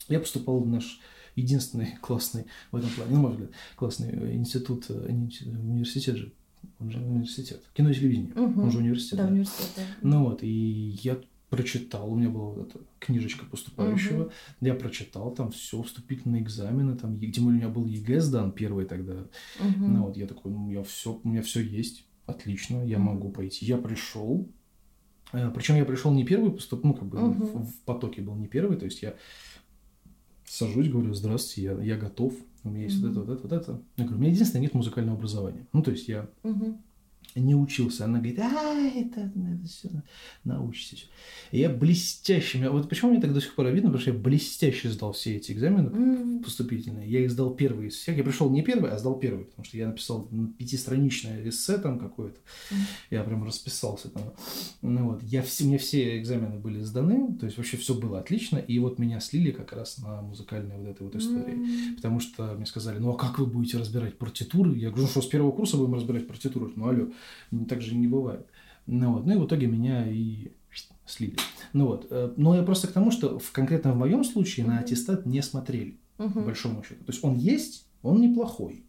я 0.09 0.19
поступал 0.19 0.59
в 0.59 0.67
наш 0.67 0.99
единственный 1.37 1.95
классный 2.01 2.45
в 2.71 2.75
этом 2.75 2.89
плане, 2.89 3.13
на 3.13 3.19
мой 3.19 3.31
взгляд, 3.31 3.51
классный 3.77 4.09
э, 4.11 4.35
институт, 4.35 4.85
э, 4.89 5.05
институт, 5.09 5.53
университет 5.53 6.17
же, 6.17 6.33
он 6.79 6.91
же 6.91 6.99
университет, 6.99 7.63
кино 7.73 7.89
и 7.89 7.93
телевидение, 7.93 8.33
Мгм. 8.35 8.65
он 8.65 8.71
же 8.71 8.79
университет. 8.79 9.17
Да, 9.17 9.23
да. 9.27 9.31
университет, 9.31 9.69
да. 9.77 9.83
Ну 10.01 10.25
вот, 10.25 10.43
и 10.43 10.99
я 11.01 11.17
прочитал, 11.51 12.11
у 12.11 12.15
меня 12.15 12.29
была 12.29 12.45
вот 12.53 12.69
эта 12.69 12.79
книжечка 12.99 13.45
поступающего, 13.45 14.23
Мгм. 14.23 14.31
я 14.61 14.73
прочитал 14.73 15.31
там 15.35 15.51
все, 15.51 15.83
вступительные 15.83 16.41
экзамены, 16.41 16.95
там, 16.97 17.15
е- 17.17 17.31
тем 17.31 17.43
более 17.43 17.57
у 17.59 17.61
меня 17.61 17.69
был 17.69 17.85
ЕГЭ 17.85 18.21
сдан 18.21 18.51
первый 18.53 18.85
тогда, 18.85 19.27
Мгм. 19.59 19.93
ну 19.93 20.05
вот, 20.05 20.17
я 20.17 20.27
такой, 20.27 20.51
ну, 20.51 20.71
я 20.71 20.81
все, 20.81 21.19
у 21.23 21.27
меня 21.27 21.41
все 21.41 21.61
есть, 21.61 22.07
отлично, 22.25 22.83
я 22.87 22.97
Мгм. 22.97 23.07
могу 23.07 23.31
пойти. 23.31 23.65
Я 23.65 23.77
пришел, 23.77 24.49
причем 25.31 25.75
я 25.75 25.83
пришел 25.85 26.13
не 26.13 26.23
первый 26.25 26.51
поступ, 26.51 26.83
ну, 26.85 26.93
как 26.93 27.03
бы 27.09 27.19
Мгм. 27.19 27.45
в, 27.45 27.69
в 27.69 27.81
потоке 27.83 28.21
был 28.21 28.35
не 28.35 28.47
первый, 28.47 28.77
то 28.77 28.85
есть 28.85 29.01
я 29.03 29.13
сажусь, 30.45 30.87
говорю, 30.89 31.13
здравствуйте, 31.13 31.63
я, 31.63 31.83
я 31.83 31.97
готов, 31.97 32.33
у 32.63 32.69
меня 32.69 32.83
есть 32.85 33.01
вот 33.01 33.11
это, 33.11 33.19
вот 33.21 33.29
это, 33.29 33.43
вот 33.43 33.51
это. 33.51 33.81
Я 33.97 34.03
говорю, 34.05 34.19
у 34.19 34.21
меня 34.21 34.31
единственное, 34.31 34.61
нет 34.63 34.73
музыкального 34.73 35.17
образования. 35.17 35.67
Ну, 35.73 35.81
то 35.83 35.91
есть 35.91 36.07
я 36.07 36.29
Мгм. 36.43 36.81
Не 37.35 37.55
учился. 37.55 38.05
Она 38.05 38.19
говорит, 38.19 38.39
а, 38.39 38.75
это, 38.95 39.21
это 39.21 39.67
все, 39.67 39.89
научитесь. 40.43 41.09
И 41.51 41.59
я 41.59 41.69
блестяще, 41.69 42.57
меня- 42.57 42.71
вот 42.71 42.89
почему 42.89 43.11
мне 43.11 43.21
так 43.21 43.33
до 43.33 43.41
сих 43.41 43.55
пор 43.55 43.67
видно, 43.67 43.89
потому 43.89 44.01
что 44.01 44.11
я 44.11 44.17
блестяще 44.17 44.89
сдал 44.89 45.13
все 45.13 45.35
эти 45.37 45.51
экзамены 45.51 45.89
Мгм. 45.89 46.43
поступительные. 46.43 47.09
Я 47.09 47.23
их 47.23 47.31
сдал 47.31 47.53
первый 47.53 47.87
из 47.87 47.95
всех. 47.95 48.17
Я 48.17 48.23
пришел 48.23 48.49
не 48.49 48.61
первый, 48.61 48.91
а 48.91 48.97
сдал 48.97 49.19
первый, 49.19 49.45
потому 49.45 49.65
что 49.65 49.77
я 49.77 49.87
написал 49.87 50.29
пятистраничное 50.57 51.47
эссе 51.49 51.77
там 51.77 51.99
какое-то. 51.99 52.39
Мгм. 52.71 52.79
Я 53.09 53.23
прям 53.23 53.43
расписался 53.43 54.09
там. 54.09 54.23
Ну 54.81 55.11
вот, 55.11 55.23
я 55.23 55.41
все, 55.41 55.65
мне 55.65 55.77
все 55.77 56.19
экзамены 56.19 56.59
были 56.59 56.79
сданы, 56.81 57.33
то 57.37 57.45
есть 57.45 57.57
вообще 57.57 57.77
все 57.77 57.93
было 57.93 58.19
отлично, 58.19 58.57
и 58.57 58.79
вот 58.79 58.99
меня 58.99 59.19
слили 59.19 59.51
как 59.51 59.73
раз 59.73 59.97
на 59.99 60.21
музыкальной 60.21 60.77
вот 60.77 60.87
этой 60.87 61.03
вот 61.03 61.15
истории. 61.15 61.53
М. 61.89 61.95
Потому 61.95 62.19
что 62.19 62.53
мне 62.55 62.65
сказали, 62.65 62.99
ну 62.99 63.11
а 63.11 63.17
как 63.17 63.39
вы 63.39 63.45
будете 63.45 63.77
разбирать 63.77 64.17
партитуры? 64.17 64.77
Я 64.77 64.89
говорю, 64.89 65.03
ну 65.03 65.07
что, 65.09 65.21
с 65.21 65.27
первого 65.27 65.51
курса 65.51 65.77
будем 65.77 65.93
разбирать 65.95 66.27
партитуры? 66.27 66.71
Ну 66.75 66.87
алло, 66.87 67.07
ну, 67.51 67.65
так 67.65 67.81
же 67.81 67.95
не 67.95 68.07
бывает. 68.07 68.45
Ну, 68.87 69.13
вот. 69.13 69.25
ну 69.25 69.33
и 69.33 69.37
в 69.37 69.45
итоге 69.45 69.67
меня 69.67 70.07
и 70.09 70.51
слили. 71.05 71.35
Ну 71.73 71.87
вот. 71.87 72.07
э, 72.09 72.33
Но 72.37 72.55
я 72.55 72.63
просто 72.63 72.87
к 72.87 72.91
тому, 72.91 73.11
что 73.11 73.37
в, 73.39 73.51
конкретно 73.51 73.93
в 73.93 73.97
моем 73.97 74.23
случае 74.23 74.65
на 74.65 74.79
аттестат 74.79 75.25
не 75.25 75.41
смотрели, 75.41 75.97
по 76.17 76.23
Мгм. 76.23 76.45
большому 76.45 76.83
счету. 76.83 77.03
То 77.03 77.11
есть 77.11 77.23
он 77.23 77.35
есть, 77.35 77.87
он 78.01 78.21
неплохой. 78.21 78.85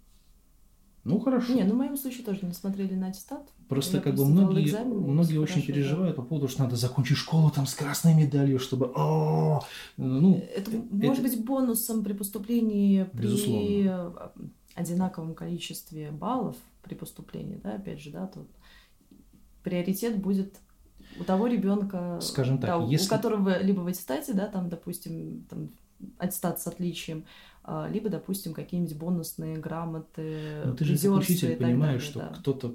Ну 1.05 1.19
хорошо. 1.19 1.53
Не, 1.55 1.65
ну 1.65 1.75
в 1.75 1.79
моем 1.79 1.97
случае 1.97 2.25
тоже 2.25 2.41
не 2.43 2.53
смотрели 2.53 2.95
на 2.95 3.09
аттестат. 3.09 3.51
Просто 3.69 3.97
я 3.97 4.03
как 4.03 4.15
бы 4.15 4.25
многие, 4.25 4.65
экзамены, 4.67 5.01
многие 5.01 5.39
очень 5.39 5.55
хорошо, 5.55 5.67
да. 5.67 5.73
переживают 5.73 6.17
по 6.17 6.23
поводу, 6.23 6.47
что 6.47 6.63
надо 6.63 6.77
закончить 6.77 7.17
школу 7.17 7.51
там 7.51 7.67
с 7.67 7.75
красной 7.75 8.15
медалью, 8.15 8.61
чтобы... 8.61 8.93
«О!» 8.95 9.63
Ну, 9.97 10.41
Это 10.55 10.71
э, 10.71 10.81
может 10.93 11.23
быть 11.23 11.45
бонусом 11.45 12.05
при 12.05 12.13
поступлении 12.13 13.03
при 13.05 13.23
Безусловно. 13.23 14.15
э, 14.37 14.41
одинаковом 14.75 15.35
количестве 15.35 16.11
баллов 16.11 16.57
при 16.83 16.95
поступлении, 16.95 17.61
да, 17.63 17.75
опять 17.75 18.01
же, 18.01 18.11
да, 18.11 18.27
тут 18.27 18.49
приоритет 19.63 20.19
будет 20.21 20.57
у 21.19 21.25
того 21.25 21.47
ребенка, 21.47 22.19
Скажем 22.21 22.59
так, 22.59 22.81
да, 22.81 22.87
если- 22.87 23.07
у 23.07 23.09
которого 23.09 23.63
либо 23.63 23.81
в 23.81 23.87
аттестате, 23.87 24.33
да, 24.35 24.47
там, 24.49 24.69
допустим, 24.69 25.45
там, 25.49 25.71
аттестат 26.19 26.61
с 26.61 26.67
отличием, 26.67 27.25
а, 27.65 27.89
либо, 27.89 28.09
допустим, 28.09 28.55
какие-нибудь 28.55 28.97
бонусные 28.97 29.57
грамоты, 29.57 30.63
Но 30.65 30.75
ты 30.75 30.85
же 30.85 30.97
как 30.99 31.19
учитель 31.19 31.57
понимаешь, 31.57 31.81
далее, 31.81 31.99
что 32.01 32.19
да. 32.21 32.41
кто-то 32.41 32.75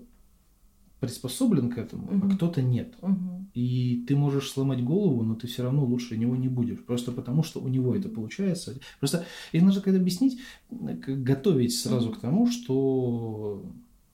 приспособлен 0.99 1.69
к 1.69 1.78
этому, 1.78 2.11
Мгм. 2.11 2.32
а 2.32 2.36
кто-то 2.36 2.61
нет. 2.61 2.95
Мгм. 3.02 3.48
И 3.53 4.03
ты 4.07 4.15
можешь 4.15 4.49
сломать 4.49 4.84
голову, 4.84 5.24
но 5.24 5.36
ты 5.36 5.48
все 5.48 5.64
равно 5.64 5.86
лучше 5.86 6.18
него 6.18 6.36
не 6.36 6.48
будешь. 6.48 6.84
Просто 6.84 7.11
потому, 7.11 7.44
что 7.44 7.60
у 7.60 7.68
него 7.68 7.95
это 7.95 8.10
получается. 8.10 8.80
Просто 8.99 9.26
и 9.52 9.61
нужно 9.61 9.82
как-то 9.82 9.99
объяснить, 9.99 10.40
готовить 10.69 11.76
сразу 11.76 12.11
к 12.11 12.19
тому, 12.19 12.49
что 12.49 13.64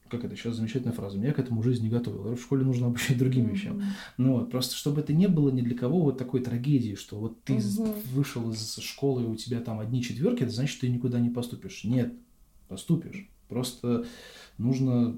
как 0.10 0.26
это 0.26 0.35
сейчас 0.35 0.57
замечательная 0.57 0.93
фраза, 0.93 1.18
меня 1.18 1.34
к 1.34 1.39
этому 1.39 1.64
жизнь 1.64 1.81
не 1.84 1.89
готовила. 1.89 2.35
В 2.35 2.41
школе 2.41 2.64
нужно 2.64 2.88
обучать 2.88 3.18
другим 3.18 3.47
вещам. 3.47 3.77
Мгм. 3.77 3.84
Ну 4.18 4.34
вот, 4.34 4.51
просто 4.51 4.76
чтобы 4.76 5.01
это 5.01 5.11
не 5.11 5.27
было 5.27 5.49
ни 5.49 5.61
для 5.61 5.76
кого 5.76 6.01
вот 6.01 6.19
такой 6.19 6.41
трагедии, 6.41 6.93
что 6.93 7.18
вот 7.18 7.41
ты 7.43 7.53
Мгм. 7.53 7.93
вышел 8.14 8.51
из 8.51 8.76
школы, 8.77 9.23
и 9.23 9.26
у 9.26 9.35
тебя 9.35 9.60
там 9.60 9.80
одни 9.80 10.03
четверки, 10.03 10.43
это 10.43 10.51
значит, 10.51 10.81
ты 10.81 10.89
никуда 10.89 11.19
не 11.19 11.30
поступишь. 11.30 11.84
Нет, 11.84 12.14
поступишь. 12.68 13.27
Просто 13.49 14.05
нужно 14.60 15.18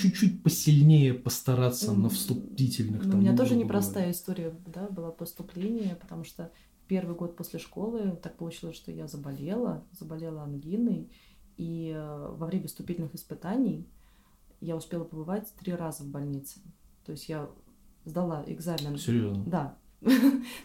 чуть-чуть 0.00 0.42
посильнее 0.42 1.14
постараться 1.14 1.92
на 1.92 2.08
вступительных. 2.08 3.04
Ну, 3.04 3.10
там, 3.10 3.20
у 3.20 3.22
меня 3.22 3.36
тоже 3.36 3.56
непростая 3.56 4.10
история, 4.10 4.54
да, 4.66 4.88
была 4.88 5.10
поступление, 5.10 5.96
потому 5.96 6.24
что 6.24 6.50
первый 6.86 7.14
год 7.14 7.36
после 7.36 7.58
школы 7.58 8.18
так 8.22 8.36
получилось, 8.36 8.76
что 8.76 8.90
я 8.90 9.06
заболела, 9.06 9.84
заболела 9.92 10.42
ангиной, 10.42 11.10
и 11.56 11.92
э, 11.94 12.34
во 12.36 12.46
время 12.46 12.66
вступительных 12.66 13.14
испытаний 13.14 13.86
я 14.60 14.76
успела 14.76 15.04
побывать 15.04 15.52
три 15.60 15.74
раза 15.74 16.02
в 16.02 16.08
больнице. 16.08 16.60
То 17.04 17.12
есть 17.12 17.28
я 17.28 17.48
сдала 18.04 18.44
экзамен. 18.46 18.98
Серьезно. 18.98 19.44
Да. 19.46 19.78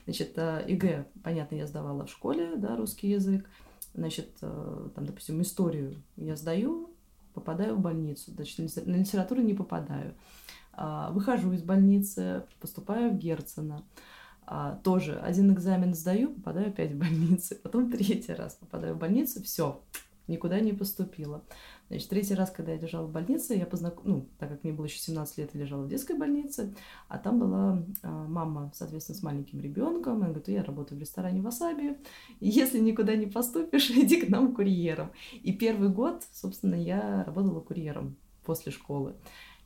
Значит, 0.06 0.38
ЕГЭ, 0.38 1.08
понятно, 1.24 1.56
я 1.56 1.68
сдавала 1.68 2.06
в 2.06 2.10
школе, 2.10 2.56
да, 2.56 2.76
русский 2.76 3.10
язык. 3.10 3.50
Значит, 3.94 4.30
э, 4.42 4.90
там, 4.96 5.06
допустим, 5.06 5.42
историю 5.42 6.02
я 6.18 6.36
сдаю, 6.36 6.95
попадаю 7.36 7.76
в 7.76 7.80
больницу. 7.80 8.32
Значит, 8.32 8.58
на 8.60 8.64
литер- 8.64 8.88
на 8.88 8.96
литературу 8.96 9.42
не 9.42 9.54
попадаю. 9.54 10.16
А, 10.74 11.12
Выхожу 11.12 11.52
из 11.54 11.62
больницы, 11.62 12.44
поступаю 12.60 13.12
в 13.12 13.18
Герцена. 13.18 13.84
А, 14.48 14.76
Тоже 14.84 15.20
один 15.20 15.54
экзамен 15.54 15.94
сдаю, 15.94 16.32
попадаю 16.32 16.70
опять 16.70 16.92
в 16.94 16.98
больницу. 16.98 17.56
Потом 17.64 17.92
третий 17.92 18.34
раз 18.34 18.56
попадаю 18.56 18.96
в 18.96 18.98
больницу, 19.00 19.42
все, 19.44 19.82
никуда 20.28 20.60
не 20.60 20.74
поступила. 20.74 21.44
Значит, 21.88 22.10
третий 22.10 22.34
раз, 22.34 22.50
когда 22.50 22.72
я 22.72 22.80
лежала 22.80 23.06
в 23.06 23.12
больнице, 23.12 23.54
я 23.54 23.66
познаком... 23.66 24.04
ну, 24.06 24.30
так 24.40 24.50
как 24.50 24.64
мне 24.64 24.74
было 24.74 24.86
еще 24.86 24.98
17 24.98 25.38
лет, 25.38 25.52
я 25.54 25.62
лежала 25.62 25.84
в 25.84 25.88
детской 25.88 26.18
больнице, 26.18 26.74
а 27.08 27.20
там 27.20 27.40
была 27.40 27.84
а, 28.02 28.28
мама, 28.28 28.72
соответственно, 28.74 29.20
с 29.20 29.24
маленьким 29.24 29.60
ребенком. 29.60 30.18
Она 30.18 30.28
говорит, 30.28 30.48
я 30.48 30.64
работаю 30.64 30.98
в 30.98 31.02
ресторане 31.02 31.42
Васаби. 31.42 31.98
Если 32.40 32.80
никуда 32.80 33.16
не 33.16 33.28
поступишь, 33.28 33.90
иди 33.96 34.20
к 34.20 34.30
нам 34.30 34.56
курьером. 34.56 35.12
И 35.44 35.54
первый 35.54 35.90
год, 35.90 36.24
собственно, 36.32 36.76
я 36.76 37.24
работала 37.24 37.60
курьером 37.60 38.16
после 38.44 38.72
школы. 38.72 39.16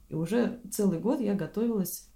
И 0.10 0.16
уже 0.16 0.60
целый 0.72 1.00
год 1.00 1.22
я 1.22 1.36
готовилась 1.36 2.10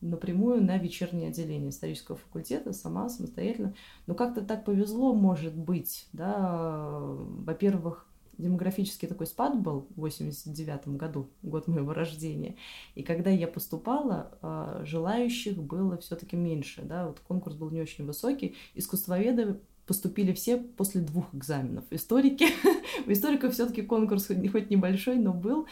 напрямую 0.00 0.62
на 0.62 0.78
вечернее 0.78 1.28
отделение 1.28 1.70
исторического 1.70 2.16
факультета, 2.16 2.72
сама, 2.72 3.08
самостоятельно. 3.08 3.74
Но 4.06 4.14
как-то 4.14 4.42
так 4.42 4.64
повезло, 4.64 5.14
может 5.14 5.56
быть, 5.56 6.08
да, 6.12 6.88
во-первых, 6.90 8.09
демографический 8.40 9.06
такой 9.06 9.26
спад 9.26 9.60
был 9.60 9.86
в 9.90 10.00
89 10.00 10.88
году, 10.96 11.30
год 11.42 11.68
моего 11.68 11.92
рождения. 11.92 12.56
И 12.94 13.02
когда 13.02 13.30
я 13.30 13.46
поступала, 13.46 14.38
а, 14.42 14.82
желающих 14.84 15.56
было 15.58 15.98
все-таки 15.98 16.36
меньше, 16.36 16.82
да, 16.82 17.06
вот 17.06 17.20
конкурс 17.20 17.56
был 17.56 17.70
не 17.70 17.80
очень 17.80 18.06
высокий. 18.06 18.56
Искусствоведы 18.74 19.60
поступили 19.86 20.32
все 20.32 20.56
после 20.56 21.00
двух 21.00 21.34
экзаменов. 21.34 21.84
Историки, 21.90 22.46
у 23.06 23.12
историков 23.12 23.52
все-таки 23.52 23.82
конкурс 23.82 24.26
хоть 24.26 24.70
небольшой, 24.70 25.16
но 25.16 25.32
был. 25.32 25.66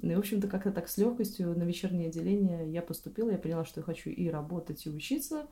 Ну 0.00 0.12
и, 0.12 0.14
в 0.14 0.18
общем-то, 0.18 0.48
как-то 0.48 0.72
так 0.72 0.88
с 0.88 0.98
легкостью 0.98 1.56
на 1.56 1.62
вечернее 1.62 2.08
отделение 2.08 2.70
я 2.70 2.82
поступила. 2.82 3.30
Я 3.30 3.38
поняла, 3.38 3.64
что 3.64 3.80
я 3.80 3.84
хочу 3.84 4.10
и 4.10 4.28
работать, 4.28 4.86
и 4.86 4.90
учиться. 4.90 5.46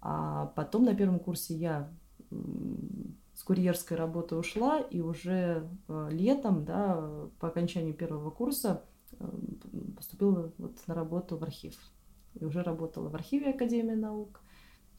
А 0.00 0.46
потом 0.54 0.84
на 0.84 0.94
первом 0.94 1.18
курсе 1.18 1.54
я 1.54 1.90
с 3.34 3.42
курьерской 3.42 3.96
работы 3.96 4.36
ушла, 4.36 4.80
и 4.80 5.00
уже 5.00 5.68
э, 5.88 6.08
летом, 6.12 6.64
да, 6.64 7.28
по 7.40 7.48
окончанию 7.48 7.94
первого 7.94 8.30
курса 8.30 8.84
э, 9.18 9.26
поступила 9.96 10.52
вот 10.58 10.78
на 10.86 10.94
работу 10.94 11.36
в 11.36 11.42
архив. 11.42 11.76
И 12.34 12.44
уже 12.44 12.62
работала 12.62 13.08
в 13.08 13.14
архиве 13.14 13.50
Академии 13.50 13.94
наук 13.94 14.40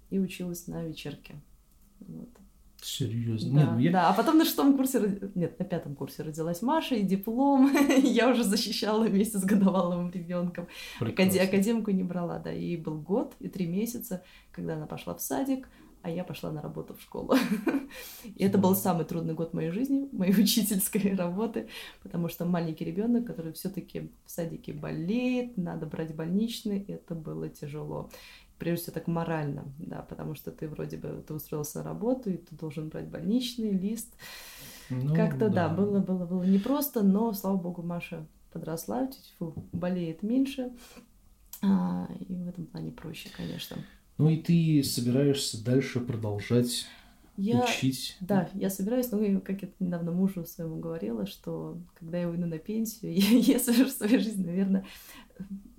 и 0.09 0.19
училась 0.19 0.67
на 0.67 0.83
вечерке. 0.85 1.35
Вот. 1.99 2.29
Серьезно. 2.81 3.51
Да, 3.51 3.61
Нет, 3.61 3.69
ну 3.71 3.79
я- 3.79 3.91
да, 3.91 4.09
а 4.09 4.13
потом 4.13 4.37
на 4.37 4.45
шестом 4.45 4.77
курсе, 4.77 5.19
нет, 5.33 5.57
на 5.57 5.65
пятом 5.65 5.95
курсе 5.95 6.23
родилась 6.23 6.61
Маша, 6.61 6.95
и 6.95 7.03
диплом 7.03 7.71
я 8.03 8.29
уже 8.29 8.43
защищала 8.43 9.05
вместе 9.05 9.39
с 9.39 9.43
годовалым 9.43 10.11
ребенком. 10.11 10.67
Академку 11.47 11.91
не 11.91 12.03
брала, 12.03 12.37
да, 12.37 12.51
ей 12.51 12.77
был 12.77 13.01
год 13.01 13.33
и 13.39 13.47
три 13.47 13.65
месяца, 13.65 14.23
когда 14.51 14.75
она 14.75 14.85
пошла 14.85 15.15
в 15.15 15.21
садик, 15.21 15.67
а 16.05 16.09
я 16.09 16.23
пошла 16.23 16.51
на 16.51 16.61
работу 16.61 16.93
в 16.93 17.01
школу. 17.01 17.33
И 18.23 18.43
это 18.43 18.59
был 18.59 18.75
самый 18.75 19.05
трудный 19.05 19.33
год 19.33 19.55
моей 19.55 19.71
жизни, 19.71 20.07
моей 20.11 20.33
учительской 20.39 21.15
работы, 21.15 21.67
потому 22.03 22.29
что 22.29 22.45
маленький 22.45 22.85
ребенок, 22.85 23.25
который 23.25 23.53
все-таки 23.53 24.11
в 24.23 24.29
садике 24.29 24.71
болеет, 24.71 25.57
надо 25.57 25.87
брать 25.87 26.13
больничный, 26.13 26.85
это 26.87 27.15
было 27.15 27.49
тяжело. 27.49 28.11
Прежде 28.59 28.83
всего 28.83 28.93
так 28.93 29.07
морально, 29.07 29.65
да, 29.79 30.03
потому 30.03 30.35
что 30.35 30.51
ты 30.51 30.67
вроде 30.67 30.97
бы 30.97 31.23
ты 31.27 31.33
устроился 31.33 31.79
на 31.79 31.85
работу, 31.85 32.29
и 32.29 32.37
ты 32.37 32.55
должен 32.55 32.89
брать 32.89 33.07
больничный 33.07 33.71
лист. 33.71 34.13
Ну, 34.91 35.15
Как-то 35.15 35.49
да, 35.49 35.69
было, 35.69 36.01
было, 36.01 36.27
было 36.27 36.43
непросто, 36.43 37.01
но, 37.01 37.33
слава 37.33 37.57
богу, 37.57 37.81
Маша 37.81 38.27
подросла, 38.53 39.07
тьфу, 39.07 39.55
болеет 39.71 40.21
меньше. 40.21 40.71
А, 41.63 42.07
и 42.29 42.35
в 42.35 42.47
этом 42.47 42.67
плане 42.67 42.91
проще, 42.91 43.29
конечно. 43.35 43.77
Ну 44.17 44.29
и 44.29 44.37
ты 44.37 44.81
собираешься 44.83 45.63
дальше 45.63 45.99
продолжать 45.99 46.85
Я, 47.37 47.63
учить. 47.63 48.15
да, 48.21 48.49
я 48.53 48.69
собираюсь, 48.69 49.11
ну, 49.11 49.41
как 49.41 49.61
я 49.61 49.69
недавно 49.79 50.11
мужу 50.11 50.45
своему 50.45 50.77
говорила, 50.79 51.25
что 51.25 51.77
когда 51.99 52.17
я 52.19 52.29
уйду 52.29 52.45
на 52.45 52.57
пенсию, 52.59 53.13
я, 53.17 53.59
совершу 53.59 53.91
свою 53.91 54.19
жизнь, 54.19 54.45
наверное, 54.45 54.85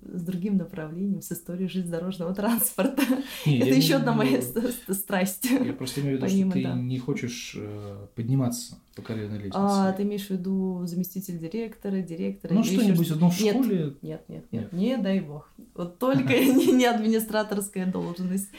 с 0.01 0.21
другим 0.21 0.57
направлением, 0.57 1.21
с 1.21 1.31
историей 1.31 1.67
железнодорожного 1.67 2.33
транспорта. 2.35 3.01
Не, 3.45 3.57
Это 3.57 3.73
еще 3.75 3.89
не- 3.89 3.93
одна 3.95 4.13
моя 4.13 4.39
ст- 4.41 4.57
ст- 4.59 4.93
страсть. 4.93 5.45
Я 5.49 5.73
просто 5.73 6.01
имею 6.01 6.17
в 6.19 6.21
виду, 6.21 6.31
Помимо, 6.31 6.51
что 6.51 6.59
ты 6.59 6.63
да. 6.67 6.75
не 6.75 6.99
хочешь 6.99 7.55
э, 7.59 8.07
подниматься 8.15 8.77
по 8.95 9.01
карьерной 9.01 9.37
лестнице. 9.37 9.57
А, 9.59 9.91
ты 9.93 10.03
имеешь 10.03 10.27
в 10.27 10.29
виду 10.29 10.83
заместитель 10.85 11.39
директора, 11.39 12.01
директора? 12.01 12.53
ну, 12.53 12.63
что-нибудь 12.63 13.09
одно 13.11 13.29
в 13.31 13.33
школе. 13.33 13.95
Нет, 14.03 14.23
нет, 14.29 14.45
Нет. 14.51 14.71
нет, 14.71 14.73
не 14.73 14.97
дай 14.97 15.19
бог. 15.21 15.51
Вот 15.73 15.97
только 15.99 16.33
не, 16.37 16.85
администраторская 16.85 17.87
должность. 17.87 18.49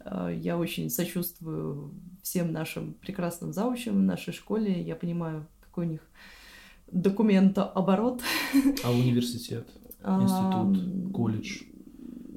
А, 0.00 0.28
Я 0.28 0.58
очень 0.58 0.90
сочувствую 0.90 1.94
всем 2.22 2.52
нашим 2.52 2.94
прекрасным 2.94 3.52
заучам 3.52 3.94
в 3.94 4.02
нашей 4.02 4.32
школе. 4.32 4.80
Я 4.82 4.96
понимаю, 4.96 5.46
какой 5.60 5.86
у 5.86 5.90
них 5.90 6.00
документооборот. 6.90 8.22
А 8.84 8.90
университет, 8.90 9.68
институт, 10.04 11.12
колледж. 11.12 11.62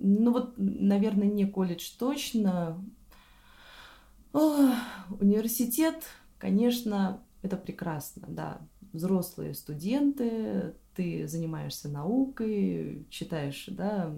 Ну 0.01 0.31
вот, 0.31 0.53
наверное, 0.57 1.27
не 1.27 1.45
колледж 1.45 1.91
точно. 1.97 2.84
Университет, 4.34 6.03
конечно, 6.38 7.22
это 7.41 7.57
прекрасно, 7.57 8.27
да. 8.27 8.61
Взрослые 8.91 9.53
студенты, 9.55 10.76
ты 10.95 11.27
занимаешься 11.27 11.89
наукой, 11.89 13.05
читаешь, 13.10 13.65
да, 13.68 14.14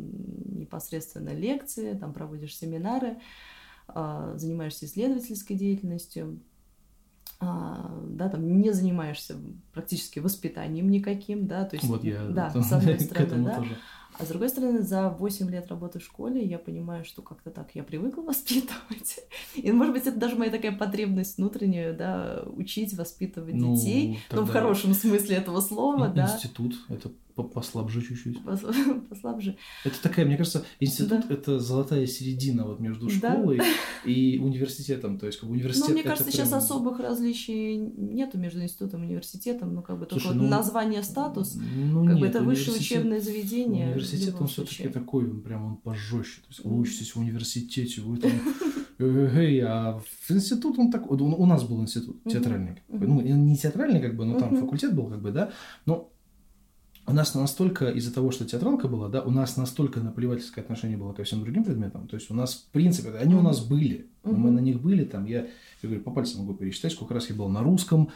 непосредственно 0.45 1.29
лекции, 1.29 1.93
там 1.93 2.13
проводишь 2.13 2.57
семинары, 2.57 3.17
занимаешься 4.35 4.85
исследовательской 4.85 5.55
деятельностью, 5.55 6.39
а, 7.39 8.01
да, 8.07 8.29
там 8.29 8.61
не 8.61 8.71
занимаешься 8.71 9.35
практически 9.73 10.19
воспитанием 10.19 10.89
никаким, 10.89 11.47
да, 11.47 11.65
то 11.65 11.75
есть, 11.75 11.87
Вот 11.87 12.03
я 12.03 12.25
да, 12.27 12.49
там 12.49 12.63
с 12.63 12.71
одной 12.71 12.99
стороны, 12.99 13.43
да, 13.43 13.55
тоже. 13.57 13.77
а 14.17 14.25
с 14.25 14.29
другой 14.29 14.49
стороны, 14.49 14.81
за 14.81 15.09
8 15.09 15.49
лет 15.49 15.67
работы 15.67 15.99
в 15.99 16.03
школе 16.03 16.43
я 16.43 16.57
понимаю, 16.57 17.03
что 17.03 17.21
как-то 17.21 17.51
так 17.51 17.75
я 17.75 17.83
привыкла 17.83 18.21
воспитывать. 18.23 19.19
И 19.55 19.71
может 19.71 19.93
быть, 19.93 20.07
это 20.07 20.17
даже 20.17 20.37
моя 20.37 20.49
такая 20.49 20.71
потребность 20.75 21.37
внутренняя, 21.37 21.93
да, 21.93 22.43
учить, 22.47 22.93
воспитывать 22.97 23.55
Ну, 23.55 23.75
детей, 23.75 24.19
но 24.31 24.45
в 24.45 24.49
хорошем 24.49 24.93
смысле 24.93 25.35
этого 25.35 25.59
слова, 25.59 26.07
да, 26.07 26.23
Институт, 26.33 26.75
это 26.89 27.11
послабже 27.43 28.01
чуть-чуть. 28.01 28.37
пос- 28.39 29.01
послабже. 29.09 29.57
Это 29.83 30.01
такая, 30.01 30.25
мне 30.25 30.37
кажется, 30.37 30.63
институт 30.79 31.09
Да. 31.27 31.33
это 31.33 31.59
золотая 31.59 32.05
середина 32.07 32.65
вот 32.65 32.79
между 32.79 33.07
Да. 33.21 33.31
школой 33.33 33.59
и 34.05 34.39
университетом. 34.39 35.17
То 35.19 35.25
есть, 35.27 35.39
как 35.39 35.49
бы 35.49 35.55
университет 35.55 35.87
Ну, 35.89 35.93
мне 35.93 36.03
кажется, 36.03 36.31
сейчас 36.31 36.49
прям- 36.49 36.59
особых 36.59 36.99
различий 36.99 37.77
нету 37.77 38.37
между 38.37 38.61
институтом 38.61 39.03
и 39.03 39.05
университетом, 39.07 39.73
ну, 39.75 39.81
как 39.81 39.99
бы 39.99 40.05
только 40.05 40.23
Слушай, 40.23 40.37
вот 40.37 40.43
ну, 40.43 40.49
название, 40.49 41.03
статус, 41.03 41.55
Ну, 41.55 42.05
как 42.05 42.15
бы 42.15 42.21
нет, 42.27 42.35
это 42.35 42.43
высшее 42.43 42.77
учебное 42.77 43.19
заведение. 43.19 43.87
Университет, 43.87 44.35
он 44.39 44.47
все-таки 44.47 44.87
такой, 44.87 45.29
он 45.29 45.41
прям 45.41 45.65
он 45.65 45.75
пожестче. 45.77 46.41
То 46.41 46.47
есть 46.49 46.63
вы 46.63 46.79
учитесь 46.79 47.15
в 47.15 47.19
университете, 47.19 48.01
вы 48.01 48.17
там 48.17 48.31
эй, 48.99 49.59
а 49.61 49.99
в 49.99 50.31
институт 50.31 50.79
он 50.79 50.91
такой. 50.91 51.17
У 51.17 51.45
нас 51.45 51.63
был 51.63 51.81
институт 51.81 52.23
театральный. 52.23 52.77
бы. 52.87 53.07
Ну, 53.07 53.21
не 53.21 53.57
театральный, 53.57 53.99
как 53.99 54.15
бы, 54.15 54.25
но 54.25 54.39
там 54.39 54.55
факультет 54.55 54.95
был, 54.95 55.07
как 55.07 55.21
бы, 55.21 55.31
да. 55.31 55.51
Но 55.85 56.09
у 57.07 57.13
нас 57.13 57.35
настолько, 57.35 57.89
из-за 57.89 58.13
того, 58.13 58.31
что 58.31 58.45
театралка 58.45 58.87
была, 58.87 59.09
да, 59.09 59.21
у 59.21 59.29
нас 59.29 59.57
настолько 59.57 59.99
наплевательское 59.99 60.63
отношение 60.63 60.97
было 60.97 61.13
ко 61.13 61.23
всем 61.23 61.41
другим 61.41 61.63
предметам. 61.63 62.07
То 62.07 62.15
есть 62.15 62.31
у 62.31 62.33
нас, 62.33 62.55
в 62.55 62.71
принципе, 62.71 63.11
они 63.11 63.35
у 63.35 63.41
нас 63.41 63.63
были. 63.63 64.07
но 64.23 64.31
Мы 64.31 64.51
на 64.51 64.59
них 64.59 64.81
были, 64.81 65.03
там, 65.05 65.25
я, 65.25 65.41
я 65.41 65.47
говорю, 65.83 66.01
по 66.01 66.11
пальцам 66.11 66.41
могу 66.41 66.55
пересчитать, 66.55 66.93
сколько 66.93 67.13
раз 67.13 67.29
я 67.29 67.35
был 67.35 67.47
на 67.49 67.61
русском, 67.61 68.09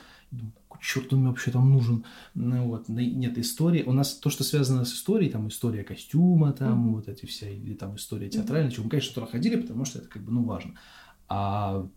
черт 0.82 1.14
он 1.14 1.20
мне 1.20 1.30
вообще 1.30 1.52
там 1.52 1.72
нужен? 1.72 2.06
Ну, 2.34 2.68
вот. 2.68 2.90
Нет, 2.90 3.38
истории. 3.38 3.84
У 3.84 3.92
нас 3.92 4.16
то, 4.16 4.30
что 4.30 4.44
связано 4.44 4.86
с 4.86 4.94
историей, 4.94 5.30
там 5.30 5.48
история 5.50 5.84
костюма, 5.84 6.54
там 6.54 6.80
Мгм. 6.80 6.96
вот 6.96 7.10
эти 7.10 7.26
все, 7.26 7.54
или 7.56 7.74
там 7.74 7.96
история 7.96 8.30
театральная, 8.30 8.72
чего 8.72 8.86
мы, 8.86 8.90
конечно, 8.90 9.14
туда 9.14 9.28
ходили, 9.28 9.56
потому 9.62 9.86
что 9.86 10.00
это 10.00 10.08
как 10.08 10.24
бы, 10.24 10.32
ну, 10.32 10.44
важно. 10.44 10.74
А 11.28 11.88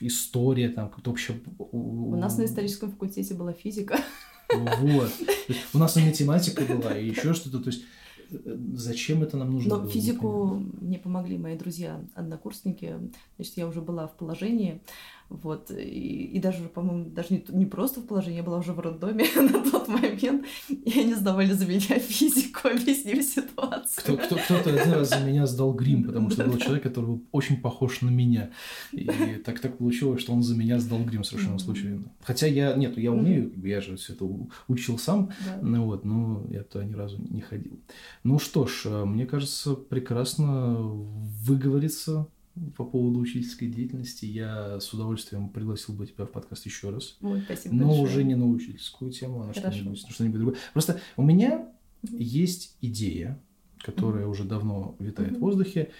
история, 0.00 0.68
там, 0.70 0.88
как-то 0.88 1.10
вообще... 1.10 1.40
У 1.58 2.16
нас 2.16 2.38
на 2.38 2.44
историческом 2.44 2.90
факультете 2.90 3.34
была 3.34 3.52
физика. 3.52 3.98
Вот. 4.56 5.10
У 5.74 5.78
нас 5.78 5.96
и 5.96 6.00
математика 6.00 6.64
была, 6.64 6.96
и 6.96 7.08
еще 7.08 7.34
что-то. 7.34 7.58
То 7.60 7.70
есть 7.70 7.84
э, 8.30 8.56
зачем 8.74 9.22
это 9.22 9.36
нам 9.36 9.52
нужно 9.52 9.76
Но 9.76 9.80
было? 9.82 9.90
физику 9.90 10.62
мне 10.80 10.98
помогли 10.98 11.38
мои 11.38 11.56
друзья-однокурсники. 11.56 12.94
Значит, 13.36 13.56
я 13.56 13.66
уже 13.66 13.80
была 13.80 14.06
в 14.06 14.16
положении. 14.16 14.80
Вот. 15.28 15.70
И, 15.70 16.24
и 16.34 16.40
даже, 16.40 16.64
по-моему, 16.68 17.10
даже 17.10 17.28
не, 17.30 17.44
не 17.48 17.66
просто 17.66 18.00
в 18.00 18.06
положении, 18.06 18.38
я 18.38 18.42
была 18.42 18.58
уже 18.58 18.72
в 18.72 18.80
роддоме 18.80 19.24
на 19.36 19.70
тот 19.70 19.88
момент. 19.88 20.44
И 20.68 21.00
они 21.00 21.14
сдавали 21.14 21.52
за 21.52 21.66
меня 21.66 21.80
физику, 21.98 22.68
объяснив 22.68 23.24
ситуацию. 23.24 24.02
Кто, 24.02 24.16
кто, 24.16 24.36
кто-то 24.36 24.70
один 24.70 24.92
раз 24.92 25.08
за 25.08 25.20
меня 25.20 25.46
сдал 25.46 25.72
грим, 25.72 26.04
потому 26.04 26.30
что 26.30 26.44
был 26.44 26.58
человек, 26.58 26.82
который 26.82 27.06
был 27.06 27.24
очень 27.32 27.60
похож 27.60 28.00
на 28.02 28.10
меня. 28.10 28.50
И 28.92 29.06
так 29.44 29.60
так 29.60 29.78
получилось, 29.78 30.20
что 30.20 30.32
он 30.32 30.42
за 30.42 30.56
меня 30.56 30.78
сдал 30.78 31.00
грим 31.00 31.24
совершенно 31.24 31.58
случайно. 31.58 32.04
Хотя 32.22 32.46
я, 32.46 32.74
нет, 32.74 32.98
я 32.98 33.12
умею, 33.12 33.52
я 33.64 33.80
же 33.80 33.96
все 33.96 34.12
это 34.12 34.26
учил 34.68 34.98
сам, 34.98 35.30
ну 35.60 35.84
вот, 35.84 36.04
но 36.04 36.44
я 36.50 36.62
туда 36.62 36.84
ни 36.84 36.94
разу 36.94 37.18
не 37.30 37.40
ходил. 37.40 37.80
Ну 38.24 38.38
что 38.38 38.66
ж, 38.66 38.82
э, 38.86 39.04
мне 39.04 39.26
кажется, 39.26 39.74
прекрасно 39.74 40.74
выговориться 40.74 42.26
по 42.76 42.84
поводу 42.84 43.18
учительской 43.20 43.68
деятельности. 43.68 44.26
Я 44.26 44.78
с 44.80 44.92
удовольствием 44.92 45.48
пригласил 45.48 45.94
бы 45.94 46.06
тебя 46.06 46.26
в 46.26 46.30
подкаст 46.30 46.66
еще 46.66 46.90
раз. 46.90 47.16
Ой, 47.22 47.40
спасибо 47.42 47.74
Но 47.74 47.86
большое. 47.86 48.04
уже 48.04 48.24
не 48.24 48.34
на 48.34 48.48
учительскую 48.48 49.10
тему, 49.10 49.42
а 49.42 49.46
на 49.46 49.54
что-нибудь, 49.54 50.06
что-нибудь 50.10 50.36
другое. 50.40 50.58
Просто 50.72 51.00
у 51.16 51.22
меня 51.22 51.68
Мгм. 52.02 52.16
есть 52.18 52.76
идея, 52.82 53.40
которая 53.78 54.26
уже 54.26 54.44
давно 54.44 54.96
витает 54.98 55.30
в 55.30 55.34
Мгм. 55.34 55.40
воздухе. 55.42 55.90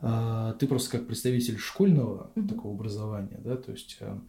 А, 0.00 0.52
Ты 0.54 0.66
просто 0.66 0.90
как 0.92 1.06
представитель 1.06 1.58
школьного 1.58 2.30
Мгм. 2.34 2.48
такого 2.48 2.74
образования, 2.74 3.40
да, 3.42 3.56
то 3.56 3.72
есть 3.72 3.96
а, 4.00 4.20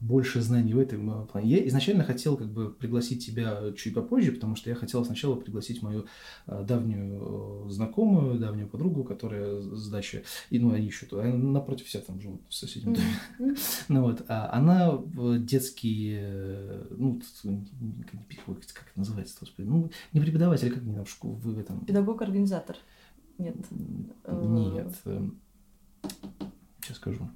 больше 0.00 0.40
знаний 0.40 0.74
в 0.74 0.78
этом 0.78 1.10
а, 1.10 1.26
плане. 1.26 1.50
Я 1.50 1.68
изначально 1.68 2.04
хотел 2.04 2.36
как 2.36 2.50
бы 2.50 2.70
пригласить 2.72 3.24
тебя 3.24 3.72
чуть 3.76 3.94
попозже, 3.94 4.32
потому 4.32 4.56
что 4.56 4.70
я 4.70 4.76
хотел 4.76 5.04
сначала 5.04 5.36
пригласить 5.36 5.82
мою 5.82 6.06
а, 6.46 6.62
давнюю 6.62 7.66
э, 7.66 7.70
знакомую, 7.70 8.38
давнюю 8.38 8.68
подругу, 8.68 9.04
которая 9.04 9.60
с 9.60 9.88
дачи, 9.90 10.24
и 10.50 10.58
ну 10.58 10.72
они 10.72 10.86
еще 10.86 11.06
туда, 11.06 11.24
напротив 11.24 11.88
себя 11.88 12.02
там 12.02 12.20
живут 12.20 12.40
в 12.48 12.54
соседнем 12.54 12.94
доме. 12.94 13.56
Ну 13.88 14.02
вот, 14.02 14.24
а 14.28 14.50
она 14.52 14.98
детские, 15.38 16.20
э, 16.22 16.86
ну, 16.96 17.20
не- 17.44 17.52
не- 17.80 18.04
как 18.04 18.88
это 18.90 18.98
называется, 18.98 19.36
господи, 19.40 19.66
ну, 19.66 19.90
не 20.12 20.20
преподаватель, 20.20 20.72
как 20.72 20.82
они 20.82 20.94
там 20.94 21.04
в 21.22 21.58
этом... 21.58 21.84
Педагог-организатор. 21.84 22.76
Нет. 23.38 23.56
Э, 24.24 24.46
Нет, 24.46 24.94
сейчас 26.82 26.96
скажу. 26.96 27.28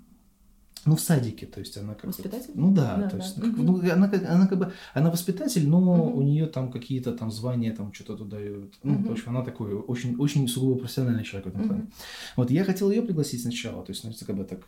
Ну, 0.87 0.97
в 0.97 1.01
садике, 1.01 1.47
то 1.47 1.61
есть 1.61 1.77
она 1.79 1.95
как... 1.95 2.05
Воспитатель? 2.05 2.51
Ну 2.55 2.73
да, 2.75 2.97
Да, 2.97 3.09
то 3.09 3.17
да. 3.17 3.23
есть, 3.23 3.37
ну, 3.39 3.43
как- 3.45 3.57
ну, 3.57 3.93
она, 3.93 4.09
как- 4.09 4.29
она 4.29 4.47
как 4.47 4.59
бы, 4.59 4.73
она 4.93 5.11
воспитатель, 5.11 5.67
но 5.69 5.81
Мгм. 5.81 6.19
у 6.19 6.23
нее 6.23 6.47
там 6.47 6.71
какие-то 6.71 7.13
там 7.13 7.31
звания, 7.31 7.73
там 7.73 7.93
что-то 7.93 8.17
туда. 8.17 8.37
Ну, 8.83 8.93
Мгм. 8.93 9.05
в 9.05 9.11
общем, 9.13 9.31
она 9.31 9.43
такой 9.43 9.75
очень, 9.75 10.17
очень 10.17 10.47
сугубо 10.49 10.79
профессиональный 10.81 11.25
человек 11.25 11.47
в 11.47 11.49
этом 11.57 11.69
плане. 11.69 11.83
Мгм. 11.83 11.93
Вот 12.37 12.51
я 12.51 12.65
хотел 12.65 12.91
ее 12.91 13.03
пригласить 13.03 13.41
сначала, 13.43 13.83
то 13.85 13.93
есть, 13.93 14.05
ну, 14.05 14.13
как 14.27 14.37
бы 14.37 14.45
так... 14.45 14.61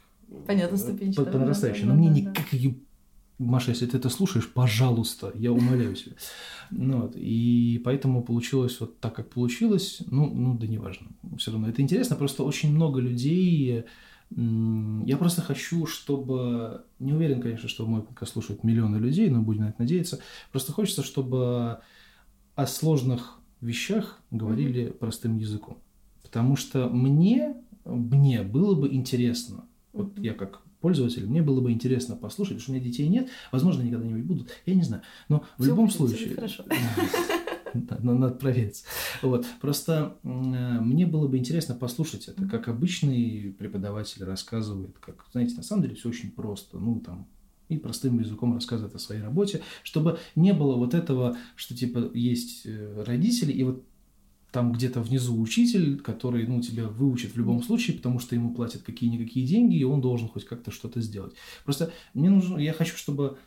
Понятно, 0.46 0.74
э, 0.76 0.78
ступенчато, 0.78 1.24
По, 1.24 1.30
по 1.32 1.38
да, 1.38 1.44
нарастающей. 1.44 1.82
да, 1.82 1.88
Но 1.88 1.92
да, 1.94 1.98
мне 2.00 2.08
да, 2.10 2.30
никак 2.30 2.52
ее... 2.52 2.74
Маша, 3.38 3.70
если 3.72 3.84
ты 3.86 3.98
это 3.98 4.08
слушаешь, 4.08 4.48
пожалуйста, 4.50 5.30
я 5.34 5.52
умоляю 5.52 5.94
тебя. 5.94 6.12
Ну, 6.70 7.02
вот, 7.02 7.12
и 7.16 7.80
поэтому 7.84 8.22
получилось 8.22 8.80
вот 8.80 8.98
так, 8.98 9.14
как 9.14 9.28
получилось. 9.28 10.00
Ну, 10.10 10.30
ну 10.34 10.56
да 10.56 10.66
неважно. 10.66 11.08
Все 11.36 11.52
равно 11.52 11.68
это 11.68 11.82
интересно. 11.82 12.16
Просто 12.16 12.44
очень 12.44 12.72
много 12.74 12.98
людей... 13.00 13.84
Я 14.34 15.16
просто 15.16 15.40
хочу, 15.40 15.86
чтобы... 15.86 16.84
Не 16.98 17.12
уверен, 17.12 17.40
конечно, 17.40 17.68
что 17.68 17.86
мой 17.86 18.02
подкаст 18.02 18.32
слушают 18.32 18.64
миллионы 18.64 18.96
людей, 18.96 19.30
но 19.30 19.40
будем 19.42 19.62
на 19.62 19.68
это 19.68 19.76
надеяться. 19.80 20.18
Просто 20.50 20.72
хочется, 20.72 21.02
чтобы 21.02 21.78
о 22.54 22.66
сложных 22.66 23.38
вещах 23.60 24.20
говорили 24.30 24.88
простым 24.88 25.38
языком. 25.38 25.78
Потому 26.22 26.56
что 26.56 26.88
мне, 26.88 27.54
мне 27.84 28.42
было 28.42 28.74
бы 28.74 28.92
интересно, 28.92 29.64
вот 29.92 30.14
Мгм. 30.16 30.22
я 30.22 30.34
как 30.34 30.60
пользователь, 30.80 31.26
мне 31.26 31.40
было 31.42 31.60
бы 31.60 31.70
интересно 31.72 32.16
послушать, 32.16 32.56
потому 32.56 32.62
что 32.62 32.72
у 32.72 32.74
меня 32.74 32.84
детей 32.84 33.08
нет, 33.08 33.28
возможно, 33.52 33.82
они 33.82 33.90
когда-нибудь 33.92 34.24
будут, 34.24 34.50
я 34.66 34.74
не 34.74 34.82
знаю. 34.82 35.02
Но 35.28 35.44
в 35.56 35.62
Всё 35.62 35.70
любом 35.70 35.86
будет, 35.86 35.96
случае... 35.96 36.34
хорошо. 36.34 36.64
Да, 37.74 37.98
на- 38.00 38.14
надо 38.14 38.34
проверить. 38.34 38.84
Вот. 39.22 39.46
Просто 39.60 40.18
э, 40.22 40.28
мне 40.28 41.06
было 41.06 41.28
бы 41.28 41.38
интересно 41.38 41.74
послушать 41.74 42.28
это, 42.28 42.46
как 42.46 42.68
обычный 42.68 43.54
преподаватель 43.58 44.24
рассказывает, 44.24 44.96
как, 44.98 45.26
знаете, 45.32 45.56
на 45.56 45.62
самом 45.62 45.82
деле 45.82 45.94
все 45.94 46.08
очень 46.08 46.30
просто. 46.30 46.78
Ну, 46.78 47.00
там, 47.00 47.28
и 47.68 47.76
простым 47.78 48.18
языком 48.20 48.54
рассказывает 48.54 48.94
о 48.94 48.98
своей 48.98 49.22
работе, 49.22 49.62
чтобы 49.82 50.18
не 50.36 50.52
было 50.52 50.76
вот 50.76 50.94
этого, 50.94 51.36
что 51.56 51.76
типа 51.76 52.10
есть 52.14 52.62
э, 52.66 53.02
родители, 53.04 53.52
и 53.52 53.62
вот 53.64 53.84
там 54.52 54.72
где-то 54.72 55.02
внизу 55.02 55.38
учитель, 55.40 56.00
который, 56.00 56.46
ну, 56.46 56.62
тебя 56.62 56.88
выучит 56.88 57.32
в 57.34 57.36
любом 57.38 57.62
случае, 57.62 57.96
потому 57.96 58.18
что 58.20 58.34
ему 58.34 58.54
платят 58.54 58.82
какие-никакие 58.82 59.46
деньги, 59.46 59.76
и 59.76 59.84
он 59.84 60.00
должен 60.00 60.28
хоть 60.28 60.46
как-то 60.46 60.70
что-то 60.70 61.00
сделать. 61.02 61.34
Просто 61.64 61.92
мне 62.14 62.30
нужно, 62.30 62.58
я 62.58 62.72
хочу, 62.72 62.96
чтобы 62.96 63.38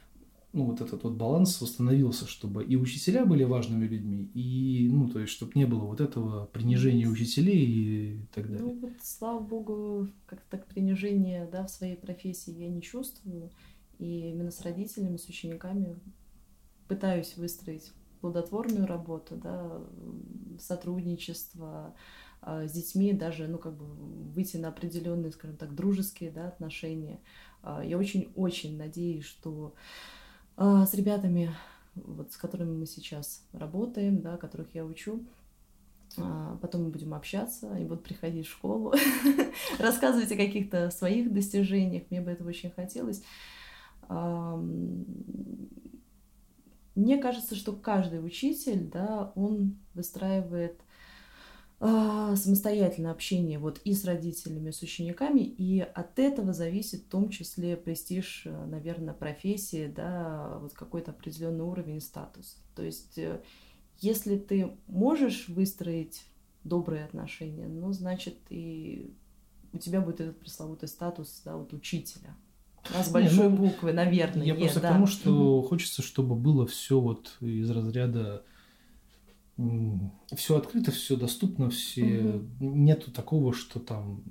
ну, 0.51 0.65
вот 0.65 0.81
этот 0.81 1.03
вот 1.03 1.13
баланс 1.13 1.61
восстановился, 1.61 2.27
чтобы 2.27 2.63
и 2.63 2.75
учителя 2.75 3.25
были 3.25 3.43
важными 3.43 3.85
людьми, 3.85 4.31
и, 4.33 4.89
ну, 4.91 5.07
то 5.07 5.19
есть, 5.19 5.31
чтобы 5.31 5.51
не 5.55 5.65
было 5.65 5.85
вот 5.85 6.01
этого 6.01 6.45
принижения 6.47 7.07
учителей 7.07 7.65
и 7.65 8.25
так 8.33 8.47
далее. 8.47 8.65
Ну 8.65 8.79
вот, 8.79 8.93
слава 9.01 9.39
богу, 9.39 10.07
как 10.25 10.41
так 10.49 10.65
принижение 10.65 11.47
да, 11.51 11.65
в 11.65 11.69
своей 11.69 11.95
профессии 11.95 12.51
я 12.51 12.67
не 12.67 12.81
чувствую. 12.81 13.51
И 13.99 14.29
именно 14.29 14.49
с 14.49 14.61
родителями, 14.61 15.17
с 15.17 15.27
учениками 15.27 15.99
пытаюсь 16.87 17.37
выстроить 17.37 17.91
плодотворную 18.21 18.87
работу, 18.87 19.35
да, 19.35 19.81
сотрудничество 20.59 21.93
а, 22.41 22.67
с 22.67 22.71
детьми, 22.71 23.13
даже, 23.13 23.47
ну, 23.47 23.57
как 23.57 23.77
бы 23.77 23.85
выйти 23.85 24.57
на 24.57 24.69
определенные, 24.69 25.31
скажем 25.31 25.57
так, 25.57 25.75
дружеские, 25.75 26.31
да, 26.31 26.47
отношения. 26.47 27.19
А, 27.61 27.83
Я 27.83 27.97
очень-очень 27.97 28.77
надеюсь, 28.77 29.25
что 29.25 29.75
с 30.59 30.93
ребятами, 30.93 31.55
вот, 31.95 32.33
с 32.33 32.37
которыми 32.37 32.77
мы 32.77 32.85
сейчас 32.85 33.45
работаем, 33.53 34.21
да, 34.21 34.37
которых 34.37 34.75
я 34.75 34.85
учу, 34.85 35.23
а, 36.17 36.57
Потом 36.61 36.85
мы 36.85 36.89
будем 36.89 37.13
общаться, 37.13 37.71
они 37.71 37.85
будут 37.85 38.03
приходить 38.03 38.47
в 38.47 38.51
школу, 38.51 38.93
рассказывать 39.79 40.31
о 40.31 40.37
каких-то 40.37 40.89
своих 40.91 41.31
достижениях. 41.31 42.03
Мне 42.09 42.21
бы 42.21 42.31
этого 42.31 42.49
очень 42.49 42.71
хотелось. 42.71 43.23
Мне 46.95 47.17
кажется, 47.17 47.55
что 47.55 47.73
каждый 47.73 48.25
учитель, 48.25 48.89
да, 48.89 49.31
он 49.35 49.77
выстраивает 49.93 50.81
а, 51.81 52.35
самостоятельное 52.35 53.11
общение 53.11 53.57
вот 53.57 53.79
и 53.85 53.93
с 53.93 54.03
родителями, 54.03 54.69
и 54.69 54.73
с 54.73 54.81
учениками, 54.81 55.39
и 55.39 55.79
от 55.79 56.19
этого 56.19 56.51
зависит 56.51 57.03
в 57.03 57.09
том 57.09 57.29
числе 57.29 57.77
престиж, 57.77 58.43
э, 58.45 58.65
наверное, 58.65 59.13
профессии, 59.13 59.87
да, 59.87 60.59
вот 60.61 60.73
какой-то 60.73 61.11
определенный 61.11 61.63
уровень 61.63 61.97
и 61.97 62.01
статус. 62.01 62.57
То 62.75 62.83
есть 62.83 63.17
э, 63.17 63.41
если 63.99 64.37
ты 64.37 64.77
можешь 64.87 65.47
выстроить 65.47 66.25
добрые 66.65 67.05
отношения, 67.05 67.67
ну, 67.67 67.93
значит, 67.93 68.35
и 68.49 69.13
у 69.71 69.77
тебя 69.77 70.01
будет 70.01 70.19
этот 70.19 70.39
пресловутый 70.39 70.89
статус, 70.89 71.41
да, 71.45 71.55
вот 71.55 71.71
учителя. 71.73 72.35
Да, 72.93 73.03
с 73.03 73.09
большой 73.09 73.45
Не, 73.45 73.49
ну, 73.49 73.55
буквы, 73.55 73.93
наверное. 73.93 74.45
Я 74.45 74.53
е, 74.55 74.59
просто 74.59 74.81
да. 74.81 74.89
к 74.89 74.93
тому, 74.93 75.05
что 75.05 75.61
хочется, 75.61 76.01
чтобы 76.01 76.35
было 76.35 76.65
все 76.65 76.99
вот 76.99 77.37
из 77.39 77.69
разряда 77.69 78.43
все 80.35 80.57
открыто, 80.57 80.91
все 80.91 81.15
доступно, 81.15 81.69
все 81.69 82.41
нету 82.59 83.11
такого, 83.11 83.53
что 83.53 83.79
там 83.79 84.23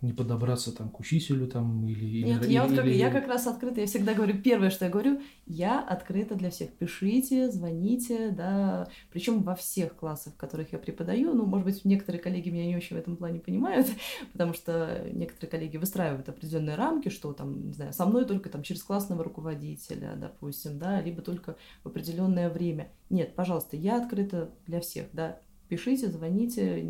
не 0.00 0.12
подобраться 0.12 0.72
там 0.72 0.90
к 0.90 1.00
учителю 1.00 1.48
там 1.48 1.86
или 1.86 2.22
Нет, 2.22 2.44
или- 2.44 2.52
я 2.52 2.66
вот 2.66 2.76
как, 2.76 2.86
или- 2.86 2.94
я 2.94 3.10
как 3.10 3.26
раз 3.26 3.46
открыта, 3.46 3.80
я 3.80 3.86
всегда 3.86 4.14
говорю, 4.14 4.40
первое, 4.40 4.70
что 4.70 4.84
я 4.84 4.90
говорю, 4.90 5.20
я 5.46 5.80
открыта 5.80 6.34
для 6.36 6.50
всех. 6.50 6.70
Пишите, 6.74 7.50
звоните, 7.50 8.30
да, 8.30 8.88
причем 9.10 9.42
во 9.42 9.54
всех 9.56 9.96
классах, 9.96 10.34
в 10.34 10.36
которых 10.36 10.72
я 10.72 10.78
преподаю. 10.78 11.34
Ну, 11.34 11.46
может 11.46 11.66
быть, 11.66 11.84
некоторые 11.84 12.22
коллеги 12.22 12.50
меня 12.50 12.66
не 12.66 12.76
очень 12.76 12.96
в 12.96 12.98
этом 13.00 13.16
плане 13.16 13.40
понимают, 13.40 13.88
потому 14.32 14.54
что 14.54 15.04
некоторые 15.12 15.50
коллеги 15.50 15.76
выстраивают 15.78 16.28
определенные 16.28 16.76
рамки, 16.76 17.08
что 17.08 17.32
там, 17.32 17.66
не 17.66 17.72
знаю, 17.72 17.92
со 17.92 18.06
мной 18.06 18.24
только 18.24 18.48
там 18.50 18.62
через 18.62 18.82
классного 18.82 19.24
руководителя, 19.24 20.14
допустим, 20.16 20.78
да, 20.78 21.00
либо 21.00 21.22
только 21.22 21.56
в 21.82 21.88
определенное 21.88 22.50
время. 22.50 22.88
Нет, 23.10 23.34
пожалуйста, 23.34 23.76
я 23.76 24.00
открыта 24.00 24.50
для 24.66 24.80
всех, 24.80 25.06
да, 25.12 25.40
пишите, 25.68 26.10
звоните, 26.10 26.82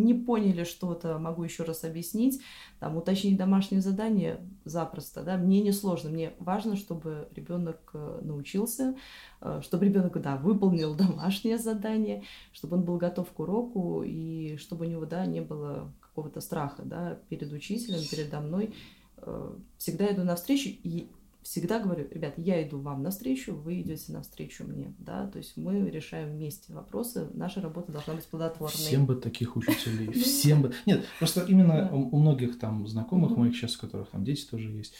не 0.00 0.14
поняли 0.14 0.64
что-то, 0.64 1.18
могу 1.18 1.44
еще 1.44 1.64
раз 1.64 1.84
объяснить, 1.84 2.40
там, 2.78 2.96
уточнить 2.96 3.36
домашнее 3.36 3.80
задание 3.80 4.40
запросто, 4.64 5.22
да, 5.22 5.36
мне 5.36 5.60
не 5.60 5.72
сложно, 5.72 6.10
мне 6.10 6.32
важно, 6.38 6.76
чтобы 6.76 7.28
ребенок 7.34 7.90
э, 7.94 8.20
научился, 8.22 8.96
э, 9.40 9.60
чтобы 9.62 9.84
ребенок, 9.86 10.20
да, 10.20 10.36
выполнил 10.36 10.94
домашнее 10.96 11.58
задание, 11.58 12.24
чтобы 12.52 12.76
он 12.76 12.84
был 12.84 12.96
готов 12.96 13.30
к 13.30 13.40
уроку 13.40 14.02
и 14.02 14.56
чтобы 14.56 14.86
у 14.86 14.88
него, 14.88 15.06
да, 15.06 15.26
не 15.26 15.40
было 15.40 15.92
какого-то 16.00 16.40
страха, 16.40 16.82
да, 16.84 17.18
перед 17.28 17.52
учителем, 17.52 18.00
передо 18.10 18.40
мной. 18.40 18.74
Э, 19.18 19.52
Всегда 19.76 20.12
иду 20.12 20.24
навстречу 20.24 20.70
и 20.70 21.08
всегда 21.42 21.80
говорю, 21.80 22.06
ребят, 22.10 22.34
я 22.36 22.66
иду 22.66 22.78
вам 22.78 23.02
навстречу, 23.02 23.54
вы 23.54 23.80
идете 23.80 24.12
навстречу 24.12 24.64
мне, 24.64 24.94
да, 24.98 25.26
то 25.26 25.38
есть 25.38 25.56
мы 25.56 25.88
решаем 25.90 26.30
вместе 26.30 26.72
вопросы, 26.72 27.28
наша 27.34 27.60
работа 27.60 27.92
должна 27.92 28.14
быть 28.14 28.26
плодотворной. 28.26 28.76
Всем 28.76 29.06
бы 29.06 29.16
таких 29.16 29.56
учителей, 29.56 30.12
всем 30.20 30.62
бы. 30.62 30.72
Нет, 30.86 31.04
просто 31.18 31.44
именно 31.48 31.90
у 31.92 32.18
многих 32.18 32.58
там 32.58 32.86
знакомых 32.86 33.36
моих 33.36 33.56
сейчас, 33.56 33.76
у 33.76 33.80
которых 33.80 34.08
там 34.10 34.24
дети 34.24 34.46
тоже 34.46 34.70
есть, 34.70 34.94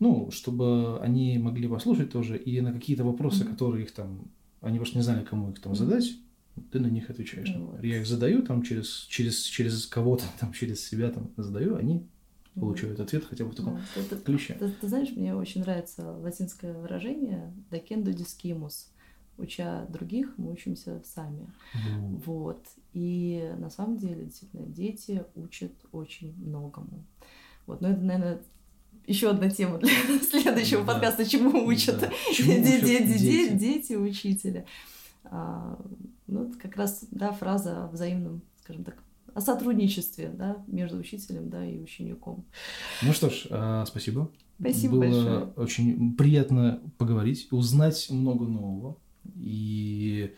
ну, 0.00 0.30
чтобы 0.30 1.00
они 1.00 1.38
могли 1.38 1.68
послушать 1.68 2.10
тоже 2.10 2.36
и 2.36 2.60
на 2.60 2.72
какие-то 2.72 3.04
вопросы, 3.04 3.44
которые 3.44 3.84
их 3.84 3.92
там, 3.92 4.30
они 4.60 4.78
просто 4.78 4.96
не 4.96 5.02
знали, 5.02 5.24
кому 5.24 5.50
их 5.50 5.60
там 5.60 5.74
задать, 5.74 6.12
ты 6.70 6.80
на 6.80 6.86
них 6.86 7.10
отвечаешь. 7.10 7.50
Ну 7.54 7.66
вот. 7.66 7.82
Я 7.82 7.98
их 7.98 8.06
задаю 8.06 8.42
там 8.42 8.62
через, 8.62 9.06
через, 9.08 9.42
через 9.42 9.86
кого-то, 9.86 10.24
там, 10.40 10.52
через 10.52 10.84
себя 10.84 11.10
там 11.10 11.30
задаю, 11.36 11.76
они. 11.76 12.06
Получают 12.54 13.00
ответ 13.00 13.24
хотя 13.24 13.44
бы 13.44 13.50
в 13.50 13.54
таком 13.54 13.80
Да, 14.10 14.16
ключе. 14.16 14.54
Ты, 14.54 14.68
ты 14.70 14.88
знаешь, 14.88 15.10
мне 15.16 15.34
очень 15.34 15.62
нравится 15.62 16.12
латинское 16.12 16.72
выражение 16.74 17.52
«docendo 17.70 18.12
discimus». 18.12 18.86
Уча 19.38 19.86
других, 19.88 20.34
мы 20.36 20.52
учимся 20.52 21.02
сами. 21.04 21.50
Ну, 21.98 22.20
Вот. 22.26 22.66
И 22.92 23.50
на 23.58 23.70
самом 23.70 23.96
деле, 23.96 24.24
действительно, 24.26 24.66
дети 24.66 25.24
учат 25.34 25.72
очень 25.90 26.34
многому. 26.36 27.02
Вот. 27.66 27.80
Но 27.80 27.88
это, 27.88 28.00
наверное, 28.02 28.42
еще 29.06 29.30
одна 29.30 29.48
тема 29.48 29.78
для 29.78 29.88
следующего 30.22 30.84
Да. 30.84 30.92
подкаста, 30.92 31.24
чему 31.24 31.64
учат, 31.66 31.98
да. 31.98 32.10
Чему 32.34 32.52
учат 32.60 32.84
де- 32.84 33.06
де- 33.06 33.18
дети? 33.18 33.52
дети 33.54 33.92
учителя. 33.94 34.66
А, 35.24 35.80
ну, 36.26 36.44
это 36.48 36.58
как 36.58 36.76
раз 36.76 37.06
да, 37.10 37.32
фраза 37.32 37.84
о 37.84 37.88
взаимном, 37.88 38.42
скажем 38.62 38.84
так, 38.84 38.96
о 39.34 39.40
сотрудничестве 39.40 40.28
да, 40.28 40.62
между 40.66 40.98
учителем 40.98 41.48
да, 41.48 41.64
и 41.64 41.78
учеником. 41.78 42.44
Ну 43.02 43.12
что 43.12 43.30
ж, 43.30 43.46
а, 43.50 43.84
спасибо. 43.86 44.30
Спасибо 44.58 44.92
Было 44.92 45.00
большое. 45.00 45.44
очень 45.56 46.14
приятно 46.14 46.80
поговорить, 46.96 47.48
узнать 47.50 48.08
много 48.10 48.44
нового 48.44 48.96
и 49.34 50.34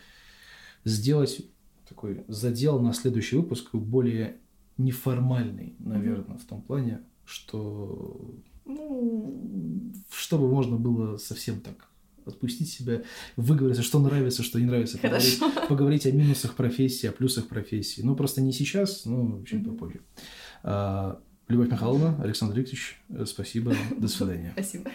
сделать 0.83 1.45
такой 1.87 2.23
задел 2.27 2.79
на 2.79 2.93
следующий 2.93 3.35
выпуск 3.35 3.73
более 3.75 4.37
неформальный, 4.77 5.75
наверное, 5.79 6.37
в 6.37 6.45
том 6.45 6.61
плане, 6.61 7.01
что 7.23 8.35
ну, 8.65 9.93
чтобы 10.09 10.49
можно 10.49 10.77
было 10.77 11.17
совсем 11.17 11.61
так 11.61 11.89
отпустить 12.25 12.69
себя, 12.69 13.01
выговориться, 13.35 13.83
что 13.83 13.99
нравится, 13.99 14.43
что 14.43 14.59
не 14.59 14.65
нравится, 14.65 14.97
поговорить, 14.97 15.39
поговорить 15.69 16.05
о 16.05 16.11
минусах 16.11 16.55
профессии, 16.55 17.07
о 17.07 17.11
плюсах 17.11 17.47
профессии. 17.47 18.01
Ну, 18.01 18.15
просто 18.15 18.41
не 18.41 18.51
сейчас, 18.53 19.05
но 19.05 19.43
чуть 19.45 19.61
Мгм. 19.61 19.71
попозже. 19.75 19.99
А, 20.63 21.19
Любовь 21.47 21.69
Михайловна, 21.71 22.19
Александр 22.23 22.55
Викторович, 22.57 22.99
э, 23.09 23.25
спасибо, 23.27 23.75
до 23.97 24.07
свидания. 24.07 24.51
Спасибо. 24.53 24.89